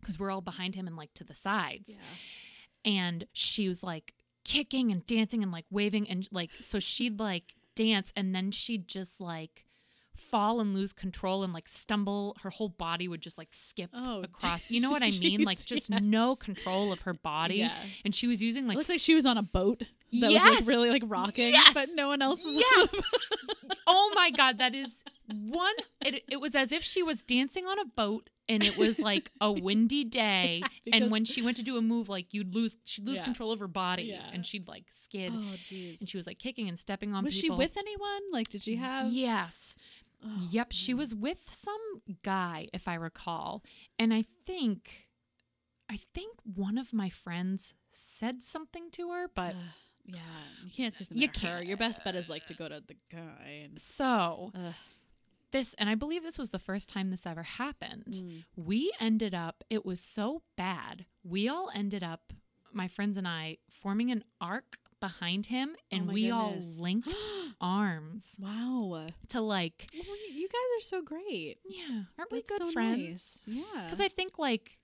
because 0.00 0.18
we're 0.18 0.30
all 0.30 0.42
behind 0.42 0.74
him 0.74 0.86
and 0.86 0.96
like 0.96 1.14
to 1.14 1.24
the 1.24 1.32
sides. 1.34 1.96
Yeah. 1.98 2.92
And 2.92 3.24
she 3.32 3.66
was 3.68 3.82
like 3.82 4.12
kicking 4.44 4.90
and 4.92 5.06
dancing 5.06 5.42
and 5.42 5.52
like 5.52 5.64
waving 5.70 6.08
and 6.08 6.28
like 6.32 6.50
so 6.60 6.78
she'd 6.78 7.18
like 7.20 7.54
dance 7.74 8.12
and 8.16 8.34
then 8.34 8.50
she'd 8.50 8.88
just 8.88 9.20
like 9.20 9.64
fall 10.16 10.60
and 10.60 10.74
lose 10.74 10.92
control 10.92 11.42
and 11.42 11.52
like 11.54 11.66
stumble 11.66 12.36
her 12.42 12.50
whole 12.50 12.68
body 12.68 13.08
would 13.08 13.22
just 13.22 13.38
like 13.38 13.48
skip 13.52 13.88
Oh, 13.94 14.22
across 14.24 14.70
you 14.70 14.78
know 14.80 14.90
what 14.90 15.02
i 15.02 15.10
mean 15.10 15.42
like 15.42 15.64
just 15.64 15.88
yes. 15.88 16.00
no 16.02 16.36
control 16.36 16.92
of 16.92 17.00
her 17.02 17.14
body 17.14 17.56
Yeah. 17.56 17.72
and 18.04 18.14
she 18.14 18.26
was 18.26 18.42
using 18.42 18.64
it 18.64 18.68
like 18.68 18.76
looks 18.76 18.90
like 18.90 19.00
she 19.00 19.14
was 19.14 19.24
on 19.24 19.38
a 19.38 19.42
boat 19.42 19.82
that 20.20 20.30
was 20.30 20.34
like 20.44 20.66
really 20.68 20.90
like 20.90 21.02
rocking, 21.06 21.52
Yes! 21.52 21.72
but 21.72 21.88
no 21.94 22.08
one 22.08 22.20
else. 22.20 22.44
Was 22.44 22.54
Yes. 22.56 22.94
oh 23.86 24.12
my 24.14 24.30
god 24.30 24.58
that 24.58 24.74
is 24.74 25.02
one 25.36 25.74
it, 26.04 26.22
it 26.30 26.40
was 26.40 26.54
as 26.54 26.72
if 26.72 26.82
she 26.82 27.02
was 27.02 27.22
dancing 27.22 27.66
on 27.66 27.78
a 27.78 27.84
boat 27.84 28.30
and 28.48 28.62
it 28.62 28.76
was 28.76 28.98
like 28.98 29.30
a 29.40 29.50
windy 29.66 30.04
day 30.04 30.62
and 30.92 31.10
when 31.10 31.24
she 31.24 31.40
went 31.42 31.56
to 31.56 31.62
do 31.62 31.76
a 31.76 31.82
move 31.82 32.08
like 32.08 32.32
you'd 32.34 32.54
lose 32.54 32.76
she'd 32.84 33.06
lose 33.06 33.18
Yeah. 33.18 33.24
control 33.24 33.52
of 33.52 33.58
her 33.60 33.68
body 33.68 34.04
Yeah. 34.04 34.28
and 34.32 34.44
she'd 34.44 34.68
like 34.68 34.84
skid 34.90 35.32
oh 35.34 35.54
jeez. 35.56 36.00
and 36.00 36.08
she 36.08 36.16
was 36.16 36.26
like 36.26 36.38
kicking 36.38 36.68
and 36.68 36.78
stepping 36.78 37.14
on 37.14 37.24
Was 37.24 37.34
she 37.34 37.50
with 37.50 37.76
anyone? 37.76 38.20
Like, 38.32 38.48
did 38.48 38.62
she 38.62 38.76
have? 38.76 39.12
yes 39.12 39.76
Oh, 40.24 40.46
yep 40.50 40.68
she 40.70 40.94
was 40.94 41.14
with 41.14 41.50
some 41.50 42.00
guy 42.22 42.68
if 42.72 42.86
i 42.86 42.94
recall 42.94 43.64
and 43.98 44.14
i 44.14 44.22
think 44.22 45.08
i 45.90 45.98
think 46.14 46.38
one 46.44 46.78
of 46.78 46.92
my 46.92 47.08
friends 47.08 47.74
said 47.90 48.42
something 48.44 48.88
to 48.92 49.10
her 49.10 49.26
but 49.34 49.56
yeah, 50.04 50.18
you 50.64 50.70
can't 50.76 50.94
say 50.94 51.06
You 51.10 51.28
can't. 51.28 51.54
her. 51.58 51.62
Your 51.64 51.76
best 51.76 52.04
bet 52.04 52.14
is 52.14 52.28
like 52.28 52.46
to 52.46 52.54
go 52.54 52.68
to 52.68 52.80
the 52.86 52.96
guy 53.10 53.62
and. 53.64 53.78
so 53.80 54.50
Ugh. 54.54 54.74
This, 55.52 55.74
and 55.78 55.88
I 55.88 55.94
believe 55.94 56.22
this 56.22 56.38
was 56.38 56.50
the 56.50 56.58
first 56.58 56.88
time 56.88 57.10
this 57.10 57.26
ever 57.26 57.42
happened. 57.42 58.04
Mm. 58.10 58.44
We 58.56 58.92
ended 59.00 59.34
up, 59.34 59.64
it 59.70 59.84
was 59.86 60.00
so 60.00 60.42
bad. 60.56 61.06
We 61.22 61.48
all 61.48 61.70
ended 61.74 62.02
up, 62.02 62.32
my 62.72 62.88
friends 62.88 63.16
and 63.16 63.28
I, 63.28 63.58
forming 63.70 64.10
an 64.10 64.24
arc 64.40 64.78
behind 65.00 65.46
him, 65.46 65.76
and 65.90 66.08
Oh 66.08 66.12
we 66.12 66.30
all 66.30 66.54
linked 66.78 67.08
arms 67.60 68.36
Wow. 68.40 69.06
to 69.28 69.40
like, 69.40 69.86
Well, 69.94 70.16
you 70.32 70.48
guys 70.48 70.78
are 70.78 70.82
so 70.82 71.02
great. 71.02 71.58
yeah, 71.64 72.02
aren't 72.18 72.32
we 72.32 72.42
good 72.42 72.58
so 72.66 72.72
friends? 72.72 72.98
nice. 73.00 73.42
Yeah. 73.46 73.82
Because 73.84 74.00
I 74.00 74.08
think 74.08 74.38
like 74.38 74.78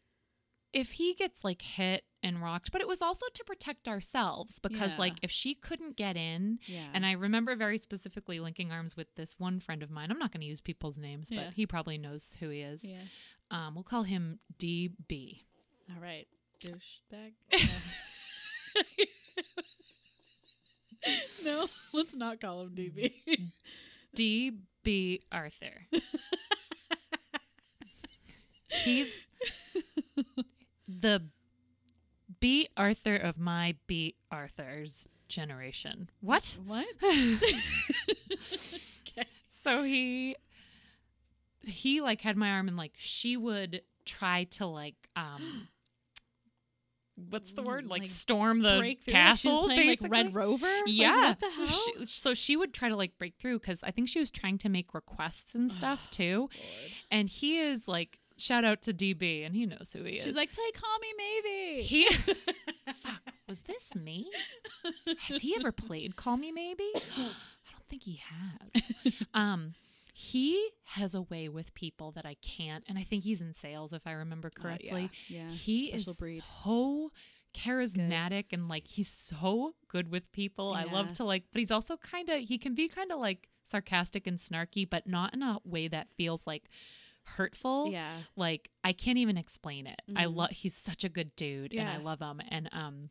if 0.72 0.92
he 0.92 1.14
gets 1.14 1.44
like 1.44 1.62
hit 1.62 2.04
and 2.22 2.42
rocked, 2.42 2.72
but 2.72 2.80
it 2.80 2.88
was 2.88 3.00
also 3.00 3.26
to 3.32 3.44
protect 3.44 3.86
ourselves 3.88 4.58
because 4.58 4.92
Yeah. 4.94 4.98
like 4.98 5.14
if 5.22 5.30
she 5.30 5.54
couldn't 5.54 5.96
get 5.96 6.16
in, 6.16 6.58
yeah. 6.66 6.88
and 6.92 7.06
I 7.06 7.12
remember 7.12 7.54
very 7.56 7.78
specifically 7.78 8.40
linking 8.40 8.70
arms 8.72 8.96
with 8.96 9.14
this 9.14 9.36
one 9.38 9.60
friend 9.60 9.82
of 9.82 9.90
mine. 9.90 10.10
I'm 10.10 10.18
not 10.18 10.32
going 10.32 10.40
to 10.40 10.46
use 10.46 10.60
people's 10.60 10.98
names, 10.98 11.30
Yeah. 11.30 11.44
but 11.44 11.54
he 11.54 11.66
probably 11.66 11.96
knows 11.98 12.36
who 12.40 12.48
he 12.50 12.60
is. 12.60 12.82
yeah. 12.84 13.02
Um, 13.50 13.74
we'll 13.74 13.84
call 13.84 14.02
him 14.02 14.40
DB. 14.58 15.42
All 15.94 16.02
right. 16.02 16.26
Douchebag. 16.60 17.32
no, 21.44 21.66
let's 21.92 22.14
not 22.14 22.40
call 22.40 22.62
him 22.62 22.70
DB. 22.74 23.12
DB 24.16 25.20
Arthur. 25.32 25.86
He's 28.84 29.14
the 30.88 31.22
Bea 32.40 32.68
Arthur 32.76 33.14
of 33.16 33.38
my 33.38 33.76
Bea 33.86 34.14
Arthur's 34.30 35.06
generation. 35.28 36.08
What? 36.20 36.56
what? 36.66 36.86
So 39.50 39.82
he 39.82 40.36
he 41.66 42.00
like 42.00 42.22
had 42.22 42.36
my 42.36 42.50
arm 42.52 42.68
and 42.68 42.76
like 42.76 42.92
she 42.96 43.36
would 43.36 43.82
try 44.06 44.44
to 44.44 44.66
like 44.66 44.94
um 45.16 45.68
what's 47.30 47.52
the 47.52 47.62
word 47.62 47.86
like, 47.86 48.02
Like, 48.02 48.08
storm 48.08 48.62
the 48.62 48.96
castle 49.06 49.68
She's 49.68 49.74
playing 49.74 49.88
like 50.00 50.10
Red 50.10 50.34
Rover. 50.34 50.66
Like, 50.66 50.82
yeah 50.86 51.34
hell? 51.56 51.66
She- 51.66 52.04
so 52.06 52.32
she 52.32 52.56
would 52.56 52.72
try 52.72 52.88
to 52.88 52.96
like 52.96 53.18
break 53.18 53.34
through 53.38 53.58
because 53.58 53.82
i 53.82 53.90
think 53.90 54.08
she 54.08 54.20
was 54.20 54.30
trying 54.30 54.56
to 54.58 54.68
make 54.68 54.94
requests 54.94 55.54
and 55.54 55.70
stuff 55.70 56.08
too 56.10 56.38
Lord. 56.38 56.50
and 57.10 57.28
he 57.28 57.58
is 57.58 57.88
like 57.88 58.20
shout 58.38 58.64
out 58.64 58.80
to 58.82 58.92
db 58.94 59.44
and 59.44 59.54
he 59.54 59.66
knows 59.66 59.92
who 59.92 60.04
he 60.04 60.14
is. 60.14 60.24
She's 60.24 60.36
like, 60.36 60.52
play 60.52 60.70
Call 60.74 60.98
Me 61.00 61.08
Maybe. 61.18 61.82
he 61.82 62.08
fuck 62.96 63.22
was 63.48 63.60
this 63.62 63.94
me? 63.94 64.30
Has 65.28 65.42
he 65.42 65.54
ever 65.56 65.72
played 65.72 66.16
call 66.16 66.36
me 66.36 66.52
maybe? 66.52 66.84
I 66.94 67.70
don't 67.72 67.88
think 67.88 68.02
he 68.04 68.20
has. 68.22 68.92
Um 69.34 69.74
he 70.14 70.70
has 70.84 71.14
a 71.14 71.22
way 71.22 71.48
with 71.48 71.72
people 71.74 72.10
that 72.10 72.26
i 72.26 72.34
can't 72.42 72.82
and 72.88 72.98
i 72.98 73.02
think 73.04 73.22
he's 73.22 73.40
in 73.40 73.52
sales 73.54 73.92
if 73.92 74.04
i 74.04 74.10
remember 74.12 74.50
Uh, 74.56 74.60
correctly. 74.62 75.10
Yeah, 75.28 75.42
yeah. 75.44 75.50
he 75.50 75.88
Special 75.90 76.10
is 76.12 76.18
breed. 76.18 76.42
so 76.64 77.12
charismatic 77.54 78.46
and 78.52 78.68
like 78.68 78.86
he's 78.86 79.08
so 79.08 79.74
good 79.88 80.10
with 80.10 80.30
people. 80.32 80.74
I 80.74 80.84
love 80.84 81.12
to 81.14 81.24
like 81.24 81.44
but 81.52 81.58
he's 81.60 81.70
also 81.70 81.96
kind 81.96 82.28
of 82.30 82.40
he 82.40 82.58
can 82.58 82.74
be 82.74 82.88
kind 82.88 83.10
of 83.12 83.18
like 83.18 83.48
sarcastic 83.70 84.26
and 84.26 84.38
snarky 84.38 84.88
but 84.88 85.06
not 85.06 85.34
in 85.34 85.42
a 85.42 85.58
way 85.64 85.88
that 85.88 86.08
feels 86.16 86.46
like 86.46 86.68
hurtful 87.36 87.90
Yeah. 87.90 88.18
like 88.36 88.70
i 88.84 88.92
can't 88.92 89.18
even 89.18 89.36
explain 89.36 89.86
it 89.86 90.00
i 90.16 90.24
Mhm. 90.24 90.34
love 90.36 90.50
he's 90.50 90.74
such 90.76 91.04
a 91.04 91.08
good 91.08 91.34
dude 91.36 91.72
and 91.74 91.88
i 91.88 91.96
love 91.98 92.20
him 92.20 92.40
and 92.48 92.68
um 92.72 93.10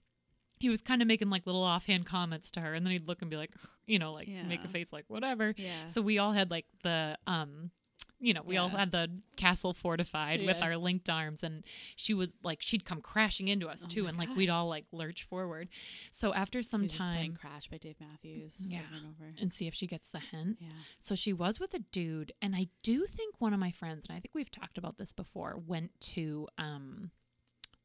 he 0.60 0.70
was 0.70 0.82
kind 0.82 1.02
of 1.04 1.08
making 1.08 1.30
like 1.30 1.46
little 1.46 1.64
offhand 1.64 2.06
comments 2.08 2.50
to 2.52 2.62
her 2.62 2.74
and 2.74 2.86
then 2.86 2.92
he'd 2.92 3.08
look 3.08 3.22
and 3.22 3.30
be 3.30 3.38
like 3.38 3.54
you 3.86 4.00
know 4.00 4.14
like 4.14 4.28
make 4.28 4.64
a 4.64 4.68
face 4.68 4.92
like 4.92 5.06
whatever 5.08 5.54
Yeah. 5.58 5.86
so 5.88 6.02
we 6.02 6.18
all 6.20 6.34
had 6.34 6.50
like 6.52 6.66
the 6.84 7.18
um 7.28 7.72
you 8.20 8.34
know, 8.34 8.42
we 8.44 8.58
all 8.58 8.70
had 8.70 8.92
the 8.92 9.10
castle 9.36 9.74
fortified 9.74 10.44
with 10.46 10.62
our 10.62 10.76
linked 10.76 11.10
arms 11.10 11.44
and 11.44 11.64
she 11.96 12.14
would 12.14 12.34
like 12.44 12.62
she'd 12.62 12.84
come 12.84 13.00
crashing 13.02 13.48
into 13.48 13.68
us 13.68 13.84
Oh 13.86 13.88
too 13.90 14.08
and 14.08 14.18
like 14.18 14.30
God. 14.30 14.38
we'd 14.38 14.50
all 14.50 14.68
like 14.68 14.86
lurch 14.92 15.24
forward. 15.24 15.70
So 16.12 16.34
after 16.34 16.62
some 16.64 16.82
He 16.82 16.86
was 16.86 16.92
just 16.94 17.04
time 17.04 17.36
Crash 17.40 17.68
by 17.70 17.78
Dave 17.78 17.98
Matthews 18.00 18.56
Yeah. 18.60 18.80
over 18.80 18.96
and 18.96 19.06
over. 19.06 19.34
and 19.40 19.54
see 19.54 19.68
if 19.68 19.74
she 19.76 19.86
gets 19.88 20.10
the 20.10 20.20
hint. 20.20 20.58
Yeah. 20.60 20.70
So 21.00 21.14
she 21.16 21.32
was 21.34 21.60
with 21.60 21.74
a 21.76 21.80
dude 21.80 22.32
and 22.42 22.56
I 22.56 22.68
do 22.82 23.06
think 23.06 23.36
one 23.40 23.54
of 23.54 23.60
my 23.60 23.72
friends 23.72 24.06
and 24.10 24.18
I 24.18 24.20
think 24.20 24.32
we've 24.34 24.50
talked 24.52 24.78
about 24.80 24.98
this 24.98 25.12
before 25.14 25.62
went 25.66 25.92
to 26.16 26.48
um 26.58 27.12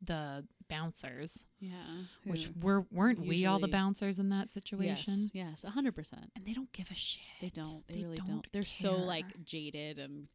the 0.03 0.45
bouncers, 0.69 1.45
Yeah. 1.61 1.73
which 2.25 2.49
were 2.61 2.87
weren't 2.91 3.21
we 3.21 3.47
all 3.47 3.59
the 3.59 3.69
bouncers 3.69 4.19
in 4.19 4.31
that 4.31 4.51
situation? 4.51 5.31
Yes. 5.33 5.62
Yes. 5.62 5.65
A 5.65 5.71
hundred 5.71 5.95
percent. 5.95 6.31
And 6.35 6.45
they 6.45 6.53
don't 6.55 6.73
give 6.73 6.91
a 6.91 6.95
shit. 6.95 7.23
They 7.41 7.51
don't. 7.51 7.87
They, 7.87 8.03
really 8.03 8.17
don't. 8.17 8.47
They're 8.53 8.62
so 8.62 8.95
like 8.97 9.45
jaded 9.45 9.99
and 9.99 10.29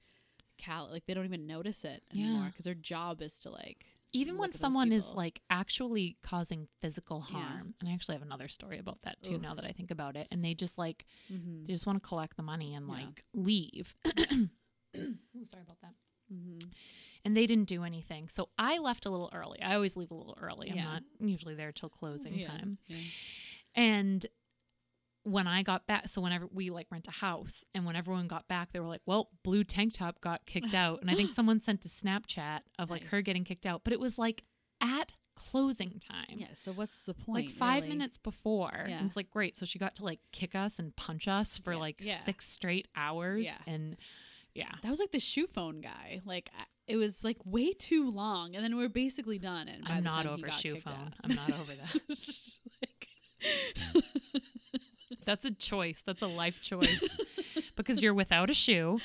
cal. 0.57 0.89
Like 0.91 1.05
they 1.05 1.13
don't 1.13 1.25
even 1.25 1.47
notice 1.47 1.83
it 1.83 2.03
Yeah. 2.11 2.25
anymore 2.25 2.47
because 2.47 2.65
their 2.65 2.73
job 2.75 3.21
is 3.21 3.39
to 3.39 3.49
like. 3.49 3.85
even 4.13 4.37
when 4.37 4.53
someone 4.53 4.91
is 4.93 5.09
like 5.11 5.41
actually 5.49 6.17
causing 6.23 6.67
physical 6.81 7.25
Yeah. 7.29 7.37
harm 7.39 7.73
and 7.79 7.89
i 7.89 7.93
actually 7.93 8.15
have 8.15 8.21
another 8.21 8.47
story 8.47 8.79
about 8.79 9.01
that 9.01 9.21
too 9.21 9.37
now 9.37 9.53
that 9.53 9.65
i 9.65 9.71
think 9.73 9.91
about 9.91 10.15
it 10.15 10.27
and 10.31 10.43
they 10.45 10.53
just 10.53 10.77
like 10.77 11.05
Mm-hmm. 11.31 11.65
they 11.65 11.73
just 11.73 11.85
want 11.85 12.01
to 12.01 12.07
collect 12.07 12.37
the 12.37 12.41
money 12.43 12.73
and 12.73 12.87
Yeah. 12.87 12.93
like 12.93 13.25
leave 13.33 13.95
Ooh, 14.25 15.45
sorry 15.45 15.63
about 15.67 15.81
that 15.81 15.93
Mm-hmm. 16.33 16.67
And 17.27 17.35
they 17.35 17.45
didn't 17.45 17.67
do 17.67 17.83
anything 17.83 18.29
so 18.29 18.47
i 18.57 18.77
left 18.77 19.05
a 19.05 19.09
little 19.09 19.29
early 19.33 19.61
i 19.61 19.75
always 19.75 19.97
leave 19.97 20.11
a 20.11 20.15
little 20.15 20.37
early 20.41 20.69
i'm 20.71 20.75
Yeah. 20.77 20.83
not 20.85 21.03
usually 21.19 21.55
there 21.55 21.71
till 21.73 21.89
closing 21.89 22.35
Yeah. 22.35 22.47
time 22.47 22.77
Yeah. 22.87 22.97
and 23.75 24.25
when 25.23 25.45
I 25.45 25.61
got 25.61 25.85
back, 25.87 26.07
so 26.07 26.21
whenever 26.21 26.47
we 26.47 26.69
like 26.69 26.87
rent 26.89 27.05
a 27.09 27.11
house, 27.11 27.65
and 27.75 27.85
when 27.85 27.97
everyone 27.97 28.29
got 28.29 28.47
back, 28.47 28.71
they 28.71 28.79
were 28.79 28.87
like, 28.87 29.01
"Well, 29.05 29.27
blue 29.43 29.65
tank 29.65 29.91
top 29.91 30.21
got 30.21 30.45
kicked 30.45 30.73
out," 30.85 31.01
and 31.01 31.11
I 31.11 31.15
think 31.15 31.31
someone 31.31 31.59
sent 31.59 31.83
a 31.83 31.89
Snapchat 31.89 32.61
of 32.79 32.89
like 32.89 33.03
her 33.07 33.21
getting 33.21 33.43
kicked 33.43 33.65
out, 33.65 33.81
but 33.83 33.91
it 33.91 33.99
was 33.99 34.17
like 34.17 34.45
at 34.79 35.11
closing 35.35 35.99
time, 35.99 36.37
Yeah. 36.39 36.53
So 36.55 36.71
what's 36.71 37.03
the 37.03 37.13
point? 37.13 37.47
like 37.47 37.49
five 37.53 37.83
really? 37.83 37.97
minutes 37.97 38.17
before. 38.17 38.85
Yeah. 38.87 38.99
And 38.99 39.05
it's 39.07 39.17
like 39.17 39.29
great, 39.29 39.57
so 39.57 39.65
she 39.65 39.77
got 39.77 39.95
to 39.95 40.05
like 40.05 40.21
kick 40.31 40.55
us 40.55 40.79
and 40.79 40.95
punch 40.95 41.27
us 41.27 41.57
for 41.57 41.73
Yeah. 41.73 41.79
like 41.79 41.97
Yeah. 41.99 42.19
six 42.21 42.47
straight 42.47 42.87
hours, 42.95 43.43
Yeah. 43.43 43.57
and 43.67 43.97
yeah, 44.55 44.75
That 44.81 44.89
was 44.89 44.99
like 45.01 45.11
the 45.11 45.19
shoe 45.19 45.45
phone 45.45 45.81
guy. 45.81 46.21
Like 46.23 46.49
it 46.87 46.95
was 46.97 47.23
like 47.23 47.37
way 47.45 47.73
too 47.73 48.09
long, 48.11 48.55
and 48.55 48.63
then 48.63 48.75
we 48.77 48.85
are 48.85 48.89
basically 48.89 49.39
done. 49.39 49.67
And 49.67 49.83
I'm 49.87 50.03
not 50.03 50.25
over 50.25 50.51
shoe 50.51 50.77
phone. 50.77 50.93
out- 50.93 51.13
I'm 51.23 51.35
not 51.35 51.51
over 51.51 51.73
that. 51.73 52.01
like, 52.81 54.03
That's 55.25 55.43
a 55.45 55.51
choice. 55.51 56.03
That's 56.05 56.21
a 56.21 56.27
life 56.27 56.61
choice. 56.61 57.17
because 57.75 58.01
you're 58.01 58.13
without 58.13 58.49
a 58.49 58.53
shoe 58.53 58.99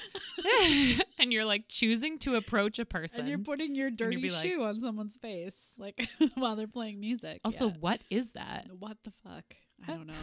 and 1.19 1.33
you're 1.33 1.45
like 1.45 1.65
choosing 1.69 2.19
to 2.21 2.37
approach 2.37 2.79
a 2.79 2.85
person. 2.85 3.21
and 3.21 3.29
you're 3.29 3.39
putting 3.39 3.75
your 3.75 3.91
dirty 3.91 4.17
be 4.17 4.31
like- 4.31 4.47
shoe 4.47 4.63
on 4.63 4.81
someone's 4.81 5.17
face, 5.17 5.73
like 5.79 6.09
while 6.35 6.55
they're 6.57 6.67
playing 6.69 7.01
music. 7.01 7.41
also, 7.45 7.69
Yeah. 7.69 7.75
what 7.81 8.01
is 8.11 8.33
that? 8.33 8.67
what 8.79 8.99
the 9.05 9.11
fuck? 9.25 9.45
I 9.87 9.93
don't 9.93 10.07
know. 10.07 10.15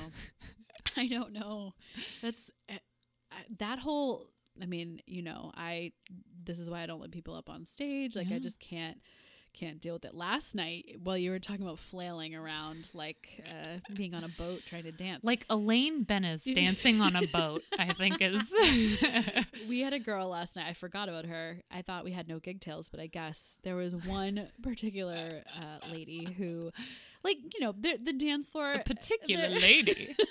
I 0.95 1.07
don't 1.07 1.33
know. 1.33 1.73
That's 2.21 2.49
uh, 2.69 2.75
that 3.59 3.79
whole. 3.79 4.29
I 4.61 4.65
mean, 4.65 5.01
you 5.05 5.21
know, 5.21 5.51
I. 5.55 5.91
This 6.43 6.59
is 6.59 6.69
why 6.69 6.81
I 6.81 6.85
don't 6.85 6.99
let 7.01 7.11
people 7.11 7.35
up 7.35 7.49
on 7.49 7.65
stage. 7.65 8.15
Like, 8.15 8.29
Yeah. 8.29 8.37
I 8.37 8.39
just 8.39 8.59
can't 8.59 8.97
can't 9.53 9.81
deal 9.81 9.93
with 9.93 10.05
it. 10.05 10.13
Last 10.13 10.53
night, 10.55 10.97
while 11.03 11.17
you 11.17 11.31
were 11.31 11.39
talking 11.39 11.63
about 11.65 11.79
flailing 11.79 12.35
around, 12.35 12.89
like 12.93 13.27
uh, 13.45 13.79
being 13.95 14.13
on 14.13 14.23
a 14.23 14.27
boat 14.29 14.61
trying 14.67 14.83
to 14.83 14.91
dance, 14.91 15.23
Like 15.23 15.45
Elaine 15.49 16.03
Benes 16.03 16.43
dancing 16.53 17.01
on 17.01 17.15
a 17.15 17.25
boat, 17.27 17.63
I 17.77 17.91
think 17.93 18.21
is. 18.21 18.53
we 19.67 19.81
had 19.81 19.93
a 19.93 19.99
girl 19.99 20.29
last 20.29 20.55
night. 20.55 20.67
I 20.67 20.73
forgot 20.73 21.09
about 21.09 21.25
her. 21.25 21.57
I 21.71 21.81
thought 21.81 22.03
we 22.03 22.11
had 22.11 22.27
no 22.27 22.39
gig 22.39 22.61
tales, 22.61 22.89
but 22.89 22.99
I 22.99 23.07
guess 23.07 23.57
there 23.63 23.75
was 23.75 23.95
one 23.95 24.47
particular 24.61 25.43
uh, 25.57 25.91
lady 25.91 26.25
who, 26.37 26.71
like, 27.23 27.37
you 27.53 27.59
know, 27.59 27.73
the 27.77 27.97
the 28.01 28.13
dance 28.13 28.49
floor. 28.49 28.73
a 28.73 28.83
particular 28.83 29.49
the- 29.49 29.59
lady. 29.59 30.15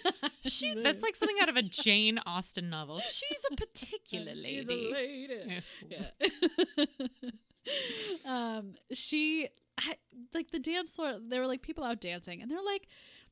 She 0.46 0.74
that's 0.74 1.02
like 1.02 1.14
something 1.14 1.36
out 1.42 1.48
of 1.50 1.56
a 1.56 1.62
Jane 1.62 2.18
Austen 2.24 2.70
novel. 2.70 3.00
She's 3.00 3.42
a 3.52 3.56
particular 3.56 4.34
lady. 4.34 4.58
She's 4.60 4.68
a 4.70 4.92
lady. 4.92 5.62
Yeah. 5.90 6.06
Um, 8.24 8.72
she 8.92 9.48
I, 9.78 9.96
like 10.32 10.50
the 10.52 10.58
dance 10.58 10.92
floor. 10.92 11.18
There 11.20 11.40
were 11.40 11.46
like 11.46 11.60
people 11.62 11.84
out 11.84 12.00
dancing, 12.00 12.40
and 12.40 12.50
they're 12.50 12.62
like, 12.64 12.86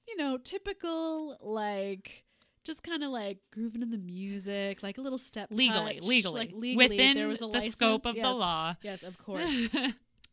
you 0.08 0.16
know, 0.16 0.36
typical 0.38 1.36
like. 1.40 2.24
Just 2.64 2.82
kind 2.82 3.04
of 3.04 3.10
like 3.12 3.38
grooving 3.52 3.80
to 3.82 3.86
the 3.86 3.96
music, 3.96 4.82
like 4.82 4.98
a 4.98 5.00
little 5.00 5.18
step 5.18 5.48
Legally, 5.52 5.94
touch, 5.94 6.02
legally, 6.02 6.34
like 6.34 6.50
legally, 6.52 6.76
within 6.76 7.16
there 7.16 7.28
was 7.28 7.40
a 7.40 7.46
the 7.46 7.60
scope 7.60 8.04
license. 8.04 8.18
of 8.18 8.24
the 8.24 8.32
law. 8.36 8.74
Yes, 8.82 9.04
of 9.04 9.16
course. 9.18 9.68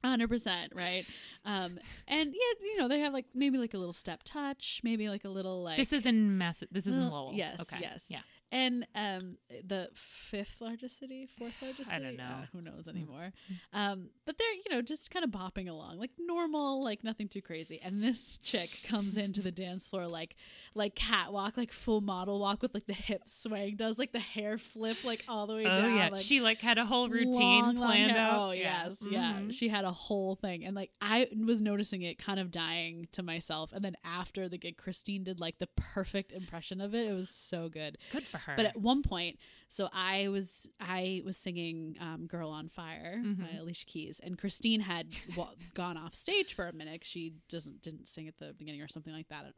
Hundred 0.10 0.28
percent 0.30 0.74
right 0.76 1.06
um 1.45 1.80
and 2.08 2.34
yeah 2.34 2.66
you 2.68 2.78
know 2.78 2.88
they 2.88 2.99
have 2.99 3.14
like 3.14 3.26
maybe 3.34 3.58
like 3.58 3.74
a 3.74 3.78
little 3.78 3.93
step 3.93 4.22
touch 4.24 4.82
maybe 4.84 5.08
like 5.10 5.24
a 5.24 5.30
little 5.30 5.64
like 5.64 5.78
this 5.78 5.93
is 5.93 6.06
in 6.06 6.38
Mass. 6.38 6.64
This 6.72 6.88
is 6.88 6.95
in 6.95 7.04
Well, 7.04 7.12
Lowell. 7.12 7.34
yes, 7.34 7.60
Okay. 7.62 7.78
yes. 7.82 8.06
Yeah. 8.10 8.20
And 8.54 8.86
um 8.95 9.38
the 9.68 9.89
fifth 9.95 10.62
largest 10.62 10.99
city, 10.99 11.26
fourth 11.38 11.60
largest 11.62 11.89
city. 11.89 11.95
I 11.95 11.99
don't 12.08 12.18
know. 12.18 12.24
Uh, 12.24 12.45
who 12.54 12.62
knows 12.62 12.88
anymore? 12.88 13.34
Um, 13.74 14.10
but 14.26 14.38
they're 14.38 14.54
you 14.54 14.70
know 14.70 14.82
just 14.82 15.10
kind 15.12 15.26
of 15.26 15.32
bopping 15.32 15.68
along 15.70 15.97
like 15.99 16.12
normal, 16.20 16.84
like 16.84 17.04
nothing 17.04 17.28
too 17.28 17.41
crazy. 17.41 17.80
And 17.84 18.04
this 18.04 18.38
chick 18.38 18.70
comes 18.86 19.18
into 19.18 19.41
the 19.41 19.51
dance 19.51 19.88
floor 19.88 20.08
like 20.08 20.36
like 20.76 20.95
catwalk, 20.95 21.58
like 21.58 21.72
full 21.72 22.01
model 22.01 22.39
walk 22.39 22.62
with 22.62 22.74
like 22.76 22.86
the 22.86 22.93
hip 22.93 23.24
swaying, 23.26 23.76
does 23.78 23.97
like 23.97 24.12
the 24.12 24.20
hair 24.20 24.58
flip 24.60 25.04
like 25.04 25.24
all 25.28 25.47
the 25.47 25.56
way 25.56 25.66
Oh 25.66 25.82
down. 25.82 25.95
yeah, 25.97 26.10
like, 26.10 26.22
she 26.22 26.39
like 26.39 26.62
had 26.62 26.78
a 26.78 26.86
whole 26.86 27.10
routine 27.10 27.32
long, 27.64 27.76
long 27.76 27.88
planned 27.88 28.12
hair. 28.12 28.20
out. 28.22 28.39
Oh 28.49 28.51
yes, 28.51 28.97
yeah. 29.10 29.34
Mhm. 29.39 29.51
She 29.54 29.68
had 29.70 29.84
a 29.84 29.91
whole 29.91 30.36
thing, 30.36 30.64
and 30.64 30.76
like 30.76 30.91
I 31.01 31.28
was 31.45 31.60
noticing 31.60 32.04
it, 32.04 32.20
kind 32.20 32.39
of 32.39 32.51
dying 32.51 33.08
to 33.14 33.24
myself. 33.24 33.72
And 33.74 33.84
then 33.84 33.95
after 34.04 34.47
the 34.47 34.58
gig, 34.60 34.78
Christine 34.78 35.24
did 35.24 35.39
like 35.39 35.58
the 35.60 35.68
perfect 35.76 36.32
impression 36.32 36.80
of 36.82 36.93
it. 36.93 37.08
It 37.10 37.14
was 37.14 37.30
so 37.30 37.68
good. 37.70 37.97
Good 38.12 38.28
for 38.28 38.38
her. 38.45 38.55
But 38.55 38.65
at 38.65 38.77
one 38.77 39.01
point, 39.03 39.37
so 39.69 39.89
I 39.93 40.27
was 40.29 40.69
I 40.79 41.21
was 41.25 41.35
singing 41.37 41.95
um, 41.99 42.27
"Girl 42.27 42.49
on 42.49 42.69
Fire" 42.69 43.21
Mhm. 43.23 43.39
by 43.41 43.57
Alicia 43.57 43.85
Keys, 43.85 44.19
and 44.23 44.37
Christine 44.37 44.81
had 44.81 45.07
gone 45.73 45.97
off 45.97 46.13
stage 46.15 46.53
for 46.53 46.67
a 46.67 46.73
minute. 46.73 47.03
She 47.05 47.33
doesn't 47.49 47.81
didn't 47.81 48.07
sing 48.07 48.27
at 48.27 48.37
the 48.37 48.53
beginning 48.57 48.81
or 48.81 48.87
something 48.87 49.13
like 49.13 49.27
that. 49.29 49.53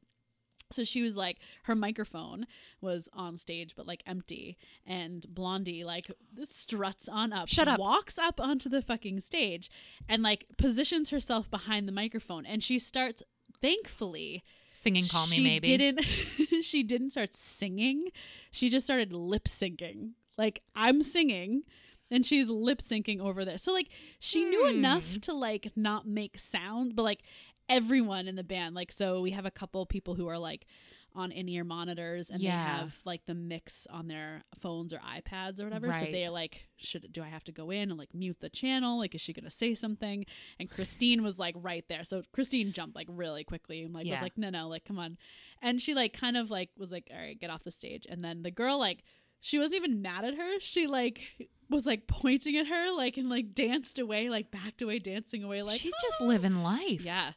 So 0.72 0.84
she 0.84 1.04
was 1.04 1.16
like, 1.16 1.38
her 1.66 1.76
microphone 1.76 2.48
was 2.82 3.08
on 3.14 3.38
stage, 3.38 3.76
but 3.76 3.86
like 3.86 4.02
empty. 4.08 4.58
And 4.84 5.24
Blondie 5.30 5.84
like 5.84 6.10
struts 6.44 7.08
on 7.08 7.32
up, 7.32 7.48
Shut 7.50 7.68
up. 7.68 7.80
walks 7.80 8.18
up 8.18 8.42
onto 8.42 8.68
the 8.68 8.82
fucking 8.82 9.20
stage, 9.20 9.70
and 10.10 10.24
like 10.24 10.46
positions 10.58 11.12
herself 11.12 11.52
behind 11.52 11.88
the 11.88 11.92
microphone. 11.92 12.48
And 12.48 12.64
she 12.64 12.80
starts, 12.80 13.22
thankfully, 13.62 14.44
Singing 14.86 15.08
"Call 15.08 15.28
Me 15.28 15.36
she 15.38 15.44
Maybe." 15.44 15.78
Didn't 15.78 16.04
she 16.64 16.84
didn't 16.84 17.10
start 17.12 17.34
singing? 17.34 18.10
She 18.52 18.70
just 18.70 18.86
started 18.86 19.12
lip 19.12 19.46
syncing. 19.46 20.12
Like 20.38 20.62
I'm 20.76 21.02
singing, 21.02 21.64
and 22.12 22.26
she's 22.26 22.50
lip 22.50 22.80
syncing 22.80 23.20
over 23.20 23.44
there. 23.46 23.58
So 23.58 23.74
like 23.74 23.88
she 24.20 24.46
knew 24.46 24.64
Hmm. 24.70 24.76
enough 24.78 25.20
to 25.22 25.34
like 25.34 25.72
not 25.76 26.08
make 26.08 26.38
sound, 26.40 26.96
but 26.96 27.04
like 27.04 27.24
everyone 27.68 28.28
in 28.28 28.36
the 28.36 28.44
band, 28.44 28.76
like 28.76 28.92
so 28.92 29.22
we 29.22 29.32
have 29.32 29.46
a 29.46 29.52
couple 29.52 29.86
people 29.86 30.16
who 30.16 30.28
are 30.28 30.38
like 30.38 30.68
on 31.16 31.32
in-ear 31.32 31.64
monitors 31.64 32.30
and 32.30 32.42
Yeah. 32.42 32.52
they 32.52 32.72
have 32.82 32.96
like 33.06 33.26
the 33.26 33.34
mix 33.34 33.88
on 33.90 34.08
their 34.08 34.44
phones 34.60 34.94
or 34.94 35.00
iPads 35.00 35.60
or 35.60 35.64
whatever. 35.64 35.92
So 35.94 36.06
they're 36.12 36.30
like, 36.30 36.68
should 36.78 37.12
do 37.12 37.24
I 37.24 37.28
have 37.30 37.44
to 37.46 37.52
go 37.52 37.72
in 37.72 37.90
and 37.90 37.98
like 37.98 38.14
mute 38.14 38.38
the 38.42 38.50
channel? 38.50 38.98
Like, 39.00 39.16
is 39.16 39.22
she 39.22 39.34
gonna 39.34 39.50
say 39.50 39.74
something? 39.76 40.26
And 40.60 40.70
Christine 40.70 41.24
was 41.24 41.40
like 41.40 41.56
right 41.58 41.86
there. 41.88 42.04
So 42.04 42.22
Christine 42.34 42.72
jumped 42.74 42.96
like 42.96 43.08
really 43.10 43.44
quickly 43.44 43.84
and 43.84 43.94
like 43.94 44.06
was 44.08 44.22
like, 44.22 44.38
no, 44.38 44.50
no, 44.50 44.68
like 44.68 44.86
come 44.86 45.00
on. 45.00 45.18
And 45.62 45.82
she 45.82 45.94
like 45.94 46.14
kind 46.14 46.38
of 46.38 46.52
like 46.52 46.70
was 46.78 46.92
like, 46.92 47.08
all 47.12 47.18
right, 47.18 47.40
get 47.40 47.50
off 47.50 47.64
the 47.64 47.72
stage. 47.72 48.06
And 48.10 48.24
then 48.24 48.44
the 48.44 48.52
girl 48.52 48.78
like 48.78 49.04
she 49.40 49.60
wasn't 49.60 49.84
even 49.84 50.02
mad 50.02 50.26
at 50.26 50.36
her. 50.36 50.60
She 50.60 50.88
like 50.88 51.22
was 51.70 51.86
like 51.86 52.08
pointing 52.08 52.58
at 52.58 52.68
her 52.68 52.92
like 52.96 53.18
and 53.18 53.30
like 53.30 53.54
danced 53.56 54.00
away, 54.00 54.30
like 54.30 54.52
backed 54.52 54.82
away, 54.82 55.00
dancing 55.00 55.44
away, 55.44 55.62
like 55.64 55.80
She's 55.80 55.94
just 56.02 56.18
ah! 56.22 56.26
living 56.26 56.62
life. 56.64 57.02
yeah. 57.04 57.32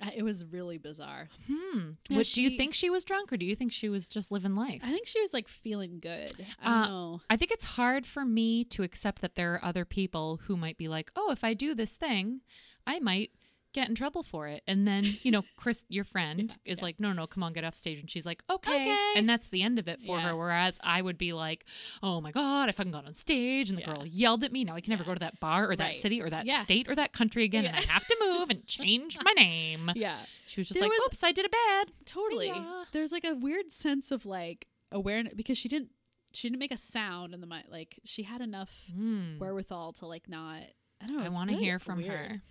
Uh, 0.00 0.10
It 0.14 0.22
was 0.22 0.44
really 0.44 0.78
bizarre. 0.78 1.28
Hmm. 1.46 1.92
Yeah, 2.08 2.18
what 2.18 2.26
do 2.26 2.42
you 2.42 2.50
think 2.50 2.74
she 2.74 2.90
was 2.90 3.04
drunk, 3.04 3.32
or 3.32 3.36
do 3.36 3.46
you 3.46 3.54
think 3.56 3.72
she 3.72 3.88
was 3.88 4.08
just 4.08 4.30
living 4.30 4.54
life? 4.54 4.82
I 4.84 4.90
think 4.92 5.06
she 5.06 5.20
was 5.20 5.32
like 5.32 5.48
feeling 5.48 6.00
good. 6.00 6.32
I 6.62 6.70
Uh, 6.70 6.80
don't 6.86 6.90
know. 6.90 7.20
I 7.30 7.36
think 7.36 7.50
it's 7.50 7.64
hard 7.64 8.04
for 8.06 8.24
me 8.24 8.62
to 8.64 8.82
accept 8.82 9.22
that 9.22 9.34
there 9.36 9.54
are 9.54 9.64
other 9.64 9.84
people 9.84 10.40
who 10.44 10.56
might 10.56 10.76
be 10.76 10.88
like, 10.88 11.10
oh, 11.16 11.30
if 11.30 11.42
I 11.44 11.54
do 11.54 11.74
this 11.74 11.96
thing, 11.96 12.40
I 12.86 12.98
might 13.00 13.30
get 13.76 13.88
in 13.88 13.94
trouble 13.94 14.22
for 14.24 14.48
it. 14.48 14.62
And 14.66 14.88
then, 14.88 15.18
you 15.22 15.30
know, 15.30 15.44
Chris, 15.56 15.84
your 15.88 16.02
friend, 16.02 16.56
is 16.64 16.78
yeah. 16.78 16.84
like, 16.84 16.98
no, 16.98 17.12
no, 17.12 17.26
come 17.28 17.42
on, 17.44 17.52
get 17.52 17.62
off 17.62 17.74
stage. 17.76 18.00
And 18.00 18.10
she's 18.10 18.26
like, 18.26 18.42
okay. 18.50 18.82
Okay. 18.82 19.12
And 19.16 19.28
that's 19.28 19.48
the 19.48 19.62
end 19.62 19.78
of 19.78 19.86
it 19.86 20.00
for 20.00 20.18
Yeah. 20.18 20.28
her. 20.30 20.36
Whereas 20.36 20.78
I 20.82 21.00
would 21.02 21.16
be 21.18 21.32
like, 21.32 21.64
oh 22.02 22.20
my 22.20 22.32
God, 22.32 22.68
I 22.68 22.72
fucking 22.72 22.90
got 22.90 23.06
on 23.06 23.14
stage 23.14 23.68
and 23.70 23.78
the 23.78 23.82
Yeah. 23.82 23.94
girl 23.94 24.06
yelled 24.06 24.42
at 24.42 24.50
me. 24.52 24.64
Now 24.64 24.74
I 24.74 24.80
can 24.80 24.90
never 24.90 25.02
Yeah. 25.04 25.06
go 25.08 25.14
to 25.14 25.20
that 25.20 25.38
bar 25.38 25.70
or 25.70 25.76
that 25.76 25.96
city 25.96 26.20
or 26.20 26.28
that 26.30 26.46
Yeah. 26.46 26.60
state 26.60 26.88
or 26.90 26.94
that 26.96 27.12
country 27.12 27.44
again. 27.44 27.64
And 27.66 27.76
I 27.76 27.82
have 27.82 28.06
to 28.06 28.16
move 28.20 28.50
and 28.50 28.66
change 28.76 29.16
my 29.22 29.32
name. 29.32 29.92
Yeah. 29.94 30.16
She 30.46 30.58
was 30.60 30.68
just 30.68 30.80
There 30.80 30.88
like, 30.88 30.98
was- 30.98 31.06
oops, 31.06 31.22
I 31.22 31.30
did 31.32 31.44
it 31.44 31.52
bad. 31.52 31.92
Totally. 32.04 32.52
There's 32.92 33.12
like 33.12 33.24
a 33.24 33.34
weird 33.34 33.70
sense 33.70 34.10
of 34.10 34.26
like 34.26 34.66
awareness 34.90 35.34
because 35.36 35.58
she 35.58 35.68
didn't 35.68 35.90
she 36.32 36.48
didn't 36.48 36.58
make 36.60 36.72
a 36.72 36.76
sound 36.76 37.32
in 37.34 37.40
the 37.40 37.46
mic. 37.46 37.64
Like 37.70 37.98
she 38.04 38.22
had 38.24 38.40
enough 38.42 38.84
Hmm. 38.92 39.38
wherewithal 39.38 39.92
to 39.94 40.06
like 40.06 40.28
not. 40.28 40.62
I 41.00 41.06
don't 41.06 41.18
know. 41.18 41.24
I 41.24 41.28
want 41.28 41.50
to 41.50 41.56
hear 41.56 41.78
from 41.78 41.98
weird. 41.98 42.10
her. 42.30 42.42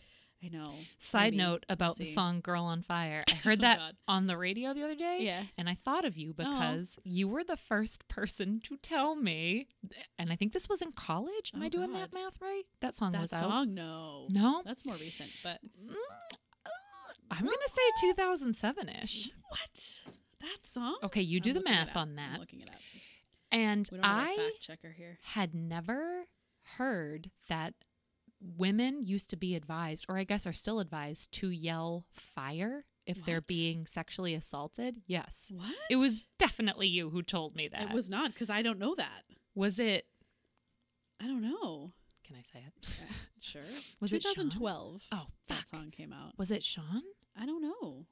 I 0.44 0.50
know. 0.50 0.74
Side 1.00 1.34
note 1.34 1.66
about 1.70 1.98
the 1.98 2.06
song 2.06 2.40
Girl 2.40 2.64
on 2.66 2.82
Fire. 2.84 3.22
I 3.30 3.34
heard 3.44 3.60
Oh, 3.60 3.62
that 3.62 3.78
God. 3.80 3.96
on 4.08 4.28
the 4.28 4.38
radio 4.38 4.74
the 4.74 4.84
other 4.84 4.96
day. 4.96 5.20
Yeah. 5.22 5.44
And 5.58 5.68
I 5.68 5.74
thought 5.74 6.06
of 6.06 6.18
you 6.18 6.34
because 6.34 7.00
you 7.04 7.28
were 7.28 7.44
the 7.44 7.58
first 7.58 8.08
person 8.08 8.60
to 8.66 8.78
tell 8.78 9.16
me. 9.16 9.68
And 10.20 10.32
I 10.32 10.36
think 10.36 10.54
this 10.54 10.70
was 10.70 10.82
in 10.84 10.92
college. 10.92 11.52
Am 11.56 11.62
Oh, 11.62 11.66
I 11.66 11.70
doing 11.70 11.94
God. 11.94 12.02
that 12.02 12.14
math 12.14 12.40
right? 12.42 12.64
That 12.82 12.94
song 12.94 13.14
That 13.14 13.22
was 13.22 13.34
out. 13.34 13.50
song, 13.50 13.74
no. 13.74 14.28
No? 14.30 14.62
That's 14.64 14.86
more 14.86 14.96
recent, 14.98 15.32
but 15.44 15.60
Mm, 15.64 15.96
I'm 17.32 17.44
going 17.46 17.50
to 17.58 17.72
say 17.74 18.08
2007 18.10 18.90
ish. 18.90 19.30
what? 19.50 20.02
That 20.42 20.68
song? 20.68 20.98
Okay, 21.04 21.22
you 21.22 21.40
do 21.40 21.52
I'm 21.52 21.56
the 21.56 21.64
math 21.64 21.96
on 21.96 22.10
I'm 22.10 22.16
that. 22.18 22.40
looking 22.40 22.60
it 22.62 22.70
up. 22.70 22.80
And 23.52 23.88
We 23.92 23.98
don't 23.98 24.06
have 24.06 24.28
a 24.28 24.30
I 24.32 24.36
fact 24.36 24.62
checker 24.62 24.92
here. 24.92 25.18
had 25.24 25.56
never 25.56 26.26
heard 26.78 27.32
that 27.50 27.74
women 28.40 29.04
used 29.06 29.30
to 29.32 29.36
be 29.36 29.56
advised, 29.56 30.06
or 30.10 30.18
I 30.18 30.24
guess 30.24 30.46
are 30.46 30.54
still 30.54 30.80
advised, 30.80 31.32
to 31.34 31.50
yell 31.50 32.06
fire 32.14 32.86
if 33.06 33.24
they're 33.24 33.42
being 33.42 33.86
sexually 33.86 34.34
assaulted. 34.34 35.02
Yes. 35.06 35.52
What? 35.54 35.76
It 35.90 35.98
was 35.98 36.24
definitely 36.40 36.88
you 36.88 37.10
who 37.10 37.22
told 37.22 37.56
me 37.56 37.68
that. 37.68 37.84
It 37.84 37.94
was 37.94 38.10
not 38.10 38.34
because 38.34 38.50
I 38.50 38.62
don't 38.62 38.80
know 38.80 38.96
that. 38.96 39.24
Was 39.54 39.80
it? 39.80 40.06
I 41.22 41.28
don't 41.28 41.42
know. 41.42 41.92
Can 42.26 42.36
I 42.36 42.42
say 42.42 42.64
it? 42.66 43.00
Sure. 43.40 43.62
Was 44.02 44.12
it 44.12 44.24
2012? 44.24 45.04
Oh, 45.12 45.28
that 45.50 45.68
song 45.70 45.92
came 45.96 46.12
out. 46.12 46.32
Was 46.36 46.50
it 46.50 46.64
Sean? 46.64 47.04
I 47.40 47.46
don't 47.46 47.62
know. 47.62 48.08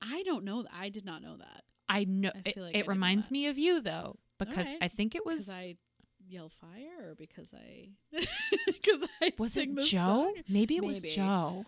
I 0.00 0.22
don't 0.22 0.42
know. 0.42 0.62
th- 0.62 0.72
I 0.74 0.88
did 0.88 1.04
not 1.04 1.20
know 1.20 1.36
that 1.36 1.64
I 1.86 2.04
know. 2.04 2.30
I 2.34 2.42
it 2.46 2.56
like 2.56 2.76
it 2.76 2.88
reminds 2.88 3.30
me 3.30 3.46
of 3.48 3.58
you 3.58 3.82
though, 3.82 4.16
because. 4.38 4.66
I 4.80 4.88
think 4.88 5.14
it 5.14 5.26
was. 5.26 5.50
I 5.50 5.76
yell 6.28 6.48
fire 6.48 7.10
or 7.10 7.14
because 7.14 7.52
I 7.54 7.90
because 8.66 9.08
I 9.20 9.32
was 9.38 9.56
it 9.56 9.74
Joe? 9.78 9.82
song? 9.98 10.34
Maybe 10.48 10.76
it 10.76 10.84
was 10.84 11.02
Joe. 11.02 11.64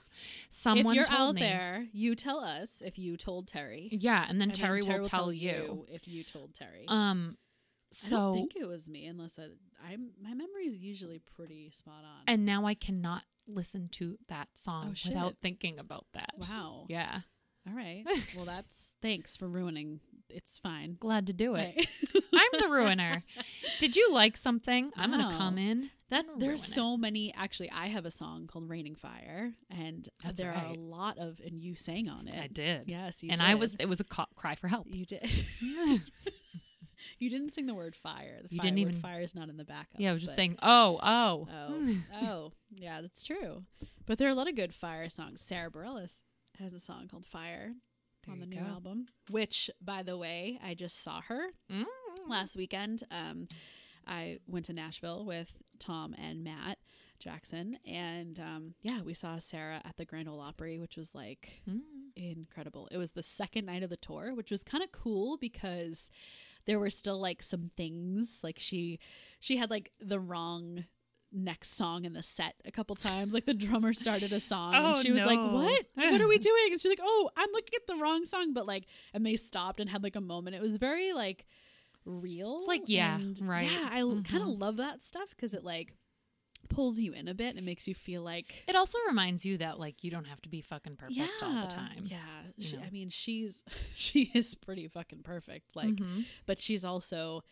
Someone 0.50 0.94
if 0.94 0.96
you're 0.96 1.04
told 1.06 1.20
out 1.30 1.34
me. 1.36 1.40
there, 1.42 1.86
you 1.92 2.14
tell 2.14 2.40
us 2.40 2.82
if 2.84 2.98
you 2.98 3.16
told 3.16 3.48
Terry. 3.48 3.88
Yeah, 3.92 4.24
and 4.28 4.40
then 4.40 4.48
and 4.50 4.58
Terry, 4.58 4.82
will, 4.82 5.04
tell, 5.04 5.32
you. 5.32 5.86
if 5.88 6.06
you 6.08 6.24
told 6.24 6.54
Terry. 6.54 6.84
Um, 6.88 7.36
so 7.92 8.16
I 8.16 8.20
don't 8.20 8.34
think 8.34 8.56
it 8.56 8.66
was 8.68 8.88
me 8.88 9.06
unless 9.06 9.38
I, 9.38 9.44
I'm 9.92 10.10
my 10.22 10.34
memory 10.34 10.66
is 10.66 10.76
usually 10.76 11.20
pretty 11.36 11.70
spot 11.74 12.04
on. 12.04 12.24
and 12.26 12.44
now 12.44 12.66
I 12.66 12.74
cannot 12.74 13.22
listen 13.46 13.88
to 13.92 14.18
that 14.28 14.48
song 14.54 14.94
Oh, 14.94 15.08
without 15.08 15.36
thinking 15.40 15.78
about 15.78 16.04
that. 16.12 16.30
wow. 16.36 16.84
Yeah, 16.88 17.20
All 17.68 17.74
right. 17.76 18.04
Well, 18.36 18.44
that's 18.44 18.94
thanks 19.02 19.36
for 19.36 19.48
ruining. 19.48 20.00
It's 20.30 20.58
fine. 20.58 20.96
glad 21.00 21.26
to 21.28 21.32
do 21.32 21.54
it. 21.54 21.74
Right. 21.76 22.22
I'm 22.34 22.60
the 22.60 22.68
ruiner. 22.68 23.22
Did 23.78 23.96
you 23.96 24.12
like 24.12 24.36
something? 24.36 24.90
I'm 24.96 25.10
gonna 25.10 25.34
come 25.36 25.58
in. 25.58 25.90
That's 26.10 26.28
there's 26.38 26.42
ruin 26.42 26.54
it. 26.54 26.74
so 26.74 26.96
many. 26.96 27.34
Actually, 27.34 27.70
I 27.70 27.86
have 27.88 28.04
a 28.06 28.10
song 28.10 28.46
called 28.46 28.68
"Raining 28.68 28.94
Fire," 28.94 29.52
and 29.70 30.08
That's 30.22 30.38
there 30.40 30.52
are 30.52 30.66
a 30.66 30.74
lot 30.74 31.18
of, 31.18 31.40
and 31.44 31.60
you 31.62 31.74
sang 31.74 32.08
on 32.08 32.28
it. 32.28 32.38
I 32.38 32.46
did. 32.46 32.84
Yes, 32.88 33.22
you 33.22 33.30
and 33.30 33.40
did. 33.40 33.46
I 33.46 33.54
was. 33.54 33.74
It 33.76 33.86
was 33.86 34.00
a 34.00 34.04
cry 34.04 34.54
for 34.54 34.68
help. 34.68 34.86
You 34.90 35.04
did. 35.06 35.28
you 37.18 37.30
didn't 37.30 37.52
sing 37.54 37.66
the 37.66 37.74
word 37.74 37.94
fire. 37.96 38.40
The 38.42 38.48
You 38.54 38.58
fire, 38.58 38.64
didn't 38.66 38.78
even- 38.78 38.96
fire 39.00 39.20
is 39.20 39.34
not 39.34 39.48
in 39.48 39.56
the 39.56 39.64
backup. 39.64 39.98
yeah, 39.98 40.10
I 40.10 40.12
was 40.12 40.22
just 40.22 40.34
saying. 40.34 40.56
Oh, 40.62 40.98
oh, 41.02 41.48
Oh, 41.50 41.94
oh, 42.22 42.52
yeah, 42.70 43.00
that's 43.00 43.24
true. 43.24 43.64
But 44.06 44.18
there 44.18 44.28
are 44.28 44.32
a 44.32 44.34
lot 44.34 44.48
of 44.48 44.56
good 44.56 44.74
fire 44.74 45.08
songs. 45.08 45.40
Sara 45.42 45.70
Bareilles 45.70 46.22
has 46.58 46.72
a 46.72 46.80
song 46.80 47.08
called 47.08 47.26
"Fire" 47.26 47.74
There 48.24 48.32
on 48.32 48.40
the 48.40 48.46
new 48.46 48.56
go. 48.60 48.66
album, 48.66 49.06
which, 49.30 49.70
by 49.80 50.02
the 50.02 50.16
way, 50.18 50.58
I 50.62 50.74
just 50.74 51.02
saw 51.02 51.20
her 51.22 51.48
Mm. 51.70 51.84
last 52.28 52.56
weekend. 52.56 53.04
Um, 53.10 53.48
I 54.06 54.38
went 54.46 54.64
to 54.66 54.72
Nashville 54.72 55.24
with 55.24 55.58
Tom 55.78 56.14
and 56.18 56.42
Matt 56.42 56.78
Jackson, 57.20 57.78
and 57.84 58.38
um, 58.40 58.74
yeah, 58.82 59.02
we 59.02 59.12
saw 59.14 59.38
Sara 59.38 59.80
at 59.84 59.96
the 59.96 60.04
Grand 60.04 60.28
Ole 60.28 60.40
Opry, 60.40 60.78
which 60.78 60.96
was 60.96 61.14
like 61.14 61.62
Mm. 61.68 61.80
incredible. 62.16 62.88
It 62.90 62.96
was 62.98 63.12
the 63.12 63.22
second 63.22 63.66
night 63.66 63.82
of 63.82 63.90
the 63.90 63.96
tour, 63.96 64.34
which 64.34 64.50
was 64.50 64.62
kind 64.64 64.82
of 64.82 64.92
cool 64.92 65.36
because 65.36 66.10
there 66.64 66.78
were 66.78 66.90
still 66.90 67.18
like 67.20 67.42
some 67.42 67.70
things 67.76 68.40
like 68.42 68.58
she 68.58 68.98
she 69.40 69.56
had 69.56 69.70
like 69.70 69.92
the 70.00 70.20
wrong 70.20 70.84
next 71.32 71.76
song 71.76 72.04
in 72.04 72.14
the 72.14 72.22
set 72.22 72.54
a 72.64 72.70
couple 72.72 72.96
times 72.96 73.34
like 73.34 73.44
the 73.44 73.52
drummer 73.54 73.92
started 73.92 74.32
a 74.32 74.40
song 74.40 74.72
Oh, 74.74 74.92
and 74.94 74.96
she 75.02 75.12
was 75.12 75.24
like 75.24 75.38
what 75.38 75.84
what 75.94 76.20
are 76.20 76.26
we 76.28 76.38
doing 76.50 76.68
and 76.72 76.80
she's 76.80 76.90
like 76.90 77.00
oh 77.02 77.28
i'm 77.36 77.50
looking 77.52 77.74
at 77.76 77.86
the 77.86 77.96
wrong 77.96 78.24
song 78.24 78.54
but 78.54 78.66
like 78.66 78.84
and 79.12 79.26
they 79.26 79.36
stopped 79.36 79.78
and 79.78 79.90
had 79.90 80.02
like 80.02 80.16
a 80.16 80.20
moment 80.22 80.56
it 80.56 80.62
was 80.62 80.78
very 80.78 81.12
like 81.12 81.44
real 82.06 82.58
It's 82.60 82.68
like, 82.68 82.82
yeah, 82.86 83.16
and 83.16 83.38
right. 83.46 83.70
yeah 83.70 83.88
i 83.92 84.00
kind 84.26 84.42
of 84.42 84.48
love 84.48 84.78
that 84.78 85.02
stuff 85.02 85.28
because 85.30 85.52
it 85.52 85.62
like 85.64 85.92
pulls 86.70 86.98
you 86.98 87.12
in 87.12 87.28
a 87.28 87.34
bit 87.34 87.56
and 87.56 87.64
makes 87.66 87.86
you 87.86 87.94
feel 87.94 88.22
like 88.22 88.64
It 88.66 88.74
also 88.76 88.98
reminds 89.06 89.44
you 89.44 89.58
that 89.58 89.78
like 89.78 90.02
you 90.04 90.10
don't 90.10 90.26
have 90.26 90.40
to 90.42 90.48
be 90.48 90.60
fucking 90.60 90.96
perfect 90.96 91.42
all 91.42 91.60
the 91.62 91.66
time. 91.66 92.04
Yeah, 92.04 92.18
she. 92.58 92.76
I 92.78 92.90
mean, 92.90 93.08
she's 93.10 93.62
she 93.94 94.30
is 94.34 94.54
pretty 94.54 94.86
fucking 94.88 95.22
perfect. 95.22 95.74
Like, 95.76 95.96
Mhm. 95.96 96.24
but 96.46 96.60
she's 96.60 96.84
also 96.84 97.42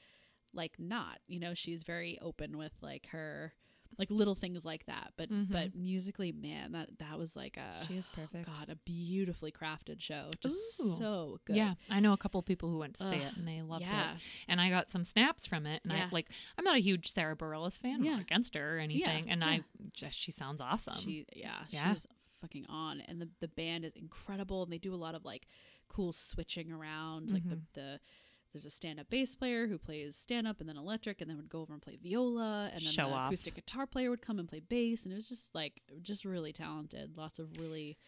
like 0.53 0.74
not. 0.79 1.18
You 1.29 1.41
know, 1.41 1.55
she's 1.55 1.83
very 1.83 2.18
open 2.20 2.59
with 2.59 2.72
like 2.83 3.07
her 3.12 3.55
like 3.99 4.11
little 4.11 4.35
things 4.35 4.65
like 4.65 4.85
that. 4.87 5.13
But 5.17 5.31
Mhm. 5.31 5.51
but 5.51 5.75
musically, 5.75 6.33
man, 6.33 6.73
that 6.73 6.99
that 6.99 7.19
was 7.19 7.35
like 7.37 7.57
a 7.57 7.85
she 7.87 7.97
is 7.97 8.07
perfect. 8.07 8.49
oh 8.49 8.53
God, 8.55 8.69
a 8.69 8.77
beautifully 8.77 9.51
crafted 9.53 10.01
show. 10.01 10.31
Just 10.41 10.81
Ooh. 10.81 10.97
so 10.97 11.41
good. 11.45 11.57
Yeah, 11.57 11.75
I 11.91 12.01
know 12.01 12.13
a 12.13 12.17
couple 12.17 12.43
people 12.43 12.71
who 12.71 12.79
went 12.79 12.95
to 12.97 13.09
see 13.09 13.17
Ugh, 13.17 13.23
it 13.23 13.37
and 13.37 13.47
they 13.49 13.61
loved 13.63 13.83
yeah. 13.83 14.13
it. 14.15 14.21
And 14.49 14.61
I 14.61 14.69
got 14.71 14.91
some 14.91 15.05
snaps 15.05 15.47
from 15.47 15.67
it. 15.67 15.83
And 15.85 15.93
Yeah. 15.93 16.07
I 16.07 16.09
like, 16.13 16.29
I'm 16.59 16.65
not 16.65 16.77
a 16.77 16.81
huge 16.81 17.09
Sara 17.11 17.37
Bareilles 17.37 17.79
fan. 17.81 17.97
I'm 17.97 18.03
not 18.05 18.21
against 18.21 18.55
her 18.55 18.77
or 18.77 18.79
anything. 18.79 19.31
and 19.31 19.41
yeah. 19.41 19.49
I 19.49 19.61
just, 19.93 20.19
she 20.19 20.31
sounds 20.31 20.61
awesome. 20.61 20.95
She 20.97 21.27
yeah, 21.35 21.65
Yeah. 21.71 21.93
she's 21.95 22.07
fucking 22.43 22.67
on 22.69 23.01
and 23.01 23.21
the 23.21 23.31
the 23.41 23.49
band 23.49 23.85
is 23.85 23.93
incredible 23.97 24.63
and 24.63 24.71
they 24.71 24.77
do 24.79 24.93
a 24.95 24.97
lot 24.97 25.15
of 25.15 25.25
like 25.25 25.47
cool 25.89 26.13
switching 26.13 26.71
around 26.71 27.31
like 27.33 27.49
the 27.49 27.57
Mhm. 27.57 27.63
the 27.73 28.01
there's 28.57 28.65
a 28.65 28.71
stand-up 28.71 29.11
bass 29.11 29.35
player 29.35 29.67
who 29.67 29.77
plays 29.77 30.17
stand-up 30.17 30.61
and 30.61 30.69
then 30.69 30.79
electric 30.79 31.21
and 31.21 31.29
then 31.29 31.37
would 31.37 31.51
go 31.51 31.61
over 31.61 31.75
and 31.75 31.83
play 31.83 31.99
viola 32.03 32.71
and 32.73 32.81
then 32.83 32.91
Show 32.91 33.09
the 33.11 33.15
off. 33.15 33.29
acoustic 33.29 33.55
guitar 33.55 33.87
player 33.87 34.09
would 34.09 34.23
come 34.23 34.39
and 34.39 34.49
play 34.49 34.61
bass 34.61 35.05
and 35.05 35.13
it 35.13 35.17
was 35.17 35.29
just 35.29 35.55
like 35.55 35.83
just 36.01 36.25
really 36.25 36.55
talented 36.55 37.19
lots 37.19 37.39
of 37.39 37.59
really 37.59 37.99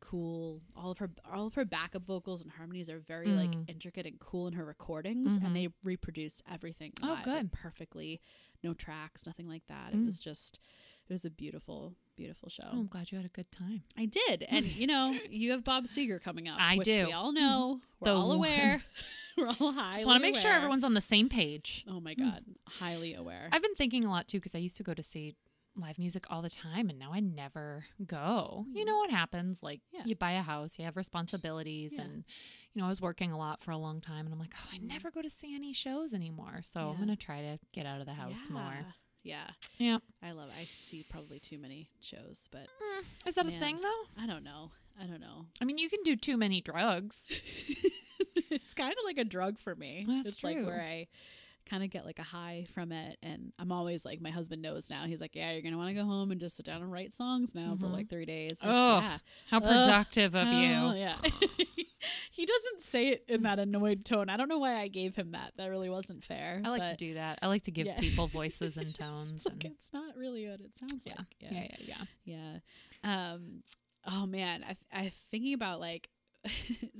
cool 0.00 0.60
all 0.76 0.92
of 0.92 0.98
her 0.98 1.10
all 1.32 1.48
of 1.48 1.54
her 1.54 1.64
backup 1.64 2.04
vocals 2.06 2.42
and 2.42 2.52
harmonies 2.52 2.88
are 2.88 3.00
very 3.00 3.26
like 3.26 3.50
Mm. 3.50 3.68
intricate 3.68 4.06
and 4.06 4.20
cool 4.20 4.46
in 4.46 4.52
her 4.52 4.64
recordings 4.64 5.32
Mhm. 5.36 5.44
and 5.46 5.56
they 5.56 5.68
reproduced 5.82 6.42
everything 6.48 6.92
Oh, 7.02 7.08
like, 7.08 7.24
good. 7.24 7.50
perfectly 7.50 8.20
no 8.62 8.74
tracks 8.74 9.26
nothing 9.26 9.48
like 9.48 9.66
that 9.66 9.92
Mm. 9.92 10.02
it 10.02 10.04
was 10.04 10.20
just 10.20 10.60
it 11.08 11.12
was 11.12 11.24
a 11.24 11.30
beautiful 11.30 11.96
beautiful 12.18 12.48
show 12.48 12.64
oh, 12.66 12.80
I'm 12.80 12.86
glad 12.86 13.12
you 13.12 13.16
had 13.16 13.24
a 13.24 13.30
good 13.30 13.50
time. 13.52 13.82
I 13.96 14.06
did, 14.06 14.44
and 14.48 14.66
you 14.66 14.86
know, 14.86 15.16
you 15.30 15.52
have 15.52 15.64
Bob 15.64 15.84
Seger 15.84 16.20
coming 16.20 16.48
up. 16.48 16.58
I 16.60 16.76
which 16.76 16.84
do. 16.86 17.06
We 17.06 17.12
all 17.12 17.32
know. 17.32 17.78
Mm-hmm. 17.78 18.04
We're 18.04 18.12
The 18.12 18.18
all 18.18 18.32
aware. 18.32 18.82
We're 19.38 19.46
all 19.46 19.72
highly. 19.72 19.92
Just 19.92 20.06
want 20.06 20.20
to 20.20 20.22
make 20.22 20.36
sure 20.36 20.50
everyone's 20.50 20.82
on 20.82 20.94
the 20.94 21.00
same 21.00 21.28
page. 21.28 21.84
Oh 21.88 22.00
my 22.00 22.14
mm. 22.14 22.18
god, 22.18 22.44
highly 22.66 23.14
aware. 23.14 23.48
I've 23.52 23.62
been 23.62 23.76
thinking 23.76 24.04
a 24.04 24.10
lot 24.10 24.26
too 24.26 24.38
because 24.38 24.54
I 24.54 24.58
used 24.58 24.76
to 24.78 24.82
go 24.82 24.94
to 24.94 25.02
see 25.02 25.36
live 25.76 25.96
music 25.96 26.26
all 26.28 26.42
the 26.42 26.50
time 26.50 26.90
and 26.90 26.98
now 26.98 27.12
I 27.12 27.20
never 27.20 27.84
go. 28.04 28.66
You 28.72 28.84
know 28.84 28.94
mm-hmm. 28.94 28.98
what 28.98 29.10
happens? 29.10 29.62
Like 29.62 29.80
Yeah. 29.92 30.02
you 30.04 30.16
buy 30.16 30.32
a 30.32 30.42
house, 30.42 30.76
you 30.76 30.84
have 30.84 30.96
responsibilities 30.96 31.92
Yeah. 31.94 32.02
and 32.02 32.24
you 32.74 32.80
know, 32.80 32.86
I 32.86 32.88
was 32.88 33.00
working 33.00 33.30
a 33.30 33.38
lot 33.38 33.62
for 33.62 33.70
a 33.70 33.78
long 33.78 34.00
time 34.00 34.24
and 34.26 34.32
I'm 34.32 34.40
like, 34.40 34.54
"Oh, 34.56 34.68
I 34.72 34.78
mm-hmm. 34.78 34.88
never 34.88 35.10
go 35.10 35.22
to 35.22 35.30
see 35.30 35.54
any 35.54 35.72
shows 35.72 36.12
anymore." 36.12 36.60
So 36.62 36.90
I'm 36.90 36.96
going 36.96 37.08
to 37.08 37.16
try 37.16 37.40
to 37.42 37.58
get 37.72 37.86
out 37.86 38.00
of 38.00 38.06
the 38.06 38.14
house 38.14 38.48
more. 38.50 38.86
Yeah. 39.28 39.50
Yeah. 39.76 39.98
I 40.22 40.32
love. 40.32 40.48
It. 40.48 40.54
I 40.60 40.64
see 40.64 41.04
probably 41.08 41.38
too 41.38 41.58
many 41.58 41.90
shows, 42.00 42.48
but 42.50 42.62
Mm, 42.62 43.04
is 43.26 43.34
that 43.34 43.46
a 43.46 43.50
thing 43.50 43.78
though? 43.82 44.22
I 44.22 44.26
don't 44.26 44.42
know. 44.42 44.70
I 45.00 45.04
don't 45.04 45.20
know. 45.20 45.46
I 45.60 45.64
mean, 45.64 45.78
you 45.78 45.88
can 45.88 46.02
do 46.02 46.16
too 46.16 46.36
many 46.36 46.60
drugs. 46.60 47.26
it's 48.50 48.74
kind 48.74 48.92
of 48.92 48.98
like 49.04 49.18
a 49.18 49.24
drug 49.24 49.58
for 49.58 49.74
me. 49.76 50.04
That's 50.08 50.28
it's 50.28 50.44
like 50.44 50.56
true. 50.56 50.66
where 50.66 50.80
I 50.80 51.06
kind 51.68 51.82
of 51.84 51.90
get 51.90 52.04
like 52.06 52.18
a 52.18 52.22
high 52.24 52.66
from 52.72 52.92
it, 52.92 53.18
and 53.22 53.52
I'm 53.58 53.70
always 53.72 54.04
like, 54.04 54.20
my 54.20 54.30
husband 54.30 54.62
knows 54.62 54.88
now. 54.88 55.04
He's 55.04 55.20
like, 55.20 55.34
yeah, 55.34 55.52
you're 55.52 55.62
gonna 55.62 55.76
want 55.76 55.90
to 55.90 55.94
go 55.94 56.04
home 56.04 56.30
and 56.30 56.40
just 56.40 56.56
sit 56.56 56.66
down 56.66 56.80
and 56.82 56.90
write 56.90 57.12
songs 57.12 57.54
now 57.54 57.76
for 57.78 57.86
Mhm. 57.86 57.92
like 57.92 58.08
three 58.08 58.24
days. 58.24 58.58
I'm 58.62 58.68
Oh, 58.70 59.00
yeah. 59.00 59.18
how 59.50 59.56
Ugh. 59.58 59.62
productive 59.64 60.34
of 60.34 60.46
Oh, 60.48 60.50
you. 60.50 60.98
yeah. 61.00 61.16
he 62.32 62.46
doesn't 62.46 62.80
say 62.82 63.08
it 63.08 63.24
in 63.28 63.42
that 63.42 63.58
annoyed 63.58 64.04
tone. 64.04 64.28
I 64.28 64.36
don't 64.36 64.48
know 64.48 64.58
why 64.58 64.80
I 64.80 64.88
gave 64.88 65.16
him 65.16 65.32
that. 65.32 65.52
That 65.56 65.66
really 65.66 65.90
wasn't 65.90 66.24
fair. 66.24 66.60
I 66.64 66.68
like 66.70 66.86
to 66.86 66.96
do 66.96 67.14
that. 67.14 67.38
I 67.42 67.46
like 67.48 67.64
to 67.64 67.70
give 67.70 67.86
Yeah. 67.86 67.98
people 68.00 68.26
voices 68.40 68.76
and 68.76 68.94
tones. 68.94 69.44
It's 69.44 69.46
like 69.46 69.64
and, 69.64 69.74
it's 69.78 69.92
not 69.92 70.16
really 70.16 70.48
what 70.48 70.60
it 70.60 70.74
sounds 70.76 71.02
Yeah. 71.04 71.14
like. 71.18 71.36
yeah, 71.40 71.66
yeah, 71.86 72.04
yeah. 72.24 72.60
Yeah. 73.04 73.32
Um. 73.32 73.62
Oh 74.06 74.26
man, 74.26 74.64
I 74.66 74.76
I 74.92 75.12
thinking 75.30 75.54
about 75.54 75.80
like, 75.80 76.08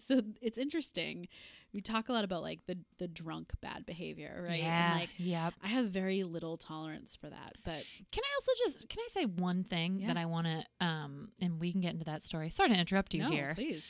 so 0.05 0.21
it's 0.43 0.59
interesting. 0.59 1.29
We 1.73 1.81
talk 1.83 2.09
a 2.09 2.13
lot 2.13 2.25
about 2.25 2.43
like 2.43 2.61
the 2.67 2.79
the 2.99 3.09
drunk 3.09 3.53
bad 3.61 3.85
behavior, 3.87 4.45
right? 4.49 4.59
Yeah. 4.59 4.91
And 4.93 5.01
like 5.01 5.11
yep. 5.19 5.55
I 5.63 5.69
have 5.69 5.87
very 5.91 6.25
little 6.25 6.57
tolerance 6.57 7.15
for 7.17 7.29
that, 7.29 7.53
but 7.65 7.85
Can 8.11 8.25
I 8.25 8.29
also 8.37 8.53
just 8.65 8.89
can 8.89 9.01
I 9.05 9.09
say 9.11 9.25
one 9.27 9.65
thing 9.65 10.01
Yeah. 10.01 10.09
that 10.09 10.17
I 10.17 10.25
want 10.25 10.47
to 10.47 10.65
um 10.87 11.29
and 11.41 11.61
we 11.61 11.73
can 11.73 11.81
get 11.81 11.93
into 11.93 12.05
that 12.07 12.25
story. 12.25 12.49
Sorry 12.51 12.71
to 12.71 12.75
interrupt 12.75 13.13
you 13.15 13.23
no, 13.25 13.31
here. 13.31 13.53
please. 13.55 13.87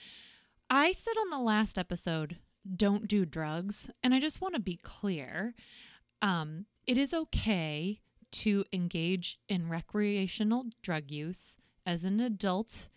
I 0.71 0.93
said 0.93 1.15
on 1.21 1.31
the 1.31 1.39
last 1.39 1.79
episode, 1.79 2.37
don't 2.77 3.09
do 3.09 3.25
drugs, 3.25 3.89
and 4.03 4.13
I 4.13 4.21
just 4.21 4.41
want 4.41 4.55
to 4.55 4.61
be 4.61 4.77
clear. 4.77 5.55
Um 6.21 6.67
it 6.87 6.99
is 6.99 7.15
okay 7.15 8.01
to 8.31 8.65
engage 8.73 9.39
in 9.49 9.69
recreational 9.69 10.67
drug 10.83 11.11
use 11.11 11.57
as 11.87 12.05
an 12.05 12.21
adult 12.21 12.89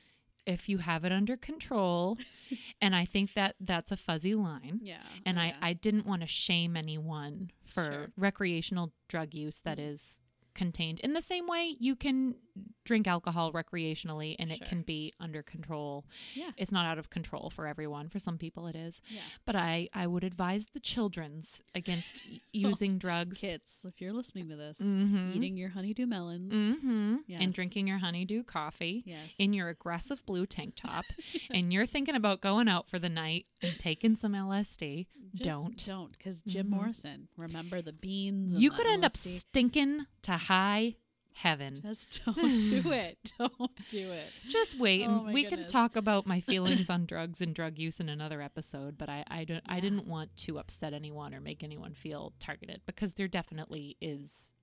if 0.45 0.67
you 0.69 0.79
have 0.79 1.05
it 1.05 1.11
under 1.11 1.37
control. 1.37 2.17
and 2.81 2.95
I 2.95 3.05
think 3.05 3.33
that 3.33 3.55
that's 3.59 3.91
a 3.91 3.97
fuzzy 3.97 4.33
line. 4.33 4.79
Yeah. 4.83 4.97
and 5.25 5.37
oh, 5.37 5.41
I, 5.41 5.45
yeah. 5.47 5.55
I 5.61 5.73
didn't 5.73 6.05
want 6.05 6.21
to 6.21 6.27
shame 6.27 6.75
anyone 6.75 7.51
for 7.65 7.83
Sure. 7.85 8.11
recreational 8.17 8.91
drug 9.07 9.33
use 9.33 9.59
that 9.61 9.77
Mhm. 9.77 10.19
contained 10.53 10.99
in 10.99 11.13
the 11.13 11.21
same 11.21 11.47
way 11.47 11.75
you 11.79 11.95
can 11.95 12.35
drink 12.83 13.07
alcohol 13.07 13.51
recreationally 13.53 14.35
and 14.39 14.51
it 14.51 14.61
can 14.65 14.81
be 14.81 15.13
under 15.19 15.41
control 15.43 16.05
Yeah. 16.33 16.51
it's 16.57 16.71
not 16.71 16.85
out 16.85 16.97
of 16.97 17.09
control 17.09 17.49
for 17.49 17.67
everyone 17.67 18.09
for 18.09 18.19
some 18.19 18.37
people 18.37 18.67
it 18.67 18.75
is 18.75 19.01
Yeah. 19.09 19.21
but 19.45 19.55
i 19.55 19.87
i 19.93 20.07
would 20.07 20.23
advise 20.23 20.65
the 20.73 20.79
children's 20.79 21.61
against 21.75 22.23
using 22.53 22.97
drugs 22.97 23.39
Kids, 23.41 23.79
if 23.85 24.01
you're 24.01 24.13
listening 24.13 24.49
to 24.49 24.55
this, 24.55 24.77
Mhm. 24.79 25.35
eating 25.35 25.57
your 25.57 25.69
honeydew 25.69 26.05
melons. 26.05 26.53
Mhm. 26.53 27.19
Yes. 27.27 27.41
and 27.41 27.53
drinking 27.53 27.87
your 27.87 27.99
honeydew 27.99 28.43
coffee 28.43 29.03
Yes. 29.05 29.33
in 29.37 29.53
your 29.53 29.69
aggressive 29.69 30.25
blue 30.25 30.45
tank 30.45 30.73
top 30.75 31.05
and 31.51 31.71
you're 31.71 31.85
thinking 31.85 32.15
about 32.15 32.41
going 32.41 32.67
out 32.67 32.89
for 32.89 32.99
the 32.99 33.09
night 33.09 33.45
and 33.61 33.77
taking 33.79 34.15
some 34.15 34.33
lsd 34.33 35.07
Just 35.33 35.43
don't 35.43 35.85
Don't, 35.85 36.11
because 36.17 36.41
Jim 36.41 36.67
Mhm. 36.67 36.69
Morrison. 36.71 37.27
Remember 37.37 37.81
the 37.81 37.93
beans. 37.93 38.53
and 38.53 38.61
you 38.61 38.71
could 38.71 38.85
end 38.87 39.05
up 39.05 39.15
stinking 39.15 40.05
to 40.23 40.33
high 40.37 40.95
heaven. 41.33 41.79
Just 41.81 42.21
don't 42.25 42.35
do 42.35 42.91
it. 42.91 43.17
Don't 43.37 43.71
do 43.89 44.11
it. 44.11 44.27
Just 44.49 44.77
wait, 44.79 45.05
Oh 45.07 45.25
and 45.25 45.33
we 45.33 45.45
can 45.45 45.65
talk 45.67 45.95
about 45.95 46.25
my 46.27 46.39
feelings 46.41 46.89
on 46.89 47.05
drugs 47.07 47.41
and 47.41 47.53
drug 47.55 47.77
use 47.77 47.99
in 47.99 48.09
another 48.09 48.41
episode. 48.41 48.97
But 48.97 49.09
I, 49.09 49.23
I 49.29 49.43
don't, 49.43 49.63
I 49.67 49.79
didn't 49.79 50.07
want 50.07 50.35
to 50.37 50.59
upset 50.59 50.93
anyone 50.93 51.33
or 51.33 51.41
make 51.41 51.63
anyone 51.63 51.93
feel 51.93 52.33
targeted 52.39 52.81
because 52.85 53.13
there 53.13 53.27
definitely 53.27 53.97
is, 54.01 54.53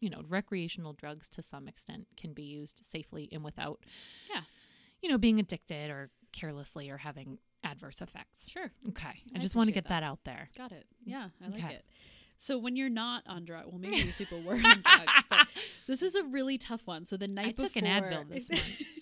you 0.00 0.10
know, 0.10 0.22
recreational 0.28 0.92
drugs 0.92 1.28
to 1.30 1.42
some 1.42 1.68
extent 1.68 2.06
can 2.16 2.32
be 2.32 2.42
used 2.42 2.80
safely 2.84 3.28
and 3.32 3.42
without, 3.44 3.80
Yeah. 4.32 4.42
you 5.02 5.08
know, 5.08 5.18
being 5.18 5.38
addicted 5.40 5.90
or 5.90 6.10
carelessly 6.32 6.90
or 6.90 6.98
having 6.98 7.38
adverse 7.64 8.00
effects. 8.00 8.48
Sure. 8.48 8.70
Okay, 8.88 9.08
I, 9.08 9.36
I 9.36 9.38
just 9.38 9.54
want 9.56 9.66
to 9.68 9.72
get 9.72 9.88
that. 9.88 10.02
out 10.02 10.20
there. 10.24 10.48
Got 10.56 10.72
it. 10.72 10.86
Yeah, 11.04 11.28
I 11.44 11.48
like 11.48 11.62
Okay. 11.64 11.74
it. 11.74 11.84
So 12.42 12.56
when 12.56 12.74
you're 12.74 12.88
not 12.88 13.22
on 13.26 13.44
drug, 13.44 13.66
well, 13.66 13.78
maybe 13.78 13.96
these 13.96 14.16
people 14.16 14.40
were 14.40 14.54
on 14.54 14.60
drugs, 14.62 15.26
but 15.28 15.46
this 15.86 16.02
is 16.02 16.16
a 16.16 16.24
really 16.24 16.56
tough 16.56 16.86
one. 16.86 17.04
So 17.04 17.18
the 17.18 17.28
night 17.28 17.56
I 17.58 17.62
took 17.62 17.76
an 17.76 17.84
Advil 17.84 18.28
this 18.30 18.48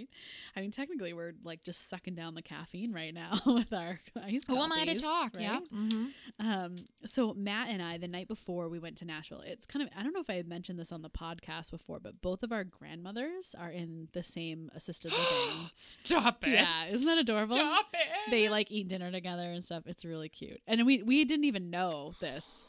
right? 0.00 0.08
I 0.56 0.60
mean, 0.60 0.70
technically, 0.70 1.12
we're 1.12 1.32
like 1.44 1.62
just 1.62 1.88
sucking 1.88 2.14
down 2.14 2.34
the 2.34 2.42
caffeine 2.42 2.92
right 2.92 3.14
now 3.14 3.40
with 3.46 3.72
our 3.72 4.00
ice. 4.22 4.42
Who 4.46 4.60
am 4.60 4.72
I 4.72 4.84
to 4.86 4.98
talk? 4.98 5.34
right? 5.34 5.42
Yeah. 5.42 5.60
Mm-hmm. 5.74 6.06
Um, 6.46 6.74
so 7.04 7.34
Matt 7.34 7.68
and 7.68 7.82
I, 7.82 7.98
the 7.98 8.08
night 8.08 8.28
before 8.28 8.68
we 8.68 8.78
went 8.78 8.96
to 8.98 9.04
Nashville, 9.04 9.42
it's 9.44 9.66
kind 9.66 9.82
of 9.82 9.88
I 9.96 10.02
don't 10.02 10.12
know 10.12 10.20
if 10.20 10.30
I 10.30 10.34
had 10.34 10.48
mentioned 10.48 10.78
this 10.78 10.92
on 10.92 11.02
the 11.02 11.10
podcast 11.10 11.70
before, 11.70 12.00
but 12.00 12.20
both 12.20 12.42
of 12.42 12.52
our 12.52 12.64
grandmothers 12.64 13.54
are 13.58 13.70
in 13.70 14.08
the 14.12 14.22
same 14.22 14.70
assisted 14.74 15.12
living. 15.12 15.70
Stop 15.74 16.46
it. 16.46 16.50
yeah, 16.54 16.86
isn't 16.86 17.06
that 17.06 17.18
adorable? 17.18 17.54
Stop 17.54 17.86
it. 17.92 18.30
They 18.30 18.48
like 18.48 18.70
eat 18.70 18.88
dinner 18.88 19.10
together 19.10 19.50
and 19.50 19.64
stuff. 19.64 19.84
It's 19.86 20.04
really 20.04 20.28
cute. 20.28 20.60
And 20.66 20.84
we 20.86 21.02
we 21.02 21.24
didn't 21.24 21.44
even 21.44 21.70
know 21.70 22.14
this. 22.20 22.62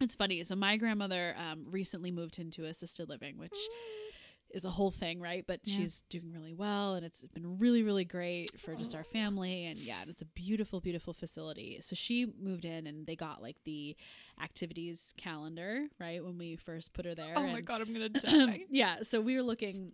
It's 0.00 0.14
funny. 0.14 0.44
So 0.44 0.54
my 0.54 0.76
grandmother 0.76 1.34
um, 1.36 1.66
recently 1.70 2.12
moved 2.12 2.38
into 2.38 2.64
assisted 2.64 3.08
living, 3.08 3.36
which 3.36 3.56
is 4.50 4.64
a 4.64 4.70
whole 4.70 4.90
thing, 4.90 5.20
right? 5.20 5.44
But 5.46 5.60
Yeah. 5.64 5.76
she's 5.76 6.02
doing 6.08 6.32
really 6.32 6.54
well, 6.54 6.94
and 6.94 7.04
it's 7.04 7.22
been 7.34 7.58
really, 7.58 7.82
really 7.82 8.04
great 8.04 8.58
for 8.58 8.74
just 8.74 8.94
our 8.94 9.04
family. 9.04 9.66
And 9.66 9.78
yeah, 9.78 10.04
it's 10.08 10.22
a 10.22 10.26
beautiful, 10.26 10.80
beautiful 10.80 11.12
facility. 11.12 11.78
So 11.82 11.94
she 11.94 12.26
moved 12.40 12.64
in, 12.64 12.86
and 12.86 13.06
they 13.06 13.16
got 13.16 13.42
like 13.42 13.56
the 13.64 13.96
activities 14.42 15.12
calendar, 15.16 15.86
right? 16.00 16.24
When 16.24 16.38
we 16.38 16.56
first 16.56 16.92
put 16.94 17.04
her 17.04 17.12
oh 17.12 17.14
there. 17.14 17.34
Oh 17.36 17.46
my 17.46 17.60
god, 17.60 17.80
I'm 17.80 17.92
gonna 17.92 18.08
die. 18.08 18.64
yeah, 18.70 19.02
so 19.02 19.20
we 19.20 19.36
were 19.36 19.42
looking 19.42 19.92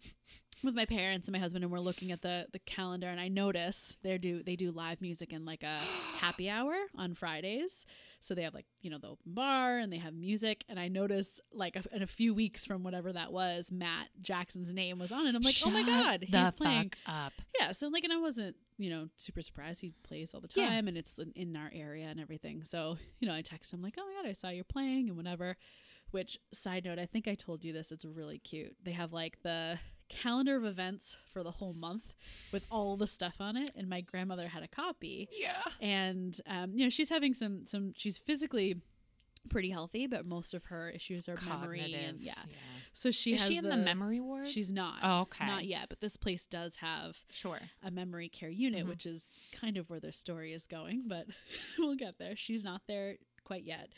with 0.63 0.75
my 0.75 0.85
parents 0.85 1.27
and 1.27 1.33
my 1.33 1.39
husband, 1.39 1.65
and 1.65 1.73
we're 1.73 1.81
looking 1.81 2.13
at 2.13 2.23
the 2.23 2.47
the 2.53 2.59
calendar, 2.61 3.09
and 3.09 3.19
I 3.19 3.29
notice 3.29 3.97
they 4.03 4.19
do 4.19 4.43
they 4.43 4.57
do 4.57 4.71
live 4.71 5.01
music 5.01 5.33
in 5.33 5.45
like 5.45 5.63
a 5.63 5.81
happy 6.21 6.49
hour 6.49 6.75
on 6.97 7.15
Fridays. 7.15 7.87
So 8.21 8.35
they 8.35 8.43
have 8.43 8.55
like 8.55 8.67
you 8.83 8.91
know 8.91 8.99
the 8.99 9.09
open 9.09 9.35
bar 9.35 9.79
and 9.79 9.93
they 9.93 9.99
have 9.99 10.15
music, 10.15 10.65
and 10.69 10.79
I 10.79 10.89
notice 10.89 11.41
like 11.53 11.77
a, 11.77 11.83
in 11.95 12.03
a 12.03 12.07
few 12.07 12.35
weeks 12.35 12.67
from 12.67 12.83
whatever 12.83 13.13
that 13.13 13.33
was, 13.33 13.73
Matt 13.73 14.09
Jackson's 14.23 14.73
name 14.75 14.99
was 14.99 15.11
on 15.13 15.27
it. 15.27 15.35
I'm 15.35 15.43
like, 15.43 15.57
oh 15.65 15.71
my 15.71 15.83
god, 15.83 16.21
he's 16.23 16.55
playing. 16.55 16.91
up. 17.07 17.33
Yeah, 17.61 17.73
so 17.73 17.89
like, 17.89 18.03
and 18.05 18.13
I 18.13 18.19
wasn't, 18.19 18.57
you 18.79 18.91
know, 18.91 19.09
super 19.17 19.41
surprised. 19.43 19.81
He 19.81 19.93
plays 20.03 20.35
all 20.35 20.41
the 20.41 20.49
Yeah. 20.57 20.67
time, 20.67 20.89
and 20.89 20.97
it's 20.99 21.17
in, 21.19 21.33
in 21.37 21.57
our 21.57 21.71
area 21.75 22.07
and 22.07 22.19
everything. 22.21 22.65
So, 22.65 22.97
you 23.21 23.29
know, 23.29 23.35
I 23.35 23.43
text 23.43 23.73
him 23.73 23.81
like, 23.83 23.95
"Oh 23.99 24.05
my 24.07 24.23
god, 24.23 24.29
I 24.29 24.33
saw 24.33 24.49
you're 24.49 24.65
playing 24.65 25.09
and 25.09 25.17
whatever." 25.17 25.57
which 26.11 26.39
side 26.53 26.85
note, 26.85 26.97
I 27.01 27.07
think 27.07 27.27
I 27.27 27.35
told 27.35 27.65
you 27.65 27.73
this. 27.73 27.91
It's 27.91 28.05
really 28.05 28.39
cute. 28.39 28.77
They 28.85 28.93
have 28.93 29.13
like 29.13 29.43
the 29.43 29.81
calendar 30.09 30.57
of 30.57 30.65
events 30.65 31.17
for 31.33 31.43
the 31.43 31.51
whole 31.53 31.75
month 31.75 32.15
with 32.53 32.67
all 32.71 32.97
the 32.97 33.07
stuff 33.07 33.37
on 33.41 33.57
it, 33.57 33.71
and 33.77 33.89
my 33.89 34.01
grandmother 34.01 34.49
had 34.49 34.63
a 34.63 34.69
copy. 34.69 35.29
Yeah. 35.33 35.63
And 35.81 36.39
um, 36.47 36.73
you 36.75 36.85
know, 36.85 36.91
she's 36.91 37.09
having 37.09 37.35
some 37.35 37.67
some. 37.67 37.93
She's 37.97 38.19
physically 38.19 38.77
pretty 39.51 39.71
healthy, 39.71 40.07
but 40.07 40.25
most 40.25 40.55
of 40.55 40.65
her 40.67 40.89
issues 40.89 41.29
are 41.29 41.37
memory 41.47 41.95
and 41.95 42.21
yeah. 42.21 42.33
So 42.95 43.11
she 43.11 43.35
Is 43.35 43.41
has 43.41 43.49
she 43.49 43.57
in 43.57 43.69
the, 43.69 43.77
memory 43.77 44.21
ward? 44.21 44.47
She's 44.49 44.71
not. 44.73 45.01
Oh, 45.03 45.21
okay. 45.23 45.45
Not 45.47 45.65
yet, 45.65 45.89
but 45.89 46.01
this 46.01 46.17
place 46.17 46.47
does 46.47 46.77
have 46.77 47.19
sure. 47.31 47.59
a 47.83 47.91
memory 47.91 48.29
care 48.29 48.49
unit, 48.49 48.85
Mhm. 48.87 48.89
which 48.89 49.05
is 49.05 49.37
kind 49.53 49.77
of 49.77 49.91
where 49.91 50.01
their 50.01 50.13
story 50.13 50.53
is 50.53 50.67
going, 50.67 51.05
but 51.07 51.27
we'll 51.79 51.97
get 51.97 52.19
there. 52.19 52.37
She's 52.37 52.65
not 52.65 52.83
there 52.87 53.17
quite 53.45 53.65
yet. 53.65 53.91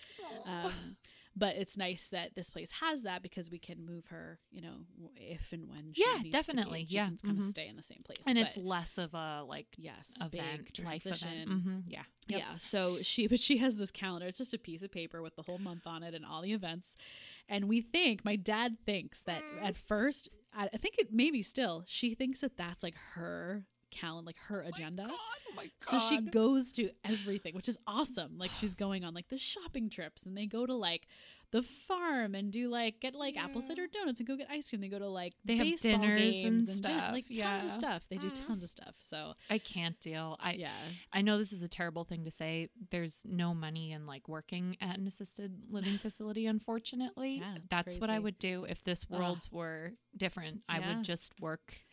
Um, 0.47 0.97
but 1.37 1.55
it's 1.57 1.77
nice 1.77 2.09
that 2.09 2.35
this 2.35 2.49
place 2.51 2.71
has 2.81 3.03
that 3.03 3.23
because 3.23 3.51
we 3.51 3.59
can 3.59 3.85
move 3.85 4.07
her, 4.07 4.39
you 4.51 4.63
know, 4.63 4.87
if 5.17 5.53
and 5.53 5.69
when 5.69 5.93
she 5.93 6.03
Yeah, 6.03 6.13
needs 6.23 6.23
to 6.23 6.29
be. 6.29 6.31
definitely. 6.31 6.87
She 6.89 6.95
Yeah, 6.97 7.07
can 7.09 7.19
kind 7.19 7.39
of 7.39 7.45
mhm. 7.45 7.51
stay 7.51 7.69
in 7.69 7.77
the 7.77 7.83
same 7.83 8.03
place. 8.05 8.23
and 8.27 8.37
but 8.39 8.47
it's 8.47 8.57
less 8.57 8.97
of 8.99 9.15
a 9.15 9.45
like 9.47 9.67
yes, 9.77 10.13
event, 10.21 10.33
big 10.33 10.85
life 10.85 11.03
transition. 11.03 11.29
event. 11.43 11.63
hmm 11.63 11.79
Yeah. 11.87 12.03
Yep. 12.29 12.41
Yeah. 12.41 12.57
So 12.57 12.99
she, 13.03 13.27
but 13.29 13.39
she 13.39 13.59
has 13.59 13.77
this 13.77 13.91
calendar. 13.93 14.27
It's 14.27 14.39
just 14.39 14.55
a 14.55 14.59
piece 14.59 14.83
of 14.83 14.91
paper 14.91 15.23
with 15.23 15.37
the 15.37 15.43
whole 15.43 15.59
month 15.59 15.87
on 15.87 16.03
it 16.03 16.15
and 16.15 16.25
all 16.25 16.43
the 16.43 16.53
events. 16.53 16.97
And 17.49 17.67
we 17.67 17.81
think, 17.81 18.25
my 18.25 18.35
dad 18.37 18.79
thinks 18.85 19.23
that 19.23 19.43
at 19.63 19.77
first, 19.77 20.29
I 20.53 20.67
think 20.69 20.97
it 20.99 21.09
maybe 21.13 21.43
still, 21.43 21.85
she 21.87 22.15
thinks 22.15 22.41
that 22.41 22.57
that's 22.57 22.83
like 22.83 22.97
her 23.15 23.67
calendar, 23.99 24.27
like 24.27 24.39
her 24.49 24.61
agenda. 24.63 25.07
Oh 25.11 25.55
my 25.57 25.65
god. 25.65 25.73
So 25.81 25.99
she 25.99 26.21
goes 26.21 26.73
to 26.73 26.91
everything, 27.05 27.55
which 27.55 27.69
is 27.69 27.79
awesome. 27.87 28.37
Like 28.39 28.51
she's 28.51 28.75
going 28.75 29.05
on 29.05 29.15
like 29.15 29.29
the 29.29 29.39
shopping 29.39 29.89
trips 29.91 30.27
and 30.27 30.37
they 30.37 30.47
go 30.47 30.67
to 30.67 30.75
like 30.75 31.07
the 31.53 31.63
farm 31.63 32.35
and 32.35 32.51
do 32.53 32.69
like 32.69 32.99
get 33.01 33.15
like 33.15 33.37
apple 33.37 33.63
cider 33.63 33.87
donuts 33.91 34.19
and 34.19 34.27
go 34.29 34.37
get 34.37 34.49
ice 34.51 34.69
cream. 34.69 34.81
They 34.83 34.89
go 34.89 34.99
to 34.99 35.09
like 35.09 35.33
They 35.45 35.57
have 35.57 35.81
dinners 35.81 36.33
games 36.35 36.45
and 36.69 36.83
dinner- 36.83 36.99
stuff, 36.99 37.13
like 37.13 37.27
tons 37.35 37.65
of 37.65 37.71
stuff. 37.71 38.07
They 38.11 38.17
do 38.19 38.31
Mm. 38.31 38.47
tons 38.47 38.63
of 38.65 38.69
stuff. 38.69 38.97
So 38.99 39.35
I 39.49 39.59
can't 39.59 39.99
deal. 40.01 40.37
I 40.41 40.53
yeah, 40.55 40.73
I 41.13 41.23
know 41.23 41.39
this 41.39 41.53
is 41.53 41.63
a 41.63 41.69
terrible 41.69 42.05
thing 42.05 42.25
to 42.25 42.31
say. 42.33 42.69
There's 42.91 43.25
no 43.29 43.55
money 43.55 43.93
in 43.93 44.07
like 44.07 44.29
working 44.29 44.77
at 44.81 44.99
an 44.99 45.07
assisted 45.07 45.53
living 45.71 45.99
facility, 46.03 46.47
unfortunately. 46.47 47.39
Yeah, 47.39 47.55
it's 47.57 47.65
That's 47.71 47.99
what 47.99 48.11
I 48.11 48.19
would 48.19 48.39
do 48.39 48.67
if 48.69 48.83
this 48.83 49.07
Ugh. 49.11 49.19
world 49.19 49.49
were 49.53 49.93
different. 50.17 50.63
I 50.69 50.81
Yeah. 50.81 50.97
would 50.97 51.05
just 51.05 51.33
work 51.41 51.75
it 51.75 51.86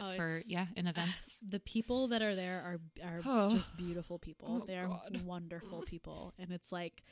Oh, 0.00 0.12
for 0.16 0.40
yeah, 0.46 0.66
in 0.76 0.86
events. 0.86 1.38
the 1.46 1.60
people 1.60 2.08
that 2.08 2.22
are 2.22 2.34
there 2.36 2.60
are 3.02 3.06
are 3.08 3.20
Oh. 3.24 3.50
just 3.54 3.76
beautiful 3.76 4.18
people. 4.18 4.60
Oh, 4.62 4.66
they 4.66 4.76
are 4.78 4.86
God. 4.86 5.22
wonderful 5.24 5.82
people, 5.86 6.32
and 6.38 6.50
it's 6.52 6.70
like 6.72 7.02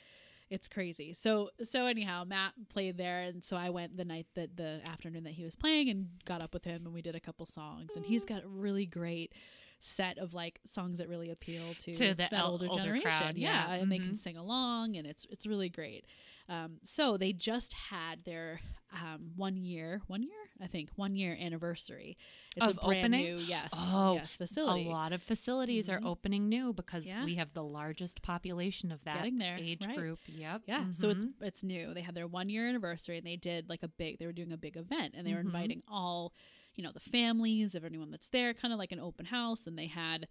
it's 0.51 0.67
crazy. 0.69 1.13
So 1.15 1.51
so 1.65 1.87
anyhow, 1.87 2.25
Matt 2.27 2.53
played 2.71 2.97
there, 2.97 3.21
and 3.21 3.45
so 3.45 3.57
I 3.57 3.71
went 3.71 3.97
the 3.97 4.05
night 4.05 4.27
that 4.35 4.57
the 4.57 4.81
afternoon 4.89 5.25
that 5.25 5.35
he 5.35 5.45
was 5.45 5.55
playing 5.57 5.89
and 5.91 6.09
got 6.25 6.43
up 6.43 6.55
with 6.55 6.65
him, 6.65 6.85
and 6.87 6.95
we 6.95 7.03
did 7.03 7.15
a 7.15 7.21
couple 7.21 7.45
songs, 7.47 7.97
and 7.97 8.05
he's 8.05 8.25
got 8.25 8.45
a 8.45 8.49
really 8.49 8.87
great 8.87 9.33
set 9.81 10.19
of 10.19 10.35
like 10.35 10.59
songs 10.67 10.99
that 10.99 11.09
really 11.09 11.31
appeal 11.31 11.73
to, 11.79 11.93
To 11.95 12.09
the 12.09 12.15
that 12.15 12.33
el- 12.33 12.51
older, 12.53 12.67
older 12.69 12.83
generation 12.83 13.11
crowd, 13.11 13.37
yeah, 13.37 13.69
yeah. 13.69 13.75
and 13.75 13.93
they 13.93 13.99
can 13.99 14.11
Mhm. 14.13 14.17
sing 14.17 14.37
along 14.37 14.97
and 14.97 15.07
it's 15.07 15.25
it's 15.31 15.47
really 15.47 15.69
great 15.69 16.05
um, 16.49 16.79
so 16.83 17.17
they 17.17 17.33
just 17.33 17.73
had 17.75 18.25
their 18.25 18.59
um, 18.93 19.31
one 19.37 19.57
year 19.57 20.01
one 20.09 20.25
year 20.25 20.48
i 20.61 20.67
think 20.67 20.91
one 20.97 21.15
year 21.17 21.37
anniversary 21.41 22.17
it's 22.57 22.69
Of 22.69 22.79
a 22.83 22.87
brand 22.87 23.05
opening? 23.15 23.25
new 23.25 23.39
yes 23.39 23.71
Oh, 23.73 24.15
yes 24.15 24.37
facility 24.37 24.87
A 24.87 24.89
lot 24.91 25.13
of 25.13 25.23
facilities 25.23 25.89
Mhm. 25.89 25.93
are 25.95 26.01
opening 26.07 26.49
new 26.49 26.73
because 26.73 27.07
Yeah. 27.07 27.25
we 27.25 27.37
have 27.37 27.53
the 27.55 27.63
largest 27.63 28.23
population 28.23 28.91
of 28.91 29.05
that 29.05 29.17
Getting 29.19 29.39
there, 29.39 29.57
age 29.59 29.87
right. 29.87 29.97
group. 29.97 30.19
Yep. 30.27 30.63
Yeah, 30.67 30.91
so 30.93 31.11
it's 31.11 31.25
Mhm. 31.25 31.33
it's 31.43 31.63
new. 31.63 31.95
They 31.95 32.01
had 32.03 32.15
their 32.15 32.27
one 32.27 32.49
year 32.49 32.69
anniversary, 32.69 33.17
and 33.19 33.27
they 33.27 33.37
did 33.37 33.69
like 33.69 33.83
a 33.83 33.89
big. 33.89 34.19
They 34.19 34.27
were 34.27 34.33
doing 34.33 34.53
a 34.53 34.57
big 34.57 34.77
event, 34.77 35.15
and 35.17 35.27
they 35.27 35.33
were 35.35 35.41
Mhm. 35.41 35.47
inviting 35.47 35.83
all, 35.89 36.35
you 36.75 36.83
know, 36.83 36.93
the 36.93 37.01
families 37.01 37.75
of 37.75 37.85
anyone 37.85 38.11
that's 38.11 38.29
there, 38.31 38.53
kind 38.55 38.73
of 38.73 38.79
like 38.79 38.93
an 38.93 39.01
open 39.01 39.27
house. 39.27 39.67
And 39.67 39.79
they 39.79 39.87
had 39.87 40.27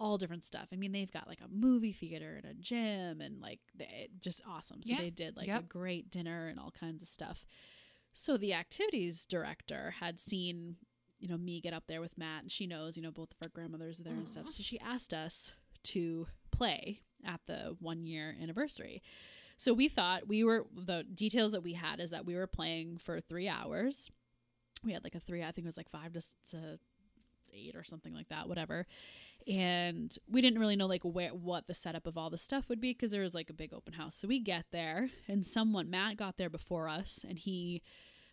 all 0.00 0.16
different 0.18 0.44
stuff. 0.44 0.68
I 0.72 0.76
mean, 0.76 0.92
they've 0.92 1.10
got 1.10 1.26
like 1.26 1.40
a 1.40 1.48
movie 1.48 1.92
theater 1.92 2.36
and 2.36 2.44
a 2.44 2.54
gym, 2.54 3.20
and 3.20 3.40
like 3.40 3.60
they, 3.74 4.08
just 4.20 4.40
awesome. 4.46 4.82
So 4.82 4.90
Yeah, 4.92 4.98
they 4.98 5.10
did 5.10 5.36
like 5.36 5.48
a 5.48 5.62
great 5.62 6.10
dinner 6.10 6.48
and 6.48 6.58
all 6.58 6.70
kinds 6.70 7.02
of 7.02 7.08
stuff. 7.08 7.44
So 8.20 8.36
the 8.36 8.52
activities 8.52 9.24
director 9.26 9.94
had 10.00 10.18
seen, 10.18 10.74
you 11.20 11.28
know, 11.28 11.38
me 11.38 11.60
get 11.60 11.72
up 11.72 11.84
there 11.86 12.00
with 12.00 12.18
Matt, 12.18 12.42
and 12.42 12.50
she 12.50 12.66
knows, 12.66 12.96
you 12.96 13.02
know, 13.02 13.12
both 13.12 13.30
of 13.30 13.36
our 13.40 13.48
grandmothers 13.48 14.00
are 14.00 14.02
there 14.02 14.12
and 14.12 14.28
stuff. 14.28 14.48
So 14.48 14.64
she 14.64 14.76
asked 14.80 15.14
us 15.14 15.52
to 15.84 16.26
play 16.50 17.02
at 17.24 17.38
the 17.46 17.76
one 17.78 18.02
year 18.02 18.34
anniversary. 18.42 19.04
So 19.56 19.72
we 19.72 19.88
thought 19.88 20.26
we 20.26 20.42
were 20.42 20.66
the 20.76 21.04
details 21.04 21.52
that 21.52 21.62
we 21.62 21.74
had 21.74 22.00
is 22.00 22.10
that 22.10 22.26
we 22.26 22.34
were 22.34 22.48
playing 22.48 22.98
for 22.98 23.20
three 23.20 23.48
hours. 23.48 24.10
We 24.82 24.94
had 24.94 25.04
like 25.04 25.14
a 25.14 25.20
three, 25.20 25.44
I 25.44 25.52
think 25.52 25.64
it 25.64 25.66
was 25.66 25.76
like 25.76 25.88
five 25.88 26.12
to, 26.14 26.22
to 26.50 26.80
eight 27.54 27.76
or 27.76 27.84
something 27.84 28.12
like 28.12 28.30
that, 28.30 28.48
whatever. 28.48 28.88
And 29.46 30.12
we 30.28 30.40
didn't 30.40 30.58
really 30.58 30.76
know 30.76 30.86
like 30.86 31.04
where 31.04 31.30
what 31.30 31.68
the 31.68 31.74
setup 31.74 32.08
of 32.08 32.18
all 32.18 32.30
the 32.30 32.36
stuff 32.36 32.68
would 32.68 32.80
be 32.80 32.94
because 32.94 33.12
there 33.12 33.22
was 33.22 33.34
like 33.34 33.48
a 33.48 33.54
big 33.54 33.72
open 33.72 33.92
house. 33.92 34.16
So 34.16 34.26
we 34.26 34.40
get 34.40 34.66
there 34.72 35.10
and 35.28 35.46
someone 35.46 35.88
Matt 35.88 36.16
got 36.16 36.36
there 36.36 36.50
before 36.50 36.88
us 36.88 37.24
and 37.26 37.38
he 37.38 37.82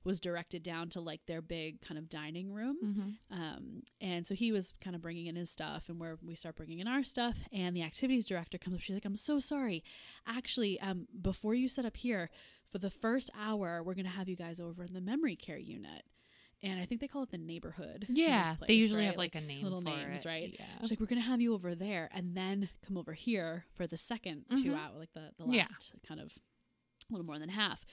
was 0.05 0.19
directed 0.21 0.61
down 0.63 0.87
to 0.89 1.01
like 1.01 1.25
their 1.25 1.41
big 1.41 1.81
kind 1.81 1.97
of 1.97 2.07
dining 2.09 2.51
room. 2.53 2.77
Mhm. 3.31 3.35
Um, 3.35 3.83
and 3.99 4.25
so 4.25 4.35
he 4.35 4.51
was 4.51 4.73
kind 4.79 4.95
of 4.95 5.01
bringing 5.01 5.25
in 5.25 5.35
his 5.35 5.49
stuff, 5.49 5.89
and 5.89 5.99
where 5.99 6.17
we 6.21 6.35
start 6.35 6.55
bringing 6.55 6.79
in 6.79 6.87
our 6.87 7.03
stuff, 7.03 7.37
and 7.51 7.75
the 7.75 7.81
activities 7.81 8.25
director 8.27 8.57
comes 8.57 8.75
up. 8.75 8.81
She's 8.81 8.93
like, 8.93 9.05
"I'm 9.05 9.15
so 9.15 9.39
sorry. 9.39 9.83
Actually, 10.27 10.79
um, 10.79 11.07
before 11.21 11.55
you 11.55 11.67
set 11.67 11.85
up 11.85 11.97
here, 11.97 12.29
for 12.67 12.77
the 12.79 12.89
first 12.89 13.29
hour, 13.35 13.81
we're 13.83 13.95
gonna 13.95 14.09
have 14.09 14.29
you 14.29 14.35
guys 14.35 14.59
over 14.59 14.83
in 14.83 14.93
the 14.93 15.01
memory 15.01 15.35
care 15.35 15.57
unit." 15.57 16.03
And 16.63 16.79
I 16.79 16.85
think 16.85 17.01
they 17.01 17.07
call 17.07 17.21
it 17.23 17.29
the 17.31 17.37
neighborhood. 17.37 18.07
Yeah, 18.09 18.55
they 18.67 18.73
usually 18.75 19.01
right? 19.01 19.07
have 19.07 19.17
like, 19.17 19.35
a 19.35 19.41
name 19.41 19.63
little 19.63 19.81
for 19.81 19.89
names, 19.89 20.25
it. 20.25 20.27
right? 20.27 20.55
Yeah. 20.57 20.79
She's 20.81 20.89
like, 20.91 20.99
"We're 20.99 21.05
gonna 21.05 21.21
have 21.21 21.41
you 21.41 21.53
over 21.53 21.75
there, 21.75 22.09
and 22.11 22.35
then 22.35 22.69
come 22.85 22.97
over 22.97 23.13
here 23.13 23.65
for 23.73 23.85
the 23.87 23.97
2nd 23.97 24.45
two 24.49 24.71
Mhm. 24.71 24.75
hour, 24.77 24.97
like 24.97 25.13
the 25.13 25.31
the 25.37 25.45
Yeah. 25.45 25.63
last 25.63 25.93
kind 26.07 26.19
of 26.19 26.37
a 27.09 27.13
little 27.13 27.25
more 27.25 27.37
than 27.39 27.49
half." 27.49 27.85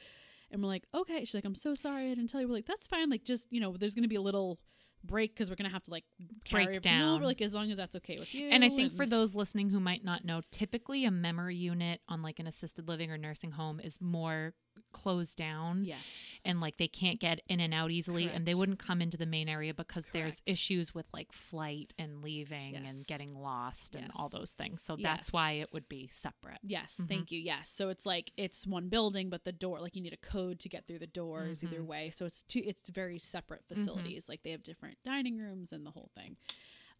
And 0.53 0.63
we're 0.63 0.69
like, 0.69 0.85
"Okay." 0.95 1.21
She's 1.21 1.35
like, 1.35 1.45
"I'm 1.45 1.55
so 1.55 1.75
sorry, 1.75 2.07
I 2.07 2.15
didn't 2.15 2.29
tell 2.29 2.41
you." 2.41 2.47
We're 2.49 2.55
like, 2.55 2.67
"That's 2.67 2.87
fine. 2.87 3.11
Like, 3.11 3.25
just 3.25 3.49
you 3.51 3.61
know, 3.61 3.77
there's 3.77 3.95
gonna 3.95 4.09
be 4.09 4.17
a 4.17 4.23
little." 4.23 4.61
break 5.05 5.35
because 5.35 5.51
we're 5.51 5.57
gonna 5.57 5.69
have 5.69 5.83
to 5.83 5.91
like 5.91 6.05
Break 6.51 6.69
everything 6.69 6.93
over 7.03 7.19
down. 7.19 7.23
like 7.23 7.43
as 7.43 7.55
long 7.55 7.71
as 7.71 7.77
that's 7.77 7.97
okay 7.97 8.17
with 8.19 8.33
you 8.35 8.49
And 8.51 8.65
I 8.65 8.69
think 8.69 8.93
for 8.93 9.05
those 9.05 9.35
listening 9.35 9.71
who 9.71 9.81
might 9.81 10.05
not 10.05 10.25
know, 10.25 10.43
typically 10.51 11.05
a 11.05 11.11
memory 11.11 11.57
unit 11.57 12.01
on 12.09 12.23
like 12.23 12.39
an 12.39 12.47
assisted 12.47 12.89
living 12.89 13.11
or 13.11 13.19
nursing 13.19 13.53
home 13.53 13.81
is 13.81 14.01
more 14.01 14.55
closed 14.93 15.37
down 15.37 15.85
yes 15.85 16.35
and 16.45 16.61
like 16.61 16.77
they 16.77 16.89
can't 16.89 17.19
get 17.21 17.41
in 17.49 17.61
and 17.61 17.73
out 17.75 17.91
easily 17.91 18.29
and 18.29 18.47
they 18.47 18.55
wouldn't 18.55 18.79
come 18.79 19.01
into 19.03 19.17
the 19.17 19.27
main 19.27 19.49
area 19.49 19.73
because 19.75 20.07
there's 20.13 20.43
issues 20.47 20.95
with 20.95 21.07
like 21.13 21.33
flight 21.33 21.95
and 21.99 22.23
leaving 22.23 22.75
Yes. 22.75 22.91
and 22.91 23.07
getting 23.07 23.35
lost 23.41 23.95
and 23.95 24.11
all 24.17 24.29
those 24.29 24.53
things. 24.53 24.83
So 24.83 24.97
Yes. 24.97 25.03
that's 25.03 25.33
why 25.33 25.53
it 25.53 25.73
would 25.73 25.89
be 25.89 26.09
separate. 26.09 26.59
Yes, 26.63 26.99
Mhm. 27.01 27.09
thank 27.09 27.33
you. 27.33 27.41
Yes. 27.41 27.71
So 27.71 27.89
it's 27.89 28.05
like 28.07 28.33
it's 28.37 28.67
one 28.67 28.89
building, 28.89 29.31
but 29.31 29.45
the 29.45 29.53
door 29.53 29.81
like 29.81 29.95
you 29.97 30.03
need 30.03 30.13
a 30.13 30.17
code 30.17 30.59
to 30.61 30.69
get 30.69 30.87
through 30.87 30.99
the 31.01 31.07
doors 31.07 31.63
either 31.65 31.81
Mhm. 31.81 31.87
way. 31.87 32.11
So 32.11 32.27
it's 32.27 32.43
two 32.43 32.63
it's 32.65 32.89
very 32.89 33.19
separate 33.19 33.65
facilities. 33.67 34.29
Like 34.29 34.43
they 34.43 34.51
have 34.51 34.63
different 34.63 34.99
dining 35.05 35.39
rooms 35.39 35.73
and 35.73 35.85
the 35.87 35.91
whole 35.93 36.11
thing. 36.15 36.37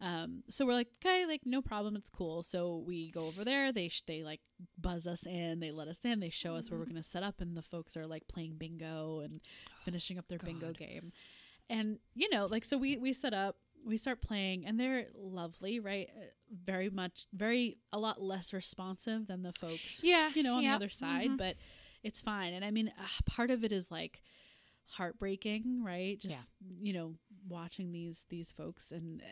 Um, 0.03 0.43
so 0.49 0.65
we're 0.65 0.73
like, 0.73 0.89
okay, 1.03 1.25
like 1.25 1.41
no 1.45 1.61
problem, 1.61 1.95
it's 1.95 2.09
cool. 2.09 2.43
So 2.43 2.83
we 2.85 3.09
go 3.09 3.25
over 3.25 3.45
there. 3.45 3.71
They 3.71 3.87
sh- 3.87 4.03
they 4.05 4.21
like 4.23 4.41
buzz 4.77 5.07
us 5.07 5.25
in. 5.25 5.61
They 5.61 5.71
let 5.71 5.87
us 5.87 6.03
in. 6.03 6.19
They 6.19 6.29
show 6.29 6.55
us 6.55 6.69
where 6.69 6.77
we're 6.77 6.85
gonna 6.85 7.03
set 7.03 7.23
up, 7.23 7.39
and 7.39 7.55
the 7.55 7.61
folks 7.61 7.95
are 7.95 8.05
like 8.05 8.27
playing 8.27 8.55
bingo 8.57 9.21
and 9.21 9.39
finishing 9.85 10.17
up 10.19 10.27
their 10.27 10.39
bingo 10.39 10.73
game. 10.73 11.13
And 11.69 11.99
you 12.15 12.29
know, 12.29 12.47
like 12.47 12.65
so 12.65 12.77
we 12.77 12.97
we 12.97 13.13
set 13.13 13.33
up. 13.33 13.55
We 13.85 13.97
start 13.97 14.21
playing, 14.21 14.65
and 14.65 14.79
they're 14.79 15.07
lovely, 15.17 15.79
right? 15.79 16.09
Uh, 16.15 16.25
Very 16.65 16.89
much, 16.89 17.27
very 17.33 17.77
a 17.91 17.99
lot 17.99 18.21
less 18.21 18.53
responsive 18.53 19.27
than 19.27 19.43
the 19.43 19.51
folks 19.59 19.99
Yeah. 20.01 20.29
you 20.33 20.41
know, 20.41 20.55
on 20.55 20.63
yep, 20.63 20.71
the 20.71 20.75
other 20.85 20.89
side, 20.89 21.31
mhm. 21.31 21.37
but 21.37 21.55
it's 22.01 22.21
fine. 22.21 22.53
And 22.53 22.63
I 22.63 22.71
mean, 22.71 22.93
uh, 22.97 23.07
part 23.25 23.51
of 23.51 23.65
it 23.65 23.73
is 23.73 23.91
like 23.91 24.21
heartbreaking, 24.85 25.83
right? 25.83 26.19
Just 26.19 26.51
you 26.81 26.93
know, 26.93 27.15
watching 27.47 27.91
these 27.91 28.25
these 28.29 28.51
folks 28.51 28.91
and 28.91 29.21
uh, 29.21 29.25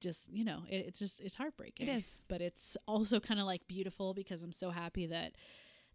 just 0.00 0.32
you 0.32 0.44
know, 0.44 0.62
it, 0.68 0.86
it's 0.88 0.98
just 0.98 1.20
it's 1.20 1.34
heartbreaking. 1.36 1.88
It 1.88 1.98
is. 1.98 2.22
but 2.28 2.40
it's 2.40 2.76
also 2.86 3.20
kind 3.20 3.40
of 3.40 3.46
like 3.46 3.66
beautiful 3.66 4.14
because 4.14 4.42
I'm 4.42 4.52
so 4.52 4.70
happy 4.70 5.06
that 5.06 5.32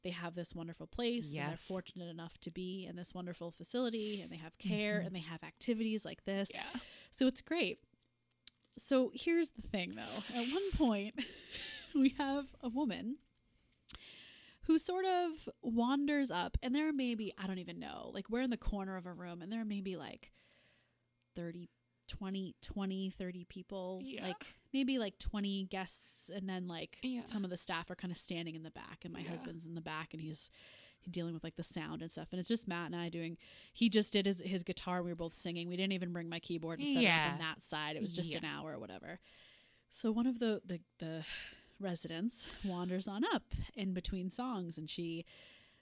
they 0.04 0.10
have 0.10 0.34
this 0.34 0.56
wonderful 0.56 0.88
place 0.88 1.36
and 1.36 1.50
they're 1.50 1.58
fortunate 1.58 2.10
enough 2.10 2.38
to 2.40 2.50
be 2.52 2.88
in 2.90 2.96
this 2.96 3.14
wonderful 3.14 3.52
facility 3.52 4.22
and 4.22 4.32
they 4.32 4.38
have 4.38 4.58
care 4.58 5.00
Mhm. 5.02 5.06
and 5.08 5.16
they 5.16 5.20
have 5.20 5.44
activities 5.44 6.04
like 6.06 6.26
this. 6.26 6.50
Yeah. 6.54 6.64
So 7.12 7.28
it's 7.28 7.42
great. 7.42 7.80
So 8.80 9.12
here's 9.14 9.50
the 9.50 9.62
thing 9.62 9.92
though. 9.96 10.40
At 10.40 10.48
one 10.52 10.72
point, 10.76 11.16
we 11.96 12.16
have 12.18 12.46
a 12.62 12.70
woman 12.70 13.18
who 14.66 14.78
sort 14.80 15.06
of 15.06 15.50
wanders 15.62 16.32
up, 16.32 16.58
and 16.64 16.74
there 16.74 16.88
are 16.88 16.94
maybe, 16.94 17.32
I 17.38 17.46
don't 17.48 17.58
even 17.60 17.80
know, 17.80 18.12
like 18.14 18.30
we're 18.30 18.42
in 18.42 18.50
the 18.52 18.58
corner 18.58 18.96
of 18.96 19.06
a 19.06 19.12
room, 19.14 19.42
and 19.42 19.52
there 19.52 19.60
are 19.62 19.66
maybe 19.66 19.98
like 19.98 20.32
30, 21.36 21.70
20, 22.12 22.56
20, 22.62 23.10
30 23.10 23.46
people. 23.46 24.02
Yeah. 24.04 24.28
Like 24.28 24.56
maybe 24.74 24.98
like 25.00 25.18
20 25.18 25.66
guests, 25.66 26.30
and 26.34 26.48
then 26.50 26.68
like 26.68 26.98
Yeah. 27.02 27.22
some 27.26 27.44
of 27.44 27.50
the 27.50 27.58
staff 27.58 27.90
are 27.90 27.96
kind 27.96 28.12
of 28.12 28.18
standing 28.18 28.56
in 28.56 28.64
the 28.64 28.72
back, 28.72 29.00
and 29.06 29.14
my 29.14 29.22
Yeah. 29.22 29.30
husband's 29.30 29.66
in 29.66 29.76
the 29.76 29.82
back, 29.82 30.14
and 30.14 30.22
he's 30.22 30.50
dealing 31.10 31.34
with 31.34 31.44
like 31.44 31.56
the 31.56 31.64
sound 31.64 32.02
and 32.02 32.12
stuff. 32.12 32.28
And 32.32 32.40
it's 32.40 32.50
just 32.50 32.68
Matt 32.68 32.88
and 32.88 32.96
I 32.96 33.10
doing. 33.10 33.38
He 33.74 33.90
just 33.90 34.12
did 34.14 34.26
his 34.26 34.40
his 34.42 34.62
guitar. 34.64 35.02
We 35.02 35.10
were 35.10 35.16
both 35.16 35.34
singing. 35.34 35.68
We 35.70 35.76
didn't 35.78 35.94
even 35.94 36.12
bring 36.14 36.30
my 36.30 36.40
keyboard 36.40 36.80
and 36.80 36.88
set 36.90 36.98
it 36.98 37.04
Yeah. 37.04 37.28
up 37.28 37.34
on 37.34 37.40
that 37.40 37.62
side. 37.62 37.96
It 37.96 38.02
was 38.02 38.14
just 38.14 38.36
an 38.36 38.46
hour 38.46 38.74
or 38.74 38.80
whatever. 38.80 39.20
So 39.92 40.12
one 40.12 40.28
of 40.28 40.40
the 40.40 40.62
the 40.66 40.80
the 41.00 41.26
residents 41.80 42.46
wanders 42.64 43.08
on 43.08 43.24
up 43.34 43.56
in 43.76 43.94
between 43.94 44.30
songs, 44.30 44.78
and 44.78 44.90
she 44.90 45.26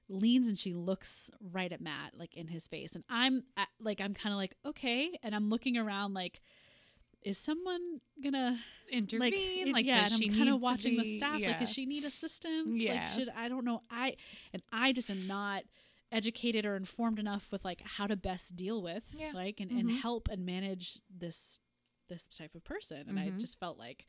leans 0.10 0.48
and 0.48 0.58
she 0.58 0.74
looks 0.74 1.30
right 1.40 1.72
at 1.72 1.80
Matt, 1.82 2.14
like 2.18 2.36
in 2.36 2.48
his 2.48 2.68
face. 2.68 2.96
And 2.96 3.04
I'm 3.10 3.44
at, 3.56 3.68
like, 3.80 4.02
I'm 4.02 4.14
kind 4.14 4.34
of 4.34 4.38
like, 4.38 4.56
okay. 4.66 5.18
And 5.24 5.34
I'm 5.36 5.50
looking 5.50 5.78
around, 5.78 6.14
like, 6.14 6.42
is 7.22 7.38
someone 7.38 8.00
gonna 8.24 8.60
Intervene. 8.92 9.66
like, 9.68 9.74
Like, 9.74 9.86
yeah? 9.86 10.06
and 10.06 10.14
I'm 10.14 10.38
kind 10.38 10.50
of 10.50 10.62
watching 10.62 10.96
the 10.98 11.04
be- 11.04 11.18
staff. 11.18 11.42
Like, 11.42 11.60
does 11.60 11.70
she 11.72 11.86
need 11.86 12.04
assistance? 12.06 12.78
Yeah. 12.78 12.94
Like, 12.96 13.06
should 13.08 13.30
I 13.36 13.48
don't 13.50 13.66
know. 13.66 13.84
I 13.92 14.16
and 14.54 14.64
I 14.72 14.94
just 14.94 15.12
am 15.12 15.28
not 15.28 15.64
educated 16.12 16.66
or 16.66 16.76
informed 16.76 17.20
enough 17.20 17.52
with 17.52 17.64
like 17.64 17.82
how 17.86 18.08
to 18.08 18.16
best 18.16 18.56
deal 18.56 18.82
with 18.82 19.04
Yeah. 19.16 19.32
like 19.34 19.60
and, 19.60 19.70
Mhm. 19.70 19.80
and 19.80 19.92
help 19.92 20.28
and 20.28 20.44
manage 20.46 21.00
this 21.16 21.60
this 22.08 22.28
type 22.28 22.56
of 22.56 22.64
person 22.64 23.08
and 23.08 23.20
i 23.20 23.28
Mhm. 23.30 23.40
just 23.40 23.60
felt 23.60 23.78
like 23.78 24.08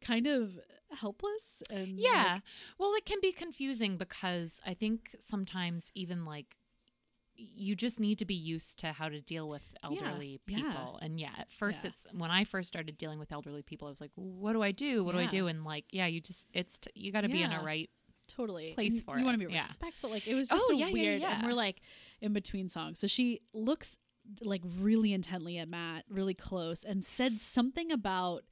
kind 0.00 0.26
of 0.26 0.58
helpless 0.90 1.62
and 1.70 1.98
Yeah. 1.98 2.34
like, 2.34 2.42
well, 2.78 2.94
it 2.94 3.04
can 3.04 3.18
be 3.20 3.32
confusing 3.32 3.96
because 3.96 4.60
I 4.66 4.74
think 4.74 5.16
sometimes 5.18 5.90
even 5.94 6.24
like 6.24 6.56
you 7.38 7.76
just 7.76 8.00
need 8.00 8.18
to 8.18 8.24
be 8.24 8.34
used 8.34 8.78
to 8.78 8.92
how 8.92 9.10
to 9.10 9.20
deal 9.20 9.46
with 9.46 9.74
elderly 9.82 10.40
yeah. 10.46 10.56
people. 10.56 10.98
And 11.02 11.20
yeah, 11.20 11.32
at 11.38 11.52
first 11.52 11.84
Yeah. 11.84 11.90
it's 11.90 12.06
when 12.12 12.30
I 12.30 12.44
first 12.44 12.68
started 12.68 12.96
dealing 12.96 13.18
with 13.18 13.30
elderly 13.30 13.60
people, 13.62 13.88
I 13.88 13.90
was 13.90 14.00
like, 14.00 14.12
what 14.14 14.54
do 14.54 14.62
I 14.62 14.72
do? 14.72 15.04
What 15.04 15.12
do 15.12 15.18
I 15.18 15.26
do? 15.26 15.46
And 15.46 15.62
like, 15.64 15.84
yeah, 15.90 16.06
you 16.06 16.20
just, 16.22 16.46
it's, 16.54 16.78
t- 16.78 16.90
you 16.94 17.12
got 17.12 17.22
to 17.22 17.28
be 17.28 17.42
in 17.42 17.52
a 17.52 17.62
right. 17.62 17.90
totally 18.26 18.72
place 18.72 18.94
And 18.94 19.04
for 19.04 19.18
you 19.18 19.24
want 19.24 19.38
to 19.38 19.46
be 19.46 19.52
yeah. 19.52 19.60
respectful 19.66 20.10
like 20.10 20.26
it 20.26 20.34
was 20.34 20.48
oh, 20.50 20.56
just 20.56 20.70
Oh, 20.70 20.74
a 20.74 20.78
yeah, 20.78 20.86
yeah, 20.86 20.92
weird 20.92 21.22
and 21.22 21.42
yeah. 21.42 21.46
we're 21.46 21.52
like 21.54 21.80
in 22.20 22.32
between 22.32 22.68
songs 22.68 22.98
so 22.98 23.06
she 23.06 23.40
looks 23.52 23.98
like 24.40 24.62
really 24.80 25.12
intently 25.12 25.58
at 25.58 25.68
matt 25.68 26.04
really 26.08 26.34
close 26.34 26.82
and 26.82 27.04
said 27.04 27.38
something 27.38 27.92
about 27.92 28.42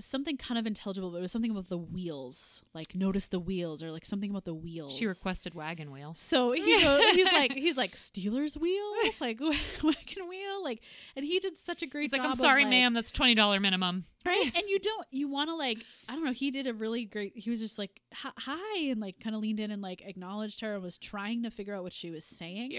something 0.00 0.36
kind 0.36 0.58
of 0.58 0.66
intelligible 0.66 1.10
but 1.10 1.18
it 1.18 1.20
was 1.22 1.32
something 1.32 1.50
about 1.50 1.68
the 1.68 1.78
wheels 1.78 2.62
like 2.74 2.94
notice 2.94 3.26
the 3.28 3.38
wheels 3.40 3.82
or 3.82 3.90
like 3.90 4.04
something 4.04 4.30
about 4.30 4.44
the 4.44 4.54
wheels 4.54 4.96
She 4.96 5.06
requested 5.06 5.54
wagon 5.54 5.90
wheel. 5.90 6.14
so 6.14 6.52
he 6.52 6.80
goes, 6.82 7.02
he's 7.14 7.32
like 7.32 7.52
he's 7.52 7.76
like 7.76 7.92
Steelers 7.92 8.56
wheel 8.56 8.84
like 9.20 9.40
wagon 9.82 10.28
wheel 10.28 10.62
like 10.64 10.80
and 11.16 11.24
he 11.24 11.38
did 11.40 11.58
such 11.58 11.82
a 11.82 11.86
great 11.86 12.02
He's 12.02 12.12
like, 12.12 12.20
I'm 12.22 12.34
sorry, 12.34 12.64
like- 12.64 12.70
ma'am. 12.70 12.94
That's 12.94 13.10
$20 13.12 13.60
minimum. 13.60 14.04
right 14.26 14.52
and 14.54 14.64
you 14.68 14.78
don't 14.78 15.06
you 15.10 15.28
want 15.28 15.48
to 15.48 15.54
like 15.54 15.78
i 16.08 16.12
don't 16.14 16.24
know 16.24 16.32
he 16.32 16.50
did 16.50 16.66
a 16.66 16.74
really 16.74 17.04
great 17.04 17.32
he 17.36 17.50
was 17.50 17.60
just 17.60 17.78
like 17.78 18.00
"Hi- 18.12 18.78
and 18.90 19.00
like 19.00 19.20
kind 19.22 19.34
of 19.36 19.40
leaned 19.42 19.60
in 19.60 19.70
and 19.70 19.80
like 19.80 20.02
acknowledged 20.04 20.60
her 20.60 20.74
and 20.74 20.82
was 20.82 20.98
trying 20.98 21.44
to 21.44 21.50
figure 21.50 21.74
out 21.74 21.82
what 21.84 21.92
she 21.92 22.10
was 22.10 22.24
saying 22.24 22.72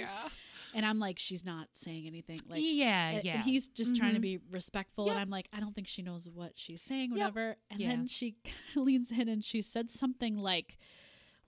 and 0.74 0.86
i'm 0.86 1.00
like 1.00 1.18
she's 1.20 1.44
not 1.46 1.68
saying 1.74 2.06
anything 2.08 2.40
like 2.50 2.62
yeah. 2.64 3.10
and- 3.10 3.24
Yeah. 3.26 3.44
he's 3.44 3.68
just 3.68 3.96
trying 3.96 4.14
to 4.14 4.20
Mhm. 4.20 4.24
be 4.24 4.40
respectful 4.52 5.06
Yep. 5.06 5.14
and 5.14 5.22
i'm 5.22 5.30
like 5.30 5.48
i 5.54 5.60
don't 5.60 5.74
think 5.76 5.88
she 5.88 6.02
knows 6.02 6.30
what 6.30 6.54
she's 6.56 6.82
saying 6.82 7.12
Yep. 7.12 7.18
whatever 7.20 7.56
and 7.70 7.80
Yeah. 7.80 7.90
then 7.90 8.08
she 8.08 8.36
kind 8.44 8.56
of 8.76 8.84
leans 8.84 9.12
in 9.12 9.28
and 9.28 9.44
she 9.44 9.62
said 9.62 9.90
something 9.90 10.38
like 10.38 10.78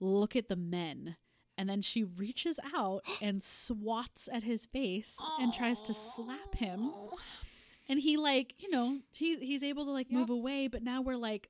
look 0.00 0.34
at 0.34 0.48
the 0.48 0.56
men 0.56 1.16
and 1.56 1.68
then 1.68 1.82
she 1.82 2.02
reaches 2.02 2.58
out 2.74 3.04
and 3.22 3.42
swats 3.42 4.28
at 4.32 4.42
his 4.42 4.66
face 4.66 5.16
and 5.38 5.52
tries 5.52 5.82
to 5.82 5.94
slap 5.94 6.54
him 6.56 6.90
and 7.88 8.00
he 8.00 8.16
like 8.16 8.54
you 8.58 8.70
know 8.70 8.98
he 9.12 9.36
he's 9.36 9.62
able 9.62 9.84
to 9.84 9.90
like 9.92 10.08
Yep. 10.10 10.18
move 10.18 10.30
away 10.30 10.66
but 10.68 10.82
now 10.82 11.00
we're 11.00 11.16
like 11.16 11.48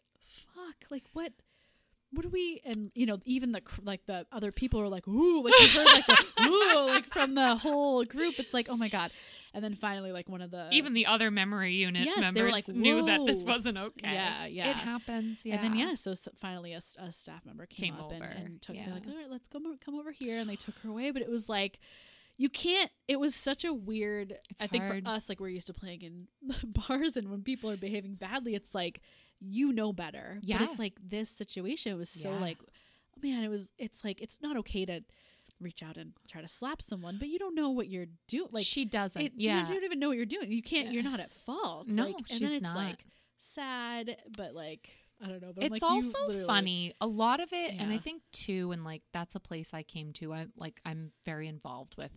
fuck 0.54 0.76
like 0.90 1.04
what 1.12 1.32
what 2.12 2.22
do 2.22 2.28
we 2.28 2.60
and 2.64 2.90
you 2.94 3.06
know 3.06 3.18
even 3.24 3.52
the 3.52 3.62
like 3.82 4.04
the 4.06 4.26
other 4.32 4.52
people 4.52 4.80
are 4.80 4.88
like 4.88 5.06
ooh 5.08 5.42
like 5.42 5.54
you 5.60 5.68
heard 5.68 5.86
like 5.86 6.06
the 6.06 6.42
ooh 6.42 6.86
like 6.86 7.06
from 7.12 7.34
the 7.34 7.56
whole 7.56 8.04
group 8.04 8.38
it's 8.38 8.52
like 8.52 8.68
oh 8.68 8.76
my 8.76 8.88
god 8.88 9.10
and 9.54 9.64
then 9.64 9.74
finally 9.74 10.12
like 10.12 10.28
one 10.28 10.40
of 10.40 10.50
the 10.50 10.68
Even 10.70 10.94
the 10.94 11.06
other 11.06 11.30
memory 11.30 11.74
unit 11.74 12.04
Yes, 12.04 12.16
they 12.16 12.42
were 12.42 12.48
members 12.48 12.52
like, 12.52 12.68
knew 12.68 13.06
that 13.06 13.20
this 13.26 13.44
wasn't 13.44 13.76
okay. 13.76 14.12
Yeah, 14.14 14.46
yeah. 14.46 14.70
It 14.70 14.76
happens. 14.76 15.44
Yeah. 15.44 15.56
and 15.56 15.64
then 15.64 15.74
yeah 15.74 15.94
so, 15.94 16.12
s 16.12 16.28
finally 16.40 16.72
a 16.72 16.80
staff 16.80 17.44
member 17.44 17.66
came, 17.66 17.94
Came 17.94 18.00
up 18.00 18.12
and, 18.12 18.22
over, 18.22 18.32
and 18.32 18.62
took 18.62 18.76
yeah. 18.76 18.86
they're 18.86 18.94
like 18.94 19.06
all 19.06 19.16
right 19.16 19.30
let's 19.30 19.48
go 19.48 19.58
come 19.84 19.94
over 19.94 20.12
here 20.12 20.38
and 20.38 20.48
they 20.48 20.56
took 20.56 20.76
her 20.78 20.88
away 20.88 21.10
but 21.10 21.22
it 21.22 21.30
was 21.30 21.48
like 21.48 21.78
you 22.38 22.48
can't 22.48 22.90
it 23.08 23.20
was 23.20 23.34
such 23.34 23.64
a 23.64 23.72
weird 23.72 24.34
It's 24.50 24.62
i 24.62 24.66
think 24.66 24.84
for 24.84 25.00
us 25.04 25.28
like 25.28 25.38
we're 25.38 25.48
used 25.48 25.66
to 25.66 25.74
playing 25.74 26.02
in 26.02 26.26
bars 26.64 27.16
and 27.16 27.30
when 27.30 27.42
people 27.42 27.70
are 27.70 27.76
behaving 27.76 28.14
badly 28.14 28.54
it's 28.54 28.74
like 28.74 29.00
you 29.44 29.72
know 29.72 29.92
better 29.92 30.38
Yeah. 30.42 30.58
but 30.58 30.68
it's 30.70 30.78
like 30.78 30.94
this 31.06 31.28
situation 31.28 31.98
was 31.98 32.08
so 32.08 32.30
Yeah. 32.32 32.38
like 32.40 32.58
oh 32.62 33.20
man 33.22 33.42
it 33.44 33.48
was 33.48 33.70
it's 33.78 34.04
like 34.04 34.20
it's 34.20 34.40
not 34.40 34.56
okay 34.58 34.84
to 34.86 35.00
reach 35.60 35.82
out 35.82 35.96
and 35.96 36.12
try 36.28 36.40
to 36.40 36.48
slap 36.48 36.82
someone 36.82 37.16
but 37.18 37.28
you 37.28 37.38
don't 37.38 37.54
know 37.54 37.70
what 37.70 37.88
you're 37.88 38.06
doing 38.28 38.48
like 38.52 38.64
she 38.66 38.84
doesn't. 38.84 39.20
it, 39.22 39.32
yeah. 39.36 39.66
you 39.66 39.74
don't 39.74 39.84
even 39.84 39.98
know 40.00 40.08
what 40.08 40.16
you're 40.16 40.26
doing. 40.26 40.50
You 40.50 40.62
can't. 40.62 40.86
Yeah. 40.86 40.92
You're 40.94 41.02
not 41.04 41.20
at 41.20 41.32
fault. 41.32 41.86
No, 41.88 42.06
like, 42.06 42.14
and 42.16 42.26
she's 42.28 42.40
then 42.40 42.52
it's 42.52 42.62
not. 42.64 42.76
like 42.76 43.04
sad, 43.38 44.16
but 44.36 44.54
like 44.54 44.88
I 45.22 45.28
don't 45.28 45.40
know. 45.42 45.52
But 45.54 45.64
it's 45.64 45.72
like, 45.72 45.82
also 45.82 46.18
literally- 46.26 46.46
funny 46.46 46.94
a 47.00 47.06
lot 47.06 47.40
of 47.40 47.52
it 47.52 47.74
and 47.78 47.92
i 47.92 47.98
think 47.98 48.22
too 48.32 48.72
and 48.72 48.84
like 48.84 49.02
that's 49.12 49.34
a 49.34 49.40
place 49.40 49.70
i 49.72 49.82
came 49.82 50.12
to 50.14 50.32
i'm 50.32 50.52
like 50.56 50.80
i'm 50.84 51.12
very 51.24 51.46
involved 51.48 51.96
with 51.96 52.10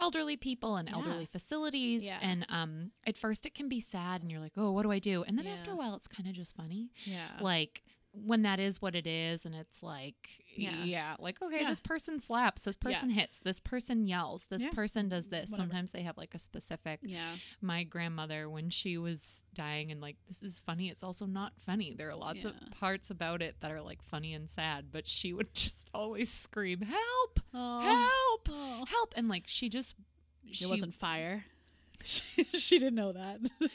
elderly 0.00 0.36
people 0.36 0.76
and 0.76 0.88
Yeah. 0.88 0.96
elderly 0.96 1.26
facilities 1.26 2.02
Yeah. 2.02 2.18
and 2.20 2.44
um 2.48 2.90
at 3.06 3.16
first 3.16 3.46
it 3.46 3.54
can 3.54 3.68
be 3.68 3.80
sad 3.80 4.22
and 4.22 4.30
you're 4.30 4.40
like 4.40 4.54
oh 4.56 4.72
what 4.72 4.82
do 4.82 4.90
i 4.90 4.98
do 4.98 5.22
and 5.22 5.38
then 5.38 5.46
after 5.46 5.70
a 5.70 5.76
while 5.76 5.94
it's 5.94 6.08
kind 6.08 6.28
of 6.28 6.34
just 6.34 6.56
funny 6.56 6.90
Yeah. 7.04 7.28
like 7.40 7.82
when 8.14 8.42
that 8.42 8.60
is 8.60 8.82
what 8.82 8.94
it 8.94 9.06
is 9.06 9.46
and 9.46 9.54
it's 9.54 9.82
like 9.82 10.42
Yeah. 10.54 10.84
yeah, 10.84 11.16
like 11.18 11.40
okay 11.40 11.62
Yeah. 11.62 11.68
this 11.70 11.80
person 11.80 12.20
slaps 12.20 12.60
this 12.62 12.76
Yeah. 12.82 12.92
person 12.92 13.08
hits 13.10 13.38
this 13.38 13.58
person 13.58 14.06
yells 14.06 14.46
this 14.50 14.64
Yeah. 14.64 14.70
person 14.72 15.08
does 15.08 15.28
this 15.28 15.50
Whatever. 15.50 15.68
sometimes 15.68 15.90
they 15.92 16.02
have 16.02 16.18
like 16.18 16.34
a 16.34 16.38
specific 16.38 17.00
yeah. 17.02 17.36
my 17.62 17.84
grandmother 17.84 18.50
when 18.50 18.68
she 18.68 18.98
was 18.98 19.44
dying 19.54 19.90
and 19.90 20.00
like 20.02 20.16
this 20.28 20.42
is 20.42 20.60
funny 20.60 20.90
it's 20.90 21.02
also 21.02 21.24
not 21.24 21.52
funny 21.58 21.94
there 21.94 22.10
are 22.10 22.14
lots 22.16 22.44
of 22.44 22.54
parts 22.78 23.10
about 23.10 23.40
it 23.40 23.56
that 23.60 23.70
are 23.70 23.80
like 23.80 24.02
funny 24.02 24.34
and 24.34 24.50
sad 24.50 24.86
but 24.92 25.06
she 25.06 25.32
would 25.32 25.54
just 25.54 25.88
always 25.94 26.30
scream 26.30 26.82
help 26.82 27.40
Oh. 27.54 27.80
help 27.80 28.48
Oh. 28.50 28.84
help 28.88 29.14
and 29.16 29.28
like 29.28 29.44
she 29.46 29.70
just 29.70 29.94
It 30.44 30.54
she 30.56 30.66
wasn't 30.66 30.92
fire. 30.94 31.44
she, 32.04 32.44
she 32.52 32.78
didn't 32.78 32.94
know 32.94 33.12
that. 33.12 33.40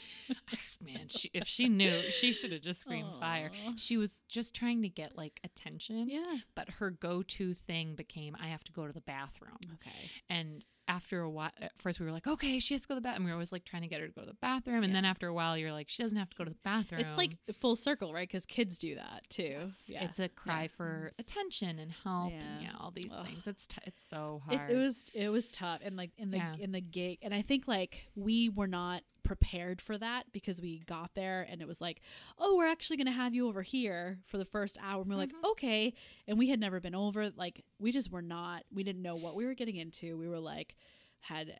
man 0.84 1.08
she, 1.08 1.30
if 1.34 1.46
she 1.46 1.68
knew 1.68 2.10
she 2.10 2.32
should 2.32 2.52
have 2.52 2.60
just 2.60 2.80
screamed 2.80 3.08
fire 3.20 3.50
she 3.76 3.96
was 3.96 4.24
just 4.28 4.54
trying 4.54 4.82
to 4.82 4.88
get 4.88 5.16
like 5.16 5.40
attention 5.44 6.08
yeah. 6.08 6.36
but 6.54 6.68
her 6.78 6.90
go-to 6.90 7.54
thing 7.54 7.94
became 7.94 8.36
i 8.40 8.48
have 8.48 8.62
to 8.64 8.72
go 8.72 8.86
to 8.86 8.92
the 8.92 9.00
bathroom 9.00 9.58
Okay. 9.74 10.10
and 10.28 10.64
after 10.88 11.20
a 11.20 11.28
while 11.30 11.50
at 11.60 11.70
first 11.78 12.00
we 12.00 12.06
were 12.06 12.12
like 12.12 12.26
okay 12.26 12.58
she 12.58 12.72
has 12.74 12.82
to 12.82 12.88
go 12.88 12.94
to 12.94 13.00
the 13.00 13.02
bathroom 13.02 13.24
we 13.26 13.30
were 13.30 13.34
always 13.36 13.52
like 13.52 13.64
trying 13.64 13.82
to 13.82 13.88
get 13.88 14.00
her 14.00 14.06
to 14.08 14.12
go 14.14 14.22
to 14.22 14.26
the 14.26 14.34
bathroom 14.40 14.82
and 14.82 14.86
Yeah. 14.92 14.96
then 14.98 15.04
after 15.04 15.28
a 15.28 15.34
while 15.34 15.56
you're 15.56 15.70
like 15.72 15.88
she 15.88 16.02
doesn't 16.02 16.18
have 16.18 16.30
to 16.30 16.36
go 16.36 16.44
to 16.44 16.50
the 16.50 16.56
bathroom 16.64 17.02
It's 17.02 17.16
like 17.18 17.32
full 17.60 17.76
circle, 17.76 18.12
right? 18.12 18.26
Because 18.28 18.46
kids 18.46 18.78
do 18.78 18.94
that 18.96 19.26
too. 19.28 19.42
Yes. 19.60 19.84
Yeah. 19.88 20.04
It's 20.04 20.18
a 20.18 20.28
cry 20.28 20.62
Yeah. 20.62 20.68
for 20.76 21.12
attention 21.18 21.78
and 21.78 21.92
help 21.92 22.32
and 22.32 22.62
Yeah. 22.62 22.72
all 22.80 22.90
these 22.90 23.12
Ugh. 23.12 23.26
things. 23.26 23.46
It's 23.46 23.66
t- 23.66 23.80
it's 23.84 24.02
so 24.02 24.42
It, 24.50 24.56
hard. 24.56 24.70
it 24.70 24.76
was 24.76 25.04
it 25.14 25.28
was 25.28 25.50
tough, 25.50 25.80
and 25.84 25.96
like 25.96 26.10
in 26.16 26.30
the 26.30 26.40
in 26.58 26.72
the 26.72 26.80
gig, 26.80 27.18
and 27.22 27.34
I 27.34 27.42
think 27.42 27.68
like 27.68 28.08
we 28.14 28.48
were 28.48 28.66
not 28.66 29.02
prepared 29.28 29.82
for 29.82 29.98
that 29.98 30.24
because 30.32 30.60
we 30.62 30.78
got 30.86 31.10
there 31.14 31.46
and 31.50 31.60
it 31.60 31.68
was 31.68 31.80
like, 31.82 32.00
oh, 32.38 32.56
we're 32.56 32.66
actually 32.66 32.96
gonna 32.96 33.12
have 33.12 33.34
you 33.34 33.46
over 33.46 33.60
here 33.62 34.18
for 34.26 34.38
the 34.38 34.44
first 34.46 34.78
hour. 34.82 35.02
And 35.02 35.10
we're 35.10 35.16
like, 35.16 35.32
Mhm. 35.34 35.50
okay, 35.50 35.92
and 36.26 36.38
we 36.38 36.48
had 36.48 36.58
never 36.58 36.80
been 36.80 36.94
over. 36.94 37.28
Like 37.30 37.62
we 37.78 37.92
just 37.92 38.10
were 38.10 38.22
not. 38.22 38.64
We 38.72 38.82
didn't 38.82 39.02
know 39.02 39.16
what 39.16 39.34
we 39.34 39.44
were 39.44 39.52
getting 39.54 39.76
into. 39.76 40.16
We 40.16 40.28
were 40.28 40.40
like 40.40 40.74
had 41.20 41.54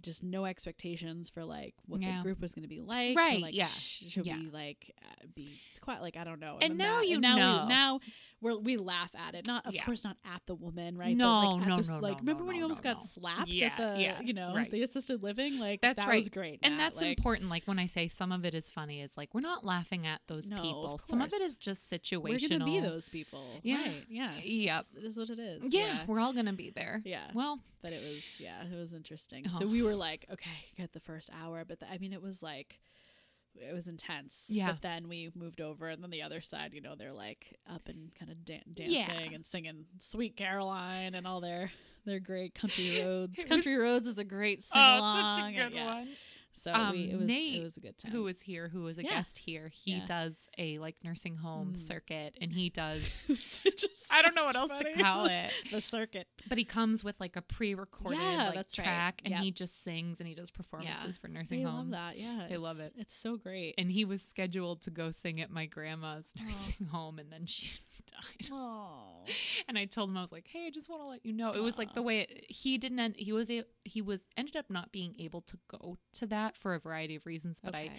just 0.00 0.22
no 0.24 0.46
expectations 0.46 1.28
for 1.28 1.44
like 1.44 1.74
what 1.86 2.00
Yeah. 2.00 2.16
the 2.18 2.22
group 2.22 2.40
was 2.40 2.54
going 2.54 2.62
to 2.62 2.68
be 2.68 2.80
like. 2.80 3.14
or, 3.16 3.20
Right, 3.20 3.40
like, 3.42 3.54
yeah, 3.54 3.66
sh- 3.66 4.04
should 4.08 4.26
yeah. 4.26 4.38
we 4.38 4.48
like 4.48 4.94
uh, 5.04 5.26
be 5.34 5.50
quiet? 5.80 6.00
Like 6.00 6.16
I 6.16 6.24
don't 6.24 6.40
know. 6.40 6.58
And 6.60 6.72
then 6.72 6.78
now 6.78 6.96
that- 7.00 7.08
you 7.08 7.20
now 7.20 7.36
know. 7.36 7.62
We, 7.64 7.68
now 7.68 8.00
we're, 8.40 8.58
we 8.58 8.76
laugh 8.78 9.10
at 9.14 9.34
it. 9.34 9.46
Not 9.46 9.66
of 9.66 9.74
Yeah. 9.74 9.84
course 9.84 10.02
not 10.04 10.16
at 10.24 10.40
the 10.46 10.54
woman, 10.54 10.96
right? 10.98 11.16
No, 11.16 11.26
but, 11.26 11.56
like, 11.58 11.68
no, 11.68 11.76
this, 11.78 11.88
no, 11.88 11.98
Like 11.98 12.12
no, 12.14 12.18
remember 12.20 12.42
no, 12.42 12.46
when 12.46 12.56
you 12.56 12.60
no, 12.60 12.64
almost 12.66 12.82
got 12.82 13.02
slapped 13.02 13.48
Yeah, 13.48 13.66
at 13.66 13.76
the 13.96 14.00
yeah, 14.02 14.20
you 14.22 14.32
know 14.32 14.54
right. 14.54 14.70
the 14.70 14.82
assisted 14.82 15.22
living? 15.22 15.58
Like 15.58 15.80
That's 15.82 16.00
that 16.02 16.08
right. 16.08 16.20
was 16.20 16.28
great. 16.30 16.60
and 16.62 16.76
Matt, 16.76 16.92
that's 16.92 17.02
like, 17.02 17.18
important. 17.18 17.50
Like 17.50 17.64
when 17.66 17.78
I 17.78 17.86
say 17.86 18.08
some 18.08 18.32
of 18.32 18.46
it 18.46 18.54
is 18.54 18.70
funny, 18.70 19.02
it's 19.02 19.16
like 19.18 19.34
we're 19.34 19.40
not 19.42 19.64
laughing 19.66 20.06
at 20.06 20.20
those 20.28 20.48
people. 20.48 20.98
Some 21.04 21.20
of 21.20 21.32
it 21.34 21.42
is 21.42 21.58
just 21.58 21.90
situational. 21.90 22.22
We're 22.22 22.48
gonna 22.58 22.64
be 22.64 22.80
those 22.80 23.08
people. 23.10 23.44
Yeah. 23.62 23.82
Right. 23.82 24.04
Yeah. 24.08 24.32
Yep. 24.42 24.80
It's- 24.80 24.94
It 24.96 25.04
is 25.04 25.16
what 25.18 25.28
it 25.30 25.38
is. 25.38 25.74
Yeah, 25.74 26.04
we're 26.06 26.20
all 26.20 26.32
gonna 26.32 26.52
be 26.54 26.70
there. 26.70 27.02
Yeah. 27.04 27.30
Well, 27.34 27.60
but 27.82 27.92
it 27.92 28.02
was 28.02 28.40
yeah 28.40 28.64
it 28.64 28.74
was 28.74 28.93
interesting 28.94 29.44
Oh. 29.52 29.58
so 29.60 29.66
we 29.66 29.82
were 29.82 29.94
like 29.94 30.26
okay 30.32 30.50
get 30.76 30.92
the 30.92 31.00
first 31.00 31.30
hour 31.32 31.64
but 31.66 31.80
the, 31.80 31.90
i 31.90 31.98
mean 31.98 32.12
it 32.12 32.22
was 32.22 32.42
like 32.42 32.80
it 33.56 33.72
was 33.72 33.86
intense 33.86 34.46
Yeah. 34.48 34.72
but 34.72 34.82
then 34.82 35.08
we 35.08 35.30
moved 35.34 35.60
over 35.60 35.88
and 35.88 36.02
then 36.02 36.10
the 36.10 36.22
other 36.22 36.40
side 36.40 36.72
you 36.74 36.80
know 36.80 36.94
they're 36.96 37.12
like 37.12 37.56
up 37.72 37.88
and 37.88 38.10
kind 38.18 38.30
of 38.30 38.44
dan- 38.44 38.62
dancing 38.72 38.94
Yeah. 38.94 39.34
and 39.34 39.44
singing 39.46 39.84
sweet 40.00 40.36
caroline 40.36 41.14
and 41.14 41.26
all 41.26 41.40
their 41.40 41.70
their 42.04 42.20
great 42.20 42.54
country 42.54 43.00
roads 43.04 43.44
country 43.44 43.76
roads 43.76 44.06
is 44.06 44.18
a 44.18 44.24
great 44.24 44.62
sing 44.64 44.80
oh, 44.80 44.98
along 44.98 45.26
it's 45.28 45.36
such 45.36 45.48
a 45.50 45.52
good 45.68 45.72
yeah. 45.76 45.94
one. 45.94 46.08
So 46.64 46.72
Um, 46.72 46.92
we, 46.92 47.10
it 47.10 47.18
was 47.18 47.26
Nate, 47.26 47.56
it 47.56 47.62
was 47.62 47.76
a 47.76 47.80
good 47.80 47.98
time. 47.98 48.10
who 48.10 48.22
was 48.22 48.40
here, 48.40 48.68
who 48.68 48.82
was 48.84 48.96
a 48.98 49.04
Yeah. 49.04 49.10
guest 49.16 49.36
here, 49.38 49.68
he 49.68 49.92
Yeah. 49.96 50.06
does 50.06 50.48
a 50.56 50.78
like 50.78 50.96
nursing 51.04 51.36
home 51.36 51.74
Mm. 51.74 51.78
circuit 51.78 52.38
and 52.40 52.50
he 52.52 52.70
does 52.70 53.02
I 54.10 54.22
don't 54.22 54.34
know 54.34 54.44
what 54.44 54.56
else 54.56 54.70
to 54.78 54.92
call 54.94 55.26
it. 55.30 55.52
the 55.70 55.82
circuit. 55.82 56.26
But 56.48 56.56
he 56.56 56.64
comes 56.64 57.04
with 57.04 57.20
like 57.20 57.36
a 57.36 57.42
pre-recorded 57.42 58.18
Yeah, 58.18 58.46
like, 58.46 58.54
that's 58.54 58.78
right. 58.78 58.84
track, 58.84 59.20
and 59.26 59.32
Yep. 59.32 59.42
he 59.42 59.50
just 59.50 59.84
sings 59.84 60.20
and 60.20 60.28
he 60.28 60.34
does 60.34 60.50
performances 60.50 61.18
for 61.18 61.28
nursing 61.28 61.58
They 61.58 61.64
homes. 61.70 61.90
love 61.92 62.00
that. 62.00 62.18
Yeah, 62.18 62.46
They 62.48 62.56
love 62.56 62.80
it. 62.80 62.94
It's 62.96 63.14
so 63.14 63.36
great. 63.36 63.74
And 63.76 63.90
he 63.92 64.04
was 64.06 64.22
scheduled 64.22 64.80
to 64.82 64.90
go 64.90 65.10
sing 65.10 65.40
at 65.42 65.50
my 65.50 65.66
grandma's 65.66 66.32
Oh. 66.40 66.44
nursing 66.44 66.86
home, 66.86 67.18
and 67.18 67.30
then 67.30 67.44
she 67.46 67.78
died. 68.06 68.48
Oh, 68.52 69.24
And 69.68 69.78
I 69.78 69.84
told 69.86 70.10
him 70.10 70.16
I 70.16 70.22
was 70.22 70.32
like, 70.32 70.46
"Hey, 70.46 70.66
I 70.66 70.70
just 70.70 70.88
want 70.88 71.02
to 71.02 71.06
let 71.08 71.24
you 71.24 71.32
know." 71.32 71.50
It 71.50 71.62
was 71.62 71.78
like 71.78 71.94
the 71.94 72.02
way 72.02 72.20
it, 72.20 72.46
he 72.48 72.78
didn't. 72.78 72.98
End, 72.98 73.14
he 73.16 73.32
was 73.32 73.50
a, 73.50 73.64
he 73.84 74.02
was 74.02 74.24
ended 74.36 74.56
up 74.56 74.66
not 74.68 74.92
being 74.92 75.14
able 75.18 75.40
to 75.42 75.58
go 75.68 75.98
to 76.14 76.26
that 76.26 76.56
for 76.56 76.74
a 76.74 76.78
variety 76.80 77.14
of 77.16 77.26
reasons. 77.26 77.60
But 77.62 77.74
I 77.74 77.90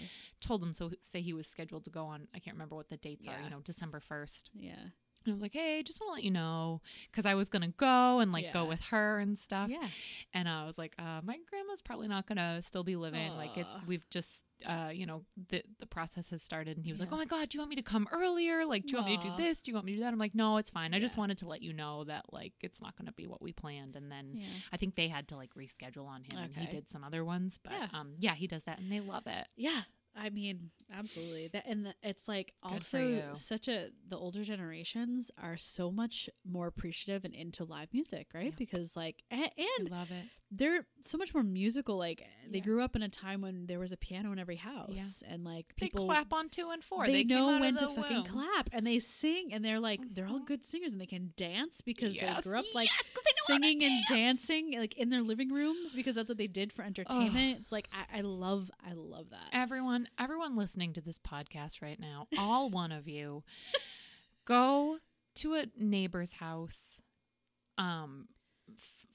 told 0.41 0.61
him 0.63 0.73
so. 0.73 0.91
Say 1.01 1.21
he 1.21 1.33
was 1.33 1.47
scheduled 1.47 1.83
to 1.85 1.89
go 1.89 2.05
on. 2.05 2.27
I 2.33 2.39
can't 2.39 2.55
remember 2.55 2.75
what 2.75 2.89
the 2.89 2.97
dates 2.97 3.27
are. 3.27 3.43
You 3.43 3.49
know, 3.49 3.59
December 3.61 3.99
first. 3.99 4.49
yeah, 4.53 4.73
And 4.73 4.91
I 5.27 5.31
was 5.31 5.41
like, 5.41 5.53
"Hey, 5.53 5.81
just 5.83 5.99
want 5.99 6.11
to 6.11 6.13
let 6.15 6.23
you 6.23 6.31
know," 6.31 6.81
because 7.11 7.25
I 7.25 7.33
was 7.35 7.49
gonna 7.49 7.69
go 7.69 8.19
and 8.19 8.31
like 8.31 8.51
go 8.53 8.65
with 8.65 8.83
her 8.85 9.19
and 9.19 9.37
stuff. 9.37 9.69
yeah. 9.69 9.87
And 10.33 10.47
I 10.47 10.65
was 10.65 10.77
like, 10.77 10.93
uh, 10.99 11.21
"My 11.23 11.37
grandma's 11.49 11.81
probably 11.81 12.07
not 12.07 12.25
gonna 12.27 12.61
still 12.61 12.83
be 12.83 12.95
living. 12.95 13.33
Like, 13.35 13.57
it, 13.57 13.67
we've 13.87 14.07
just, 14.09 14.45
uh, 14.65 14.89
you 14.93 15.05
know, 15.05 15.23
the 15.49 15.63
the 15.79 15.85
process 15.87 16.29
has 16.29 16.41
started." 16.43 16.77
And 16.77 16.85
he 16.85 16.91
was 16.91 16.99
like, 16.99 17.09
"Oh 17.11 17.17
my 17.17 17.25
god, 17.25 17.49
do 17.49 17.57
you 17.57 17.61
want 17.61 17.69
me 17.69 17.75
to 17.77 17.81
come 17.83 18.07
earlier? 18.11 18.65
Like, 18.65 18.85
do 18.85 18.91
you 18.91 18.97
want 18.97 19.09
me 19.09 19.17
to 19.17 19.23
do 19.23 19.35
this? 19.43 19.61
Do 19.61 19.71
you 19.71 19.75
want 19.75 19.85
me 19.85 19.93
to 19.93 19.97
do 19.97 20.03
that?" 20.03 20.13
I'm 20.13 20.19
like, 20.19 20.35
"No, 20.35 20.57
it's 20.57 20.71
fine. 20.71 20.93
I 20.93 20.99
just 20.99 21.17
wanted 21.17 21.37
to 21.39 21.47
let 21.47 21.61
you 21.61 21.73
know 21.73 22.03
that 22.05 22.25
like 22.31 22.53
it's 22.61 22.81
not 22.81 22.95
gonna 22.97 23.11
be 23.13 23.27
what 23.27 23.41
we 23.41 23.51
planned." 23.53 23.95
And 23.95 24.11
then 24.11 24.35
Yeah. 24.35 24.47
I 24.71 24.77
think 24.77 24.95
they 24.95 25.07
had 25.07 25.27
to 25.29 25.35
like 25.35 25.53
reschedule 25.55 26.05
on 26.07 26.23
him, 26.23 26.37
and 26.39 26.55
he 26.55 26.65
did 26.67 26.89
some 26.89 27.03
other 27.03 27.23
ones. 27.25 27.59
But 27.63 27.73
Yeah. 27.73 27.87
um, 27.93 28.15
yeah, 28.19 28.35
he 28.35 28.47
does 28.47 28.63
that, 28.65 28.79
and 28.79 28.91
they 28.91 28.99
love 28.99 29.27
it. 29.27 29.47
Yeah. 29.55 29.83
I 30.15 30.29
mean, 30.29 30.71
absolutely. 30.93 31.49
That 31.49 31.65
and 31.67 31.87
the, 31.87 31.93
it's 32.01 32.27
like 32.27 32.53
Good 32.63 32.73
also 32.73 33.21
such 33.33 33.67
a 33.67 33.89
the 34.07 34.17
older 34.17 34.43
generations 34.43 35.29
are 35.41 35.57
so 35.57 35.91
much 35.91 36.29
more 36.49 36.67
appreciative 36.67 37.25
and 37.25 37.33
into 37.33 37.65
live 37.65 37.89
music, 37.91 38.27
right? 38.33 38.45
Yeah. 38.45 38.51
Because 38.57 38.95
like 38.95 39.23
and, 39.29 39.49
I 39.57 39.67
and 39.79 39.89
love 39.91 40.11
it. 40.11 40.25
They're 40.51 40.85
so 41.01 41.17
much 41.17 41.33
more 41.33 41.43
musical. 41.43 41.97
Like 41.97 42.23
they 42.49 42.59
Yeah. 42.59 42.63
grew 42.63 42.81
up 42.83 42.95
in 42.95 43.01
a 43.01 43.09
time 43.09 43.41
when 43.41 43.65
there 43.65 43.79
was 43.79 43.91
a 43.91 43.97
piano 43.97 44.31
in 44.31 44.39
every 44.39 44.55
house, 44.57 45.23
and 45.27 45.43
like 45.43 45.73
They 45.79 45.87
people 45.87 46.05
clap 46.05 46.31
on 46.31 46.49
two 46.49 46.69
and 46.69 46.83
four. 46.83 47.07
They, 47.07 47.11
They, 47.13 47.23
know 47.23 47.59
when 47.59 47.75
to 47.77 47.87
fucking 47.87 48.17
womb. 48.17 48.25
clap, 48.25 48.69
and 48.71 48.85
they 48.85 48.99
sing, 48.99 49.51
and 49.51 49.65
they're 49.65 49.79
like 49.79 50.01
they're 50.13 50.27
all 50.27 50.39
Mhm. 50.39 50.45
good 50.47 50.63
singers, 50.63 50.91
and 50.91 51.01
they 51.01 51.07
can 51.07 51.33
dance 51.35 51.81
because 51.81 52.15
Yes, 52.15 52.43
they 52.43 52.49
grew 52.49 52.59
up 52.59 52.65
like 52.75 52.87
yes, 52.89 53.09
'cause 53.09 53.23
they 53.23 53.31
know 53.31 53.57
how 53.59 53.61
singing 53.69 53.83
and 53.83 54.05
dance. 54.07 54.41
dancing 54.47 54.71
like 54.79 54.95
in 54.97 55.09
their 55.09 55.23
living 55.23 55.49
rooms 55.51 55.93
because 55.93 56.15
that's 56.15 56.29
what 56.29 56.37
they 56.37 56.47
did 56.47 56.71
for 56.71 56.83
entertainment. 56.83 57.59
It's 57.59 57.71
like 57.71 57.89
I, 57.91 58.19
I 58.19 58.21
love 58.21 58.69
I 58.79 58.93
love 58.93 59.31
that. 59.31 59.49
Everyone, 59.51 60.07
everyone 60.19 60.55
listening 60.55 60.93
to 60.93 61.01
this 61.01 61.17
podcast 61.19 61.81
right 61.81 61.99
now, 61.99 62.27
all 62.37 62.69
one 62.69 62.91
of 62.91 63.07
you, 63.07 63.43
go 64.45 64.99
to 65.35 65.55
a 65.55 65.65
neighbor's 65.77 66.33
house. 66.33 67.01
Um, 67.77 68.27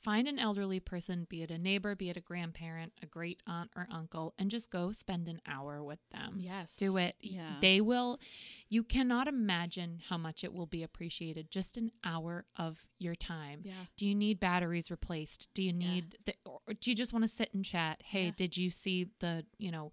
find 0.02 0.26
an 0.28 0.38
elderly 0.38 0.80
person, 0.80 1.26
be 1.28 1.42
it 1.42 1.50
a 1.50 1.58
neighbor, 1.58 1.94
be 1.94 2.08
it 2.10 2.16
a 2.16 2.20
grandparent, 2.20 2.92
a 3.02 3.06
great 3.06 3.42
aunt 3.46 3.70
or 3.76 3.86
uncle, 3.90 4.34
and 4.38 4.50
just 4.50 4.70
go 4.70 4.92
spend 4.92 5.28
an 5.28 5.40
hour 5.46 5.82
with 5.82 5.98
them. 6.12 6.36
Yes, 6.38 6.74
Do 6.76 6.96
it. 6.96 7.16
Yeah. 7.20 7.56
They 7.60 7.80
will. 7.80 8.18
You 8.68 8.82
cannot 8.82 9.28
imagine 9.28 10.00
how 10.08 10.16
much 10.16 10.42
it 10.44 10.52
will 10.54 10.66
be 10.66 10.82
appreciated. 10.82 11.50
Just 11.50 11.76
an 11.76 11.90
hour 12.04 12.46
of 12.56 12.86
your 12.98 13.14
time. 13.14 13.60
yeah. 13.64 13.72
Do 13.96 14.06
you 14.06 14.14
need 14.14 14.40
batteries 14.40 14.90
replaced? 14.90 15.48
Do 15.54 15.62
you 15.62 15.70
Yeah. 15.72 15.78
need 15.78 16.16
the, 16.24 16.34
or 16.44 16.60
do 16.80 16.90
you 16.90 16.94
just 16.96 17.12
want 17.12 17.24
to 17.24 17.28
sit 17.28 17.52
and 17.52 17.64
chat? 17.64 18.02
Hey, 18.04 18.26
Yeah. 18.26 18.32
did 18.36 18.56
you 18.56 18.70
see 18.70 19.06
the, 19.20 19.44
you 19.58 19.70
know, 19.70 19.92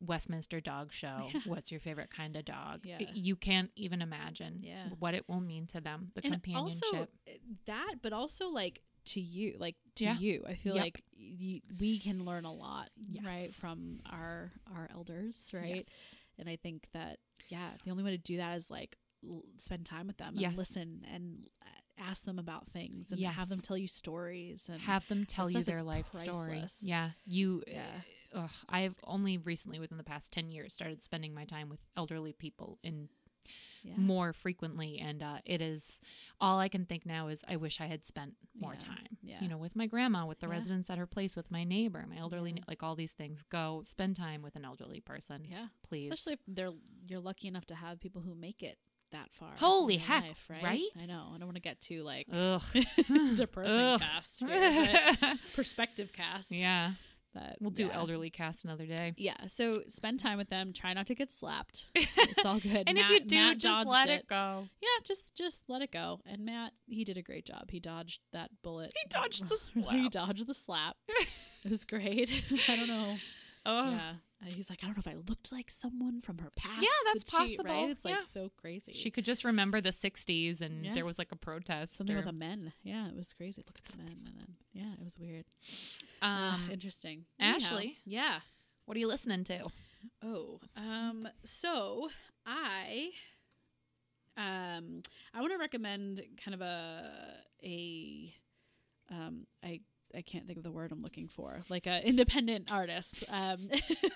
Westminster 0.00 0.60
dog 0.60 0.92
show? 0.92 1.28
Yeah. 1.34 1.40
What's 1.46 1.70
your 1.70 1.80
favorite 1.80 2.10
kind 2.10 2.36
of 2.36 2.44
dog? 2.44 2.80
Yeah. 2.84 2.98
You 3.14 3.36
can't 3.36 3.70
even 3.76 4.02
imagine 4.02 4.60
Yeah. 4.62 4.88
what 4.98 5.14
it 5.14 5.28
will 5.28 5.40
mean 5.40 5.66
to 5.68 5.80
them, 5.80 6.10
the 6.14 6.22
and 6.24 6.32
companionship. 6.34 6.82
also 6.92 7.02
uh, 7.28 7.30
that, 7.66 7.96
but 8.02 8.12
also 8.12 8.48
like 8.48 8.82
to 9.06 9.20
you, 9.20 9.56
like 9.58 9.76
to 9.96 10.04
Yeah. 10.04 10.18
you. 10.18 10.44
I 10.46 10.54
feel 10.54 10.74
Yep. 10.74 10.82
like 10.84 11.04
y- 11.18 11.62
we 11.78 11.98
can 11.98 12.24
learn 12.24 12.44
a 12.44 12.52
lot, 12.52 12.90
right, 13.22 13.50
from 13.50 14.00
our 14.06 14.52
our 14.74 14.88
elders, 14.92 15.50
right? 15.52 15.76
Yes. 15.76 16.14
And 16.38 16.48
I 16.48 16.56
think 16.56 16.88
that 16.92 17.18
yeah, 17.48 17.72
the 17.84 17.90
only 17.90 18.02
way 18.04 18.10
to 18.12 18.18
do 18.18 18.38
that 18.38 18.56
is 18.56 18.70
like 18.70 18.96
l- 19.24 19.44
spend 19.58 19.84
time 19.86 20.06
with 20.06 20.16
them 20.16 20.28
and 20.34 20.40
Yes. 20.40 20.56
listen 20.56 21.04
and 21.10 21.46
uh, 21.62 21.66
ask 21.98 22.24
them 22.24 22.38
about 22.38 22.66
things 22.70 23.12
and 23.12 23.20
have 23.20 23.48
them 23.48 23.60
tell 23.60 23.76
you 23.76 23.86
stories 23.86 24.68
and 24.68 24.80
Have 24.80 25.06
them 25.08 25.26
tell 25.26 25.50
you 25.50 25.62
their 25.62 25.82
life 25.82 26.08
story. 26.08 26.64
Yeah. 26.80 27.10
You, 27.26 27.62
Yeah. 27.66 28.00
Ugh, 28.34 28.50
I've 28.68 28.94
only 29.04 29.36
recently, 29.36 29.78
within 29.78 29.98
the 29.98 30.04
past 30.04 30.32
10 30.32 30.48
years, 30.50 30.72
started 30.72 31.02
spending 31.02 31.34
my 31.34 31.44
time 31.44 31.68
with 31.68 31.80
elderly 31.96 32.32
people 32.32 32.78
in 32.82 33.10
yeah. 33.82 33.94
more 33.96 34.32
frequently. 34.32 34.98
And 34.98 35.22
uh, 35.22 35.38
it 35.44 35.60
is 35.60 36.00
all 36.40 36.58
I 36.58 36.68
can 36.68 36.84
think 36.86 37.04
now 37.06 37.28
is 37.28 37.44
I 37.48 37.56
wish 37.56 37.80
I 37.80 37.86
had 37.86 38.04
spent 38.04 38.34
more 38.58 38.72
Yeah. 38.74 38.78
time. 38.78 39.16
Yeah. 39.22 39.40
You 39.40 39.48
know, 39.48 39.58
with 39.58 39.74
my 39.76 39.86
grandma, 39.86 40.26
with 40.26 40.40
the 40.40 40.48
residents 40.48 40.88
at 40.90 40.98
her 40.98 41.06
place, 41.06 41.36
with 41.36 41.50
my 41.50 41.64
neighbor, 41.64 42.04
my 42.08 42.16
elderly, 42.18 42.62
like 42.68 42.82
all 42.82 42.94
these 42.94 43.12
things. 43.12 43.42
Go 43.50 43.82
spend 43.84 44.16
time 44.16 44.42
with 44.42 44.56
an 44.56 44.64
elderly 44.64 45.00
person. 45.00 45.44
yeah, 45.48 45.66
please. 45.86 46.10
Especially 46.12 46.34
if 46.34 46.40
they're 46.48 46.70
you're 47.06 47.20
lucky 47.20 47.48
enough 47.48 47.66
to 47.66 47.74
have 47.74 48.00
people 48.00 48.22
who 48.22 48.34
make 48.34 48.62
it 48.62 48.78
that 49.10 49.28
far. 49.32 49.50
Holy 49.58 49.98
heck, 49.98 50.22
life, 50.22 50.46
right? 50.48 50.62
right? 50.62 50.88
I 51.00 51.04
know. 51.06 51.32
I 51.34 51.38
don't 51.38 51.46
want 51.46 51.56
to 51.56 51.60
get 51.62 51.80
too 51.82 52.02
like 52.02 52.26
Ugh. 52.32 52.62
depressing 53.36 53.78
Ugh. 53.78 54.00
cast 54.00 54.42
perspective 55.54 56.12
cast. 56.12 56.50
yeah. 56.50 56.92
But 57.34 57.56
We'll 57.60 57.70
do 57.70 57.86
yeah. 57.86 57.94
elderly 57.96 58.30
cast 58.30 58.64
another 58.64 58.86
day. 58.86 59.14
Yeah, 59.16 59.46
so 59.48 59.82
spend 59.88 60.20
time 60.20 60.38
with 60.38 60.48
them. 60.50 60.72
Try 60.72 60.92
not 60.92 61.06
to 61.08 61.14
get 61.14 61.32
slapped. 61.32 61.86
It's 62.34 62.46
all 62.46 62.58
good. 62.58 62.84
And 62.88 62.98
if 62.98 63.08
you 63.10 63.20
do, 63.20 63.36
Matt 63.36 63.58
just 63.58 63.86
let 63.86 64.08
it 64.08 64.26
go. 64.26 64.68
Yeah, 64.80 64.88
just 65.04 65.34
just 65.36 65.60
let 65.68 65.80
it 65.82 65.92
go. 65.92 66.20
And 66.26 66.44
Matt, 66.44 66.72
he 66.86 67.04
did 67.04 67.16
a 67.16 67.22
great 67.22 67.44
job. 67.44 67.70
He 67.70 67.78
dodged 67.78 68.20
that 68.32 68.50
bullet. 68.62 68.92
He 68.96 69.06
dodged 69.08 69.48
the 69.48 69.56
slap. 69.58 69.94
he 69.94 70.08
dodged 70.08 70.46
the 70.46 70.54
slap. 70.54 70.96
it 71.64 71.70
was 71.70 71.84
great. 71.84 72.30
I 72.68 72.76
don't 72.76 72.88
know. 72.88 73.16
Oh, 73.66 73.90
Yeah. 73.90 74.12
Uh, 74.42 74.50
He's 74.54 74.68
like, 74.68 74.80
I 74.82 74.86
don't 74.86 74.96
know 74.96 75.00
if 75.00 75.08
I 75.08 75.16
looked 75.28 75.52
like 75.52 75.70
someone 75.70 76.20
from 76.20 76.38
her 76.38 76.50
past. 76.56 76.82
Yeah, 76.82 76.88
that's 77.12 77.24
the 77.24 77.30
cheat, 77.30 77.58
possible. 77.58 77.82
Right? 77.82 77.90
It's 77.90 78.04
like 78.04 78.14
Yeah. 78.16 78.24
so 78.26 78.50
crazy. 78.60 78.92
She 78.92 79.10
could 79.10 79.24
just 79.24 79.44
remember 79.44 79.80
the 79.80 79.92
60s 79.92 80.60
and 80.60 80.84
Yeah. 80.84 80.94
there 80.94 81.04
was 81.04 81.18
like 81.18 81.30
a 81.32 81.36
protest. 81.36 81.96
Something 81.96 82.16
or, 82.16 82.18
with 82.20 82.26
the 82.26 82.32
men. 82.32 82.72
Yeah, 82.82 83.08
it 83.08 83.14
was 83.16 83.32
crazy. 83.32 83.62
Look 83.66 83.78
at 83.78 83.84
the 83.84 83.98
men, 83.98 84.16
and 84.26 84.36
then 84.38 84.56
yeah, 84.72 84.92
it 84.94 85.04
was 85.04 85.18
weird. 85.18 85.44
Ugh, 86.22 86.54
um, 86.54 86.70
interesting. 86.72 87.26
Anyhow, 87.38 87.56
Ashley? 87.56 87.98
yeah. 88.04 88.40
what 88.86 88.96
are 88.96 89.00
you 89.00 89.06
listening 89.08 89.44
to? 89.44 89.60
Oh, 90.24 90.58
um, 90.76 91.28
so 91.44 92.08
I, 92.44 93.10
um, 94.36 95.02
I 95.34 95.40
want 95.40 95.52
to 95.52 95.58
recommend 95.58 96.20
kind 96.44 96.54
of 96.54 96.60
a 96.62 97.04
a, 97.64 98.34
um, 99.10 99.46
I 99.62 99.80
I 100.14 100.22
can't 100.22 100.46
think 100.46 100.58
of 100.58 100.62
the 100.64 100.70
word 100.70 100.92
I'm 100.92 101.00
looking 101.00 101.28
for, 101.28 101.62
like 101.68 101.86
a 101.86 102.06
independent 102.06 102.72
artist. 102.72 103.24
Um, 103.30 103.58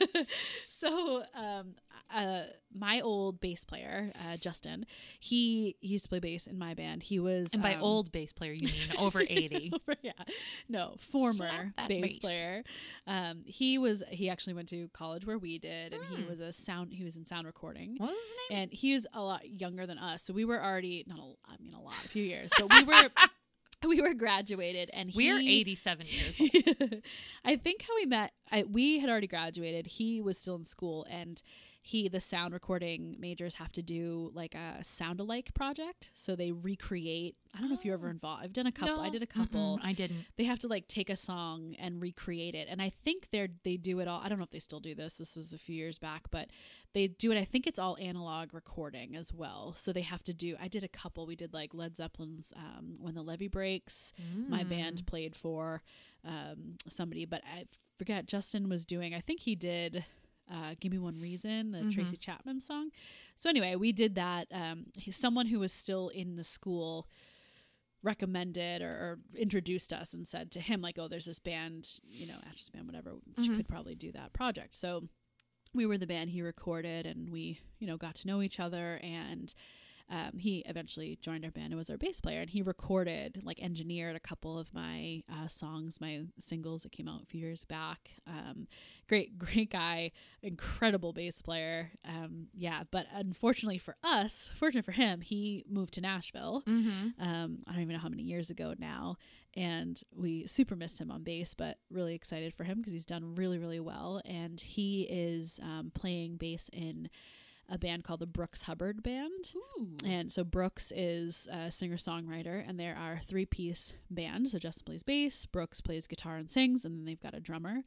so 0.68 1.22
um, 1.34 1.74
uh, 2.14 2.42
my 2.74 3.00
old 3.00 3.40
bass 3.40 3.64
player, 3.64 4.12
uh, 4.14 4.36
Justin, 4.36 4.86
he, 5.20 5.76
he 5.80 5.88
used 5.88 6.04
to 6.04 6.08
play 6.08 6.18
bass 6.20 6.46
in 6.46 6.58
my 6.58 6.74
band. 6.74 7.02
He 7.02 7.18
was 7.18 7.52
And 7.52 7.62
by 7.62 7.74
um, 7.74 7.82
old 7.82 8.12
bass 8.12 8.32
player, 8.32 8.52
you 8.52 8.68
mean 8.68 8.88
over 8.98 9.20
80. 9.28 9.72
yeah, 10.02 10.12
no, 10.68 10.96
former 10.98 11.72
bass, 11.88 12.00
bass. 12.02 12.18
player. 12.18 12.62
Um, 13.06 13.42
he 13.46 13.78
was 13.78 14.02
he 14.10 14.28
actually 14.28 14.54
went 14.54 14.68
to 14.70 14.88
college 14.92 15.24
where 15.26 15.38
we 15.38 15.58
did, 15.58 15.92
and 15.92 16.02
he 16.04 16.16
Mm. 16.16 16.28
was 16.28 16.40
a 16.40 16.52
sound. 16.52 16.92
He 16.92 17.04
was 17.04 17.16
in 17.16 17.26
sound 17.26 17.46
recording, 17.46 17.94
What 17.98 18.08
was 18.08 18.16
his 18.18 18.50
name? 18.50 18.58
and 18.62 18.72
he 18.72 18.94
was 18.94 19.06
a 19.12 19.20
lot 19.22 19.48
younger 19.48 19.86
than 19.86 19.98
us. 19.98 20.22
So 20.22 20.32
we 20.32 20.44
were 20.44 20.62
already 20.62 21.04
not 21.06 21.18
a, 21.18 21.22
I 21.50 21.56
mean 21.60 21.74
a 21.74 21.80
lot, 21.80 21.94
a 22.04 22.08
few 22.08 22.22
years, 22.22 22.50
but 22.58 22.70
we 22.72 22.82
were 22.84 23.08
we 23.88 24.00
were 24.00 24.14
graduated, 24.14 24.90
and 24.92 25.10
he, 25.10 25.16
We're 25.16 25.38
87 25.38 26.06
years 26.08 26.40
old. 26.80 26.94
I 27.44 27.56
think 27.56 27.82
how 27.82 27.94
we 27.94 28.06
met, 28.06 28.32
I, 28.50 28.64
we 28.64 29.00
had 29.00 29.10
already 29.10 29.26
graduated. 29.26 29.86
He 29.86 30.20
was 30.20 30.38
still 30.38 30.56
in 30.56 30.64
school, 30.64 31.06
and 31.10 31.40
he, 31.88 32.08
the 32.08 32.18
sound 32.20 32.52
recording 32.52 33.14
majors, 33.20 33.54
have 33.54 33.70
to 33.72 33.82
do 33.82 34.32
like 34.34 34.56
a 34.56 34.82
sound 34.82 35.20
alike 35.20 35.54
project. 35.54 36.10
So 36.14 36.34
they 36.34 36.50
recreate. 36.50 37.36
I 37.54 37.60
don't 37.60 37.68
know 37.68 37.76
if 37.76 37.84
you're 37.84 37.94
ever 37.94 38.08
Oh. 38.08 38.10
involved. 38.10 38.42
I've 38.42 38.52
done 38.52 38.66
a 38.66 38.72
couple. 38.72 38.96
no. 38.96 39.02
I 39.02 39.08
did 39.08 39.22
a 39.22 39.26
couple. 39.26 39.78
Mm-mm, 39.78 39.86
I 39.86 39.92
didn't. 39.92 40.24
They 40.36 40.42
have 40.44 40.58
to 40.60 40.66
like 40.68 40.88
take 40.88 41.08
a 41.10 41.14
song 41.16 41.76
and 41.78 42.02
recreate 42.02 42.56
it, 42.56 42.66
and 42.68 42.82
I 42.82 42.88
think 42.88 43.28
they're 43.30 43.48
they 43.62 43.76
do 43.76 44.00
it 44.00 44.08
all. 44.08 44.20
I 44.20 44.28
don't 44.28 44.38
know 44.38 44.44
if 44.44 44.50
they 44.50 44.58
still 44.58 44.80
do 44.80 44.94
this. 44.96 45.18
This 45.18 45.36
was 45.36 45.52
a 45.52 45.58
few 45.58 45.76
years 45.76 45.98
back, 45.98 46.24
but 46.32 46.48
they 46.92 47.06
do 47.06 47.30
it. 47.30 47.38
I 47.38 47.44
think 47.44 47.66
it's 47.68 47.78
all 47.78 47.96
analog 48.00 48.52
recording 48.52 49.14
as 49.14 49.32
well. 49.32 49.74
So 49.76 49.92
they 49.92 50.02
have 50.02 50.24
to 50.24 50.34
do. 50.34 50.56
I 50.60 50.66
did 50.66 50.82
a 50.82 50.88
couple. 50.88 51.24
We 51.24 51.36
did 51.36 51.54
like 51.54 51.72
Led 51.72 51.94
Zeppelin's 51.96 52.52
um, 52.56 52.96
"When 53.00 53.14
the 53.14 53.22
Levee 53.22 53.48
Breaks." 53.48 54.12
my 54.48 54.64
Mm. 54.64 54.68
band 54.68 55.06
played 55.06 55.36
for 55.36 55.82
um, 56.24 56.76
somebody, 56.88 57.24
but 57.26 57.42
I 57.46 57.66
forget 57.96 58.26
Justin 58.26 58.68
was 58.68 58.84
doing. 58.84 59.14
I 59.14 59.20
think 59.20 59.40
he 59.42 59.54
did. 59.54 60.04
Uh, 60.50 60.74
Give 60.80 60.92
me 60.92 60.98
one 60.98 61.20
reason, 61.20 61.72
the 61.72 61.78
Mhm. 61.78 61.92
Tracy 61.92 62.16
Chapman 62.16 62.60
song. 62.60 62.90
So 63.36 63.50
anyway, 63.50 63.74
we 63.74 63.92
did 63.92 64.14
that. 64.14 64.46
Um, 64.52 64.86
he, 64.96 65.10
someone 65.10 65.46
who 65.46 65.58
was 65.58 65.72
still 65.72 66.08
in 66.10 66.36
the 66.36 66.44
school 66.44 67.08
recommended 68.02 68.82
or, 68.82 68.90
or 68.90 69.18
introduced 69.36 69.92
us 69.92 70.14
and 70.14 70.26
said 70.26 70.50
to 70.52 70.60
him 70.60 70.80
like, 70.80 70.98
"Oh, 70.98 71.08
there's 71.08 71.24
this 71.24 71.38
band, 71.40 71.98
you 72.08 72.26
know, 72.26 72.38
Ashes 72.48 72.70
band, 72.70 72.86
whatever, 72.86 73.12
which 73.34 73.48
Mhm. 73.48 73.56
could 73.56 73.68
probably 73.68 73.94
do 73.96 74.12
that 74.12 74.32
project." 74.32 74.74
So 74.74 75.08
we 75.74 75.86
were 75.86 75.98
the 75.98 76.06
band 76.06 76.30
he 76.30 76.42
recorded, 76.42 77.06
and 77.06 77.30
we, 77.30 77.58
you 77.80 77.86
know, 77.86 77.96
got 77.96 78.14
to 78.16 78.26
know 78.26 78.42
each 78.42 78.60
other 78.60 78.98
and. 79.02 79.52
Um, 80.08 80.38
he 80.38 80.62
eventually 80.66 81.18
joined 81.20 81.44
our 81.44 81.50
band 81.50 81.66
and 81.72 81.76
was 81.76 81.90
our 81.90 81.96
bass 81.96 82.20
player 82.20 82.40
and 82.40 82.50
he 82.50 82.62
recorded 82.62 83.40
like 83.42 83.60
engineered 83.60 84.14
a 84.14 84.20
couple 84.20 84.56
of 84.56 84.72
my 84.72 85.24
uh, 85.28 85.48
songs 85.48 86.00
my 86.00 86.22
singles 86.38 86.82
that 86.84 86.92
came 86.92 87.08
out 87.08 87.22
a 87.24 87.26
few 87.26 87.40
years 87.40 87.64
back 87.64 88.10
um, 88.26 88.68
great 89.08 89.36
great 89.46 89.70
guy 89.70 90.12
incredible 90.42 91.12
bass 91.12 91.42
player 91.42 91.90
um, 92.08 92.46
yeah 92.54 92.84
but 92.92 93.06
unfortunately 93.12 93.78
for 93.78 93.96
us 94.04 94.48
fortunate 94.54 94.84
for 94.84 94.92
him 94.92 95.22
he 95.22 95.64
moved 95.68 95.94
to 95.94 96.00
nashville 96.00 96.62
Mm-hmm. 96.68 97.20
um, 97.20 97.58
I 97.66 97.72
don't 97.72 97.82
even 97.82 97.94
know 97.94 98.00
how 98.00 98.08
many 98.08 98.22
years 98.22 98.48
ago 98.50 98.74
now. 98.78 99.16
And 99.54 99.98
we 100.14 100.46
super 100.46 100.76
missed 100.76 101.00
him 101.00 101.10
on 101.10 101.22
bass, 101.22 101.54
but 101.54 101.78
really 101.90 102.14
excited 102.14 102.52
for 102.54 102.64
him 102.64 102.78
because 102.78 102.92
he's 102.92 103.06
done 103.06 103.34
really, 103.36 103.58
really 103.58 103.80
well. 103.80 104.20
And 104.26 104.60
he 104.60 105.02
is 105.08 105.58
um, 105.62 105.90
playing 105.94 106.36
bass 106.36 106.68
in 106.72 107.08
a 107.68 107.78
band 107.78 108.04
called 108.04 108.20
the 108.20 108.26
Brooks 108.26 108.62
Hubbard 108.62 109.02
Band. 109.02 109.52
And 110.04 110.32
so 110.32 110.44
Brooks 110.44 110.92
is 110.94 111.48
a 111.50 111.70
singer 111.70 111.96
songwriter, 111.96 112.62
and 112.66 112.78
there 112.78 112.96
are 112.96 113.14
a 113.14 113.20
three 113.20 113.46
piece 113.46 113.92
band. 114.10 114.50
So 114.50 114.58
Justin 114.58 114.84
plays 114.84 115.02
bass, 115.02 115.46
Brooks 115.46 115.80
plays 115.80 116.06
guitar 116.06 116.36
and 116.36 116.50
sings, 116.50 116.84
and 116.84 116.96
then 116.96 117.04
they've 117.04 117.20
got 117.20 117.34
a 117.34 117.40
drummer. 117.40 117.82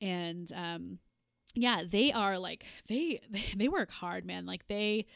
And 0.00 0.50
um, 0.52 0.98
yeah, 1.54 1.82
they 1.88 2.12
are 2.12 2.38
like 2.38 2.64
they 2.88 3.20
they 3.56 3.68
work 3.68 3.90
hard, 3.90 4.24
man. 4.24 4.46
Like 4.46 4.68
they 4.68 5.06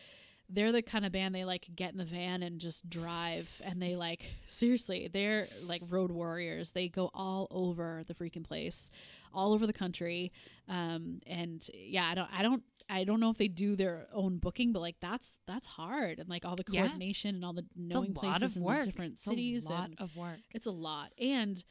they're 0.48 0.72
the 0.72 0.82
kind 0.82 1.06
of 1.06 1.12
band 1.12 1.34
they 1.34 1.44
like 1.44 1.68
get 1.74 1.92
in 1.92 1.98
the 1.98 2.04
van 2.04 2.42
and 2.42 2.60
just 2.60 2.88
drive 2.88 3.62
and 3.64 3.80
they 3.80 3.96
like 3.96 4.24
seriously 4.48 5.08
they're 5.10 5.46
like 5.64 5.80
road 5.88 6.10
warriors 6.10 6.72
they 6.72 6.88
go 6.88 7.10
all 7.14 7.48
over 7.50 8.02
the 8.06 8.12
freaking 8.12 8.44
place 8.44 8.90
all 9.34 9.52
over 9.52 9.66
the 9.66 9.72
country. 9.72 10.32
Um 10.68 11.20
and 11.26 11.66
yeah 11.74 12.08
i 12.08 12.14
don't 12.14 12.30
i 12.32 12.42
don't 12.42 12.62
i 12.88 13.04
don't 13.04 13.20
know 13.20 13.30
if 13.30 13.38
they 13.38 13.48
do 13.48 13.74
their 13.76 14.06
own 14.12 14.38
booking 14.38 14.72
but 14.72 14.80
like 14.80 14.96
that's 15.00 15.38
that's 15.46 15.66
hard. 15.66 16.18
And 16.18 16.28
like 16.28 16.44
all 16.44 16.56
the 16.56 16.64
Yeah. 16.68 16.82
coordination 16.82 17.34
and 17.34 17.44
all 17.44 17.52
the 17.52 17.66
knowing 17.76 18.14
places 18.14 18.56
in 18.56 18.62
the 18.64 18.80
different 18.82 19.12
It's 19.14 19.22
cities 19.22 19.66
a 19.66 19.68
lot 19.70 19.90
of 19.98 20.16
work. 20.16 20.38
it's 20.52 20.66
a 20.66 20.70
lot. 20.70 21.12
And 21.18 21.62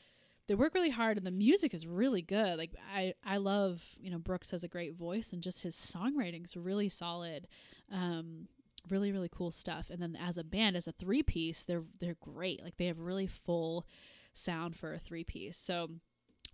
they 0.48 0.56
work 0.56 0.74
really 0.74 0.90
hard 0.90 1.18
and 1.18 1.26
the 1.26 1.32
music 1.32 1.74
is 1.74 1.86
really 1.88 2.22
good. 2.22 2.58
Like 2.58 2.76
i 2.94 3.14
i 3.24 3.38
love 3.38 3.84
you 4.02 4.10
know 4.12 4.18
brooks 4.20 4.52
has 4.52 4.64
a 4.64 4.68
great 4.68 4.94
voice 4.96 5.32
and 5.32 5.42
just 5.42 5.62
his 5.62 5.76
songwriting's 5.76 6.58
really 6.58 6.90
solid. 6.90 7.48
Um 7.92 8.48
really 8.90 9.12
really 9.12 9.30
cool 9.32 9.52
stuff. 9.52 9.90
And 9.90 10.02
then 10.02 10.18
as 10.20 10.38
a 10.38 10.44
band 10.44 10.76
as 10.76 10.88
a 10.88 10.92
three 10.92 11.24
piece 11.24 11.64
they're 11.64 11.84
they're 12.00 12.18
great. 12.20 12.64
Like 12.64 12.78
they 12.78 12.88
have 12.88 13.00
really 13.00 13.28
full 13.28 13.86
sound 14.34 14.76
for 14.76 14.94
a 14.94 15.00
three 15.00 15.24
piece. 15.24 15.58
So 15.58 15.90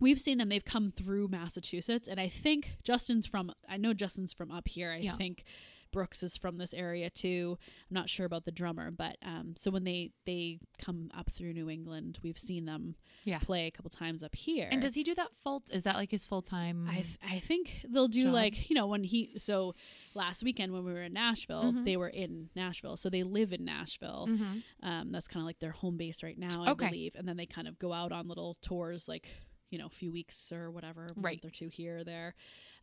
we've 0.00 0.20
seen 0.20 0.38
them 0.38 0.48
they've 0.48 0.64
come 0.64 0.90
through 0.90 1.28
massachusetts 1.28 2.06
and 2.08 2.20
i 2.20 2.28
think 2.28 2.72
justin's 2.84 3.26
from 3.26 3.52
i 3.68 3.76
know 3.76 3.92
justin's 3.92 4.32
from 4.32 4.50
up 4.50 4.68
here 4.68 4.92
i 4.92 4.98
Yeah. 4.98 5.16
think 5.16 5.44
brooks 5.90 6.22
is 6.22 6.36
from 6.36 6.58
this 6.58 6.74
area 6.74 7.08
too 7.08 7.56
i'm 7.90 7.94
not 7.94 8.10
sure 8.10 8.26
about 8.26 8.44
the 8.44 8.52
drummer 8.52 8.90
but 8.90 9.16
um 9.24 9.54
so 9.56 9.70
when 9.70 9.84
they 9.84 10.10
they 10.26 10.58
come 10.78 11.10
up 11.16 11.30
through 11.32 11.54
new 11.54 11.70
england 11.70 12.18
we've 12.22 12.36
seen 12.36 12.66
them 12.66 12.94
Yeah. 13.24 13.38
play 13.38 13.66
a 13.66 13.70
couple 13.70 13.88
times 13.88 14.22
up 14.22 14.34
here 14.34 14.68
And 14.70 14.82
does 14.82 14.94
he 14.94 15.02
do 15.02 15.14
that 15.14 15.28
full? 15.42 15.62
Is 15.72 15.84
that 15.84 15.94
like 15.96 16.10
his 16.10 16.26
full 16.26 16.42
time? 16.42 16.86
I, 16.90 16.96
th- 16.96 17.18
I 17.26 17.38
think 17.40 17.86
they'll 17.88 18.06
do 18.06 18.24
Job. 18.24 18.34
like 18.34 18.68
you 18.68 18.76
know 18.76 18.86
when 18.86 19.02
he 19.02 19.32
so 19.38 19.74
last 20.14 20.42
weekend 20.42 20.72
when 20.74 20.84
we 20.84 20.92
were 20.92 21.02
in 21.02 21.14
Nashville 21.14 21.72
Mhm. 21.72 21.84
they 21.86 21.96
were 21.96 22.08
in 22.08 22.50
Nashville 22.54 22.98
so 22.98 23.08
they 23.08 23.22
live 23.22 23.54
in 23.54 23.64
Nashville 23.64 24.26
hmm 24.28 24.58
um, 24.82 25.10
that's 25.10 25.26
kind 25.26 25.40
of 25.42 25.46
like 25.46 25.58
their 25.58 25.72
home 25.72 25.96
base 25.96 26.22
right 26.22 26.38
now 26.38 26.64
I 26.64 26.70
Okay. 26.72 26.88
believe 26.88 27.12
and 27.16 27.26
then 27.26 27.38
they 27.38 27.46
kind 27.46 27.66
of 27.66 27.78
go 27.78 27.94
out 27.94 28.12
on 28.12 28.28
little 28.28 28.58
tours 28.60 29.08
like 29.08 29.26
you 29.70 29.78
know 29.78 29.86
a 29.86 29.90
few 29.90 30.10
weeks 30.12 30.52
or 30.52 30.70
whatever 30.70 31.06
Right. 31.16 31.42
month 31.42 31.52
or 31.52 31.54
two 31.56 31.68
here 31.68 31.98
or 31.98 32.04
there 32.04 32.34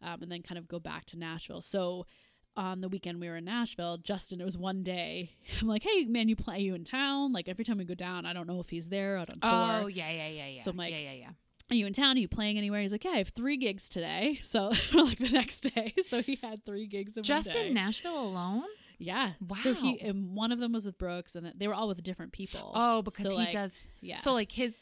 um, 0.01 0.21
and 0.21 0.31
then 0.31 0.41
kind 0.41 0.57
of 0.57 0.67
go 0.67 0.79
back 0.79 1.05
to 1.05 1.17
Nashville 1.19 1.61
so 1.61 2.05
on 2.57 2.79
the 2.81 2.87
weekend 2.87 3.19
we 3.19 3.27
were 3.27 3.37
in 3.37 3.45
Nashville 3.45 3.97
Justin 3.97 4.39
it 4.39 4.45
was 4.45 4.57
one 4.57 4.83
day 4.83 5.31
I'm 5.61 5.67
like 5.67 5.83
hey 5.83 6.05
man 6.05 6.29
you 6.29 6.35
play 6.35 6.59
you 6.59 6.73
in 6.75 6.83
town 6.83 7.33
like 7.33 7.47
every 7.49 7.65
time 7.65 7.77
we 7.77 7.83
go 7.85 7.95
down 7.95 8.25
I 8.25 8.33
don't 8.33 8.47
know 8.47 8.59
if 8.59 8.69
he's 8.69 8.89
there 8.89 9.17
out 9.17 9.29
on 9.33 9.39
tour 9.39 9.83
Oh 9.83 9.87
yeah, 9.87 10.09
yeah, 10.11 10.27
yeah, 10.29 10.47
yeah. 10.47 10.61
So 10.61 10.71
I'm 10.71 10.77
like, 10.77 10.91
yeah, 10.91 10.99
yeah, 10.99 11.13
yeah. 11.13 11.29
are 11.71 11.75
you 11.75 11.85
in 11.87 11.93
town? 11.93 12.15
Are 12.15 12.19
you 12.19 12.27
playing 12.27 12.57
anywhere? 12.57 12.81
He's 12.81 12.91
like, 12.91 13.03
yeah, 13.03 13.11
I 13.11 13.17
have 13.17 13.29
three 13.29 13.57
gigs 13.57 13.89
today. 13.89 14.39
So 14.43 14.71
like 14.93 15.17
the 15.17 15.29
next 15.31 15.61
day, 15.61 15.93
so 16.07 16.21
he 16.21 16.39
had 16.41 16.63
three 16.65 16.85
gigs 16.87 17.17
in 17.17 17.23
Just 17.23 17.47
one 17.49 17.53
day. 17.63 17.67
in 17.69 17.73
Nashville 17.73 18.19
alone? 18.19 18.63
yeah. 18.99 19.33
Wow. 19.45 19.57
So 19.63 19.73
he 19.73 19.99
and 19.99 20.33
one 20.35 20.53
of 20.53 20.59
them 20.59 20.71
was 20.71 20.85
with 20.85 20.97
Brooks, 20.97 21.35
and 21.35 21.51
they 21.57 21.67
were 21.67 21.73
all 21.73 21.89
with 21.89 22.01
different 22.03 22.31
people. 22.31 22.71
Oh, 22.73 23.01
because 23.01 23.25
So, 23.25 23.31
he 23.31 23.35
like, 23.37 23.51
does. 23.51 23.89
yeah. 23.99 24.15
So 24.17 24.31
like 24.33 24.51
his, 24.53 24.75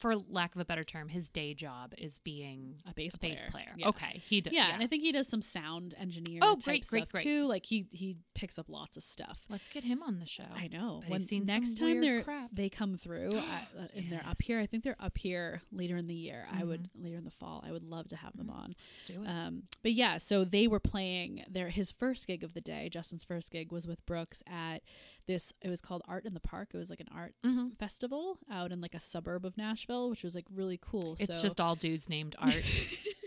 for 0.00 0.16
lack 0.16 0.54
of 0.54 0.60
a 0.60 0.64
better 0.64 0.82
term, 0.84 1.08
his 1.08 1.28
day 1.28 1.54
job 1.54 1.94
is 1.98 2.18
being 2.18 2.76
a 2.88 2.94
bass 2.94 3.14
a 3.14 3.18
player. 3.18 3.34
bass 3.34 3.46
player. 3.50 3.72
Yeah. 3.76 3.88
Okay, 3.88 4.20
he 4.24 4.40
does. 4.40 4.52
Yeah, 4.52 4.72
and 4.72 4.82
I 4.82 4.86
think 4.86 5.02
he 5.02 5.12
does 5.12 5.28
some 5.28 5.42
sound 5.42 5.94
engineer. 5.98 6.40
Oh, 6.42 6.54
type 6.54 6.64
great, 6.64 6.86
great, 6.88 7.08
great. 7.12 7.22
Too 7.24 7.46
like 7.46 7.66
he 7.66 7.86
he 7.92 8.16
picks 8.34 8.58
up 8.58 8.68
lots 8.68 8.96
of 8.96 9.02
stuff. 9.02 9.44
Let's 9.48 9.68
get 9.68 9.84
him 9.84 10.02
on 10.02 10.18
the 10.18 10.26
show. 10.26 10.44
I 10.54 10.68
know. 10.68 11.00
He's 11.04 11.10
When 11.10 11.20
seen 11.20 11.44
next 11.46 11.78
time 11.78 12.00
they're 12.00 12.24
they 12.52 12.68
come 12.68 12.96
through 12.96 13.30
I, 13.34 13.38
uh, 13.78 13.86
and 13.94 14.10
they're 14.10 14.24
up 14.26 14.40
here. 14.42 14.58
I 14.58 14.66
think 14.66 14.82
they're 14.84 14.96
up 14.98 15.18
here 15.18 15.60
later 15.70 15.96
in 15.96 16.06
the 16.06 16.14
year. 16.14 16.46
I 16.52 16.64
would 16.64 16.80
Mm-hmm. 16.80 17.04
later 17.04 17.16
in 17.18 17.24
the 17.24 17.30
fall. 17.30 17.62
I 17.66 17.72
would 17.72 17.84
love 17.84 18.08
to 18.08 18.16
have 18.16 18.36
them 18.36 18.48
on. 18.48 18.74
Let's 18.90 19.04
do 19.04 19.22
it. 19.22 19.28
Um, 19.28 19.64
but 19.82 19.92
yeah, 19.92 20.16
so 20.18 20.44
they 20.44 20.66
were 20.66 20.80
playing 20.80 21.44
their 21.48 21.68
his 21.68 21.90
first 21.92 22.26
gig 22.26 22.42
of 22.42 22.54
the 22.54 22.60
day. 22.60 22.88
Justin's 22.88 23.24
first 23.24 23.50
gig 23.50 23.70
was 23.70 23.86
with 23.86 24.04
Brooks 24.06 24.42
at 24.46 24.82
this. 25.26 25.52
It 25.62 25.68
was 25.68 25.80
called 25.80 26.02
Art 26.08 26.24
in 26.24 26.34
the 26.34 26.40
Park. 26.40 26.70
It 26.74 26.76
was 26.78 26.90
like 26.90 27.00
an 27.00 27.08
art 27.14 27.34
hmm 27.44 27.68
festival 27.78 28.38
out 28.50 28.72
in 28.72 28.80
like 28.80 28.94
a 28.94 29.00
suburb 29.00 29.44
of 29.44 29.56
Nashville, 29.56 30.10
which 30.10 30.24
was 30.24 30.34
like 30.34 30.46
really 30.52 30.78
cool. 30.80 31.16
It's 31.18 31.36
So- 31.36 31.42
just 31.42 31.60
all 31.60 31.74
dudes 31.76 32.08
named 32.08 32.36
Art. 32.40 32.62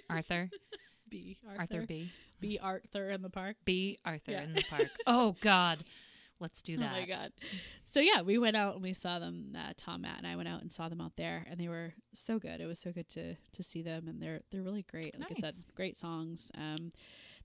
Arthur. 0.10 0.50
Bea 1.10 1.38
Arthur, 1.48 1.60
Arthur 1.62 1.86
B. 1.88 2.12
Bea 2.40 2.60
Arthur 2.60 3.10
in 3.12 3.22
the 3.22 3.30
park. 3.30 3.58
Bea 3.66 4.00
Arthur 4.04 4.32
Yeah. 4.32 4.44
in 4.44 4.54
the 4.54 4.64
park. 4.70 4.90
Oh 5.08 5.36
God. 5.42 5.84
Let's 6.40 6.62
do 6.62 6.76
that. 6.78 6.92
Oh 6.94 7.00
my 7.00 7.06
god! 7.06 7.32
So 7.86 8.02
yeah, 8.02 8.22
we 8.22 8.38
went 8.38 8.58
out 8.58 8.74
and 8.74 8.84
we 8.84 8.92
saw 8.92 9.18
them. 9.18 9.56
Uh, 9.56 9.72
Tom, 9.78 10.02
Matt, 10.02 10.18
and 10.18 10.28
I 10.28 10.36
went 10.36 10.50
out 10.50 10.62
and 10.62 10.70
saw 10.70 10.90
them 10.90 11.00
out 11.00 11.14
there, 11.16 11.46
and 11.50 11.58
they 11.58 11.70
were 11.70 11.94
so 12.14 12.38
good. 12.38 12.60
It 12.60 12.66
was 12.66 12.80
so 12.80 12.92
good 12.92 13.08
to 13.10 13.36
to 13.54 13.64
see 13.64 13.82
them, 13.82 14.10
and 14.10 14.22
they're 14.22 14.42
they're 14.52 14.64
really 14.64 14.82
great. 14.82 15.18
Like 15.18 15.32
I 15.32 15.40
said, 15.40 15.54
great 15.74 15.96
songs. 15.96 16.52
Um, 16.58 16.92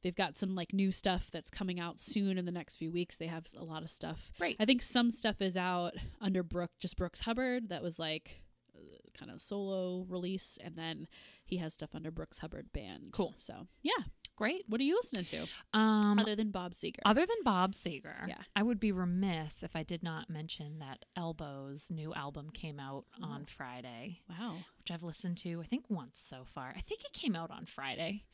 they've 0.03 0.15
got 0.15 0.37
some 0.37 0.55
like 0.55 0.73
new 0.73 0.91
stuff 0.93 1.31
that's 1.33 1.51
coming 1.51 1.79
out 1.81 1.99
soon 1.99 2.39
in 2.39 2.45
the 2.45 2.53
next 2.53 2.77
few 2.77 2.91
weeks. 2.91 3.17
They 3.17 3.27
have 3.27 3.47
a 3.57 3.65
lot 3.65 3.83
of 3.83 3.91
stuff. 3.91 4.31
Right. 4.39 4.57
I 4.59 4.65
think 4.65 4.83
some 4.83 5.11
stuff 5.11 5.41
is 5.41 5.57
out 5.57 5.95
under 6.21 6.43
Brooke, 6.43 6.73
just 6.79 6.97
Brooks 6.97 7.21
Hubbard. 7.21 7.69
That 7.69 7.83
was 7.83 7.99
like 7.99 8.43
uh, 8.77 8.81
kind 9.19 9.31
of 9.31 9.41
solo 9.41 10.05
release, 10.09 10.59
and 10.63 10.77
then 10.77 11.07
he 11.45 11.57
has 11.59 11.75
stuff 11.75 11.91
under 11.95 12.11
Brooks 12.11 12.39
Hubbard 12.39 12.73
Band. 12.73 13.09
Cool. 13.13 13.35
So 13.39 13.67
yeah, 13.83 14.05
Great. 14.37 14.65
what 14.69 14.81
are 14.81 14.85
you 14.85 14.95
listening 14.97 15.25
to 15.25 15.47
Um, 15.77 16.19
other 16.19 16.37
than 16.37 16.51
Bob 16.53 16.73
Seger? 16.73 17.01
Other 17.05 17.23
than 17.27 17.37
Bob 17.43 17.73
Seger, 17.73 18.29
Yeah. 18.29 18.43
I 18.55 18.63
would 18.63 18.79
be 18.79 18.93
remiss 18.93 19.63
if 19.65 19.75
I 19.75 19.83
did 19.83 20.03
not 20.05 20.31
mention 20.31 20.79
that 20.79 21.05
Elbow's 21.17 21.91
new 21.91 22.15
album 22.15 22.51
came 22.51 22.79
out 22.79 23.07
on 23.21 23.47
Friday, 23.47 24.21
wow. 24.31 24.59
which 24.79 24.91
I've 24.93 25.03
listened 25.03 25.39
to, 25.39 25.61
I 25.61 25.65
think, 25.67 25.87
once 25.89 26.21
so 26.21 26.45
far. 26.45 26.73
I 26.77 26.81
think 26.81 27.03
it 27.05 27.13
came 27.13 27.35
out 27.35 27.51
on 27.51 27.65
Friday. 27.67 28.25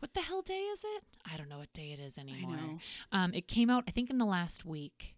What 0.00 0.14
the 0.14 0.20
hell 0.20 0.42
day 0.42 0.60
is 0.72 0.82
it? 0.84 1.02
I 1.30 1.36
don't 1.36 1.48
know 1.48 1.58
what 1.58 1.72
day 1.72 1.92
it 1.92 2.00
is 2.00 2.18
anymore. 2.18 2.78
Um, 3.12 3.32
it 3.34 3.46
came 3.46 3.70
out, 3.70 3.84
I 3.86 3.90
think, 3.90 4.10
in 4.10 4.18
the 4.18 4.24
last 4.24 4.64
week. 4.64 5.14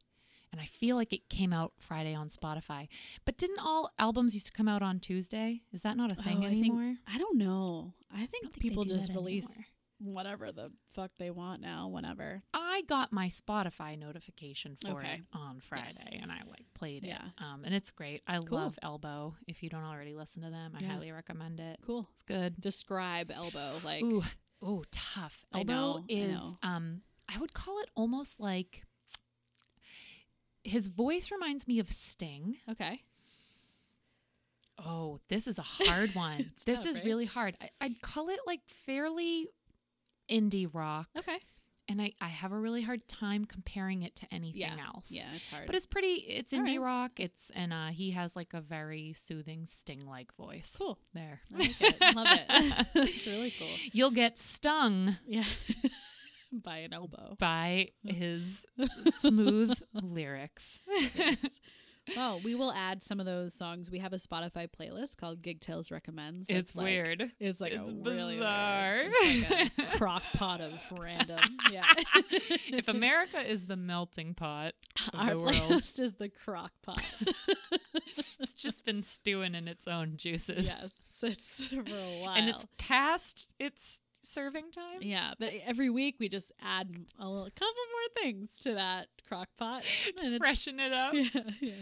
And 0.51 0.61
I 0.61 0.65
feel 0.67 0.97
like 0.97 1.13
it 1.15 1.31
came 1.31 1.53
out 1.53 1.73
Friday 1.79 2.15
on 2.15 2.29
Spotify. 2.29 2.89
But 3.25 3.39
didn't 3.39 3.61
all 3.61 3.91
albums 3.99 4.35
used 4.35 4.47
to 4.47 4.53
come 4.53 4.69
out 4.69 4.83
on 4.83 5.01
Tuesday? 5.01 5.63
Is 5.73 5.81
that 5.83 5.97
not 5.97 6.13
a 6.13 6.15
thing 6.17 6.39
Oh, 6.45 6.47
I 6.47 6.51
think- 6.51 6.67
anymore? 6.67 6.97
I 7.07 7.17
don't 7.17 7.39
know. 7.39 7.95
I 8.13 8.19
think, 8.27 8.45
I 8.45 8.49
think 8.49 8.59
people 8.61 8.85
just 8.85 9.11
release 9.13 9.47
anymore. 9.47 9.67
whatever 9.99 10.53
the 10.53 10.71
fuck 10.93 11.13
they 11.17 11.31
want 11.31 11.63
now, 11.63 11.89
whenever. 11.89 12.43
I 12.53 12.83
got 12.87 13.13
my 13.13 13.29
Spotify 13.29 13.97
notification 13.99 14.77
for 14.77 14.99
Okay. 15.01 15.15
it 15.15 15.21
on 15.33 15.61
Friday, 15.61 16.19
and 16.21 16.31
I 16.31 16.43
like 16.47 16.67
played 16.75 17.05
Yeah. 17.05 17.29
it. 17.29 17.33
Um, 17.43 17.65
and 17.65 17.73
it's 17.73 17.91
great. 17.93 18.23
I 18.27 18.39
Cool. 18.41 18.59
love 18.59 18.79
Elbow. 18.83 19.37
If 19.47 19.63
you 19.63 19.71
don't 19.71 19.85
already 19.85 20.13
listen 20.15 20.43
to 20.43 20.51
them, 20.51 20.75
I 20.77 20.81
Yeah. 20.81 20.89
highly 20.89 21.13
recommend 21.13 21.61
it. 21.61 21.79
Cool. 21.83 22.09
It's 22.13 22.23
good. 22.23 22.61
Describe 22.61 23.31
elbow 23.31 23.79
like 23.85 24.03
Ooh, 24.03 24.23
ooh, 24.63 24.85
tough. 24.91 25.45
I 25.53 25.59
Elbow 25.59 25.73
know, 25.73 26.05
I 26.09 26.13
is 26.13 26.39
know. 26.39 26.57
um, 26.63 27.03
I 27.29 27.39
would 27.39 27.53
call 27.55 27.81
it 27.81 27.89
almost 27.95 28.41
like 28.41 28.83
his 30.65 30.89
voice 30.89 31.31
reminds 31.31 31.67
me 31.67 31.79
of 31.79 31.91
Sting. 31.91 32.57
okay. 32.71 33.03
Oh, 34.85 35.21
this 35.29 35.47
is 35.47 35.59
a 35.59 35.63
hard 35.63 36.11
one. 36.15 36.51
This 36.67 36.79
tough, 36.79 36.87
is 36.87 36.97
right? 36.99 37.05
really 37.05 37.27
hard. 37.27 37.57
I, 37.61 37.69
I'd 37.81 38.01
call 38.03 38.29
it 38.31 38.41
like 38.47 38.61
fairly 38.69 39.49
indie 40.31 40.73
rock, 40.73 41.09
Okay. 41.17 41.39
And 41.93 42.01
I, 42.03 42.13
I 42.21 42.29
have 42.29 42.51
a 42.53 42.59
really 42.59 42.83
hard 42.83 43.07
time 43.07 43.45
comparing 43.45 44.03
it 44.03 44.17
to 44.17 44.27
anything 44.33 44.61
Yeah. 44.63 44.77
else. 44.87 45.11
Yeah, 45.11 45.27
it's 45.35 45.49
hard. 45.51 45.67
But 45.67 45.75
it's 45.77 45.87
pretty. 45.87 46.15
It's 46.27 46.53
indie 46.53 46.79
right. 46.79 46.81
rock. 46.81 47.21
It's 47.21 47.51
and 47.55 47.73
uh, 47.73 47.89
he 47.89 48.13
has 48.13 48.35
like 48.35 48.55
a 48.55 48.61
very 48.61 49.13
soothing 49.13 49.67
Sting-like 49.67 50.35
voice. 50.37 50.75
cool. 50.79 50.99
There, 51.15 51.41
I 51.55 51.59
like 51.59 51.77
it. 51.81 52.17
Love 52.17 52.27
it. 52.31 52.87
it's 52.95 53.27
really 53.27 53.53
cool. 53.59 53.69
You'll 53.93 54.11
get 54.11 54.39
stung 54.39 55.17
Yeah. 55.27 55.45
By 56.53 56.79
an 56.79 56.93
elbow. 56.93 57.37
by 57.39 57.89
his 58.05 58.67
smooth 59.11 59.75
lyrics. 59.95 60.83
Yes. 61.15 61.61
Well, 62.17 62.41
we 62.45 62.55
will 62.55 62.73
add 62.73 63.03
some 63.03 63.21
of 63.21 63.27
those 63.27 63.55
songs. 63.55 63.91
We 63.91 63.99
have 64.01 64.13
a 64.13 64.17
Spotify 64.17 64.69
playlist 64.69 65.17
called 65.17 65.41
Gig 65.43 65.61
Tales 65.61 65.91
Recommends. 65.91 66.47
it's 66.49 66.57
that's 66.73 66.77
like- 66.77 66.85
weird. 66.85 67.31
It's 67.41 67.61
like 67.61 67.73
It's 67.73 67.91
a 67.91 67.95
really 67.95 68.37
bizarre. 68.37 69.03
it's 69.05 69.51
like 69.51 69.73
a 69.95 69.97
crock 69.99 70.23
pot 70.35 70.61
of 70.61 70.73
random. 70.99 71.41
Yeah. 71.71 71.85
if 72.31 72.89
America 72.89 73.41
is 73.41 73.67
the 73.67 73.77
melting 73.77 74.35
pot 74.35 74.75
of 75.13 75.21
Our 75.21 75.31
the 75.31 75.39
world, 75.41 75.53
playlist 75.55 76.01
is 76.01 76.15
the 76.15 76.29
crock 76.29 76.73
pot. 76.83 77.03
it's 78.41 78.55
just 78.55 78.85
been 78.85 79.03
stewing 79.03 79.55
in 79.55 79.69
its 79.69 79.87
own 79.87 80.17
juices. 80.17 80.67
yes, 80.67 80.91
it's 81.23 81.67
for 81.67 81.81
a 81.81 82.21
while. 82.23 82.35
And 82.35 82.49
it's 82.49 82.67
past 82.79 83.53
its 83.59 84.01
serving 84.25 84.71
time. 84.73 85.01
yeah, 85.03 85.35
but 85.39 85.53
every 85.67 85.91
week 85.91 86.17
we 86.19 86.29
just 86.29 86.53
add 86.63 86.95
a 87.19 87.29
little, 87.29 87.45
couple 87.51 87.67
more 87.69 88.23
things 88.23 88.57
to 88.63 88.75
that 88.75 89.09
crock 89.29 89.49
pot. 89.59 89.85
and 90.23 90.39
Freshen 90.39 90.79
it 90.81 90.93
up, 90.93 91.13
Yeah, 91.15 91.29
yeah. 91.61 91.73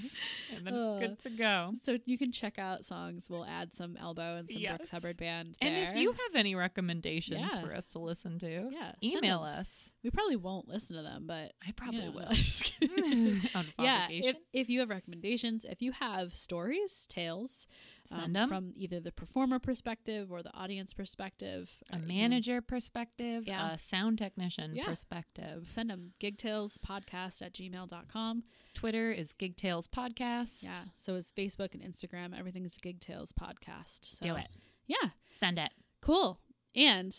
and 0.57 0.66
then 0.66 0.74
Uh, 0.74 0.99
it's 1.01 1.07
good 1.24 1.30
to 1.30 1.36
go. 1.36 1.72
So 1.82 1.99
you 2.07 2.16
can 2.18 2.32
check 2.32 2.59
out 2.59 2.84
songs. 2.84 3.28
We'll 3.30 3.45
add 3.45 3.74
some 3.74 3.97
Elbow 3.97 4.36
and 4.38 4.49
some 4.51 4.62
Brooks 4.62 4.91
Hubbard 4.91 5.16
band. 5.16 5.57
And 5.61 5.74
if 5.76 5.97
you 5.97 6.12
have 6.12 6.34
any 6.34 6.55
recommendations 6.55 7.51
Yeah. 7.55 7.61
for 7.62 7.74
us 7.74 7.88
to 7.91 7.99
listen 7.99 8.38
to, 8.41 8.70
yeah, 8.72 8.93
email 9.03 9.41
us. 9.41 9.91
We 10.03 10.11
probably 10.11 10.36
won't 10.36 10.68
listen 10.68 10.97
to 10.97 11.03
them, 11.03 11.24
but 11.26 11.53
I 11.66 11.72
probably 11.72 12.09
will. 12.09 12.28
Just 12.32 12.64
kidding. 12.64 13.43
On 13.55 13.66
yeah, 13.78 14.07
if, 14.11 14.36
if 14.53 14.68
you 14.68 14.80
have 14.80 14.88
recommendations, 14.91 15.64
if 15.68 15.82
you 15.82 15.93
have 15.93 16.34
stories, 16.36 17.07
tales, 17.09 17.66
um, 18.13 18.49
from 18.49 18.73
either 18.77 19.01
the 19.01 19.13
performer 19.13 19.59
perspective 19.59 20.31
or 20.33 20.43
the 20.43 20.53
audience 20.55 20.93
perspective, 20.93 21.71
a 21.91 21.97
or, 21.97 21.99
you 22.01 22.07
know, 22.07 22.09
manager 22.15 22.61
perspective, 22.61 23.45
Yeah. 23.47 23.73
a 23.73 23.79
sound 23.79 24.19
technician 24.19 24.75
Yeah. 24.75 24.85
perspective. 24.87 25.69
send 25.69 25.91
them 25.91 26.13
gigtalespodcast 26.21 27.43
at 27.43 27.53
gmail.com. 27.55 28.45
Twitter 28.75 29.11
is 29.13 29.35
Gigtales 29.35 29.89
Podcast. 29.89 30.63
Yeah. 30.63 30.85
So 30.97 31.15
is 31.17 31.33
Facebook 31.37 31.75
and 31.75 31.83
Instagram. 31.83 32.37
Everything's 32.39 32.77
Gig 32.79 33.01
Tales 33.01 33.33
Podcast. 33.33 34.05
So, 34.05 34.19
Do 34.23 34.37
it. 34.37 34.49
Yeah. 34.87 35.11
Send 35.27 35.59
it. 35.59 35.71
Cool. 36.01 36.41
And 36.75 37.15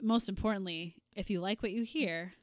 most 0.00 0.28
importantly, 0.28 0.96
if 1.14 1.30
you 1.30 1.40
like 1.40 1.62
what 1.62 1.72
you 1.72 1.82
hear, 1.84 2.34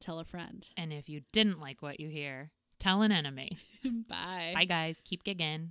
tell 0.00 0.18
a 0.18 0.24
friend. 0.24 0.68
And 0.76 0.92
if 0.92 1.08
you 1.08 1.22
didn't 1.32 1.60
like 1.60 1.80
what 1.82 2.00
you 2.00 2.08
hear, 2.08 2.50
tell 2.78 3.02
an 3.02 3.12
enemy. 3.12 3.56
Bye. 4.08 4.52
Bye, 4.54 4.64
guys. 4.64 5.00
Keep 5.04 5.24
gigging. 5.24 5.70